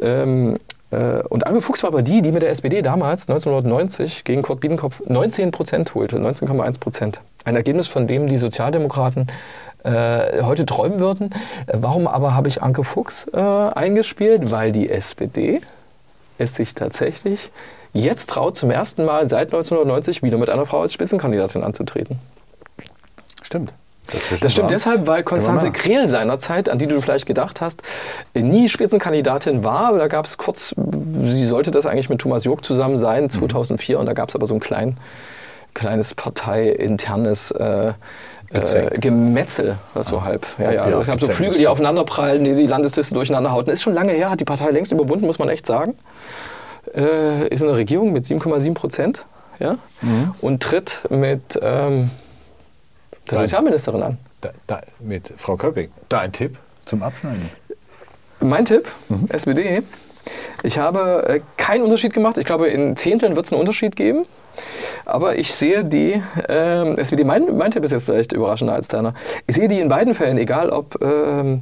Ähm, 0.01 0.55
äh, 0.55 0.59
und 0.89 1.45
Anke 1.45 1.61
Fuchs 1.61 1.83
war 1.83 1.89
aber 1.89 2.01
die, 2.01 2.21
die 2.21 2.31
mit 2.31 2.43
der 2.43 2.49
SPD 2.49 2.81
damals 2.81 3.27
1990 3.27 4.23
gegen 4.23 4.41
Kurt 4.41 4.61
Biedenkopf 4.61 5.01
19 5.05 5.51
Prozent 5.51 5.93
holte, 5.93 6.17
19,1 6.17 6.79
Prozent. 6.79 7.19
Ein 7.43 7.57
Ergebnis, 7.57 7.87
von 7.87 8.07
dem 8.07 8.27
die 8.27 8.37
Sozialdemokraten 8.37 9.27
äh, 9.83 10.43
heute 10.43 10.65
träumen 10.65 10.99
würden. 10.99 11.31
Äh, 11.67 11.77
warum 11.81 12.07
aber 12.07 12.35
habe 12.35 12.47
ich 12.47 12.61
Anke 12.61 12.83
Fuchs 12.83 13.27
äh, 13.33 13.37
eingespielt? 13.37 14.51
Weil 14.51 14.71
die 14.71 14.89
SPD 14.89 15.61
es 16.37 16.55
sich 16.55 16.75
tatsächlich 16.75 17.51
jetzt 17.93 18.29
traut, 18.29 18.57
zum 18.57 18.69
ersten 18.69 19.05
Mal 19.05 19.27
seit 19.27 19.47
1990 19.47 20.23
wieder 20.23 20.37
mit 20.37 20.49
einer 20.49 20.65
Frau 20.65 20.81
als 20.81 20.93
Spitzenkandidatin 20.93 21.63
anzutreten. 21.63 22.19
Stimmt. 23.41 23.73
Dazwischen 24.11 24.43
Das 24.43 24.51
stimmt 24.51 24.71
deshalb, 24.71 25.05
weil 25.07 25.23
Konstanze. 25.23 25.71
Krehl 25.71 26.07
seinerzeit, 26.07 26.69
an 26.69 26.79
die 26.79 26.87
du 26.87 26.99
vielleicht 27.01 27.25
gedacht 27.25 27.61
hast, 27.61 27.81
nie 28.33 28.69
Spitzenkandidatin 28.69 29.63
war. 29.63 29.97
Da 29.97 30.07
gab 30.07 30.25
es 30.25 30.37
kurz, 30.37 30.73
sie 31.23 31.45
sollte 31.47 31.71
das 31.71 31.85
eigentlich 31.85 32.09
mit 32.09 32.19
Thomas 32.21 32.43
Jog 32.45 32.63
zusammen 32.63 32.93
Mhm. 32.95 32.97
sein, 32.99 33.29
2004. 33.29 33.99
Und 33.99 34.05
da 34.05 34.13
gab 34.13 34.29
es 34.29 34.35
aber 34.35 34.45
so 34.47 34.53
ein 34.53 34.59
klein, 34.59 34.97
kleines 35.73 36.13
parteiinternes 36.13 37.51
äh, 37.51 37.93
äh. 38.53 38.97
Gemetzel, 38.99 39.75
so 39.99 40.23
halb. 40.23 40.45
Ja, 40.57 40.65
ja. 40.65 40.71
Ja, 40.71 40.81
Also 40.83 40.99
es 41.01 41.07
gab 41.07 41.19
so 41.19 41.27
Flügel, 41.27 41.57
die 41.57 41.67
aufeinanderprallen, 41.67 42.43
die 42.45 42.53
die 42.53 42.65
Landesliste 42.65 43.13
durcheinander 43.13 43.51
hauten. 43.51 43.69
Ist 43.71 43.81
schon 43.81 43.93
lange 43.93 44.13
her, 44.13 44.29
hat 44.29 44.39
die 44.39 44.45
Partei 44.45 44.69
längst 44.71 44.91
überwunden, 44.91 45.25
muss 45.25 45.37
man 45.39 45.49
echt 45.49 45.65
sagen. 45.65 45.95
Äh, 46.95 47.49
ist 47.49 47.59
in 47.61 47.67
der 47.67 47.75
Regierung 47.75 48.13
mit 48.13 48.25
7,7 48.25 48.73
Prozent 48.73 49.25
ja? 49.59 49.73
Mhm. 50.01 50.33
und 50.39 50.63
tritt 50.63 51.03
mit 51.09 51.59
ähm, 51.61 52.09
der 53.27 53.37
Nein. 53.37 53.47
Sozialministerin 53.47 54.03
an. 54.03 54.17
Da, 54.41 54.49
da, 54.67 54.81
mit 54.99 55.33
Frau 55.37 55.55
Köpping. 55.55 55.89
Da 56.09 56.19
ein 56.19 56.31
Tipp 56.31 56.57
zum 56.85 57.03
Abschneiden. 57.03 57.49
Mein 58.39 58.65
Tipp, 58.65 58.87
SPD. 59.29 59.81
Ich 60.63 60.77
habe 60.77 61.25
äh, 61.27 61.41
keinen 61.57 61.83
Unterschied 61.83 62.13
gemacht. 62.13 62.37
Ich 62.37 62.45
glaube, 62.45 62.67
in 62.67 62.95
Zehnteln 62.95 63.35
wird 63.35 63.45
es 63.45 63.51
einen 63.51 63.61
Unterschied 63.61 63.95
geben. 63.95 64.25
Aber 65.05 65.37
ich 65.37 65.53
sehe 65.53 65.85
die 65.85 66.21
ähm, 66.49 66.97
SPD, 66.97 67.23
mein, 67.23 67.57
mein 67.57 67.71
Tipp 67.71 67.83
ist 67.83 67.91
jetzt 67.91 68.03
vielleicht 68.03 68.33
überraschender 68.33 68.73
als 68.73 68.87
deiner. 68.87 69.13
Ich 69.45 69.55
sehe 69.55 69.67
die 69.67 69.79
in 69.79 69.87
beiden 69.87 70.15
Fällen, 70.15 70.37
egal 70.37 70.69
ob 70.69 71.01
ähm, 71.01 71.61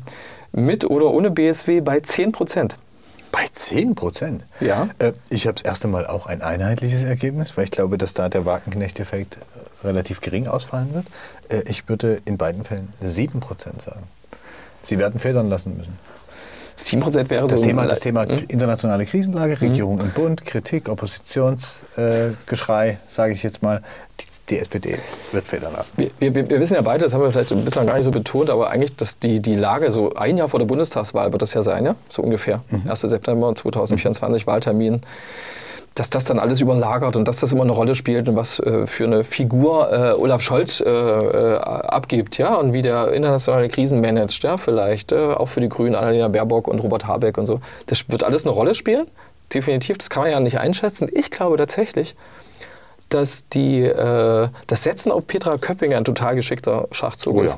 mit 0.52 0.86
oder 0.90 1.12
ohne 1.12 1.30
BSW, 1.32 1.82
bei 1.82 2.00
10 2.00 2.32
Prozent. 2.32 2.78
Bei 3.36 3.46
10 3.52 3.96
Prozent? 3.96 4.46
Ja. 4.62 4.88
Äh, 4.98 5.12
ich 5.30 5.46
habe 5.46 5.56
das 5.56 5.64
erste 5.70 5.90
Mal 5.90 6.08
auch 6.08 6.26
ein 6.26 6.42
einheitliches 6.42 7.04
Ergebnis, 7.04 7.58
weil 7.58 7.66
ich 7.66 7.72
glaube, 7.72 7.98
dass 7.98 8.14
da 8.14 8.30
der 8.30 8.46
Wagenknecht-Effekt 8.46 9.40
äh, 9.84 9.88
relativ 9.88 10.22
gering 10.22 10.48
ausfallen 10.48 10.94
wird. 10.94 11.06
Äh, 11.50 11.70
ich 11.70 11.90
würde 11.90 12.18
in 12.24 12.38
beiden 12.38 12.64
Fällen 12.64 12.94
7 12.98 13.42
Prozent 13.42 13.82
sagen. 13.82 14.04
Sie 14.84 14.98
werden 15.00 15.20
federn 15.20 15.50
lassen 15.50 15.76
müssen. 15.76 16.00
7 16.78 17.02
Prozent 17.02 17.30
wäre 17.30 17.46
Das 17.46 17.60
so. 17.60 17.66
Thema, 17.66 17.86
das 17.88 18.00
Thema 18.00 18.24
Hm? 18.24 18.46
internationale 18.48 19.06
Krisenlage, 19.06 19.60
Regierung 19.60 20.00
im 20.00 20.12
Bund, 20.12 20.46
Kritik, 20.46 20.88
Oppositionsgeschrei, 20.88 22.90
äh, 22.92 22.98
sage 23.10 23.34
ich 23.34 23.44
jetzt 23.44 23.62
mal. 23.62 23.82
Die, 24.22 24.26
die 24.50 24.60
SPD 24.60 25.00
wird 25.32 25.48
federn 25.48 25.74
lassen. 25.74 25.92
Wir, 25.98 26.12
wir, 26.20 26.50
wir 26.50 26.60
wissen 26.60 26.76
ja 26.76 26.82
beide, 26.82 27.04
das 27.04 27.14
haben 27.14 27.22
wir 27.22 27.32
vielleicht 27.32 27.66
bislang 27.66 27.88
gar 27.88 27.96
nicht 27.96 28.06
so 28.06 28.12
betont, 28.12 28.50
aber 28.50 28.70
eigentlich, 28.70 28.96
dass 28.96 29.18
die, 29.20 29.42
die 29.42 29.56
Lage 29.56 29.92
so 29.92 30.14
ein 30.14 30.38
Jahr 30.38 30.50
vor 30.50 30.60
der 30.60 30.68
Bundestagswahl 30.68 31.32
wird 31.32 31.42
das 31.42 31.54
ja 31.54 31.64
sein, 31.64 31.86
ja? 31.86 31.96
so 32.10 32.22
ungefähr. 32.22 32.62
1. 32.88 33.02
September 33.02 33.54
2024, 33.56 34.46
Wahltermin. 34.46 35.02
Dass 35.96 36.10
das 36.10 36.26
dann 36.26 36.40
alles 36.40 36.60
überlagert 36.60 37.16
und 37.16 37.26
dass 37.26 37.40
das 37.40 37.54
immer 37.54 37.64
eine 37.64 37.72
Rolle 37.72 37.96
spielt 37.96 38.28
und 38.28 38.36
was 38.36 38.60
äh, 38.60 38.86
für 38.86 39.06
eine 39.06 39.24
Figur 39.24 39.94
äh, 39.94 40.12
Olaf 40.12 40.42
Scholz 40.42 40.82
äh, 40.82 40.90
äh, 40.90 41.56
abgibt, 41.58 42.38
ja, 42.38 42.56
und 42.56 42.74
wie 42.74 42.82
der 42.82 43.14
internationale 43.14 43.70
Krisen 43.70 44.02
managt, 44.02 44.44
ja, 44.44 44.58
vielleicht, 44.58 45.14
äh, 45.14 45.16
auch 45.16 45.48
für 45.48 45.62
die 45.62 45.70
Grünen, 45.70 45.96
Annalena 45.96 46.28
Baerbock 46.28 46.68
und 46.68 46.80
Robert 46.84 47.08
Habeck 47.08 47.38
und 47.38 47.46
so. 47.46 47.62
Das 47.86 48.10
wird 48.10 48.26
alles 48.26 48.46
eine 48.46 48.54
Rolle 48.54 48.76
spielen, 48.76 49.08
definitiv, 49.54 49.98
das 49.98 50.10
kann 50.10 50.24
man 50.24 50.32
ja 50.34 50.40
nicht 50.42 50.60
einschätzen. 50.60 51.08
Ich 51.14 51.32
glaube 51.32 51.56
tatsächlich, 51.56 52.16
dass 53.10 53.48
die, 53.50 53.82
äh, 53.82 54.50
das 54.68 54.84
Setzen 54.84 55.12
auf 55.12 55.28
Petra 55.28 55.58
Köpping 55.58 55.94
ein 55.94 56.06
total 56.06 56.36
geschickter 56.36 56.88
Schachzug 56.92 57.36
Oh 57.38 57.42
ist. 57.42 57.52
ja. 57.52 57.58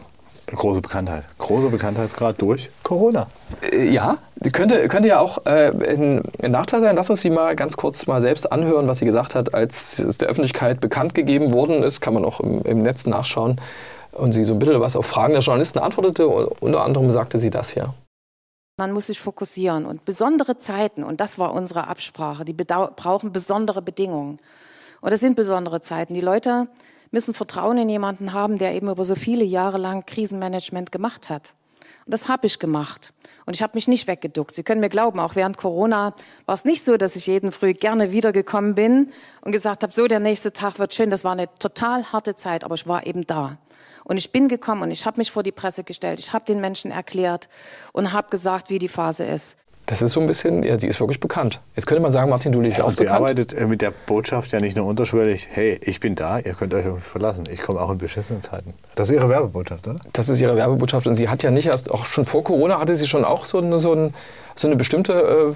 Große 0.55 0.79
Bekanntheit. 0.79 1.27
Großer 1.39 1.69
Bekanntheitsgrad 1.69 2.41
durch 2.41 2.69
Corona. 2.81 3.27
Äh, 3.69 3.89
Ja, 3.89 4.17
könnte, 4.53 4.87
könnte 4.87 5.09
ja 5.09 5.19
auch 5.19 5.45
äh, 5.45 5.71
ein, 5.71 6.23
Nachteil 6.41 6.79
sein. 6.79 6.95
Lass 6.95 7.09
uns 7.09 7.21
die 7.21 7.29
mal 7.29 7.53
ganz 7.55 7.75
kurz 7.75 8.07
mal 8.07 8.21
selbst 8.21 8.49
anhören, 8.49 8.87
was 8.87 8.99
sie 8.99 9.05
gesagt 9.05 9.35
hat, 9.35 9.53
als 9.53 9.99
es 9.99 10.17
der 10.19 10.29
Öffentlichkeit 10.29 10.79
bekannt 10.79 11.13
gegeben 11.13 11.51
worden 11.51 11.83
ist. 11.83 11.99
Kann 11.99 12.13
man 12.13 12.23
auch 12.23 12.39
im, 12.39 12.61
im 12.61 12.81
Netz 12.81 13.05
nachschauen. 13.05 13.59
Und 14.13 14.31
sie 14.31 14.45
so 14.45 14.53
ein 14.53 14.59
bisschen 14.59 14.79
was 14.79 14.95
auf 14.95 15.05
Fragen 15.05 15.33
der 15.33 15.41
Journalisten 15.41 15.79
antwortete. 15.79 16.27
Und 16.29 16.61
unter 16.61 16.81
anderem 16.81 17.11
sagte 17.11 17.39
sie 17.39 17.49
das 17.49 17.71
hier. 17.71 17.93
Man 18.79 18.93
muss 18.93 19.07
sich 19.07 19.19
fokussieren 19.19 19.85
und 19.85 20.05
besondere 20.05 20.59
Zeiten, 20.59 21.03
und 21.03 21.19
das 21.19 21.39
war 21.39 21.51
unsere 21.53 21.87
Absprache, 21.87 22.45
die 22.45 22.53
brauchen 22.53 23.33
besondere 23.33 23.81
Bedingungen. 23.81 24.39
Und 25.07 25.11
das 25.11 25.21
sind 25.21 25.37
besondere 25.37 25.79
Zeiten. 25.79 26.15
Die 26.15 26.19
Leute 26.19 26.67
müssen 27.11 27.33
Vertrauen 27.33 27.77
in 27.77 27.87
jemanden 27.87 28.33
haben, 28.33 28.57
der 28.57 28.73
eben 28.73 28.89
über 28.89 29.05
so 29.05 29.15
viele 29.15 29.45
Jahre 29.45 29.77
lang 29.77 30.05
Krisenmanagement 30.05 30.91
gemacht 30.91 31.29
hat. 31.29 31.53
Und 32.05 32.11
das 32.13 32.27
habe 32.27 32.45
ich 32.45 32.59
gemacht. 32.59 33.13
Und 33.45 33.55
ich 33.55 33.63
habe 33.63 33.71
mich 33.75 33.87
nicht 33.87 34.07
weggeduckt. 34.07 34.53
Sie 34.53 34.63
können 34.63 34.81
mir 34.81 34.89
glauben, 34.89 35.21
auch 35.21 35.37
während 35.37 35.55
Corona 35.55 36.13
war 36.45 36.55
es 36.55 36.65
nicht 36.65 36.83
so, 36.83 36.97
dass 36.97 37.15
ich 37.15 37.25
jeden 37.25 37.53
Früh 37.53 37.73
gerne 37.73 38.11
wiedergekommen 38.11 38.75
bin 38.75 39.13
und 39.39 39.53
gesagt 39.53 39.83
habe, 39.83 39.93
so 39.93 40.07
der 40.07 40.19
nächste 40.19 40.51
Tag 40.51 40.77
wird 40.77 40.93
schön. 40.93 41.09
Das 41.09 41.23
war 41.23 41.31
eine 41.31 41.47
total 41.57 42.11
harte 42.11 42.35
Zeit, 42.35 42.65
aber 42.65 42.75
ich 42.75 42.85
war 42.85 43.07
eben 43.07 43.25
da. 43.25 43.59
Und 44.03 44.17
ich 44.17 44.33
bin 44.33 44.49
gekommen 44.49 44.81
und 44.81 44.91
ich 44.91 45.05
habe 45.05 45.21
mich 45.21 45.31
vor 45.31 45.41
die 45.41 45.53
Presse 45.53 45.85
gestellt. 45.85 46.19
Ich 46.19 46.33
habe 46.33 46.43
den 46.43 46.59
Menschen 46.59 46.91
erklärt 46.91 47.47
und 47.93 48.11
habe 48.11 48.29
gesagt, 48.29 48.69
wie 48.69 48.79
die 48.79 48.89
Phase 48.89 49.23
ist. 49.23 49.57
Das 49.87 50.01
ist 50.01 50.11
so 50.11 50.19
ein 50.19 50.27
bisschen, 50.27 50.63
ja, 50.63 50.77
sie 50.77 50.87
ist 50.87 50.99
wirklich 50.99 51.21
bekannt. 51.21 51.61
Jetzt 51.73 51.87
könnte 51.87 52.01
man 52.01 52.11
sagen, 52.11 52.29
Martin 52.29 52.51
Dulli 52.51 52.69
ist 52.69 52.77
Ja, 52.77 52.83
auch 52.83 52.89
und 52.89 52.97
sie 52.97 53.07
arbeitet 53.07 53.53
äh, 53.53 53.65
mit 53.67 53.81
der 53.81 53.91
Botschaft 53.91 54.51
ja 54.51 54.59
nicht 54.59 54.75
nur 54.75 54.85
unterschwellig, 54.85 55.47
hey, 55.49 55.79
ich 55.81 56.01
bin 56.01 56.13
da, 56.13 56.39
ihr 56.39 56.53
könnt 56.53 56.73
euch 56.73 56.83
verlassen. 57.01 57.45
Ich 57.49 57.61
komme 57.61 57.79
auch 57.79 57.89
in 57.89 57.97
beschissenen 57.97 58.41
Zeiten. 58.41 58.73
Das 58.95 59.09
ist 59.09 59.15
ihre 59.15 59.29
Werbebotschaft, 59.29 59.87
oder? 59.87 60.01
Das 60.11 60.27
ist 60.27 60.41
ihre 60.41 60.57
Werbebotschaft 60.57 61.07
und 61.07 61.15
sie 61.15 61.29
hat 61.29 61.41
ja 61.41 61.51
nicht 61.51 61.67
erst, 61.67 61.89
auch 61.89 62.03
schon 62.05 62.25
vor 62.25 62.43
Corona 62.43 62.79
hatte 62.81 62.97
sie 62.97 63.07
schon 63.07 63.23
auch 63.23 63.45
so 63.45 63.59
eine, 63.59 63.79
so 63.79 63.93
ein, 63.93 64.13
so 64.55 64.67
eine 64.67 64.75
bestimmte, 64.75 65.13
äh, 65.13 65.53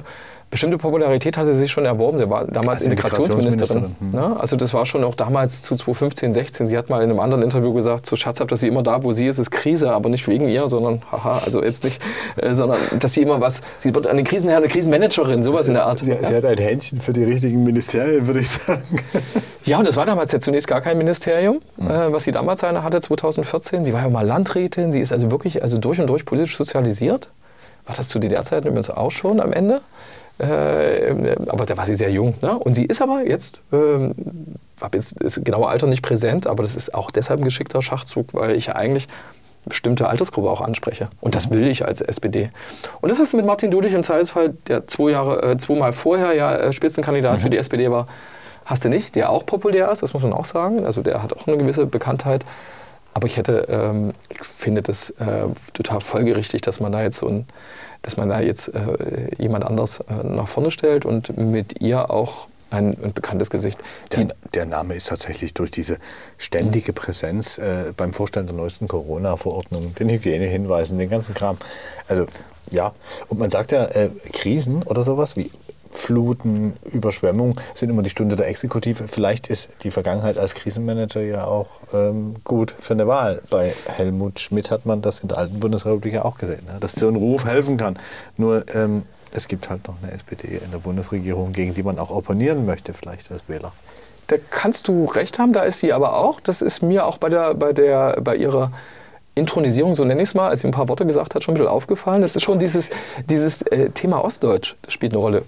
bestimmte 0.51 0.77
Popularität 0.77 1.37
hatte 1.37 1.53
sie 1.53 1.59
sich 1.59 1.71
schon 1.71 1.85
erworben. 1.85 2.19
Sie 2.19 2.29
war 2.29 2.45
damals 2.45 2.79
Als 2.79 2.87
Integrationsministerin. 2.87 3.85
Integrationsministerin, 3.85 4.31
Ne? 4.31 4.39
Also 4.39 4.57
das 4.57 4.73
war 4.73 4.85
schon 4.85 5.03
auch 5.03 5.15
damals 5.15 5.61
zu 5.61 5.75
2015, 5.75 6.33
16. 6.33 6.67
Sie 6.67 6.77
hat 6.77 6.89
mal 6.89 7.01
in 7.01 7.09
einem 7.09 7.19
anderen 7.19 7.41
Interview 7.41 7.73
gesagt, 7.73 8.05
so 8.05 8.15
scherzhaft, 8.15 8.51
dass 8.51 8.59
sie 8.59 8.67
immer 8.67 8.83
da, 8.83 9.01
wo 9.03 9.13
sie 9.13 9.25
ist, 9.27 9.39
ist 9.39 9.49
Krise, 9.49 9.91
aber 9.93 10.09
nicht 10.09 10.27
wegen 10.27 10.47
ihr, 10.47 10.67
sondern, 10.67 11.01
haha, 11.11 11.41
also 11.43 11.63
jetzt 11.63 11.85
nicht, 11.85 12.01
äh, 12.35 12.53
sondern 12.53 12.77
dass 12.99 13.13
sie 13.13 13.21
immer 13.21 13.39
was, 13.39 13.61
sie 13.79 13.95
wird 13.95 14.07
eine 14.07 14.23
Krisenherr, 14.23 14.57
eine 14.57 14.67
Krisenmanagerin, 14.67 15.41
sowas 15.41 15.67
in 15.67 15.73
der 15.73 15.85
Art. 15.85 15.99
Sie, 15.99 16.11
sie 16.11 16.35
hat 16.35 16.45
ein 16.45 16.57
Händchen 16.57 16.99
für 16.99 17.13
die 17.13 17.23
richtigen 17.23 17.63
Ministerien, 17.63 18.27
würde 18.27 18.41
ich 18.41 18.49
sagen. 18.49 18.83
Ja, 19.63 19.77
und 19.77 19.87
das 19.87 19.95
war 19.95 20.07
damals 20.07 20.31
ja 20.31 20.39
zunächst 20.39 20.67
gar 20.67 20.81
kein 20.81 20.97
Ministerium, 20.97 21.57
äh, 21.77 21.83
was 22.11 22.23
sie 22.23 22.31
damals 22.31 22.63
eine 22.63 22.81
hatte, 22.81 22.99
2014. 22.99 23.83
Sie 23.83 23.93
war 23.93 24.01
ja 24.01 24.09
mal 24.09 24.25
Landrätin, 24.25 24.91
sie 24.91 24.99
ist 24.99 25.13
also 25.13 25.29
wirklich 25.29 25.61
also 25.61 25.77
durch 25.77 26.01
und 26.01 26.07
durch 26.07 26.25
politisch 26.25 26.57
sozialisiert. 26.57 27.29
War 27.85 27.95
das 27.95 28.09
zu 28.09 28.17
DDR-Zeiten 28.17 28.67
übrigens 28.67 28.89
auch 28.89 29.11
schon 29.11 29.39
am 29.39 29.53
Ende. 29.53 29.81
Äh, 30.41 31.35
aber 31.47 31.65
da 31.65 31.77
war 31.77 31.85
sie 31.85 31.95
sehr 31.95 32.11
jung. 32.11 32.33
Ne? 32.41 32.57
Und 32.57 32.73
sie 32.73 32.85
ist 32.85 33.01
aber 33.01 33.27
jetzt, 33.27 33.61
ähm, 33.71 34.13
habe 34.81 34.97
jetzt 34.97 35.15
das 35.19 35.39
genaue 35.43 35.67
Alter 35.67 35.85
nicht 35.85 36.01
präsent, 36.01 36.47
aber 36.47 36.63
das 36.63 36.75
ist 36.75 36.95
auch 36.95 37.11
deshalb 37.11 37.41
ein 37.41 37.45
geschickter 37.45 37.81
Schachzug, 37.81 38.33
weil 38.33 38.55
ich 38.55 38.67
ja 38.67 38.75
eigentlich 38.75 39.07
eine 39.07 39.69
bestimmte 39.69 40.07
Altersgruppe 40.07 40.49
auch 40.49 40.61
anspreche. 40.61 41.09
Und 41.19 41.35
das 41.35 41.51
will 41.51 41.67
ich 41.67 41.85
als 41.85 42.01
SPD. 42.01 42.49
Und 43.01 43.09
das 43.09 43.19
hast 43.19 43.33
du 43.33 43.37
mit 43.37 43.45
Martin 43.45 43.69
Dulich 43.69 43.93
im 43.93 44.03
Zweifelsfall, 44.03 44.55
der 44.67 44.87
zwei 44.87 45.11
Jahre, 45.11 45.43
äh, 45.43 45.57
zweimal 45.57 45.93
vorher 45.93 46.33
ja 46.33 46.55
äh, 46.55 46.73
Spitzenkandidat 46.73 47.39
für 47.39 47.51
die 47.51 47.57
SPD 47.57 47.91
war, 47.91 48.07
hast 48.65 48.83
du 48.83 48.89
nicht, 48.89 49.13
der 49.13 49.29
auch 49.29 49.45
populär 49.45 49.91
ist, 49.91 50.01
das 50.01 50.13
muss 50.13 50.23
man 50.23 50.33
auch 50.33 50.45
sagen. 50.45 50.85
Also 50.85 51.03
der 51.03 51.21
hat 51.21 51.33
auch 51.33 51.45
eine 51.45 51.57
gewisse 51.57 51.85
Bekanntheit. 51.85 52.45
Aber 53.13 53.27
ich 53.27 53.37
hätte, 53.37 53.67
ähm, 53.69 54.13
ich 54.29 54.39
finde 54.39 54.81
das 54.81 55.11
äh, 55.11 55.47
total 55.73 55.99
folgerichtig, 55.99 56.61
dass 56.61 56.79
man 56.79 56.91
da 56.91 57.03
jetzt 57.03 57.19
so 57.19 57.27
ein, 57.27 57.45
dass 58.01 58.17
man 58.17 58.29
da 58.29 58.41
jetzt 58.41 58.69
äh, 58.69 59.29
jemand 59.37 59.63
anders 59.63 59.99
äh, 60.01 60.23
nach 60.23 60.47
vorne 60.47 60.71
stellt 60.71 61.05
und 61.05 61.37
mit 61.37 61.81
ihr 61.81 62.09
auch 62.09 62.47
ein, 62.71 62.97
ein 63.03 63.13
bekanntes 63.13 63.49
Gesicht. 63.49 63.79
Der, 64.13 64.27
der 64.53 64.65
Name 64.65 64.95
ist 64.95 65.09
tatsächlich 65.09 65.53
durch 65.53 65.71
diese 65.71 65.97
ständige 66.37 66.93
Präsenz 66.93 67.57
äh, 67.57 67.93
beim 67.95 68.13
Vorstellen 68.13 68.47
der 68.47 68.55
neuesten 68.55 68.87
Corona-Verordnung, 68.87 69.93
den 69.95 70.09
Hygienehinweisen, 70.09 70.97
den 70.97 71.09
ganzen 71.09 71.33
Kram. 71.33 71.57
Also 72.07 72.27
ja, 72.71 72.93
und 73.27 73.39
man 73.39 73.49
sagt 73.49 73.73
ja, 73.73 73.83
äh, 73.85 74.09
Krisen 74.31 74.83
oder 74.83 75.03
sowas 75.03 75.35
wie 75.35 75.51
Fluten, 75.91 76.77
Überschwemmung 76.91 77.59
sind 77.73 77.89
immer 77.89 78.01
die 78.01 78.09
Stunde 78.09 78.35
der 78.35 78.47
Exekutive. 78.47 79.07
Vielleicht 79.07 79.47
ist 79.47 79.69
die 79.83 79.91
Vergangenheit 79.91 80.37
als 80.37 80.55
Krisenmanager 80.55 81.21
ja 81.21 81.45
auch 81.45 81.67
ähm, 81.93 82.35
gut 82.43 82.73
für 82.77 82.93
eine 82.93 83.07
Wahl. 83.07 83.41
Bei 83.49 83.73
Helmut 83.87 84.39
Schmidt 84.39 84.71
hat 84.71 84.85
man 84.85 85.01
das 85.01 85.19
in 85.19 85.27
der 85.27 85.37
alten 85.37 85.59
Bundesrepublik 85.59 86.13
ja 86.13 86.25
auch 86.25 86.37
gesehen, 86.37 86.65
ne? 86.65 86.79
dass 86.79 86.93
so 86.93 87.07
ein 87.07 87.15
Ruf 87.15 87.45
helfen 87.45 87.77
kann. 87.77 87.97
Nur 88.37 88.63
ähm, 88.73 89.03
es 89.33 89.47
gibt 89.47 89.69
halt 89.69 89.87
noch 89.87 89.95
eine 90.01 90.11
SPD 90.11 90.59
in 90.63 90.71
der 90.71 90.79
Bundesregierung, 90.79 91.53
gegen 91.53 91.73
die 91.73 91.83
man 91.83 91.99
auch 91.99 92.11
opponieren 92.11 92.65
möchte, 92.65 92.93
vielleicht 92.93 93.31
als 93.31 93.47
Wähler. 93.47 93.73
Da 94.27 94.37
kannst 94.49 94.87
du 94.87 95.05
recht 95.05 95.39
haben, 95.39 95.53
da 95.53 95.63
ist 95.63 95.79
sie 95.79 95.93
aber 95.93 96.15
auch. 96.15 96.39
Das 96.39 96.61
ist 96.61 96.81
mir 96.81 97.05
auch 97.05 97.17
bei, 97.17 97.29
der, 97.29 97.53
bei, 97.53 97.73
der, 97.73 98.19
bei 98.21 98.35
ihrer 98.35 98.71
Intronisierung, 99.41 99.95
so 99.95 100.05
nenne 100.05 100.21
ich 100.21 100.29
es 100.29 100.35
mal, 100.35 100.49
als 100.49 100.61
sie 100.61 100.67
ein 100.67 100.71
paar 100.71 100.87
Worte 100.87 101.05
gesagt 101.05 101.35
hat, 101.35 101.43
schon 101.43 101.53
ein 101.53 101.57
bisschen 101.57 101.69
aufgefallen. 101.69 102.21
Das 102.21 102.35
ist 102.35 102.43
schon 102.43 102.59
dieses, 102.59 102.89
dieses 103.29 103.61
äh, 103.63 103.89
Thema 103.89 104.23
Ostdeutsch, 104.23 104.75
das 104.81 104.93
spielt 104.93 105.11
eine 105.13 105.21
Rolle. 105.21 105.43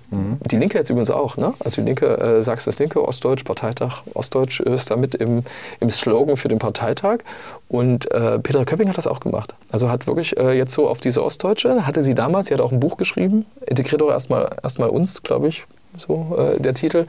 Die 0.51 0.57
Linke 0.57 0.77
jetzt 0.77 0.89
übrigens 0.89 1.09
auch. 1.09 1.37
Ne? 1.37 1.53
Also 1.63 1.81
die 1.81 1.85
Linke, 1.85 2.05
äh, 2.17 2.43
sagst 2.43 2.67
das 2.67 2.77
Linke, 2.79 3.07
Ostdeutsch, 3.07 3.43
Parteitag, 3.43 4.01
Ostdeutsch 4.13 4.59
ist 4.59 4.91
damit 4.91 5.15
im, 5.15 5.43
im 5.79 5.89
Slogan 5.89 6.37
für 6.37 6.49
den 6.49 6.59
Parteitag. 6.59 7.19
Und 7.69 8.11
äh, 8.11 8.39
Petra 8.39 8.65
Köpping 8.65 8.89
hat 8.89 8.97
das 8.97 9.07
auch 9.07 9.19
gemacht. 9.19 9.55
Also 9.71 9.89
hat 9.89 10.07
wirklich 10.07 10.37
äh, 10.37 10.51
jetzt 10.51 10.73
so 10.73 10.87
auf 10.87 10.99
diese 10.99 11.23
Ostdeutsche, 11.23 11.85
hatte 11.85 12.03
sie 12.03 12.13
damals, 12.13 12.47
sie 12.47 12.53
hat 12.53 12.61
auch 12.61 12.71
ein 12.71 12.79
Buch 12.79 12.97
geschrieben, 12.97 13.45
integriert 13.65 14.01
auch 14.01 14.11
erstmal 14.11 14.57
erstmal 14.61 14.89
uns, 14.89 15.23
glaube 15.23 15.47
ich, 15.47 15.65
so 15.97 16.35
äh, 16.37 16.59
der 16.59 16.73
Titel, 16.73 17.05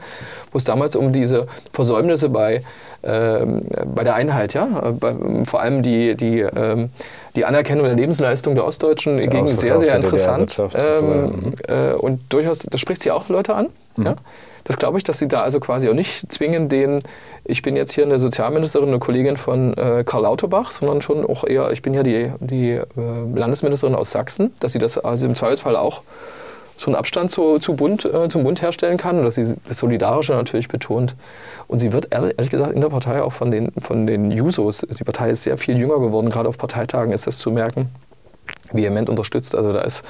wo 0.51 0.57
es 0.57 0.63
damals 0.63 0.95
um 0.95 1.11
diese 1.11 1.47
Versäumnisse 1.73 2.29
bei, 2.29 2.61
ähm, 3.03 3.63
bei 3.93 4.03
der 4.03 4.15
Einheit, 4.15 4.53
ja, 4.53 4.93
bei, 4.99 5.13
vor 5.45 5.61
allem 5.61 5.81
die, 5.81 6.15
die, 6.15 6.39
ähm, 6.39 6.89
die 7.35 7.45
Anerkennung 7.45 7.85
der 7.85 7.95
Lebensleistung 7.95 8.55
der 8.55 8.65
Ostdeutschen 8.65 9.17
der 9.17 9.27
ging 9.27 9.47
sehr, 9.47 9.79
sehr 9.79 9.95
interessant. 9.95 10.57
Ähm, 10.75 11.53
äh, 11.67 11.93
und 11.93 12.21
durchaus, 12.29 12.59
das 12.59 12.79
spricht 12.79 13.01
sie 13.01 13.11
auch 13.11 13.29
Leute 13.29 13.55
an. 13.55 13.67
Mhm. 13.95 14.05
Ja? 14.05 14.15
Das 14.65 14.77
glaube 14.77 14.97
ich, 14.97 15.03
dass 15.03 15.19
sie 15.19 15.27
da 15.27 15.43
also 15.43 15.59
quasi 15.59 15.87
auch 15.89 15.93
nicht 15.93 16.31
zwingen, 16.31 16.69
den, 16.69 17.03
ich 17.43 17.61
bin 17.61 17.75
jetzt 17.75 17.91
hier 17.93 18.03
eine 18.03 18.17
Sozialministerin, 18.17 18.89
eine 18.89 18.99
Kollegin 18.99 19.37
von 19.37 19.75
äh, 19.75 20.03
Karl 20.03 20.23
Lauterbach, 20.23 20.71
sondern 20.71 21.03
schon 21.03 21.23
auch 21.23 21.43
eher, 21.43 21.71
ich 21.71 21.83
bin 21.83 21.93
ja 21.93 22.01
die, 22.01 22.31
die 22.39 22.71
äh, 22.71 22.83
Landesministerin 23.35 23.93
aus 23.93 24.11
Sachsen, 24.11 24.53
dass 24.59 24.71
sie 24.71 24.79
das 24.79 24.97
also 24.97 25.27
im 25.27 25.35
Zweifelsfall 25.35 25.75
auch 25.75 26.01
so 26.77 26.87
einen 26.87 26.95
Abstand 26.95 27.31
zu, 27.31 27.59
zu 27.59 27.75
Bund, 27.75 28.05
äh, 28.05 28.29
zum 28.29 28.43
Bund 28.43 28.61
herstellen 28.61 28.97
kann 28.97 29.17
und 29.17 29.25
dass 29.25 29.35
sie 29.35 29.55
das 29.67 29.79
Solidarische 29.79 30.33
natürlich 30.33 30.67
betont. 30.67 31.15
Und 31.67 31.79
sie 31.79 31.93
wird 31.93 32.11
ehrlich 32.11 32.49
gesagt 32.49 32.73
in 32.73 32.81
der 32.81 32.89
Partei 32.89 33.21
auch 33.21 33.33
von 33.33 33.51
den, 33.51 33.71
von 33.79 34.05
den 34.05 34.31
Jusos, 34.31 34.79
die 34.79 35.03
Partei 35.03 35.29
ist 35.29 35.43
sehr 35.43 35.57
viel 35.57 35.77
jünger 35.77 35.99
geworden, 35.99 36.29
gerade 36.29 36.49
auf 36.49 36.57
Parteitagen 36.57 37.13
ist 37.13 37.27
das 37.27 37.37
zu 37.37 37.51
merken, 37.51 37.89
vehement 38.71 39.09
unterstützt. 39.09 39.55
Also 39.55 39.73
da 39.73 39.81
ist 39.81 40.03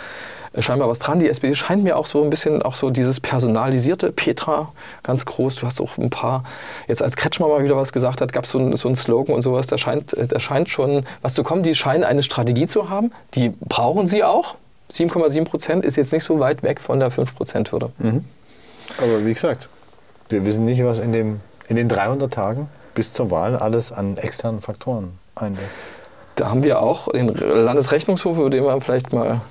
scheinbar 0.59 0.87
was 0.87 0.99
dran. 0.99 1.19
Die 1.19 1.29
SPD 1.29 1.55
scheint 1.55 1.83
mir 1.83 1.97
auch 1.97 2.07
so 2.07 2.23
ein 2.23 2.29
bisschen 2.29 2.61
auch 2.61 2.75
so 2.75 2.89
dieses 2.89 3.19
personalisierte 3.19 4.11
Petra 4.11 4.71
ganz 5.03 5.25
groß. 5.25 5.55
Du 5.55 5.65
hast 5.65 5.81
auch 5.81 5.97
ein 5.97 6.09
paar, 6.09 6.43
jetzt 6.87 7.03
als 7.03 7.15
Kretschmer 7.15 7.47
mal 7.47 7.63
wieder 7.63 7.75
was 7.75 7.93
gesagt 7.93 8.21
hat, 8.21 8.33
gab 8.33 8.45
es 8.45 8.51
so, 8.51 8.59
ein, 8.59 8.75
so 8.75 8.87
einen 8.87 8.95
Slogan 8.95 9.35
und 9.35 9.41
sowas, 9.41 9.67
da 9.67 9.77
scheint, 9.77 10.15
da 10.17 10.39
scheint 10.39 10.69
schon 10.69 11.05
was 11.21 11.33
zu 11.33 11.43
kommen. 11.43 11.63
Die 11.63 11.75
scheinen 11.75 12.03
eine 12.03 12.23
Strategie 12.23 12.67
zu 12.67 12.89
haben. 12.89 13.11
Die 13.33 13.49
brauchen 13.49 14.07
sie 14.07 14.23
auch. 14.23 14.55
7,7 14.91 15.45
Prozent 15.45 15.85
ist 15.85 15.97
jetzt 15.97 16.13
nicht 16.13 16.23
so 16.23 16.39
weit 16.39 16.63
weg 16.63 16.79
von 16.79 16.99
der 16.99 17.11
5 17.11 17.35
Prozent 17.35 17.71
Hürde. 17.71 17.91
Mhm. 17.97 18.25
Aber 18.97 19.25
wie 19.25 19.33
gesagt, 19.33 19.69
wir 20.29 20.45
wissen 20.45 20.65
nicht, 20.65 20.83
was 20.83 20.99
in, 20.99 21.11
dem, 21.11 21.41
in 21.67 21.75
den 21.75 21.89
300 21.89 22.33
Tagen 22.33 22.69
bis 22.93 23.13
zur 23.13 23.31
Wahl 23.31 23.55
alles 23.55 23.91
an 23.91 24.17
externen 24.17 24.61
Faktoren 24.61 25.17
einwirkt. 25.35 25.69
Da 26.35 26.49
haben 26.49 26.63
wir 26.63 26.81
auch 26.81 27.11
den 27.11 27.29
Landesrechnungshof, 27.29 28.37
über 28.37 28.49
den 28.49 28.63
wir 28.63 28.79
vielleicht 28.81 29.13
mal 29.13 29.41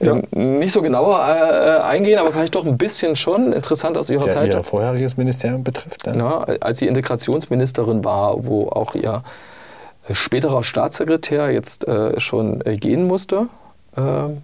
ja. 0.00 0.20
nicht 0.32 0.72
so 0.72 0.82
genauer 0.82 1.18
äh, 1.26 1.84
eingehen, 1.84 2.18
aber 2.18 2.32
vielleicht 2.32 2.54
doch 2.54 2.66
ein 2.66 2.76
bisschen 2.76 3.16
schon. 3.16 3.52
Interessant 3.52 3.96
aus 3.96 4.10
Ihrer 4.10 4.22
Der 4.22 4.34
Zeit. 4.34 4.54
Ihr 4.54 4.62
vorheriges 4.62 5.16
Ministerium 5.16 5.64
betrifft. 5.64 6.06
Dann. 6.06 6.18
Ja, 6.18 6.40
als 6.60 6.78
sie 6.78 6.86
Integrationsministerin 6.86 8.04
war, 8.04 8.44
wo 8.44 8.68
auch 8.68 8.94
ihr 8.94 9.22
späterer 10.12 10.62
Staatssekretär 10.62 11.50
jetzt 11.50 11.88
äh, 11.88 12.20
schon 12.20 12.60
äh, 12.66 12.76
gehen 12.76 13.06
musste. 13.06 13.48
Ähm, 13.96 14.42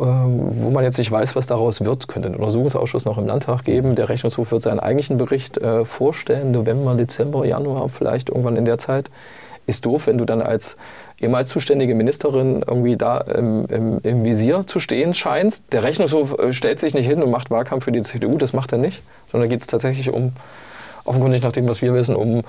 ähm, 0.00 0.40
wo 0.62 0.70
man 0.70 0.84
jetzt 0.84 0.98
nicht 0.98 1.10
weiß, 1.10 1.34
was 1.34 1.48
daraus 1.48 1.84
wird, 1.84 2.06
könnte 2.06 2.28
ein 2.28 2.36
Untersuchungsausschuss 2.36 3.04
noch 3.04 3.18
im 3.18 3.26
Landtag 3.26 3.64
geben. 3.64 3.96
Der 3.96 4.08
Rechnungshof 4.08 4.52
wird 4.52 4.62
seinen 4.62 4.78
eigentlichen 4.78 5.18
Bericht 5.18 5.58
äh, 5.58 5.84
vorstellen, 5.84 6.52
November, 6.52 6.94
Dezember, 6.94 7.44
Januar 7.44 7.88
vielleicht 7.88 8.28
irgendwann 8.28 8.56
in 8.56 8.64
der 8.64 8.78
Zeit. 8.78 9.10
Ist 9.66 9.84
doof, 9.84 10.06
wenn 10.06 10.16
du 10.16 10.24
dann 10.24 10.40
als 10.40 10.76
ehemals 11.20 11.48
zuständige 11.48 11.94
Ministerin 11.94 12.62
irgendwie 12.66 12.96
da 12.96 13.18
im, 13.18 13.66
im, 13.66 13.98
im, 14.02 14.24
Visier 14.24 14.64
zu 14.66 14.78
stehen 14.78 15.14
scheinst. 15.14 15.72
Der 15.72 15.82
Rechnungshof 15.82 16.38
äh, 16.38 16.52
stellt 16.52 16.78
sich 16.78 16.94
nicht 16.94 17.06
hin 17.06 17.20
und 17.20 17.30
macht 17.30 17.50
Wahlkampf 17.50 17.84
für 17.84 17.92
die 17.92 18.02
CDU, 18.02 18.38
das 18.38 18.52
macht 18.52 18.72
er 18.72 18.78
nicht, 18.78 19.02
sondern 19.32 19.48
geht 19.48 19.60
es 19.60 19.66
tatsächlich 19.66 20.12
um, 20.12 20.32
offenkundig 21.04 21.42
nach 21.42 21.52
dem, 21.52 21.68
was 21.68 21.82
wir 21.82 21.92
wissen, 21.92 22.14
um 22.14 22.42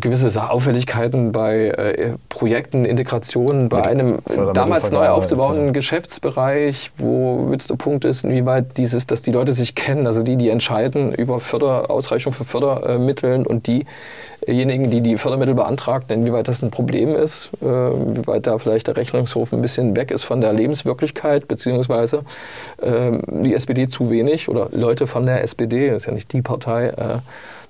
gewisse 0.00 0.50
Auffälligkeiten 0.50 1.32
bei 1.32 1.68
äh, 1.68 2.14
Projekten, 2.28 2.84
Integrationen, 2.84 3.68
bei 3.68 3.84
einem 3.84 4.18
damals 4.54 4.90
neu 4.90 5.08
aufzubauenden 5.08 5.72
Geschäftsbereich, 5.72 6.92
wo 6.96 7.48
jetzt 7.52 7.70
der 7.70 7.76
Punkt 7.76 8.04
ist, 8.04 8.24
inwieweit 8.24 8.76
dieses, 8.76 9.06
dass 9.06 9.22
die 9.22 9.32
Leute 9.32 9.52
sich 9.52 9.74
kennen, 9.74 10.06
also 10.06 10.22
die, 10.22 10.36
die 10.36 10.50
entscheiden 10.50 11.14
über 11.14 11.40
Förder, 11.40 11.90
Ausreichung 11.90 12.32
von 12.32 12.44
Fördermitteln 12.44 13.46
und 13.46 13.66
diejenigen, 13.66 14.90
die 14.90 15.00
die 15.00 15.16
Fördermittel 15.16 15.54
beantragten, 15.54 16.20
inwieweit 16.20 16.48
das 16.48 16.62
ein 16.62 16.70
Problem 16.70 17.14
ist, 17.14 17.50
äh, 17.62 17.66
inwieweit 17.66 18.46
da 18.46 18.58
vielleicht 18.58 18.88
der 18.88 18.96
Rechnungshof 18.96 19.52
ein 19.52 19.62
bisschen 19.62 19.96
weg 19.96 20.10
ist 20.10 20.24
von 20.24 20.40
der 20.40 20.52
Lebenswirklichkeit, 20.52 21.48
beziehungsweise 21.48 22.24
äh, 22.82 23.18
die 23.28 23.54
SPD 23.54 23.88
zu 23.88 24.10
wenig 24.10 24.48
oder 24.48 24.68
Leute 24.72 25.06
von 25.06 25.24
der 25.24 25.42
SPD, 25.42 25.88
das 25.90 26.02
ist 26.02 26.06
ja 26.06 26.12
nicht 26.12 26.32
die 26.32 26.42
Partei, 26.42 26.88
äh, 26.88 27.18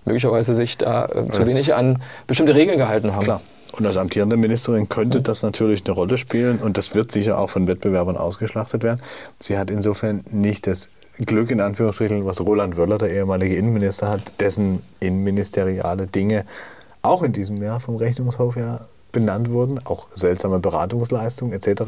möglicherweise 0.09 0.55
sich 0.55 0.79
da 0.79 1.07
äh, 1.07 1.31
zu 1.31 1.47
wenig 1.47 1.77
an 1.77 2.03
bestimmte 2.27 2.55
Regeln 2.55 2.79
gehalten 2.79 3.15
haben. 3.15 3.23
Klar. 3.23 3.41
Und 3.73 3.87
als 3.87 3.97
amtierende 3.97 4.37
Ministerin 4.37 4.89
könnte 4.89 5.21
das 5.21 5.43
natürlich 5.43 5.85
eine 5.85 5.95
Rolle 5.95 6.19
spielen 6.19 6.59
und 6.59 6.77
das 6.77 6.95
wird 6.95 7.13
sicher 7.13 7.39
auch 7.39 7.51
von 7.51 7.69
Wettbewerbern 7.69 8.17
ausgeschlachtet 8.17 8.83
werden. 8.83 9.01
Sie 9.39 9.57
hat 9.57 9.71
insofern 9.71 10.25
nicht 10.31 10.67
das 10.67 10.89
Glück 11.25 11.51
in 11.51 11.61
Anführungsstrichen, 11.61 12.25
was 12.25 12.41
Roland 12.41 12.77
Wöller, 12.77 12.99
der 12.99 13.11
ehemalige 13.11 13.57
Innenminister, 13.57 14.09
hat, 14.09 14.23
dessen 14.41 14.83
innenministeriale 15.01 16.07
Dinge 16.07 16.45
auch 17.03 17.23
in 17.23 17.33
diesem 17.33 17.63
Jahr 17.63 17.79
vom 17.79 17.97
Rechnungshof 17.97 18.57
ja 18.57 18.87
benannt 19.13 19.51
wurden, 19.51 19.81
auch 19.85 20.09
seltsame 20.15 20.59
Beratungsleistungen 20.59 21.53
etc. 21.53 21.83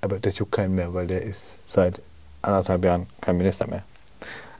Aber 0.00 0.18
das 0.18 0.38
juckt 0.38 0.52
keinen 0.52 0.74
mehr, 0.74 0.94
weil 0.94 1.06
der 1.06 1.22
ist 1.22 1.58
seit 1.66 2.00
anderthalb 2.42 2.84
Jahren 2.84 3.06
kein 3.20 3.36
Minister 3.36 3.68
mehr 3.68 3.84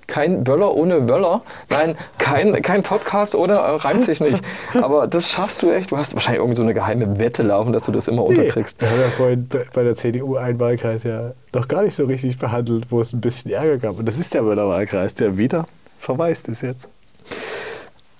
kein 0.07 0.45
Böller 0.45 0.75
ohne 0.75 1.09
Wöller. 1.09 1.43
Nein, 1.71 1.97
kein, 2.19 2.61
kein 2.63 2.83
Podcast 2.83 3.35
ohne 3.35 3.55
äh, 3.55 3.57
reimt 3.57 4.03
sich 4.03 4.21
nicht. 4.21 4.43
Aber 4.83 5.07
das 5.07 5.29
schaffst 5.29 5.63
du 5.63 5.71
echt. 5.71 5.91
Du 5.91 5.97
hast 5.97 6.15
wahrscheinlich 6.15 6.41
irgendwie 6.41 6.57
so 6.57 6.63
eine 6.63 6.75
geheime 6.75 7.19
Wette 7.19 7.43
laufen, 7.43 7.73
dass 7.73 7.85
du 7.85 7.93
das 7.93 8.09
immer 8.09 8.23
nee, 8.23 8.29
unterkriegst. 8.29 8.81
Wir 8.81 8.91
haben 8.91 9.01
ja 9.01 9.09
vorhin 9.09 9.49
bei 9.73 9.83
der 9.83 9.95
CDU 9.95 10.37
einen 10.37 10.61
Wahlkreis 10.61 11.03
ja 11.03 11.33
noch 11.53 11.69
gar 11.69 11.83
nicht 11.83 11.95
so 11.95 12.05
richtig 12.05 12.39
behandelt, 12.39 12.87
wo 12.91 13.01
es 13.01 13.13
ein 13.13 13.21
bisschen 13.21 13.51
Ärger 13.51 13.79
gab. 13.79 13.99
Und 13.99 14.07
das 14.07 14.19
ist 14.19 14.35
der 14.35 14.45
Wöller-Wahlkreis, 14.45 15.15
der 15.15 15.39
wieder 15.39 15.67
verweist 15.97 16.49
ist 16.49 16.63
jetzt. 16.63 16.89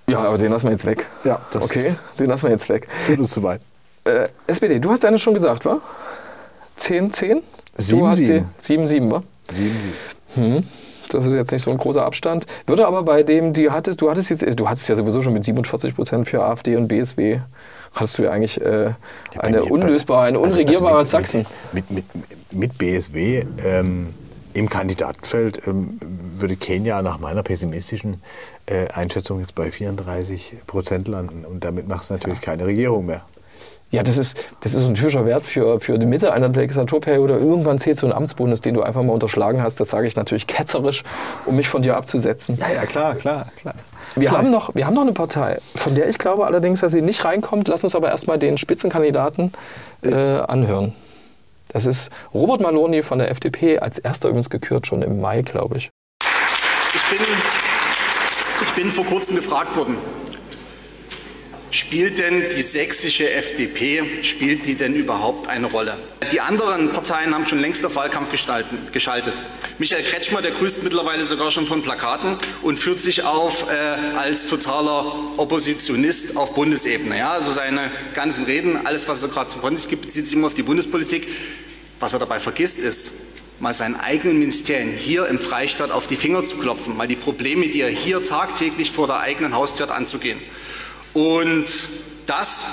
Ja, 0.07 0.19
aber 0.19 0.37
den 0.37 0.51
lassen 0.51 0.65
wir 0.65 0.71
jetzt 0.71 0.85
weg. 0.85 1.05
Ja, 1.23 1.41
das 1.51 1.63
Okay, 1.63 1.95
den 2.19 2.27
lassen 2.27 2.43
wir 2.43 2.51
jetzt 2.51 2.69
weg. 2.69 2.87
Führt 2.97 3.19
uns 3.19 3.31
zu 3.31 3.43
weit. 3.43 3.61
Äh, 4.05 4.27
SPD, 4.47 4.79
du 4.79 4.89
hast 4.89 5.03
deine 5.03 5.19
schon 5.19 5.33
gesagt, 5.33 5.65
wa? 5.65 5.81
10, 6.77 7.11
10? 7.11 7.43
7, 7.73 8.15
7. 8.15 8.49
7, 8.57 8.85
7, 8.85 9.11
wa? 9.11 9.23
7, 9.51 9.71
7. 10.35 10.55
Hm. 10.55 10.63
Das 11.09 11.25
ist 11.25 11.33
jetzt 11.33 11.51
nicht 11.51 11.63
so 11.63 11.71
ein 11.71 11.77
großer 11.77 12.03
Abstand. 12.03 12.45
Würde 12.65 12.87
aber 12.87 13.03
bei 13.03 13.23
dem, 13.23 13.53
die 13.53 13.69
hattest, 13.69 14.01
du 14.01 14.09
hattest 14.09 14.29
jetzt, 14.29 14.43
du 14.59 14.69
hattest 14.69 14.89
ja 14.89 14.95
sowieso 14.95 15.21
schon 15.21 15.33
mit 15.33 15.43
47 15.43 15.95
Prozent 15.95 16.27
für 16.27 16.43
AfD 16.43 16.75
und 16.75 16.87
BSW, 16.87 17.39
hattest 17.93 18.17
du 18.17 18.23
ja 18.23 18.31
eigentlich 18.31 18.61
äh, 18.61 18.93
eine 19.39 19.63
unlösbare, 19.63 20.25
eine 20.25 20.39
also 20.39 20.59
unregierbare 20.59 20.97
also 20.97 21.17
mit, 21.17 21.27
Sachsen. 21.27 21.45
Mit, 21.73 21.91
mit, 21.91 22.05
mit 22.51 22.77
BSW 22.77 23.43
ähm, 23.63 24.13
im 24.53 24.69
Kandidatenfeld 24.69 25.67
ähm, 25.67 25.99
würde 26.37 26.55
Kenia 26.55 27.01
nach 27.01 27.19
meiner 27.19 27.43
pessimistischen 27.43 28.21
äh, 28.65 28.87
Einschätzung 28.89 29.39
jetzt 29.39 29.55
bei 29.55 29.71
34 29.71 30.65
Prozent 30.65 31.07
landen. 31.07 31.45
Und 31.45 31.63
damit 31.63 31.87
macht 31.87 32.03
es 32.03 32.09
natürlich 32.09 32.39
ja. 32.39 32.45
keine 32.45 32.65
Regierung 32.65 33.05
mehr. 33.05 33.21
Ja, 33.89 34.03
das 34.03 34.17
ist, 34.17 34.37
das 34.59 34.73
ist 34.73 34.83
ein 34.83 34.95
typischer 34.95 35.25
Wert 35.25 35.45
für, 35.45 35.79
für 35.79 35.97
die 35.97 36.05
Mitte 36.05 36.33
einer 36.33 36.49
Legislaturperiode. 36.49 37.37
Irgendwann 37.37 37.79
zählt 37.79 37.97
so 37.97 38.05
ein 38.05 38.11
Amtsbonus, 38.11 38.59
den 38.59 38.73
du 38.73 38.81
einfach 38.81 39.01
mal 39.01 39.13
unterschlagen 39.13 39.61
hast. 39.61 39.79
Das 39.79 39.89
sage 39.89 40.07
ich 40.07 40.17
natürlich 40.17 40.45
ketzerisch, 40.45 41.03
um 41.45 41.55
mich 41.55 41.69
von 41.69 41.81
dir 41.81 41.95
abzusetzen. 41.95 42.57
Ja, 42.59 42.69
ja, 42.69 42.85
klar, 42.85 43.15
klar, 43.15 43.47
klar. 43.55 43.75
Wir 44.15 44.31
haben, 44.31 44.51
noch, 44.51 44.75
wir 44.75 44.85
haben 44.85 44.93
noch 44.93 45.03
eine 45.03 45.13
Partei, 45.13 45.59
von 45.75 45.95
der 45.95 46.09
ich 46.09 46.17
glaube 46.17 46.45
allerdings, 46.45 46.81
dass 46.81 46.91
sie 46.91 47.01
nicht 47.01 47.23
reinkommt. 47.23 47.69
Lass 47.69 47.85
uns 47.85 47.95
aber 47.95 48.09
erstmal 48.09 48.37
den 48.37 48.57
Spitzenkandidaten 48.57 49.53
äh, 50.03 50.19
anhören. 50.19 50.93
Das 51.69 51.85
ist 51.85 52.09
Robert 52.33 52.59
Maloney 52.59 53.03
von 53.03 53.19
der 53.19 53.31
FDP, 53.31 53.79
als 53.79 53.99
erster 53.99 54.29
übrigens 54.29 54.49
gekürt, 54.49 54.87
schon 54.87 55.01
im 55.01 55.21
Mai, 55.21 55.43
glaube 55.43 55.77
ich. 55.77 55.89
Ich 56.93 57.17
bin, 57.17 57.25
ich 58.63 58.71
bin 58.73 58.91
vor 58.91 59.05
kurzem 59.05 59.35
gefragt 59.35 59.75
worden, 59.77 59.97
Spielt 61.69 62.19
denn 62.19 62.41
die 62.55 62.61
sächsische 62.61 63.29
FDP, 63.29 64.23
spielt 64.23 64.65
die 64.67 64.75
denn 64.75 64.95
überhaupt 64.95 65.49
eine 65.49 65.67
Rolle? 65.67 65.97
Die 66.31 66.39
anderen 66.39 66.91
Parteien 66.93 67.35
haben 67.35 67.45
schon 67.45 67.59
längst 67.59 67.85
auf 67.85 67.95
Wahlkampf 67.95 68.29
geschaltet. 68.31 69.43
Michael 69.77 70.03
Kretschmer, 70.03 70.41
der 70.41 70.51
grüßt 70.51 70.83
mittlerweile 70.83 71.25
sogar 71.25 71.51
schon 71.51 71.65
von 71.65 71.81
Plakaten 71.81 72.37
und 72.61 72.79
führt 72.79 73.01
sich 73.01 73.23
auf 73.23 73.65
äh, 73.69 74.17
als 74.17 74.47
totaler 74.47 75.13
Oppositionist 75.35 76.37
auf 76.37 76.55
Bundesebene. 76.55 77.17
Ja, 77.17 77.31
also 77.31 77.51
seine 77.51 77.91
ganzen 78.13 78.45
Reden, 78.45 78.85
alles, 78.85 79.09
was 79.09 79.21
er 79.23 79.29
gerade 79.29 79.49
von 79.49 79.75
sich 79.75 79.89
gibt, 79.89 80.03
bezieht 80.03 80.25
sich 80.25 80.35
immer 80.35 80.47
auf 80.47 80.53
die 80.53 80.63
Bundespolitik. 80.63 81.27
Was 81.99 82.13
er 82.13 82.19
dabei 82.19 82.39
vergisst, 82.39 82.79
ist, 82.79 83.11
mal 83.59 83.73
seinen 83.73 83.95
eigenen 83.95 84.39
Ministerien 84.39 84.91
hier 84.91 85.27
im 85.27 85.39
Freistaat 85.39 85.91
auf 85.91 86.07
die 86.07 86.15
Finger 86.15 86.45
zu 86.45 86.57
klopfen, 86.57 86.95
mal 86.95 87.07
die 87.07 87.15
Probleme, 87.15 87.67
die 87.67 87.81
er 87.81 87.89
hier 87.89 88.23
tagtäglich 88.23 88.91
vor 88.91 89.07
der 89.07 89.19
eigenen 89.19 89.53
Haustür 89.53 89.87
hat, 89.87 89.95
anzugehen. 89.95 90.39
Und 91.17 91.65
das, 92.27 92.67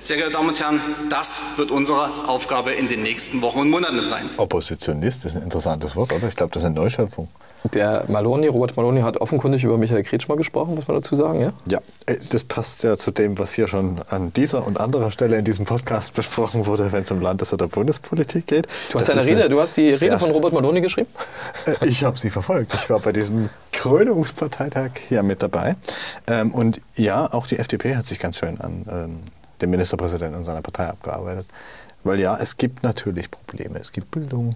sehr 0.00 0.18
geehrte 0.18 0.34
Damen 0.34 0.48
und 0.50 0.60
Herren, 0.60 0.80
das 1.08 1.56
wird 1.56 1.70
unsere 1.70 2.28
Aufgabe 2.28 2.72
in 2.72 2.88
den 2.88 3.02
nächsten 3.02 3.40
Wochen 3.40 3.60
und 3.60 3.70
Monaten 3.70 4.02
sein. 4.02 4.28
Oppositionist 4.36 5.24
ist 5.24 5.34
ein 5.34 5.44
interessantes 5.44 5.96
Wort, 5.96 6.12
oder? 6.12 6.28
Ich 6.28 6.36
glaube, 6.36 6.52
das 6.52 6.62
ist 6.62 6.66
eine 6.66 6.74
Neuschöpfung. 6.74 7.28
Der 7.72 8.04
Maloney, 8.08 8.46
Robert 8.48 8.76
Maloney 8.76 9.00
hat 9.00 9.16
offenkundig 9.16 9.64
über 9.64 9.78
Michael 9.78 10.02
Kretschmer 10.02 10.36
gesprochen, 10.36 10.74
muss 10.74 10.86
man 10.86 11.00
dazu 11.00 11.16
sagen, 11.16 11.40
ja? 11.40 11.52
Ja, 11.70 11.78
äh, 12.06 12.18
das 12.30 12.44
passt 12.44 12.84
ja 12.84 12.96
zu 12.96 13.10
dem, 13.10 13.38
was 13.38 13.54
hier 13.54 13.68
schon 13.68 14.00
an 14.10 14.32
dieser 14.34 14.66
und 14.66 14.78
anderer 14.78 15.10
Stelle 15.10 15.38
in 15.38 15.44
diesem 15.44 15.64
Podcast 15.64 16.12
besprochen 16.14 16.66
wurde, 16.66 16.92
wenn 16.92 17.02
es 17.02 17.10
um 17.10 17.20
Landes- 17.20 17.52
oder 17.54 17.66
Bundespolitik 17.66 18.46
geht. 18.46 18.66
Du 18.92 18.98
hast, 18.98 19.10
eine 19.10 19.24
Rede, 19.24 19.48
du 19.48 19.60
hast 19.60 19.76
die 19.78 19.88
Rede 19.88 20.18
von 20.18 20.30
Robert 20.30 20.52
Maloney 20.52 20.82
geschrieben? 20.82 21.08
Äh, 21.64 21.88
ich 21.88 22.04
habe 22.04 22.18
sie 22.18 22.30
verfolgt. 22.30 22.74
Ich 22.74 22.90
war 22.90 23.00
bei 23.00 23.12
diesem 23.12 23.48
Krönungsparteitag 23.72 24.90
hier 25.08 25.22
mit 25.22 25.42
dabei. 25.42 25.76
Ähm, 26.26 26.52
und 26.52 26.80
ja, 26.96 27.32
auch 27.32 27.46
die 27.46 27.58
FDP 27.58 27.96
hat 27.96 28.04
sich 28.04 28.18
ganz 28.18 28.36
schön 28.36 28.60
an 28.60 28.84
ähm, 28.90 29.20
den 29.60 29.70
Ministerpräsidenten 29.70 30.36
und 30.38 30.44
seiner 30.44 30.62
Partei 30.62 30.88
abgearbeitet. 30.88 31.46
Weil 32.02 32.20
ja, 32.20 32.36
es 32.36 32.58
gibt 32.58 32.82
natürlich 32.82 33.30
Probleme. 33.30 33.78
Es 33.78 33.90
gibt 33.90 34.10
Bildung, 34.10 34.54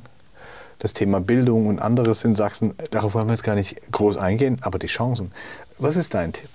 das 0.79 0.93
Thema 0.93 1.21
Bildung 1.21 1.67
und 1.67 1.79
anderes 1.81 2.25
in 2.25 2.35
Sachsen. 2.35 2.75
Darauf 2.91 3.15
wollen 3.15 3.27
wir 3.27 3.35
jetzt 3.35 3.45
gar 3.45 3.55
nicht 3.55 3.93
groß 3.93 4.17
eingehen, 4.17 4.59
aber 4.63 4.79
die 4.79 4.87
Chancen. 4.87 5.33
Was 5.79 5.97
ist 5.97 6.15
dein 6.15 6.33
Tipp? 6.33 6.49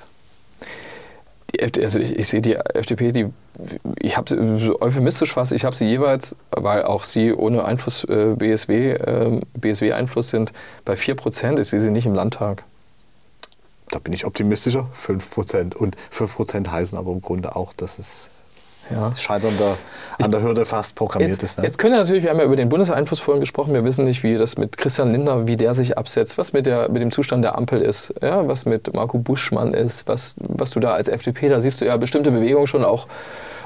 Also 1.62 2.00
ich, 2.00 2.18
ich, 2.18 2.28
sehe 2.28 2.42
die 2.42 2.56
FDP, 2.56 3.12
die, 3.12 3.28
ich 4.00 4.18
habe 4.18 4.58
so 4.58 4.82
euphemistisch 4.82 5.34
fast, 5.34 5.52
ich 5.52 5.66
habe 5.66 5.76
sie 5.76 5.86
jeweils, 5.86 6.36
weil 6.50 6.84
auch 6.84 7.04
sie 7.04 7.32
ohne 7.32 7.64
Einfluss 7.66 8.04
äh, 8.06 8.34
BSW, 8.36 8.94
äh, 8.94 9.42
BSW-Einfluss 9.54 10.30
sind, 10.30 10.52
bei 10.84 10.96
4 10.96 11.14
Prozent. 11.16 11.60
Ich 11.60 11.70
sehe 11.70 11.80
sie 11.80 11.92
nicht 11.92 12.08
im 12.08 12.16
Landtag. 12.16 12.64
Da 13.92 14.00
bin 14.00 14.14
ich 14.14 14.26
optimistischer, 14.26 14.90
5 14.94 15.30
Prozent. 15.30 15.76
Und 15.76 15.96
5 16.10 16.36
Prozent 16.36 16.72
heißen 16.72 16.98
aber 16.98 17.12
im 17.12 17.22
Grunde 17.22 17.56
auch, 17.56 17.74
dass 17.74 18.00
es 18.00 18.32
ja. 18.94 19.16
Scheitern 19.16 19.54
da 19.58 19.78
an 20.24 20.32
der 20.32 20.42
Hürde 20.42 20.66
fast 20.66 20.96
programmiert 20.96 21.32
jetzt, 21.32 21.44
ist. 21.44 21.58
Ne? 21.60 21.66
Jetzt 21.66 21.78
können 21.78 21.94
wir 21.94 22.00
natürlich, 22.00 22.24
wir 22.24 22.30
haben 22.30 22.40
ja 22.40 22.46
über 22.46 22.56
den 22.56 22.70
Bundeseinfluss 22.70 23.20
vorhin 23.20 23.42
gesprochen, 23.42 23.74
wir 23.74 23.84
wissen 23.84 24.06
nicht, 24.06 24.24
wie 24.24 24.36
das 24.36 24.58
mit 24.58 24.78
Christian 24.78 25.12
Lindner, 25.12 25.48
wie 25.48 25.58
der 25.58 25.74
sich 25.74 25.98
absetzt, 25.98 26.38
was 26.38 26.54
mit, 26.54 26.66
der, 26.66 26.90
mit 26.90 27.02
dem 27.02 27.12
Zustand 27.12 27.44
der 27.44 27.58
Ampel 27.58 27.82
ist, 27.82 28.14
ja, 28.22 28.48
was 28.48 28.66
mit 28.66 28.94
Marco 28.94 29.18
Buschmann 29.18 29.74
ist, 29.74 30.08
was, 30.08 30.36
was 30.38 30.72
du 30.72 30.80
da 30.80 30.94
als 30.94 31.08
FDP, 31.08 31.50
da 31.50 31.62
siehst 31.62 31.82
du 31.82 31.86
ja 31.86 31.98
bestimmte 31.98 32.32
Bewegungen 32.32 32.68
schon 32.68 32.86
auch, 32.86 33.08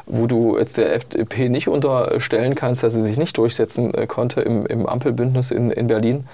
wo 0.06 0.26
du 0.26 0.58
jetzt 0.58 0.78
der 0.78 0.94
FDP 0.96 1.50
nicht 1.50 1.68
unterstellen 1.68 2.56
kannst, 2.56 2.84
dass 2.84 2.94
sie 2.94 3.02
sich 3.02 3.18
nicht 3.18 3.38
durchsetzen 3.38 3.94
äh, 3.94 4.08
konnte 4.08 4.42
im, 4.42 4.66
im 4.66 4.86
Ampelbündnis 4.86 5.52
in, 5.52 5.70
in 5.72 5.88
Berlin 5.88 6.26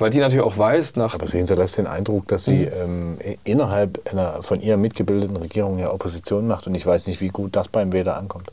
weil 0.00 0.10
die 0.10 0.18
natürlich 0.18 0.44
auch 0.44 0.58
weiß 0.58 0.96
nach. 0.96 1.14
Aber 1.14 1.26
sie 1.26 1.38
hinterlässt 1.38 1.78
den 1.78 1.86
Eindruck, 1.86 2.28
dass 2.28 2.44
sie 2.44 2.66
mhm. 2.66 3.18
ähm, 3.22 3.36
innerhalb 3.44 4.00
einer 4.10 4.42
von 4.42 4.60
ihr 4.60 4.76
mitgebildeten 4.76 5.36
Regierung 5.36 5.78
ja 5.78 5.92
Opposition 5.92 6.46
macht 6.46 6.66
und 6.66 6.74
ich 6.74 6.86
weiß 6.86 7.06
nicht, 7.06 7.20
wie 7.20 7.28
gut 7.28 7.56
das 7.56 7.68
beim 7.68 7.92
Wähler 7.92 8.16
ankommt. 8.16 8.50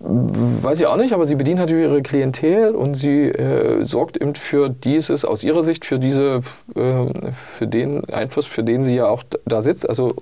Weiß 0.00 0.78
ich 0.78 0.86
auch 0.86 0.96
nicht, 0.96 1.12
aber 1.12 1.26
sie 1.26 1.34
bedient 1.34 1.58
natürlich 1.58 1.86
ihre 1.86 2.02
Klientel 2.02 2.72
und 2.72 2.94
sie 2.94 3.30
äh, 3.30 3.84
sorgt 3.84 4.16
eben 4.16 4.36
für 4.36 4.68
dieses, 4.68 5.24
aus 5.24 5.42
ihrer 5.42 5.64
Sicht, 5.64 5.84
für 5.84 5.98
diese, 5.98 6.40
äh, 6.76 7.32
für 7.32 7.66
den 7.66 8.04
Einfluss, 8.04 8.46
für 8.46 8.62
den 8.62 8.84
sie 8.84 8.94
ja 8.94 9.08
auch 9.08 9.24
da 9.44 9.60
sitzt. 9.60 9.88
Also 9.88 10.14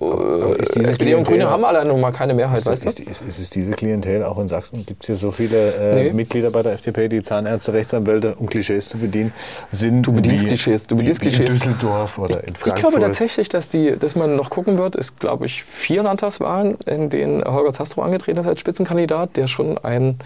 äh, 0.59 0.62
SPD 0.62 1.15
und 1.15 1.28
Grüne 1.28 1.51
haben 1.51 1.62
alle 1.62 1.85
noch 1.85 1.98
mal 1.98 2.11
keine 2.11 2.32
Mehrheit, 2.32 2.61
ist, 2.61 2.66
weißt 2.66 2.85
du? 2.85 2.89
Ist, 2.89 3.01
ist, 3.01 3.20
ist, 3.20 3.39
es 3.39 3.51
diese 3.51 3.73
Klientel 3.73 4.24
auch 4.24 4.39
in 4.39 4.48
Sachsen? 4.48 4.86
Gibt 4.86 5.03
es 5.03 5.09
hier 5.09 5.16
so 5.16 5.31
viele 5.31 5.74
äh, 5.74 6.05
nee. 6.05 6.12
Mitglieder 6.15 6.51
bei 6.51 6.62
der 6.62 6.73
FDP, 6.73 7.09
die 7.09 7.23
Zahnärzte, 7.23 7.74
Rechtsanwälte, 7.74 8.35
um 8.36 8.47
Klischees 8.47 8.89
zu 8.89 8.97
bedienen, 8.97 9.35
sind? 9.73 10.07
Du 10.07 10.12
bedienst 10.12 10.47
Klischees, 10.47 10.86
du 10.86 10.97
bedienst 10.97 11.20
Klischees. 11.20 11.51
In 11.51 11.55
Düsseldorf 11.55 12.19
oder 12.19 12.43
in 12.44 12.55
Frankfurt. 12.55 12.78
Ich 12.78 12.82
glaube 12.82 13.01
tatsächlich, 13.01 13.51
dass, 13.51 13.69
die, 13.69 13.98
dass 13.98 14.16
man 14.16 14.36
noch 14.36 14.48
gucken 14.48 14.78
wird, 14.78 14.97
ist, 14.97 15.20
glaube 15.20 15.44
ich, 15.44 15.65
vier 15.65 16.03
Landtagswahlen, 16.03 16.78
in 16.86 17.11
denen 17.11 17.44
Holger 17.44 17.74
Zastro 17.74 18.01
angetreten 18.01 18.40
ist 18.40 18.47
als 18.47 18.61
Spitzenkandidat, 18.61 19.36
der 19.36 19.47
schon 19.47 19.65
schon 19.66 19.78
ein, 19.78 20.18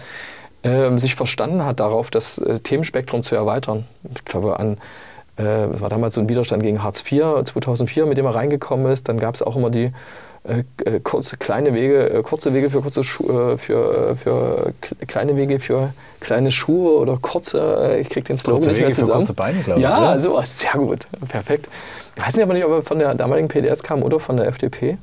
äh, 0.63 0.95
sich 0.97 1.15
verstanden 1.15 1.65
hat 1.65 1.79
darauf, 1.79 2.11
das 2.11 2.37
äh, 2.37 2.59
Themenspektrum 2.59 3.23
zu 3.23 3.35
erweitern. 3.35 3.85
Ich 4.15 4.25
glaube 4.25 4.59
an 4.59 4.77
äh, 5.37 5.43
war 5.43 5.89
damals 5.89 6.15
so 6.15 6.21
ein 6.21 6.29
Widerstand 6.29 6.61
gegen 6.61 6.83
Hartz 6.83 7.03
IV 7.09 7.43
2004, 7.45 8.05
mit 8.05 8.17
dem 8.17 8.25
er 8.25 8.35
reingekommen 8.35 8.91
ist. 8.91 9.07
Dann 9.07 9.19
gab 9.19 9.35
es 9.35 9.41
auch 9.41 9.55
immer 9.55 9.69
die 9.69 9.91
äh, 10.43 10.63
äh, 10.83 10.99
kurze 10.99 11.37
kleine 11.37 11.73
Wege, 11.73 12.09
äh, 12.09 12.21
kurze 12.21 12.53
Wege 12.53 12.69
für 12.69 12.81
kurze 12.81 13.03
Schuhe, 13.03 13.57
für, 13.57 14.15
für 14.15 14.73
kleine 15.07 15.35
Wege 15.35 15.59
für 15.59 15.93
kleine 16.19 16.51
Schuhe 16.51 16.97
oder 16.97 17.17
kurze, 17.17 17.97
ich 17.99 18.09
kriege 18.09 18.27
den 18.27 18.37
Slogan 18.37 18.61
kurze 18.61 18.71
nicht 18.71 18.79
mehr 18.79 18.89
Wege 18.89 18.99
zusammen. 18.99 19.25
Für 19.25 19.33
kurze 19.33 19.33
Beine, 19.33 19.63
glaube 19.63 19.81
ja, 19.81 19.89
ich. 19.89 20.03
Ja, 20.03 20.19
sowas, 20.19 20.59
sehr 20.59 20.73
gut, 20.73 21.07
perfekt. 21.27 21.69
Ich 22.15 22.25
weiß 22.25 22.35
nicht 22.35 22.43
aber 22.43 22.53
nicht, 22.53 22.65
ob 22.65 22.71
er 22.71 22.81
von 22.83 22.99
der 22.99 23.15
damaligen 23.15 23.47
PDS 23.47 23.83
kam 23.83 24.03
oder 24.03 24.19
von 24.19 24.37
der 24.37 24.47
FDP. 24.47 24.97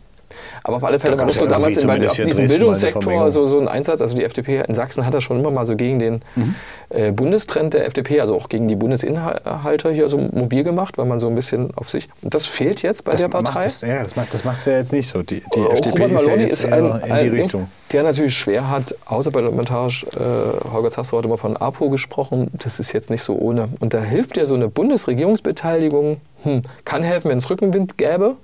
Aber 0.65 0.77
auf 0.77 0.85
alle 0.85 0.98
Fälle 0.98 1.19
war 1.19 1.27
das 1.27 1.36
so 1.36 1.47
damals 1.47 1.77
in, 1.77 1.86
bei, 1.86 1.98
diesem 1.98 2.48
Bildungssektor 2.48 3.31
so, 3.31 3.47
so 3.47 3.59
ein 3.59 3.69
Einsatz. 3.69 4.01
Also 4.01 4.16
die 4.16 4.24
FDP 4.24 4.62
in 4.66 4.74
Sachsen 4.74 5.06
hat 5.06 5.15
das 5.15 5.24
schon 5.24 5.39
immer 5.40 5.51
mal 5.51 5.65
so 5.65 5.77
gegen 5.77 5.98
den 5.98 6.23
mhm. 6.36 6.55
äh, 6.90 7.12
Bundestrend 7.12 7.74
der 7.74 7.86
FDP, 7.86 8.20
also 8.20 8.36
auch 8.36 8.48
gegen 8.48 8.69
die 8.69 8.77
Bundesinhalter 8.77 9.90
hier 9.90 10.09
so 10.09 10.19
mobil 10.19 10.65
gemacht, 10.65 10.98
weil 10.98 11.06
man 11.06 11.20
so 11.20 11.28
ein 11.28 11.35
bisschen 11.35 11.73
auf 11.77 11.89
sich. 11.90 12.09
Und 12.23 12.35
das 12.35 12.47
fehlt 12.47 12.82
jetzt 12.82 13.05
bei 13.05 13.12
das 13.12 13.23
der 13.23 13.28
Partei. 13.28 13.62
Das, 13.62 13.81
ja, 13.81 14.02
das 14.02 14.16
macht 14.16 14.35
das 14.35 14.44
macht's 14.44 14.65
ja 14.65 14.78
jetzt 14.78 14.93
nicht 14.93 15.09
so. 15.09 15.23
Die, 15.23 15.43
die 15.55 15.60
FDP 15.60 16.05
ist 16.05 16.27
ja 16.27 16.35
jetzt 16.36 16.65
ist 16.65 16.73
ein, 16.73 17.01
in 17.01 17.19
die 17.19 17.28
Richtung. 17.28 17.69
Der 17.93 18.02
natürlich 18.02 18.35
schwer 18.35 18.69
hat, 18.69 18.94
außerparlamentarisch, 19.06 20.05
äh, 20.05 20.70
Holger 20.70 20.90
Zastrow 20.90 21.19
hat 21.19 21.24
immer 21.24 21.39
von 21.39 21.56
APO 21.56 21.89
gesprochen, 21.89 22.51
das 22.52 22.78
ist 22.81 22.93
jetzt 22.93 23.09
nicht 23.09 23.23
so 23.23 23.35
ohne. 23.36 23.70
Und 23.81 23.94
da 23.94 24.02
hilft 24.02 24.36
ja 24.36 24.44
so 24.44 24.55
eine 24.55 24.69
Bundesregierungsbeteiligung, 24.69 26.20
hm, 26.43 26.62
kann 26.85 27.02
helfen, 27.02 27.31
wenn 27.31 27.39
es 27.39 27.48
Rückenwind 27.48 27.97
gäbe 27.97 28.36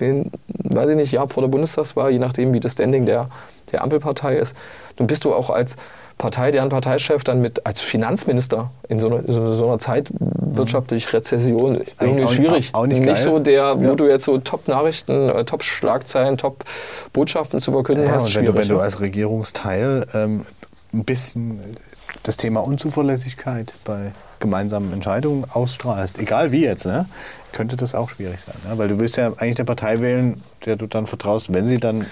den, 0.00 0.30
weiß 0.48 0.90
ich 0.90 0.96
nicht, 0.96 1.12
Jahr 1.12 1.28
vor 1.28 1.42
der 1.42 1.48
Bundestagswahl, 1.48 2.10
je 2.10 2.18
nachdem, 2.18 2.52
wie 2.52 2.60
das 2.60 2.72
Standing 2.72 3.06
der, 3.06 3.28
der 3.72 3.82
Ampelpartei 3.82 4.36
ist. 4.36 4.56
Nun 4.98 5.06
bist 5.06 5.24
du 5.24 5.34
auch 5.34 5.50
als 5.50 5.76
Partei, 6.20 6.52
deren 6.52 6.68
Parteichef 6.68 7.24
dann 7.24 7.40
mit 7.40 7.66
als 7.66 7.80
Finanzminister 7.80 8.70
in 8.88 9.00
so 9.00 9.06
einer, 9.06 9.26
in 9.26 9.32
so 9.32 9.66
einer 9.66 9.78
Zeit 9.78 10.10
wirtschaftlich 10.18 11.10
Rezession 11.14 11.76
ist 11.76 11.96
irgendwie 11.98 12.24
auch, 12.24 12.32
schwierig. 12.32 12.70
Auch, 12.74 12.86
nicht, 12.86 13.02
nicht 13.02 13.22
so 13.22 13.38
der, 13.38 13.78
wo 13.78 13.84
ja. 13.84 13.94
du 13.94 14.06
jetzt 14.06 14.26
so 14.26 14.36
Top-Nachrichten, 14.36 15.30
äh, 15.30 15.44
Top-Schlagzeilen, 15.44 16.36
Top-Botschaften 16.36 17.58
zu 17.58 17.72
verkünden 17.72 18.04
ja, 18.04 18.12
hast. 18.12 18.26
Und 18.26 18.34
wenn 18.34 18.44
du, 18.44 18.54
wenn 18.54 18.68
du 18.68 18.78
als 18.78 19.00
Regierungsteil 19.00 20.06
ähm, 20.12 20.44
ein 20.92 21.04
bisschen 21.04 21.76
das 22.22 22.36
Thema 22.36 22.60
Unzuverlässigkeit 22.60 23.72
bei 23.84 24.12
gemeinsamen 24.40 24.92
Entscheidungen 24.92 25.44
ausstrahlst, 25.50 26.18
egal 26.18 26.52
wie 26.52 26.64
jetzt, 26.64 26.86
ne, 26.86 27.06
könnte 27.52 27.76
das 27.76 27.94
auch 27.94 28.08
schwierig 28.08 28.40
sein. 28.40 28.56
Ne? 28.68 28.78
Weil 28.78 28.88
du 28.88 28.98
willst 28.98 29.16
ja 29.16 29.28
eigentlich 29.28 29.58
eine 29.58 29.66
Partei 29.66 30.00
wählen, 30.00 30.40
der 30.64 30.76
du 30.76 30.86
dann 30.86 31.06
vertraust, 31.06 31.52
wenn 31.52 31.66
sie 31.66 31.78
dann 31.78 32.06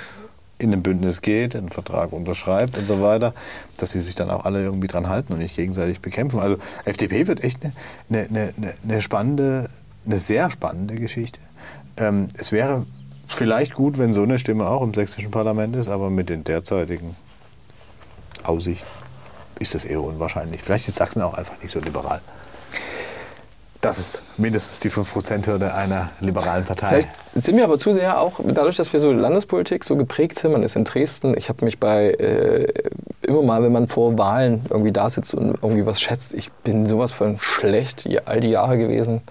in 0.59 0.72
ein 0.72 0.82
Bündnis 0.82 1.22
geht, 1.22 1.55
einen 1.55 1.68
Vertrag 1.68 2.12
unterschreibt 2.12 2.76
und 2.76 2.86
so 2.86 3.00
weiter, 3.00 3.32
dass 3.76 3.92
sie 3.92 4.00
sich 4.00 4.14
dann 4.16 4.28
auch 4.30 4.44
alle 4.44 4.62
irgendwie 4.62 4.88
dran 4.88 5.09
halten 5.09 5.32
und 5.32 5.38
nicht 5.38 5.56
gegenseitig 5.56 6.00
bekämpfen. 6.00 6.40
Also 6.40 6.59
FDP 6.84 7.26
wird 7.26 7.44
echt 7.44 7.64
eine, 7.64 7.72
eine, 8.18 8.52
eine, 8.56 8.74
eine 8.82 9.02
spannende, 9.02 9.70
eine 10.05 10.18
sehr 10.18 10.50
spannende 10.50 10.96
Geschichte. 10.96 11.38
Ähm, 11.96 12.28
es 12.34 12.50
wäre 12.50 12.86
vielleicht 13.26 13.74
gut, 13.74 13.98
wenn 13.98 14.12
so 14.12 14.22
eine 14.22 14.38
Stimme 14.38 14.68
auch 14.68 14.82
im 14.82 14.94
sächsischen 14.94 15.30
Parlament 15.30 15.76
ist, 15.76 15.88
aber 15.88 16.10
mit 16.10 16.28
den 16.28 16.42
derzeitigen 16.42 17.14
Aussichten 18.42 18.86
ist 19.59 19.74
das 19.74 19.85
eher 19.85 20.02
unwahrscheinlich. 20.02 20.62
Vielleicht 20.62 20.89
ist 20.89 20.97
Sachsen 20.97 21.22
auch 21.22 21.35
einfach 21.35 21.60
nicht 21.62 21.72
so 21.72 21.80
liberal. 21.80 22.20
Das 23.80 24.01
ist 24.01 24.24
mindestens 24.39 24.80
die 24.80 24.90
5%-Hürde 24.90 25.72
einer 25.72 26.10
liberalen 26.20 26.64
Partei. 26.64 26.89
Vielleicht 26.89 27.10
sind 27.35 27.56
wir 27.56 27.64
aber 27.64 27.78
zu 27.78 27.93
sehr 27.93 28.20
auch, 28.20 28.40
dadurch, 28.44 28.74
dass 28.74 28.93
wir 28.93 28.98
so 28.98 29.12
Landespolitik 29.12 29.85
so 29.85 29.94
geprägt 29.94 30.36
sind, 30.36 30.51
man 30.51 30.64
ist 30.64 30.74
in 30.74 30.82
Dresden, 30.82 31.36
ich 31.39 31.48
habe 31.48 31.64
mich 31.64 31.78
bei, 31.78 32.10
äh, 32.10 32.72
immer 33.22 33.43
mal, 33.43 33.62
wenn 33.62 33.70
man 33.70 33.86
vor 33.86 34.18
Wahlen 34.18 34.62
irgendwie 34.68 34.90
da 34.90 35.09
sitzt 35.09 35.32
und 35.32 35.59
irgendwie 35.62 35.86
was 35.86 36.01
schätzt, 36.01 36.35
ich 36.35 36.51
bin 36.51 36.86
sowas 36.86 37.12
von 37.12 37.39
schlecht 37.39 38.09
all 38.24 38.40
die 38.40 38.51
Jahre 38.51 38.78
gewesen. 38.78 39.22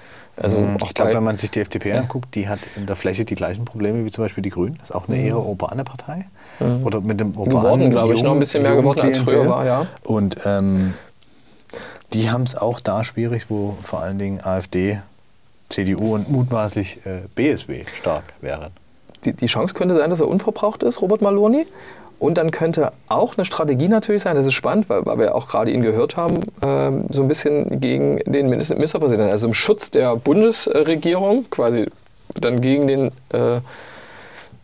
Also 0.41 0.59
mhm. 0.59 0.77
ich 0.83 0.93
glaube, 0.93 1.15
wenn 1.15 1.23
man 1.23 1.37
sich 1.37 1.49
die 1.49 1.59
FDP 1.59 1.89
ja. 1.89 1.99
anguckt, 1.99 2.35
die 2.35 2.47
hat 2.47 2.59
in 2.75 2.85
der 2.85 2.95
Fläche 2.95 3.25
die 3.25 3.35
gleichen 3.35 3.65
Probleme 3.65 4.05
wie 4.05 4.11
zum 4.11 4.23
Beispiel 4.23 4.43
die 4.43 4.49
Grünen. 4.49 4.77
Das 4.79 4.91
ist 4.91 4.95
auch 4.95 5.07
eine 5.07 5.17
eher 5.19 5.39
urbane 5.39 5.83
Partei. 5.83 6.27
Mhm. 6.59 6.85
Oder 6.85 7.01
mit 7.01 7.19
dem 7.19 7.35
urbanen 7.35 7.49
Geworden, 7.49 7.89
glaube 7.89 8.13
ich, 8.13 8.23
noch 8.23 8.33
ein 8.33 8.39
bisschen 8.39 8.61
mehr 8.61 8.75
geworden 8.75 9.01
als 9.01 9.17
früher 9.19 9.49
war, 9.49 9.65
ja. 9.65 9.87
Und 10.05 10.37
ähm, 10.45 10.93
die 12.13 12.29
haben 12.29 12.43
es 12.43 12.55
auch 12.55 12.79
da 12.79 13.03
schwierig, 13.03 13.49
wo 13.49 13.77
vor 13.81 14.01
allen 14.01 14.19
Dingen 14.19 14.39
AfD, 14.43 15.01
CDU 15.69 16.15
und 16.15 16.29
mutmaßlich 16.29 17.05
äh, 17.05 17.21
BSW 17.35 17.85
stark 17.95 18.23
wären. 18.39 18.71
Die, 19.25 19.33
die 19.33 19.47
Chance 19.47 19.73
könnte 19.73 19.95
sein, 19.95 20.09
dass 20.09 20.19
er 20.19 20.27
unverbraucht 20.27 20.83
ist, 20.83 21.01
Robert 21.01 21.21
Maloney. 21.21 21.65
Und 22.19 22.37
dann 22.37 22.49
könnte 22.51 22.93
auch 23.09 23.37
eine 23.37 23.45
Strategie 23.45 23.87
natürlich 23.87 24.23
sein, 24.23 24.35
das 24.35 24.45
ist 24.45 24.53
spannend, 24.53 24.89
weil, 24.89 25.05
weil 25.05 25.19
wir 25.19 25.35
auch 25.35 25.47
gerade 25.47 25.71
ihn 25.71 25.81
gehört 25.81 26.17
haben, 26.17 26.39
ähm, 26.63 27.05
so 27.11 27.21
ein 27.21 27.27
bisschen 27.27 27.79
gegen 27.79 28.17
den 28.25 28.49
Ministerpräsidenten, 28.49 29.31
also 29.31 29.47
im 29.47 29.53
Schutz 29.53 29.91
der 29.91 30.15
Bundesregierung, 30.15 31.45
quasi 31.51 31.85
dann 32.41 32.61
gegen 32.61 32.87
den 32.87 33.11
äh, 33.33 33.59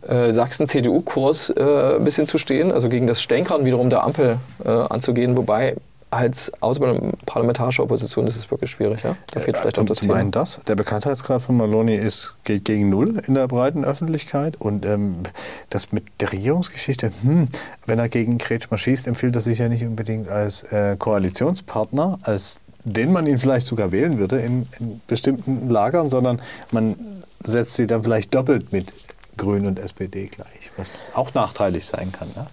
äh, 0.08 0.32
Sachsen-CDU-Kurs 0.32 1.50
äh, 1.50 1.96
ein 1.96 2.04
bisschen 2.04 2.26
zu 2.26 2.38
stehen, 2.38 2.72
also 2.72 2.88
gegen 2.88 3.06
das 3.06 3.22
Stänkern 3.22 3.64
wiederum 3.64 3.88
der 3.88 4.02
Ampel 4.02 4.38
äh, 4.64 4.68
anzugehen, 4.68 5.36
wobei 5.36 5.76
als 6.14 6.52
außerparlamentarische 6.60 7.82
Opposition 7.82 8.26
ist 8.26 8.36
es 8.36 8.50
wirklich 8.50 8.70
schwierig. 8.70 9.02
Ja? 9.02 9.16
Da 9.32 9.40
fehlt 9.40 9.56
vielleicht 9.56 9.76
zum, 9.76 9.84
auch 9.84 9.88
das 9.88 9.98
zum 9.98 10.10
einen 10.12 10.30
das. 10.30 10.60
Der 10.66 10.76
Bekanntheitsgrad 10.76 11.42
von 11.42 11.56
Maloney 11.56 11.96
ist 11.96 12.34
geht 12.44 12.64
gegen 12.64 12.88
null 12.88 13.20
in 13.26 13.34
der 13.34 13.48
breiten 13.48 13.84
Öffentlichkeit. 13.84 14.56
Und 14.56 14.86
ähm, 14.86 15.16
das 15.70 15.92
mit 15.92 16.04
der 16.20 16.32
Regierungsgeschichte, 16.32 17.12
hm, 17.22 17.48
wenn 17.86 17.98
er 17.98 18.08
gegen 18.08 18.38
Kretschmer 18.38 18.78
schießt, 18.78 19.06
empfiehlt 19.06 19.34
er 19.34 19.42
sich 19.42 19.58
ja 19.58 19.68
nicht 19.68 19.84
unbedingt 19.84 20.28
als 20.28 20.62
äh, 20.64 20.96
Koalitionspartner, 20.98 22.18
als 22.22 22.60
denen 22.84 23.12
man 23.12 23.26
ihn 23.26 23.38
vielleicht 23.38 23.66
sogar 23.66 23.92
wählen 23.92 24.18
würde 24.18 24.38
in, 24.38 24.66
in 24.78 25.00
bestimmten 25.06 25.68
Lagern, 25.68 26.10
sondern 26.10 26.40
man 26.70 26.96
setzt 27.42 27.74
sie 27.74 27.86
dann 27.86 28.04
vielleicht 28.04 28.34
doppelt 28.34 28.72
mit 28.72 28.92
Grün 29.36 29.66
und 29.66 29.78
SPD 29.78 30.26
gleich, 30.26 30.70
was 30.76 31.06
auch 31.14 31.34
nachteilig 31.34 31.86
sein 31.86 32.12
kann. 32.12 32.28
Ne? 32.36 32.46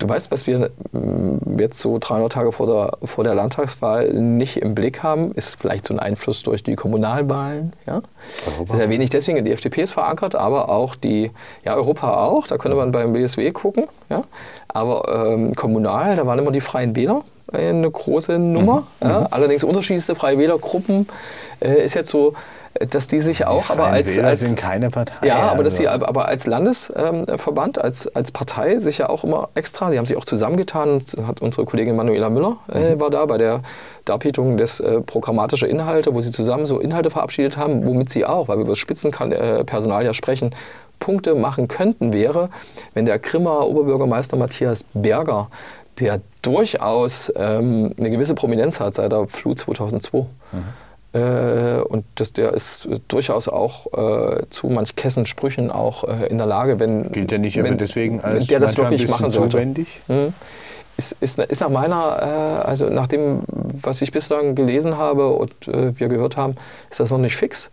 Du 0.00 0.08
weißt, 0.08 0.32
was 0.32 0.46
wir 0.46 0.70
mm, 0.92 1.58
jetzt 1.58 1.78
so 1.78 1.98
300 2.00 2.32
Tage 2.32 2.52
vor 2.52 2.66
der, 2.66 3.06
vor 3.06 3.22
der 3.22 3.34
Landtagswahl 3.34 4.12
nicht 4.14 4.56
im 4.56 4.74
Blick 4.74 5.02
haben, 5.02 5.32
ist 5.32 5.60
vielleicht 5.60 5.86
so 5.86 5.94
ein 5.94 6.00
Einfluss 6.00 6.42
durch 6.42 6.62
die 6.62 6.74
Kommunalwahlen. 6.74 7.74
Ja? 7.86 8.00
Das 8.46 8.70
ist 8.70 8.78
ja 8.78 8.88
wenig 8.88 9.10
deswegen, 9.10 9.44
die 9.44 9.52
FDP 9.52 9.82
ist 9.82 9.92
verankert, 9.92 10.34
aber 10.34 10.70
auch 10.70 10.96
die, 10.96 11.30
ja, 11.66 11.74
Europa 11.74 12.24
auch, 12.24 12.46
da 12.46 12.56
könnte 12.56 12.78
man 12.78 12.92
beim 12.92 13.12
BSW 13.12 13.50
gucken. 13.52 13.88
Ja? 14.08 14.22
Aber 14.68 15.32
ähm, 15.32 15.54
kommunal, 15.54 16.16
da 16.16 16.26
waren 16.26 16.38
immer 16.38 16.50
die 16.50 16.62
Freien 16.62 16.96
Wähler 16.96 17.22
eine 17.52 17.90
große 17.90 18.38
Nummer. 18.38 18.86
Mhm. 19.00 19.08
Ja? 19.08 19.26
Allerdings 19.30 19.64
unterschiedlichste 19.64 20.14
Freie 20.14 20.38
Wählergruppen 20.38 21.08
äh, 21.60 21.84
ist 21.84 21.94
jetzt 21.94 22.10
so 22.10 22.32
dass 22.78 23.08
die 23.08 23.20
sich 23.20 23.46
auch 23.46 23.66
die 23.66 23.72
aber 23.72 23.86
als, 23.86 24.18
als 24.18 24.40
sind 24.40 24.56
keine 24.56 24.90
Partei. 24.90 25.26
ja, 25.26 25.38
aber 25.50 25.64
dass 25.64 25.74
also. 25.74 25.82
sie 25.82 25.88
aber 25.88 26.28
als 26.28 26.46
Landesverband, 26.46 27.80
als, 27.80 28.06
als 28.14 28.30
Partei 28.30 28.78
sich 28.78 28.98
ja 28.98 29.08
auch 29.08 29.24
immer 29.24 29.48
extra, 29.54 29.90
sie 29.90 29.98
haben 29.98 30.06
sich 30.06 30.16
auch 30.16 30.24
zusammengetan, 30.24 31.02
hat 31.26 31.42
unsere 31.42 31.66
Kollegin 31.66 31.96
Manuela 31.96 32.30
Müller 32.30 32.56
äh, 32.72 32.94
Mhm. 32.94 33.00
war 33.00 33.10
da 33.10 33.26
bei 33.26 33.38
der 33.38 33.62
Darbietung 34.04 34.56
des 34.56 34.80
äh, 34.80 35.00
programmatischer 35.00 35.68
Inhalte, 35.68 36.14
wo 36.14 36.20
sie 36.20 36.30
zusammen 36.30 36.64
so 36.64 36.78
Inhalte 36.78 37.10
verabschiedet 37.10 37.56
haben, 37.56 37.86
womit 37.86 38.08
sie 38.08 38.24
auch, 38.24 38.48
weil 38.48 38.56
wir 38.58 38.62
über 38.62 38.72
das 38.72 38.78
Spitzenpersonal 38.78 40.04
ja 40.04 40.14
sprechen, 40.14 40.54
Punkte 41.00 41.34
machen 41.34 41.66
könnten, 41.66 42.12
wäre, 42.12 42.50
wenn 42.94 43.06
der 43.06 43.18
Grimmer 43.18 43.66
Oberbürgermeister 43.66 44.36
Matthias 44.36 44.84
Berger, 44.94 45.48
der 45.98 46.20
durchaus 46.42 47.32
ähm, 47.36 47.94
eine 47.98 48.10
gewisse 48.10 48.34
Prominenz 48.34 48.80
hat 48.80 48.94
seit 48.94 49.12
der 49.12 49.26
Flut 49.26 49.58
2002, 49.58 50.26
äh, 51.12 51.80
und 51.80 52.04
das, 52.14 52.32
der 52.32 52.52
ist 52.52 52.86
äh, 52.86 53.00
durchaus 53.08 53.48
auch 53.48 53.86
äh, 53.92 54.42
zu 54.50 54.68
manch 54.68 54.94
Kessensprüchen 54.94 55.70
auch 55.70 56.04
äh, 56.04 56.26
in 56.26 56.38
der 56.38 56.46
Lage, 56.46 56.78
wenn, 56.78 57.10
Gilt 57.10 57.32
er 57.32 57.38
nicht 57.38 57.56
wenn, 57.56 57.66
aber 57.66 57.74
deswegen 57.74 58.20
als 58.20 58.40
wenn 58.40 58.46
der 58.46 58.60
das 58.60 58.76
wirklich 58.76 59.08
machen 59.08 59.28
sollte. 59.28 59.56
zuwendig? 59.56 60.00
Mhm. 60.06 60.32
Ist, 60.96 61.16
ist, 61.20 61.38
ist 61.38 61.60
nach 61.62 61.70
meiner, 61.70 62.62
äh, 62.64 62.68
also 62.68 62.90
nach 62.90 63.08
dem, 63.08 63.42
was 63.48 64.02
ich 64.02 64.12
bislang 64.12 64.54
gelesen 64.54 64.98
habe 64.98 65.28
und 65.28 65.66
äh, 65.66 65.98
wir 65.98 66.08
gehört 66.08 66.36
haben, 66.36 66.54
ist 66.90 67.00
das 67.00 67.10
noch 67.10 67.18
nicht 67.18 67.36
fix. 67.36 67.70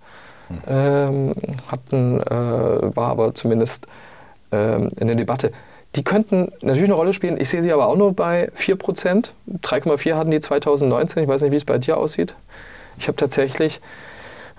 Ähm, 0.65 1.35
hatten, 1.69 2.21
war 2.21 3.09
aber 3.09 3.35
zumindest 3.35 3.85
ähm, 4.53 4.87
eine 4.97 5.17
Debatte. 5.17 5.51
Die 5.95 6.05
könnten 6.05 6.53
natürlich 6.61 6.85
eine 6.85 6.93
Rolle 6.93 7.11
spielen. 7.11 7.37
Ich 7.37 7.49
sehe 7.49 7.61
sie 7.61 7.73
aber 7.73 7.87
auch 7.87 7.97
nur 7.97 8.13
bei 8.13 8.49
4%. 8.55 9.31
3,4 9.61 10.15
hatten 10.15 10.31
die 10.31 10.39
2019. 10.39 11.23
Ich 11.23 11.29
weiß 11.29 11.41
nicht, 11.41 11.51
wie 11.51 11.57
es 11.57 11.65
bei 11.65 11.77
dir 11.79 11.97
aussieht. 11.97 12.33
Ich 12.97 13.07
habe 13.07 13.17
tatsächlich, 13.17 13.79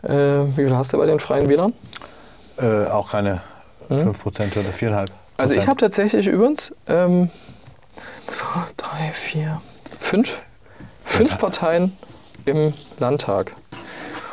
äh, 0.02 0.08
wie 0.08 0.64
viel 0.64 0.76
hast 0.76 0.92
du 0.92 0.98
bei 0.98 1.06
den 1.06 1.20
Freien 1.20 1.48
Wählern? 1.48 1.72
Äh, 2.58 2.86
auch 2.86 3.10
keine 3.12 3.40
5% 3.88 4.58
oder 4.58 4.70
4,5%. 4.70 5.06
Also 5.36 5.54
ich 5.54 5.66
habe 5.66 5.76
tatsächlich 5.76 6.26
übrigens 6.26 6.74
ähm, 6.88 7.30
zwei, 8.26 8.60
drei, 8.76 9.12
vier, 9.12 9.60
fünf, 9.96 10.42
fünf 11.04 11.38
Parteien 11.38 11.96
im 12.44 12.74
Landtag. 12.98 13.52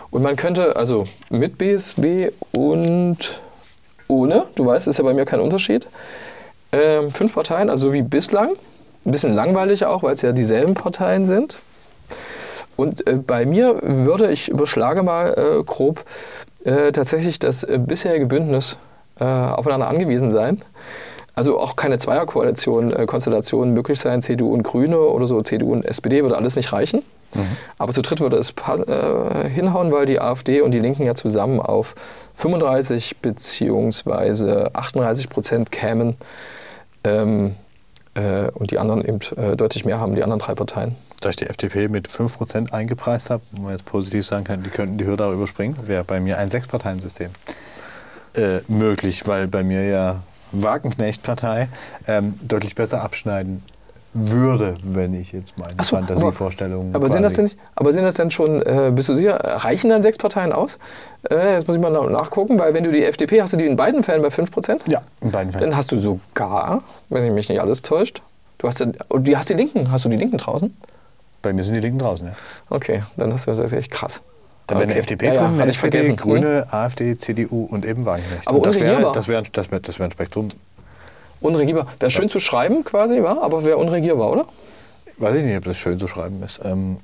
Und 0.09 0.23
man 0.23 0.35
könnte, 0.35 0.75
also 0.75 1.03
mit 1.29 1.57
BSW 1.57 2.31
und 2.53 3.41
ohne, 4.07 4.45
du 4.55 4.65
weißt, 4.65 4.87
ist 4.87 4.97
ja 4.97 5.03
bei 5.03 5.13
mir 5.13 5.25
kein 5.25 5.39
Unterschied, 5.39 5.87
ähm, 6.71 7.11
fünf 7.11 7.33
Parteien, 7.33 7.69
also 7.69 7.93
wie 7.93 8.01
bislang. 8.01 8.55
Ein 9.05 9.11
bisschen 9.11 9.35
langweilig 9.35 9.85
auch, 9.85 10.01
weil 10.03 10.15
es 10.15 10.21
ja 10.21 10.31
dieselben 10.31 10.73
Parteien 10.73 11.25
sind. 11.25 11.57
Und 12.75 13.07
äh, 13.07 13.15
bei 13.15 13.45
mir 13.45 13.79
würde, 13.81 14.31
ich 14.31 14.49
überschlage 14.49 15.03
mal 15.03 15.33
äh, 15.37 15.63
grob, 15.63 16.03
äh, 16.63 16.91
tatsächlich 16.91 17.39
das 17.39 17.63
äh, 17.63 17.77
bisherige 17.77 18.25
Bündnis 18.25 18.77
äh, 19.19 19.23
aufeinander 19.23 19.87
angewiesen 19.87 20.31
sein. 20.31 20.61
Also 21.33 21.59
auch 21.59 21.75
keine 21.75 21.97
Zweierkoalition, 21.97 22.93
äh, 22.93 23.05
Konstellation 23.05 23.73
möglich 23.73 23.99
sein, 23.99 24.21
CDU 24.21 24.53
und 24.53 24.63
Grüne 24.63 24.97
oder 24.99 25.27
so, 25.27 25.41
CDU 25.41 25.73
und 25.73 25.85
SPD 25.85 26.23
würde 26.23 26.37
alles 26.37 26.55
nicht 26.55 26.73
reichen. 26.73 27.03
Aber 27.77 27.91
zu 27.91 28.01
dritt 28.01 28.21
würde 28.21 28.37
es 28.37 28.53
hinhauen, 29.53 29.91
weil 29.91 30.05
die 30.05 30.21
AfD 30.21 30.61
und 30.61 30.71
die 30.71 30.79
Linken 30.79 31.03
ja 31.03 31.15
zusammen 31.15 31.59
auf 31.59 31.95
35 32.35 33.17
beziehungsweise 33.17 34.73
38 34.73 35.27
Prozent 35.27 35.69
kämen 35.69 36.15
ähm, 37.03 37.55
äh, 38.13 38.49
und 38.51 38.71
die 38.71 38.79
anderen 38.79 39.03
eben 39.03 39.19
deutlich 39.57 39.83
mehr 39.83 39.99
haben, 39.99 40.15
die 40.15 40.23
anderen 40.23 40.39
drei 40.39 40.55
Parteien. 40.55 40.95
Da 41.21 41.29
ich 41.29 41.35
die 41.37 41.45
FDP 41.47 41.87
mit 41.87 42.07
5% 42.07 42.71
eingepreist 42.71 43.29
habe, 43.29 43.41
wo 43.51 43.63
man 43.63 43.71
jetzt 43.71 43.85
positiv 43.85 44.25
sagen 44.25 44.43
kann, 44.43 44.63
die 44.63 44.69
könnten 44.69 44.97
die 44.97 45.05
Hürde 45.05 45.25
auch 45.25 45.33
überspringen, 45.33 45.75
wäre 45.85 46.03
bei 46.03 46.19
mir 46.19 46.37
ein 46.37 46.49
Sechsparteiensystem 46.49 47.31
äh, 48.35 48.59
möglich, 48.67 49.25
weil 49.27 49.47
bei 49.47 49.63
mir 49.63 49.83
ja 49.85 50.21
Wagenknecht-Partei 50.51 51.69
ähm, 52.07 52.37
deutlich 52.43 52.75
besser 52.75 53.01
abschneiden 53.01 53.63
würde, 54.13 54.75
wenn 54.83 55.13
ich 55.13 55.33
jetzt 55.33 55.57
meine 55.57 55.75
so, 55.83 55.95
Fantasievorstellungen. 55.97 56.95
Aber 56.95 57.09
sind, 57.09 57.23
das 57.23 57.33
denn, 57.33 57.51
aber 57.75 57.91
sind 57.91 58.03
das 58.05 58.15
denn 58.15 58.31
schon, 58.31 58.61
äh, 58.61 58.91
bist 58.95 59.09
du 59.09 59.15
sicher, 59.15 59.35
reichen 59.43 59.89
dann 59.89 60.01
sechs 60.01 60.17
Parteien 60.17 60.53
aus? 60.53 60.77
Äh, 61.29 61.55
jetzt 61.55 61.67
muss 61.67 61.75
ich 61.75 61.83
mal 61.83 61.91
na- 61.91 62.09
nachgucken, 62.09 62.57
weil 62.57 62.73
wenn 62.73 62.85
du 62.85 62.91
die 62.93 63.03
FDP, 63.03 63.41
hast 63.41 63.51
du 63.51 63.57
die 63.57 63.65
in 63.65 63.75
beiden 63.75 64.03
Fällen 64.03 64.21
bei 64.21 64.29
5%? 64.29 64.89
Ja, 64.89 65.01
in 65.21 65.31
beiden 65.31 65.51
Fällen. 65.51 65.69
Dann 65.71 65.77
hast 65.77 65.91
du 65.91 65.97
sogar, 65.97 66.83
wenn 67.09 67.25
ich 67.25 67.31
mich 67.31 67.49
nicht 67.49 67.59
alles 67.59 67.81
täuscht, 67.81 68.21
du 68.59 68.67
hast, 68.67 68.79
du 68.79 69.35
hast 69.35 69.49
die 69.49 69.53
Linken, 69.53 69.91
hast 69.91 70.05
du 70.05 70.09
die 70.09 70.17
Linken 70.17 70.37
draußen? 70.37 70.73
Bei 71.45 71.53
mir 71.53 71.63
sind 71.63 71.75
die 71.75 71.79
Linken 71.81 71.99
draußen, 71.99 72.25
ja. 72.25 72.33
Okay, 72.69 73.03
dann 73.17 73.31
hast 73.31 73.45
du 73.45 73.53
das 73.53 73.71
echt 73.71 73.91
krass. 73.91 74.21
Dann 74.67 74.79
wäre 74.79 74.85
eine 74.85 74.93
Okay. 74.93 74.99
FDP 75.01 75.25
Ja, 75.27 75.33
ja, 75.33 75.39
drin, 75.41 75.51
hab 75.57 75.61
eine 75.61 75.71
SPD. 75.71 76.15
Grüne, 76.15 76.65
AfD, 76.71 77.15
CDU 77.17 77.65
und 77.65 77.85
eben 77.85 78.03
Wagenknecht. 78.05 78.47
Aber 78.47 78.57
Und 78.57 78.65
das 78.65 78.75
wäre 78.79 78.87
unregierbar. 78.93 79.13
das 79.13 79.27
wäre 79.27 79.43
das 79.51 79.69
wäre, 79.71 79.81
das 79.81 79.99
wäre 79.99 80.07
ein 80.09 80.11
Spektrum, 80.11 80.47
Unregierbar. 81.41 81.85
Wäre 81.99 82.09
schön 82.09 82.29
zu 82.29 82.39
schreiben 82.39 82.83
quasi, 82.83 83.21
wa? 83.21 83.37
aber 83.43 83.63
wäre 83.63 83.77
unregierbar, 83.77 84.31
oder? 84.31 84.45
weiß 85.17 85.35
ich 85.35 85.43
nicht, 85.43 85.57
ob 85.57 85.65
das 85.65 85.77
schön 85.77 85.99
zu 85.99 86.07
schreiben 86.07 86.41
ist. 86.41 86.59
Ähm, 86.65 86.97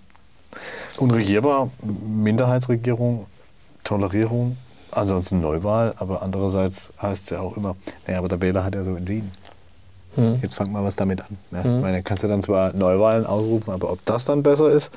unregierbar, 0.98 1.70
Minderheitsregierung, 2.06 3.28
Tolerierung, 3.84 4.58
ansonsten 4.92 5.40
Neuwahl, 5.40 5.94
aber 5.98 6.22
andererseits 6.24 6.92
heißt 7.02 7.24
es 7.26 7.30
ja 7.30 7.40
auch 7.42 7.56
immer, 7.58 7.76
naja, 8.08 8.20
aber 8.20 8.28
der 8.28 8.42
Wähler 8.42 8.64
hat 8.66 8.74
ja 8.76 8.84
so 8.84 8.96
entschieden. 8.96 9.32
Hm. 10.16 10.40
Jetzt 10.42 10.56
fangt 10.56 10.72
mal 10.72 10.84
was 10.84 10.96
damit 10.96 11.22
an. 11.22 11.38
Ne? 11.52 11.60
Mhm. 11.64 11.76
Ich 11.78 11.82
meine, 11.82 12.04
kannst 12.04 12.24
du 12.24 12.28
dann 12.28 12.42
zwar 12.42 12.74
Neuwahlen 12.74 13.26
ausrufen, 13.26 13.74
aber 13.74 13.92
ob 13.92 14.06
das 14.06 14.26
dann 14.26 14.44
besser 14.44 14.70
ist, 14.70 14.92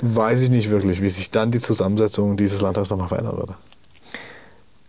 weiß 0.00 0.42
ich 0.42 0.50
nicht 0.50 0.70
wirklich, 0.70 1.02
wie 1.02 1.08
sich 1.08 1.30
dann 1.30 1.50
die 1.50 1.60
Zusammensetzung 1.60 2.36
dieses 2.36 2.60
Landtags 2.60 2.90
nochmal 2.90 3.08
verändern 3.08 3.36
würde. 3.36 3.54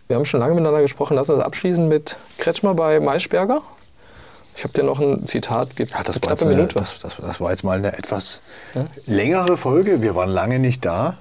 Wir 0.06 0.16
haben 0.16 0.24
schon 0.24 0.40
lange 0.40 0.54
miteinander 0.54 0.80
gesprochen. 0.80 1.14
Lass 1.16 1.28
uns 1.28 1.42
abschließen 1.42 1.86
mit 1.86 2.16
Kretschmer 2.38 2.74
bei 2.74 2.98
Maischberger. 3.00 3.60
Ich 4.56 4.64
habe 4.64 4.72
dir 4.74 4.82
noch 4.82 4.98
ein 4.98 5.24
Zitat, 5.26 5.76
gibt 5.76 5.90
Ja, 5.92 6.02
das, 6.02 6.20
war 6.22 6.30
jetzt 6.30 6.44
eine, 6.44 6.66
das, 6.66 6.98
das, 6.98 7.16
das 7.16 7.40
war 7.40 7.50
jetzt 7.52 7.62
mal 7.62 7.78
eine 7.78 7.96
etwas 7.96 8.42
Ja? 8.74 8.86
längere 9.06 9.56
Folge. 9.56 10.02
Wir 10.02 10.14
waren 10.16 10.30
lange 10.30 10.58
nicht 10.58 10.84
da. 10.84 11.16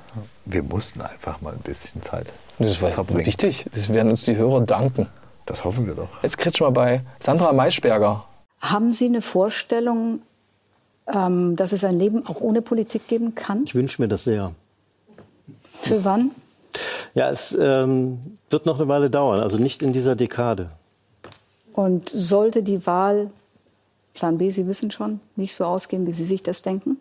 Wir 0.45 0.64
mussten 0.64 1.02
einfach 1.02 1.40
mal 1.41 1.54
ein 1.54 1.60
bisschen 1.60 2.02
Zeit 2.02 2.34
Das 2.58 2.82
war 2.82 2.90
verbringen. 2.90 3.26
wichtig. 3.26 3.66
Das 3.72 3.90
werden 3.90 4.10
uns 4.10 4.24
die 4.24 4.38
Hörer 4.38 4.62
danken. 4.62 5.08
Das 5.48 5.64
hoffen 5.64 5.88
wir 5.88 5.95
doch. 5.95 6.22
Jetzt 6.22 6.38
Kretschmer 6.38 6.72
bei 6.72 7.02
Sandra 7.19 7.52
Maischberger. 7.53 8.26
Haben 8.60 8.91
Sie 8.91 9.06
eine 9.06 9.22
Vorstellung, 9.22 10.22
ähm, 11.07 11.56
dass 11.56 11.72
es 11.72 11.84
ein 11.84 11.98
Leben 11.98 12.28
auch 12.28 12.41
ohne 12.41 12.61
Politik 12.61 13.07
geben 13.07 13.34
kann? 13.34 13.64
Ich 13.64 13.74
wünsche 13.74 14.02
mir 14.02 14.10
das 14.10 14.26
sehr. 14.26 14.53
Für 15.82 16.03
wann? 16.03 16.32
Ja, 17.14 17.30
es 17.30 17.57
ähm, 17.60 18.38
wird 18.49 18.65
noch 18.65 18.78
eine 18.78 18.88
Weile 18.88 19.10
dauern, 19.10 19.40
also 19.40 19.57
nicht 19.57 19.82
in 19.82 19.94
dieser 19.94 20.15
Dekade. 20.15 20.69
Und 21.74 22.10
sollte 22.10 22.61
die 22.61 22.86
Wahl, 22.86 23.32
Plan 24.14 24.38
B, 24.38 24.49
Sie 24.49 24.68
wissen 24.68 24.91
schon, 24.91 25.22
nicht 25.36 25.53
so 25.53 25.64
ausgehen, 25.64 26.06
wie 26.07 26.11
Sie 26.11 26.26
sich 26.26 26.44
das 26.44 26.61
denken? 26.61 26.98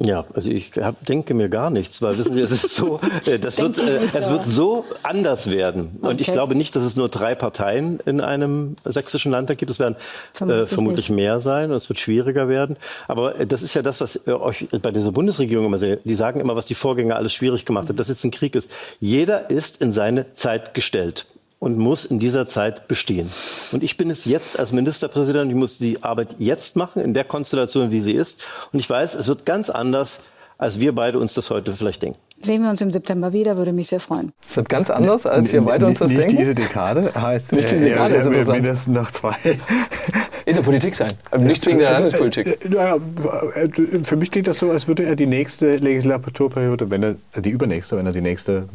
Ja, 0.00 0.24
also 0.34 0.50
ich 0.50 0.72
hab, 0.80 1.06
denke 1.06 1.34
mir 1.34 1.48
gar 1.48 1.70
nichts, 1.70 2.02
weil 2.02 2.18
wissen 2.18 2.34
Sie, 2.34 2.40
es 2.40 2.50
ist 2.50 2.74
so, 2.74 2.98
äh, 3.26 3.38
das 3.40 3.58
wird, 3.58 3.78
äh, 3.78 4.00
es 4.12 4.28
wird 4.28 4.44
so 4.44 4.84
anders 5.04 5.50
werden. 5.50 5.98
Und 6.00 6.20
ich 6.20 6.32
glaube 6.32 6.56
nicht, 6.56 6.74
dass 6.74 6.82
es 6.82 6.96
nur 6.96 7.08
drei 7.08 7.36
Parteien 7.36 8.00
in 8.04 8.20
einem 8.20 8.74
sächsischen 8.84 9.30
Landtag 9.30 9.58
gibt. 9.58 9.70
Es 9.70 9.78
werden 9.78 9.94
Vermutlich 10.32 10.62
äh, 10.62 10.74
vermutlich 10.74 11.10
mehr 11.10 11.38
sein 11.38 11.70
und 11.70 11.76
es 11.76 11.88
wird 11.88 12.00
schwieriger 12.00 12.48
werden. 12.48 12.76
Aber 13.06 13.38
äh, 13.38 13.46
das 13.46 13.62
ist 13.62 13.74
ja 13.74 13.82
das, 13.82 14.00
was 14.00 14.26
äh, 14.26 14.32
euch 14.32 14.66
bei 14.82 14.90
dieser 14.90 15.12
Bundesregierung 15.12 15.66
immer 15.66 15.78
sehr, 15.78 15.96
die 15.96 16.14
sagen 16.14 16.40
immer, 16.40 16.56
was 16.56 16.66
die 16.66 16.74
Vorgänger 16.74 17.14
alles 17.14 17.32
schwierig 17.32 17.64
gemacht 17.64 17.88
haben, 17.88 17.96
dass 17.96 18.08
jetzt 18.08 18.24
ein 18.24 18.32
Krieg 18.32 18.56
ist. 18.56 18.68
Jeder 18.98 19.48
ist 19.48 19.80
in 19.80 19.92
seine 19.92 20.34
Zeit 20.34 20.74
gestellt 20.74 21.26
und 21.64 21.78
muss 21.78 22.04
in 22.04 22.18
dieser 22.18 22.46
Zeit 22.46 22.88
bestehen. 22.88 23.28
Und 23.72 23.82
ich 23.82 23.96
bin 23.96 24.10
es 24.10 24.26
jetzt 24.26 24.58
als 24.58 24.70
Ministerpräsident, 24.72 25.50
ich 25.50 25.56
muss 25.56 25.78
die 25.78 26.02
Arbeit 26.02 26.34
jetzt 26.38 26.76
machen, 26.76 27.00
in 27.02 27.14
der 27.14 27.24
Konstellation, 27.24 27.90
wie 27.90 28.02
sie 28.02 28.12
ist. 28.12 28.46
Und 28.72 28.80
ich 28.80 28.88
weiß, 28.90 29.14
es 29.14 29.28
wird 29.28 29.46
ganz 29.46 29.70
anders, 29.70 30.20
als 30.58 30.78
wir 30.78 30.94
beide 30.94 31.18
uns 31.18 31.32
das 31.32 31.48
heute 31.48 31.72
vielleicht 31.72 32.02
denken. 32.02 32.18
Sehen 32.42 32.62
wir 32.62 32.68
uns 32.68 32.82
im 32.82 32.90
September 32.92 33.32
wieder, 33.32 33.56
würde 33.56 33.72
mich 33.72 33.88
sehr 33.88 33.98
freuen. 34.00 34.32
Es 34.46 34.54
wird 34.56 34.68
ganz 34.68 34.90
anders, 34.90 35.24
als 35.24 35.52
wir 35.54 35.62
beide 35.62 35.86
uns 35.86 35.98
das 36.00 36.08
nicht 36.08 36.20
denken. 36.24 36.36
diese 36.36 36.54
Dekade 36.54 37.10
heißt, 37.14 37.52
Nicht 37.52 37.70
diese 37.70 37.88
er- 37.88 37.92
Dekade 37.94 38.14
ist 38.14 38.20
er 38.20 38.30
will 38.30 38.38
interessant. 38.40 38.62
mindestens 38.62 38.94
noch 38.94 39.10
zwei. 39.10 39.34
In 40.46 40.56
der 40.56 40.62
Politik 40.62 40.94
sein, 40.94 41.12
aber 41.30 41.42
nicht 41.44 41.66
in 41.66 41.78
der 41.78 41.92
Landespolitik. 41.92 42.68
Naja, 42.70 42.98
für 44.02 44.16
mich 44.16 44.30
klingt 44.30 44.46
das 44.46 44.58
so, 44.58 44.70
als 44.70 44.86
würde 44.86 45.04
er 45.04 45.16
die 45.16 45.26
nächste 45.26 45.76
Legislaturperiode, 45.76 46.90
wenn 46.90 47.02
er 47.02 47.14
die 47.40 47.48
übernächste, 47.48 47.96
wenn 47.96 48.04
er 48.04 48.12
die 48.12 48.20
nächste 48.20 48.68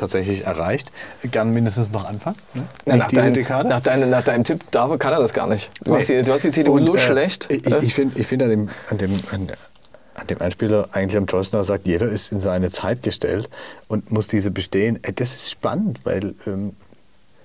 tatsächlich 0.00 0.46
erreicht, 0.46 0.90
gern 1.30 1.52
mindestens 1.52 1.90
noch 1.90 2.04
anfangen. 2.04 2.36
Ne? 2.54 2.62
Nicht 2.86 2.96
nach, 2.96 3.08
diese 3.08 3.22
dein, 3.22 3.34
Dekade. 3.34 3.68
nach, 3.68 3.80
dein, 3.80 4.10
nach 4.10 4.24
deinem 4.24 4.44
Tipp 4.44 4.64
da 4.70 4.96
kann 4.96 5.12
er 5.12 5.20
das 5.20 5.32
gar 5.32 5.46
nicht. 5.46 5.70
Du, 5.84 5.94
hast, 5.94 6.08
die, 6.08 6.22
du 6.22 6.32
hast 6.32 6.44
die 6.44 6.50
CDU 6.50 6.72
Und, 6.74 6.86
so 6.86 6.96
äh, 6.96 6.98
schlecht. 6.98 7.52
Ich, 7.52 7.70
äh, 7.70 7.78
ich 7.84 7.94
finde 7.94 8.18
ich 8.20 8.26
find 8.26 8.42
an, 8.42 8.50
dem, 8.50 8.68
an, 8.88 8.98
dem, 8.98 9.12
an, 9.30 9.46
an 10.14 10.26
dem 10.26 10.40
Einspieler 10.40 10.88
eigentlich 10.92 11.16
am 11.16 11.26
Joyce 11.26 11.50
sagt, 11.50 11.86
jeder 11.86 12.06
ist 12.06 12.32
in 12.32 12.40
seine 12.40 12.70
Zeit 12.70 13.02
gestellt 13.02 13.48
und 13.88 14.10
muss 14.10 14.26
diese 14.26 14.50
bestehen. 14.50 14.98
Äh, 15.02 15.12
Das 15.12 15.30
ist 15.30 15.50
spannend, 15.50 16.00
weil 16.04 16.34
ähm, 16.46 16.74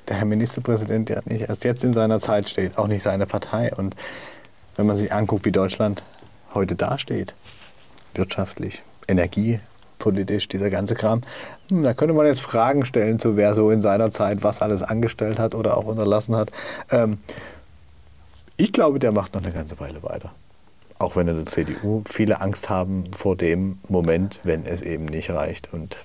der 0.08 0.18
Herr 0.18 0.26
Ministerpräsident 0.26 1.10
ja 1.10 1.22
nicht 1.26 1.50
erst 1.50 1.64
jetzt 1.64 1.84
in 1.84 1.94
seiner 1.94 2.20
Zeit 2.20 2.50
steht, 2.50 2.78
auch 2.78 2.88
nicht 2.88 3.04
seine 3.04 3.26
Partei. 3.26 3.74
Und 3.76 3.96
wenn 4.78 4.86
man 4.86 4.96
sich 4.96 5.12
anguckt, 5.12 5.46
wie 5.46 5.52
Deutschland 5.52 6.04
heute 6.54 6.76
dasteht, 6.76 7.36
wirtschaftlich, 8.14 8.84
energiepolitisch, 9.96 10.48
dieser 10.48 10.70
ganze 10.70 10.96
Kram, 10.96 11.22
hm, 11.70 11.84
da 11.84 11.94
könnte 11.94 12.14
man 12.14 12.26
jetzt 12.26 12.42
Fragen 12.42 12.86
stellen 12.86 13.20
zu 13.20 13.36
wer 13.38 13.54
so 13.54 13.72
in 13.72 13.82
seiner 13.82 14.12
Zeit 14.12 14.44
was 14.44 14.62
alles 14.62 14.84
angestellt 14.84 15.40
hat 15.40 15.56
oder 15.56 15.78
auch 15.78 15.86
unterlassen 15.86 16.36
hat. 16.36 16.52
Ähm, 16.92 17.18
ich 18.58 18.72
glaube, 18.72 19.00
der 19.00 19.12
macht 19.12 19.34
noch 19.34 19.44
eine 19.44 19.52
ganze 19.52 19.80
Weile 19.80 20.02
weiter. 20.04 20.32
Auch 20.98 21.18
wenn 21.18 21.28
in 21.28 21.36
der 21.36 21.46
CDU 21.46 22.02
viele 22.08 22.40
Angst 22.40 22.70
haben 22.70 23.04
vor 23.14 23.36
dem 23.36 23.80
Moment, 23.90 24.40
wenn 24.44 24.66
es 24.66 24.82
eben 24.82 25.06
nicht 25.06 25.30
reicht 25.30 25.74
und 25.74 25.98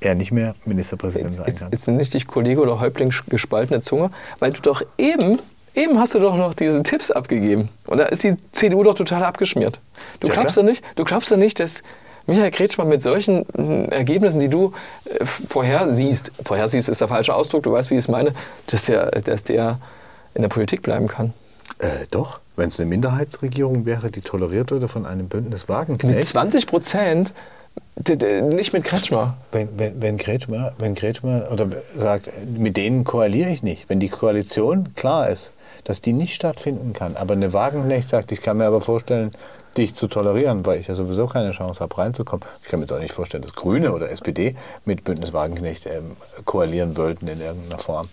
er 0.00 0.14
nicht 0.14 0.32
mehr 0.32 0.54
Ministerpräsident 0.64 1.34
sein 1.34 1.54
kann. 1.54 1.72
Jetzt 1.72 1.84
sind 1.84 1.96
nicht 1.96 2.14
dich 2.14 2.26
Kollege 2.26 2.60
oder 2.60 2.80
Häuptling 2.80 3.12
gespaltene 3.28 3.82
Zunge, 3.82 4.10
weil 4.38 4.52
du 4.52 4.62
doch 4.62 4.82
eben, 4.96 5.38
eben 5.76 5.98
hast 5.98 6.14
du 6.14 6.18
doch 6.18 6.36
noch 6.36 6.54
diese 6.54 6.82
Tipps 6.82 7.10
abgegeben. 7.10 7.68
Und 7.86 7.98
da 7.98 8.04
ist 8.06 8.24
die 8.24 8.36
CDU 8.52 8.82
doch 8.82 8.94
total 8.94 9.22
abgeschmiert. 9.22 9.80
Du 10.20 10.28
Ja, 10.28 10.34
glaubst 10.34 10.56
doch 10.56 10.62
nicht, 10.62 10.82
du 10.96 11.04
glaubst 11.04 11.30
doch 11.30 11.36
nicht, 11.36 11.60
dass 11.60 11.82
Michael 12.26 12.50
Kretschmann 12.50 12.88
mit 12.88 13.02
solchen 13.02 13.46
äh, 13.56 13.94
Ergebnissen, 13.94 14.40
die 14.40 14.48
du 14.48 14.72
äh, 15.04 15.24
vorhersiehst, 15.24 16.32
vorhersiehst 16.44 16.88
ist 16.88 17.00
der 17.00 17.08
falsche 17.08 17.34
Ausdruck, 17.34 17.62
du 17.62 17.72
weißt, 17.72 17.90
wie 17.90 17.94
ich 17.94 18.00
es 18.00 18.08
meine, 18.08 18.32
dass 18.66 18.86
der, 18.86 19.10
dass 19.10 19.44
der 19.44 19.78
in 20.34 20.42
der 20.42 20.48
Politik 20.48 20.82
bleiben 20.82 21.06
kann. 21.06 21.32
Äh, 21.78 22.06
doch, 22.10 22.40
wenn 22.56 22.68
es 22.68 22.80
eine 22.80 22.88
Minderheitsregierung 22.88 23.86
wäre, 23.86 24.10
die 24.10 24.22
toleriert 24.22 24.70
würde 24.70 24.88
von 24.88 25.06
einem 25.06 25.28
Bündnis 25.28 25.62
Mit 25.62 25.68
Wagenknecht. 25.68 26.26
20 26.26 26.66
Prozent, 26.66 27.32
nicht 28.50 28.72
mit 28.72 28.84
Kretschmer. 28.84 29.36
Wenn, 29.52 29.68
wenn, 29.78 30.02
wenn, 30.02 30.16
Kretschmer, 30.16 30.72
wenn 30.78 30.94
Kretschmer 30.94 31.48
oder 31.52 31.68
sagt, 31.96 32.30
mit 32.46 32.76
denen 32.76 33.04
koaliere 33.04 33.50
ich 33.50 33.62
nicht, 33.62 33.88
wenn 33.88 34.00
die 34.00 34.08
Koalition 34.08 34.94
klar 34.94 35.28
ist, 35.28 35.52
dass 35.86 36.00
die 36.00 36.12
nicht 36.12 36.34
stattfinden 36.34 36.92
kann, 36.92 37.16
aber 37.16 37.34
eine 37.34 37.52
Wagenknecht 37.52 38.08
sagt, 38.08 38.32
ich 38.32 38.42
kann 38.42 38.56
mir 38.56 38.66
aber 38.66 38.80
vorstellen, 38.80 39.30
dich 39.76 39.94
zu 39.94 40.08
tolerieren, 40.08 40.66
weil 40.66 40.80
ich 40.80 40.88
ja 40.88 40.96
sowieso 40.96 41.28
keine 41.28 41.52
Chance 41.52 41.80
habe, 41.80 41.96
reinzukommen. 41.96 42.44
Ich 42.62 42.68
kann 42.68 42.80
mir 42.80 42.86
jetzt 42.86 42.92
auch 42.92 42.98
nicht 42.98 43.14
vorstellen, 43.14 43.44
dass 43.44 43.52
Grüne 43.52 43.92
oder 43.92 44.10
SPD 44.10 44.56
mit 44.84 45.04
Bündnis 45.04 45.32
Wagenknecht 45.32 45.86
ähm, 45.86 46.16
koalieren 46.44 46.96
wollten 46.96 47.28
in 47.28 47.40
irgendeiner 47.40 47.78
Form. 47.78 48.08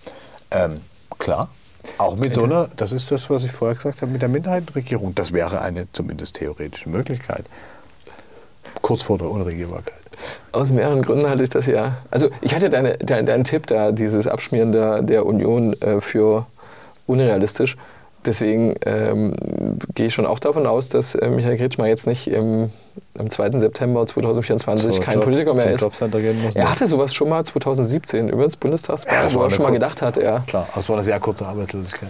Ähm, 0.52 0.82
klar, 1.18 1.50
auch 1.98 2.16
mit 2.16 2.36
so 2.36 2.44
einer, 2.44 2.70
das 2.76 2.92
ist 2.92 3.10
das, 3.10 3.28
was 3.32 3.44
ich 3.44 3.52
vorher 3.52 3.76
gesagt 3.76 4.04
habe, 4.04 4.12
mit 4.12 4.22
der 4.22 4.30
Minderheitenregierung. 4.30 5.16
Das 5.16 5.34
wäre 5.34 5.62
eine 5.62 5.88
zumindest 5.94 6.36
theoretische 6.36 6.90
Möglichkeit. 6.90 7.46
Kurz 8.84 9.02
vor 9.02 9.18
der 9.18 9.30
Unregierbarkeit. 9.30 10.02
Aus 10.52 10.72
mehreren 10.72 11.02
Gründen 11.02 11.28
halte 11.28 11.44
ich 11.44 11.50
das 11.50 11.66
ja. 11.66 11.98
Also 12.12 12.30
ich 12.42 12.54
hatte 12.54 12.70
deine, 12.70 12.98
dein, 13.00 13.26
deinen 13.26 13.44
Tipp 13.44 13.66
da, 13.66 13.92
dieses 13.92 14.28
Abschmieren 14.28 14.72
der, 14.72 15.02
der 15.02 15.26
Union 15.26 15.74
äh, 15.82 16.02
für 16.02 16.46
unrealistisch. 17.08 17.76
Deswegen 18.26 18.76
ähm, 18.86 19.36
gehe 19.96 20.06
ich 20.08 20.14
schon 20.14 20.26
auch 20.26 20.40
davon 20.40 20.66
aus, 20.66 20.88
dass 20.88 21.14
äh, 21.14 21.30
Michael 21.30 21.58
Kretschmer 21.58 21.88
jetzt 21.88 22.08
nicht 22.08 22.28
im, 22.28 22.70
am 23.18 23.30
2. 23.30 23.60
September 23.60 24.08
2024 24.08 24.94
Zur 24.94 25.04
kein 25.04 25.16
Job- 25.16 25.24
Politiker 25.26 25.54
mehr 25.54 25.72
ist. 25.74 25.82
Er 25.84 26.64
ne? 26.64 26.72
hatte 26.72 26.88
sowas 26.88 27.14
schon 27.14 27.28
mal 27.28 27.44
2017 27.44 28.30
über 28.30 28.44
das 28.44 28.56
Bundestagswahl, 28.56 29.24
wo 29.34 29.44
er 29.44 29.50
schon 29.50 29.60
mal 29.64 29.70
kurz- 29.72 29.74
gedacht 29.74 30.02
hat, 30.02 30.18
er, 30.18 30.40
Klar, 30.48 30.68
aber 30.72 30.80
es 30.80 30.88
war 30.88 30.96
eine 30.96 31.04
sehr 31.04 31.20
kurze 31.20 31.46
Arbeitslosigkeit. 31.46 32.10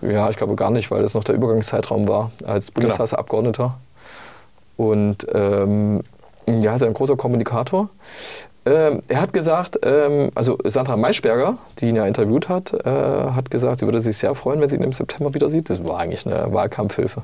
ja, 0.00 0.28
ich 0.30 0.36
glaube 0.36 0.56
gar 0.56 0.72
nicht, 0.72 0.90
weil 0.90 1.02
das 1.02 1.14
noch 1.14 1.22
der 1.22 1.36
Übergangszeitraum 1.36 2.08
war 2.08 2.32
als 2.44 2.72
Bundestagsabgeordneter. 2.72 3.78
Und 4.76 5.26
ähm, 5.32 6.02
ja, 6.48 6.74
ist 6.74 6.82
ein 6.82 6.94
großer 6.94 7.16
Kommunikator. 7.16 7.88
Ähm, 8.68 9.02
er 9.08 9.20
hat 9.22 9.32
gesagt, 9.32 9.78
ähm, 9.82 10.30
also 10.34 10.58
Sandra 10.64 10.96
Maischberger, 10.96 11.56
die 11.78 11.88
ihn 11.88 11.96
ja 11.96 12.06
interviewt 12.06 12.50
hat, 12.50 12.74
äh, 12.74 12.90
hat 12.90 13.50
gesagt, 13.50 13.80
sie 13.80 13.86
würde 13.86 14.00
sich 14.00 14.18
sehr 14.18 14.34
freuen, 14.34 14.60
wenn 14.60 14.68
sie 14.68 14.76
ihn 14.76 14.82
im 14.82 14.92
September 14.92 15.32
wieder 15.32 15.48
sieht. 15.48 15.70
Das 15.70 15.82
war 15.84 15.98
eigentlich 15.98 16.26
eine 16.26 16.52
Wahlkampfhilfe 16.52 17.22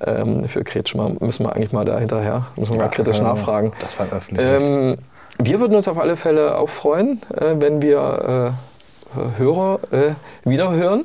ähm, 0.00 0.48
für 0.48 0.64
Kretschmer. 0.64 1.10
Müssen 1.20 1.44
wir 1.44 1.54
eigentlich 1.54 1.72
mal 1.72 1.84
da 1.84 1.98
hinterher, 1.98 2.46
müssen 2.56 2.72
wir 2.72 2.78
mal 2.78 2.84
Ja, 2.84 2.90
kritisch 2.90 3.20
nachfragen. 3.20 3.72
Das 3.80 3.98
war 3.98 4.06
öffentlich. 4.06 4.46
Ähm, 4.46 4.96
wir 5.38 5.60
würden 5.60 5.74
uns 5.74 5.86
auf 5.86 5.98
alle 5.98 6.16
Fälle 6.16 6.56
auch 6.56 6.70
freuen, 6.70 7.20
äh, 7.36 7.56
wenn 7.58 7.82
wir 7.82 8.54
äh, 8.56 9.38
Hörer 9.38 9.80
äh, 9.92 10.48
wiederhören. 10.48 11.04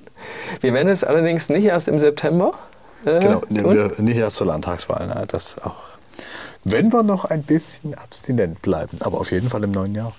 Wir 0.62 0.74
werden 0.74 0.88
es 0.88 1.04
allerdings 1.04 1.50
nicht 1.50 1.66
erst 1.66 1.88
im 1.88 2.00
September. 2.00 2.54
Äh, 3.06 3.20
genau, 3.20 3.42
wir, 3.50 3.92
nicht 4.00 4.18
erst 4.18 4.38
zur 4.38 4.48
Landtagswahl. 4.48 5.08
Ne, 5.08 5.26
das 5.28 5.62
auch. 5.62 5.89
Wenn 6.64 6.92
wir 6.92 7.04
noch 7.04 7.26
ein 7.26 7.44
bisschen 7.44 7.96
abstinent 7.96 8.62
bleiben, 8.62 8.98
aber 9.02 9.20
auf 9.20 9.32
jeden 9.32 9.50
Fall 9.50 9.64
im 9.64 9.72
neuen 9.72 9.96
Jahr. 9.96 10.14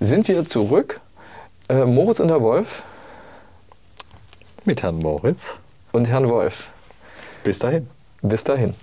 Sind 0.00 0.28
wir 0.28 0.44
zurück? 0.46 1.00
Äh, 1.68 1.84
Moritz 1.84 2.20
und 2.20 2.28
der 2.28 2.40
Wolf 2.40 2.82
Mit 4.64 4.82
Herrn 4.82 4.98
Moritz. 4.98 5.58
und 5.92 6.06
Herrn 6.08 6.28
Wolf. 6.28 6.68
Bis 7.42 7.58
dahin. 7.58 7.88
Bis 8.22 8.44
dahin. 8.44 8.74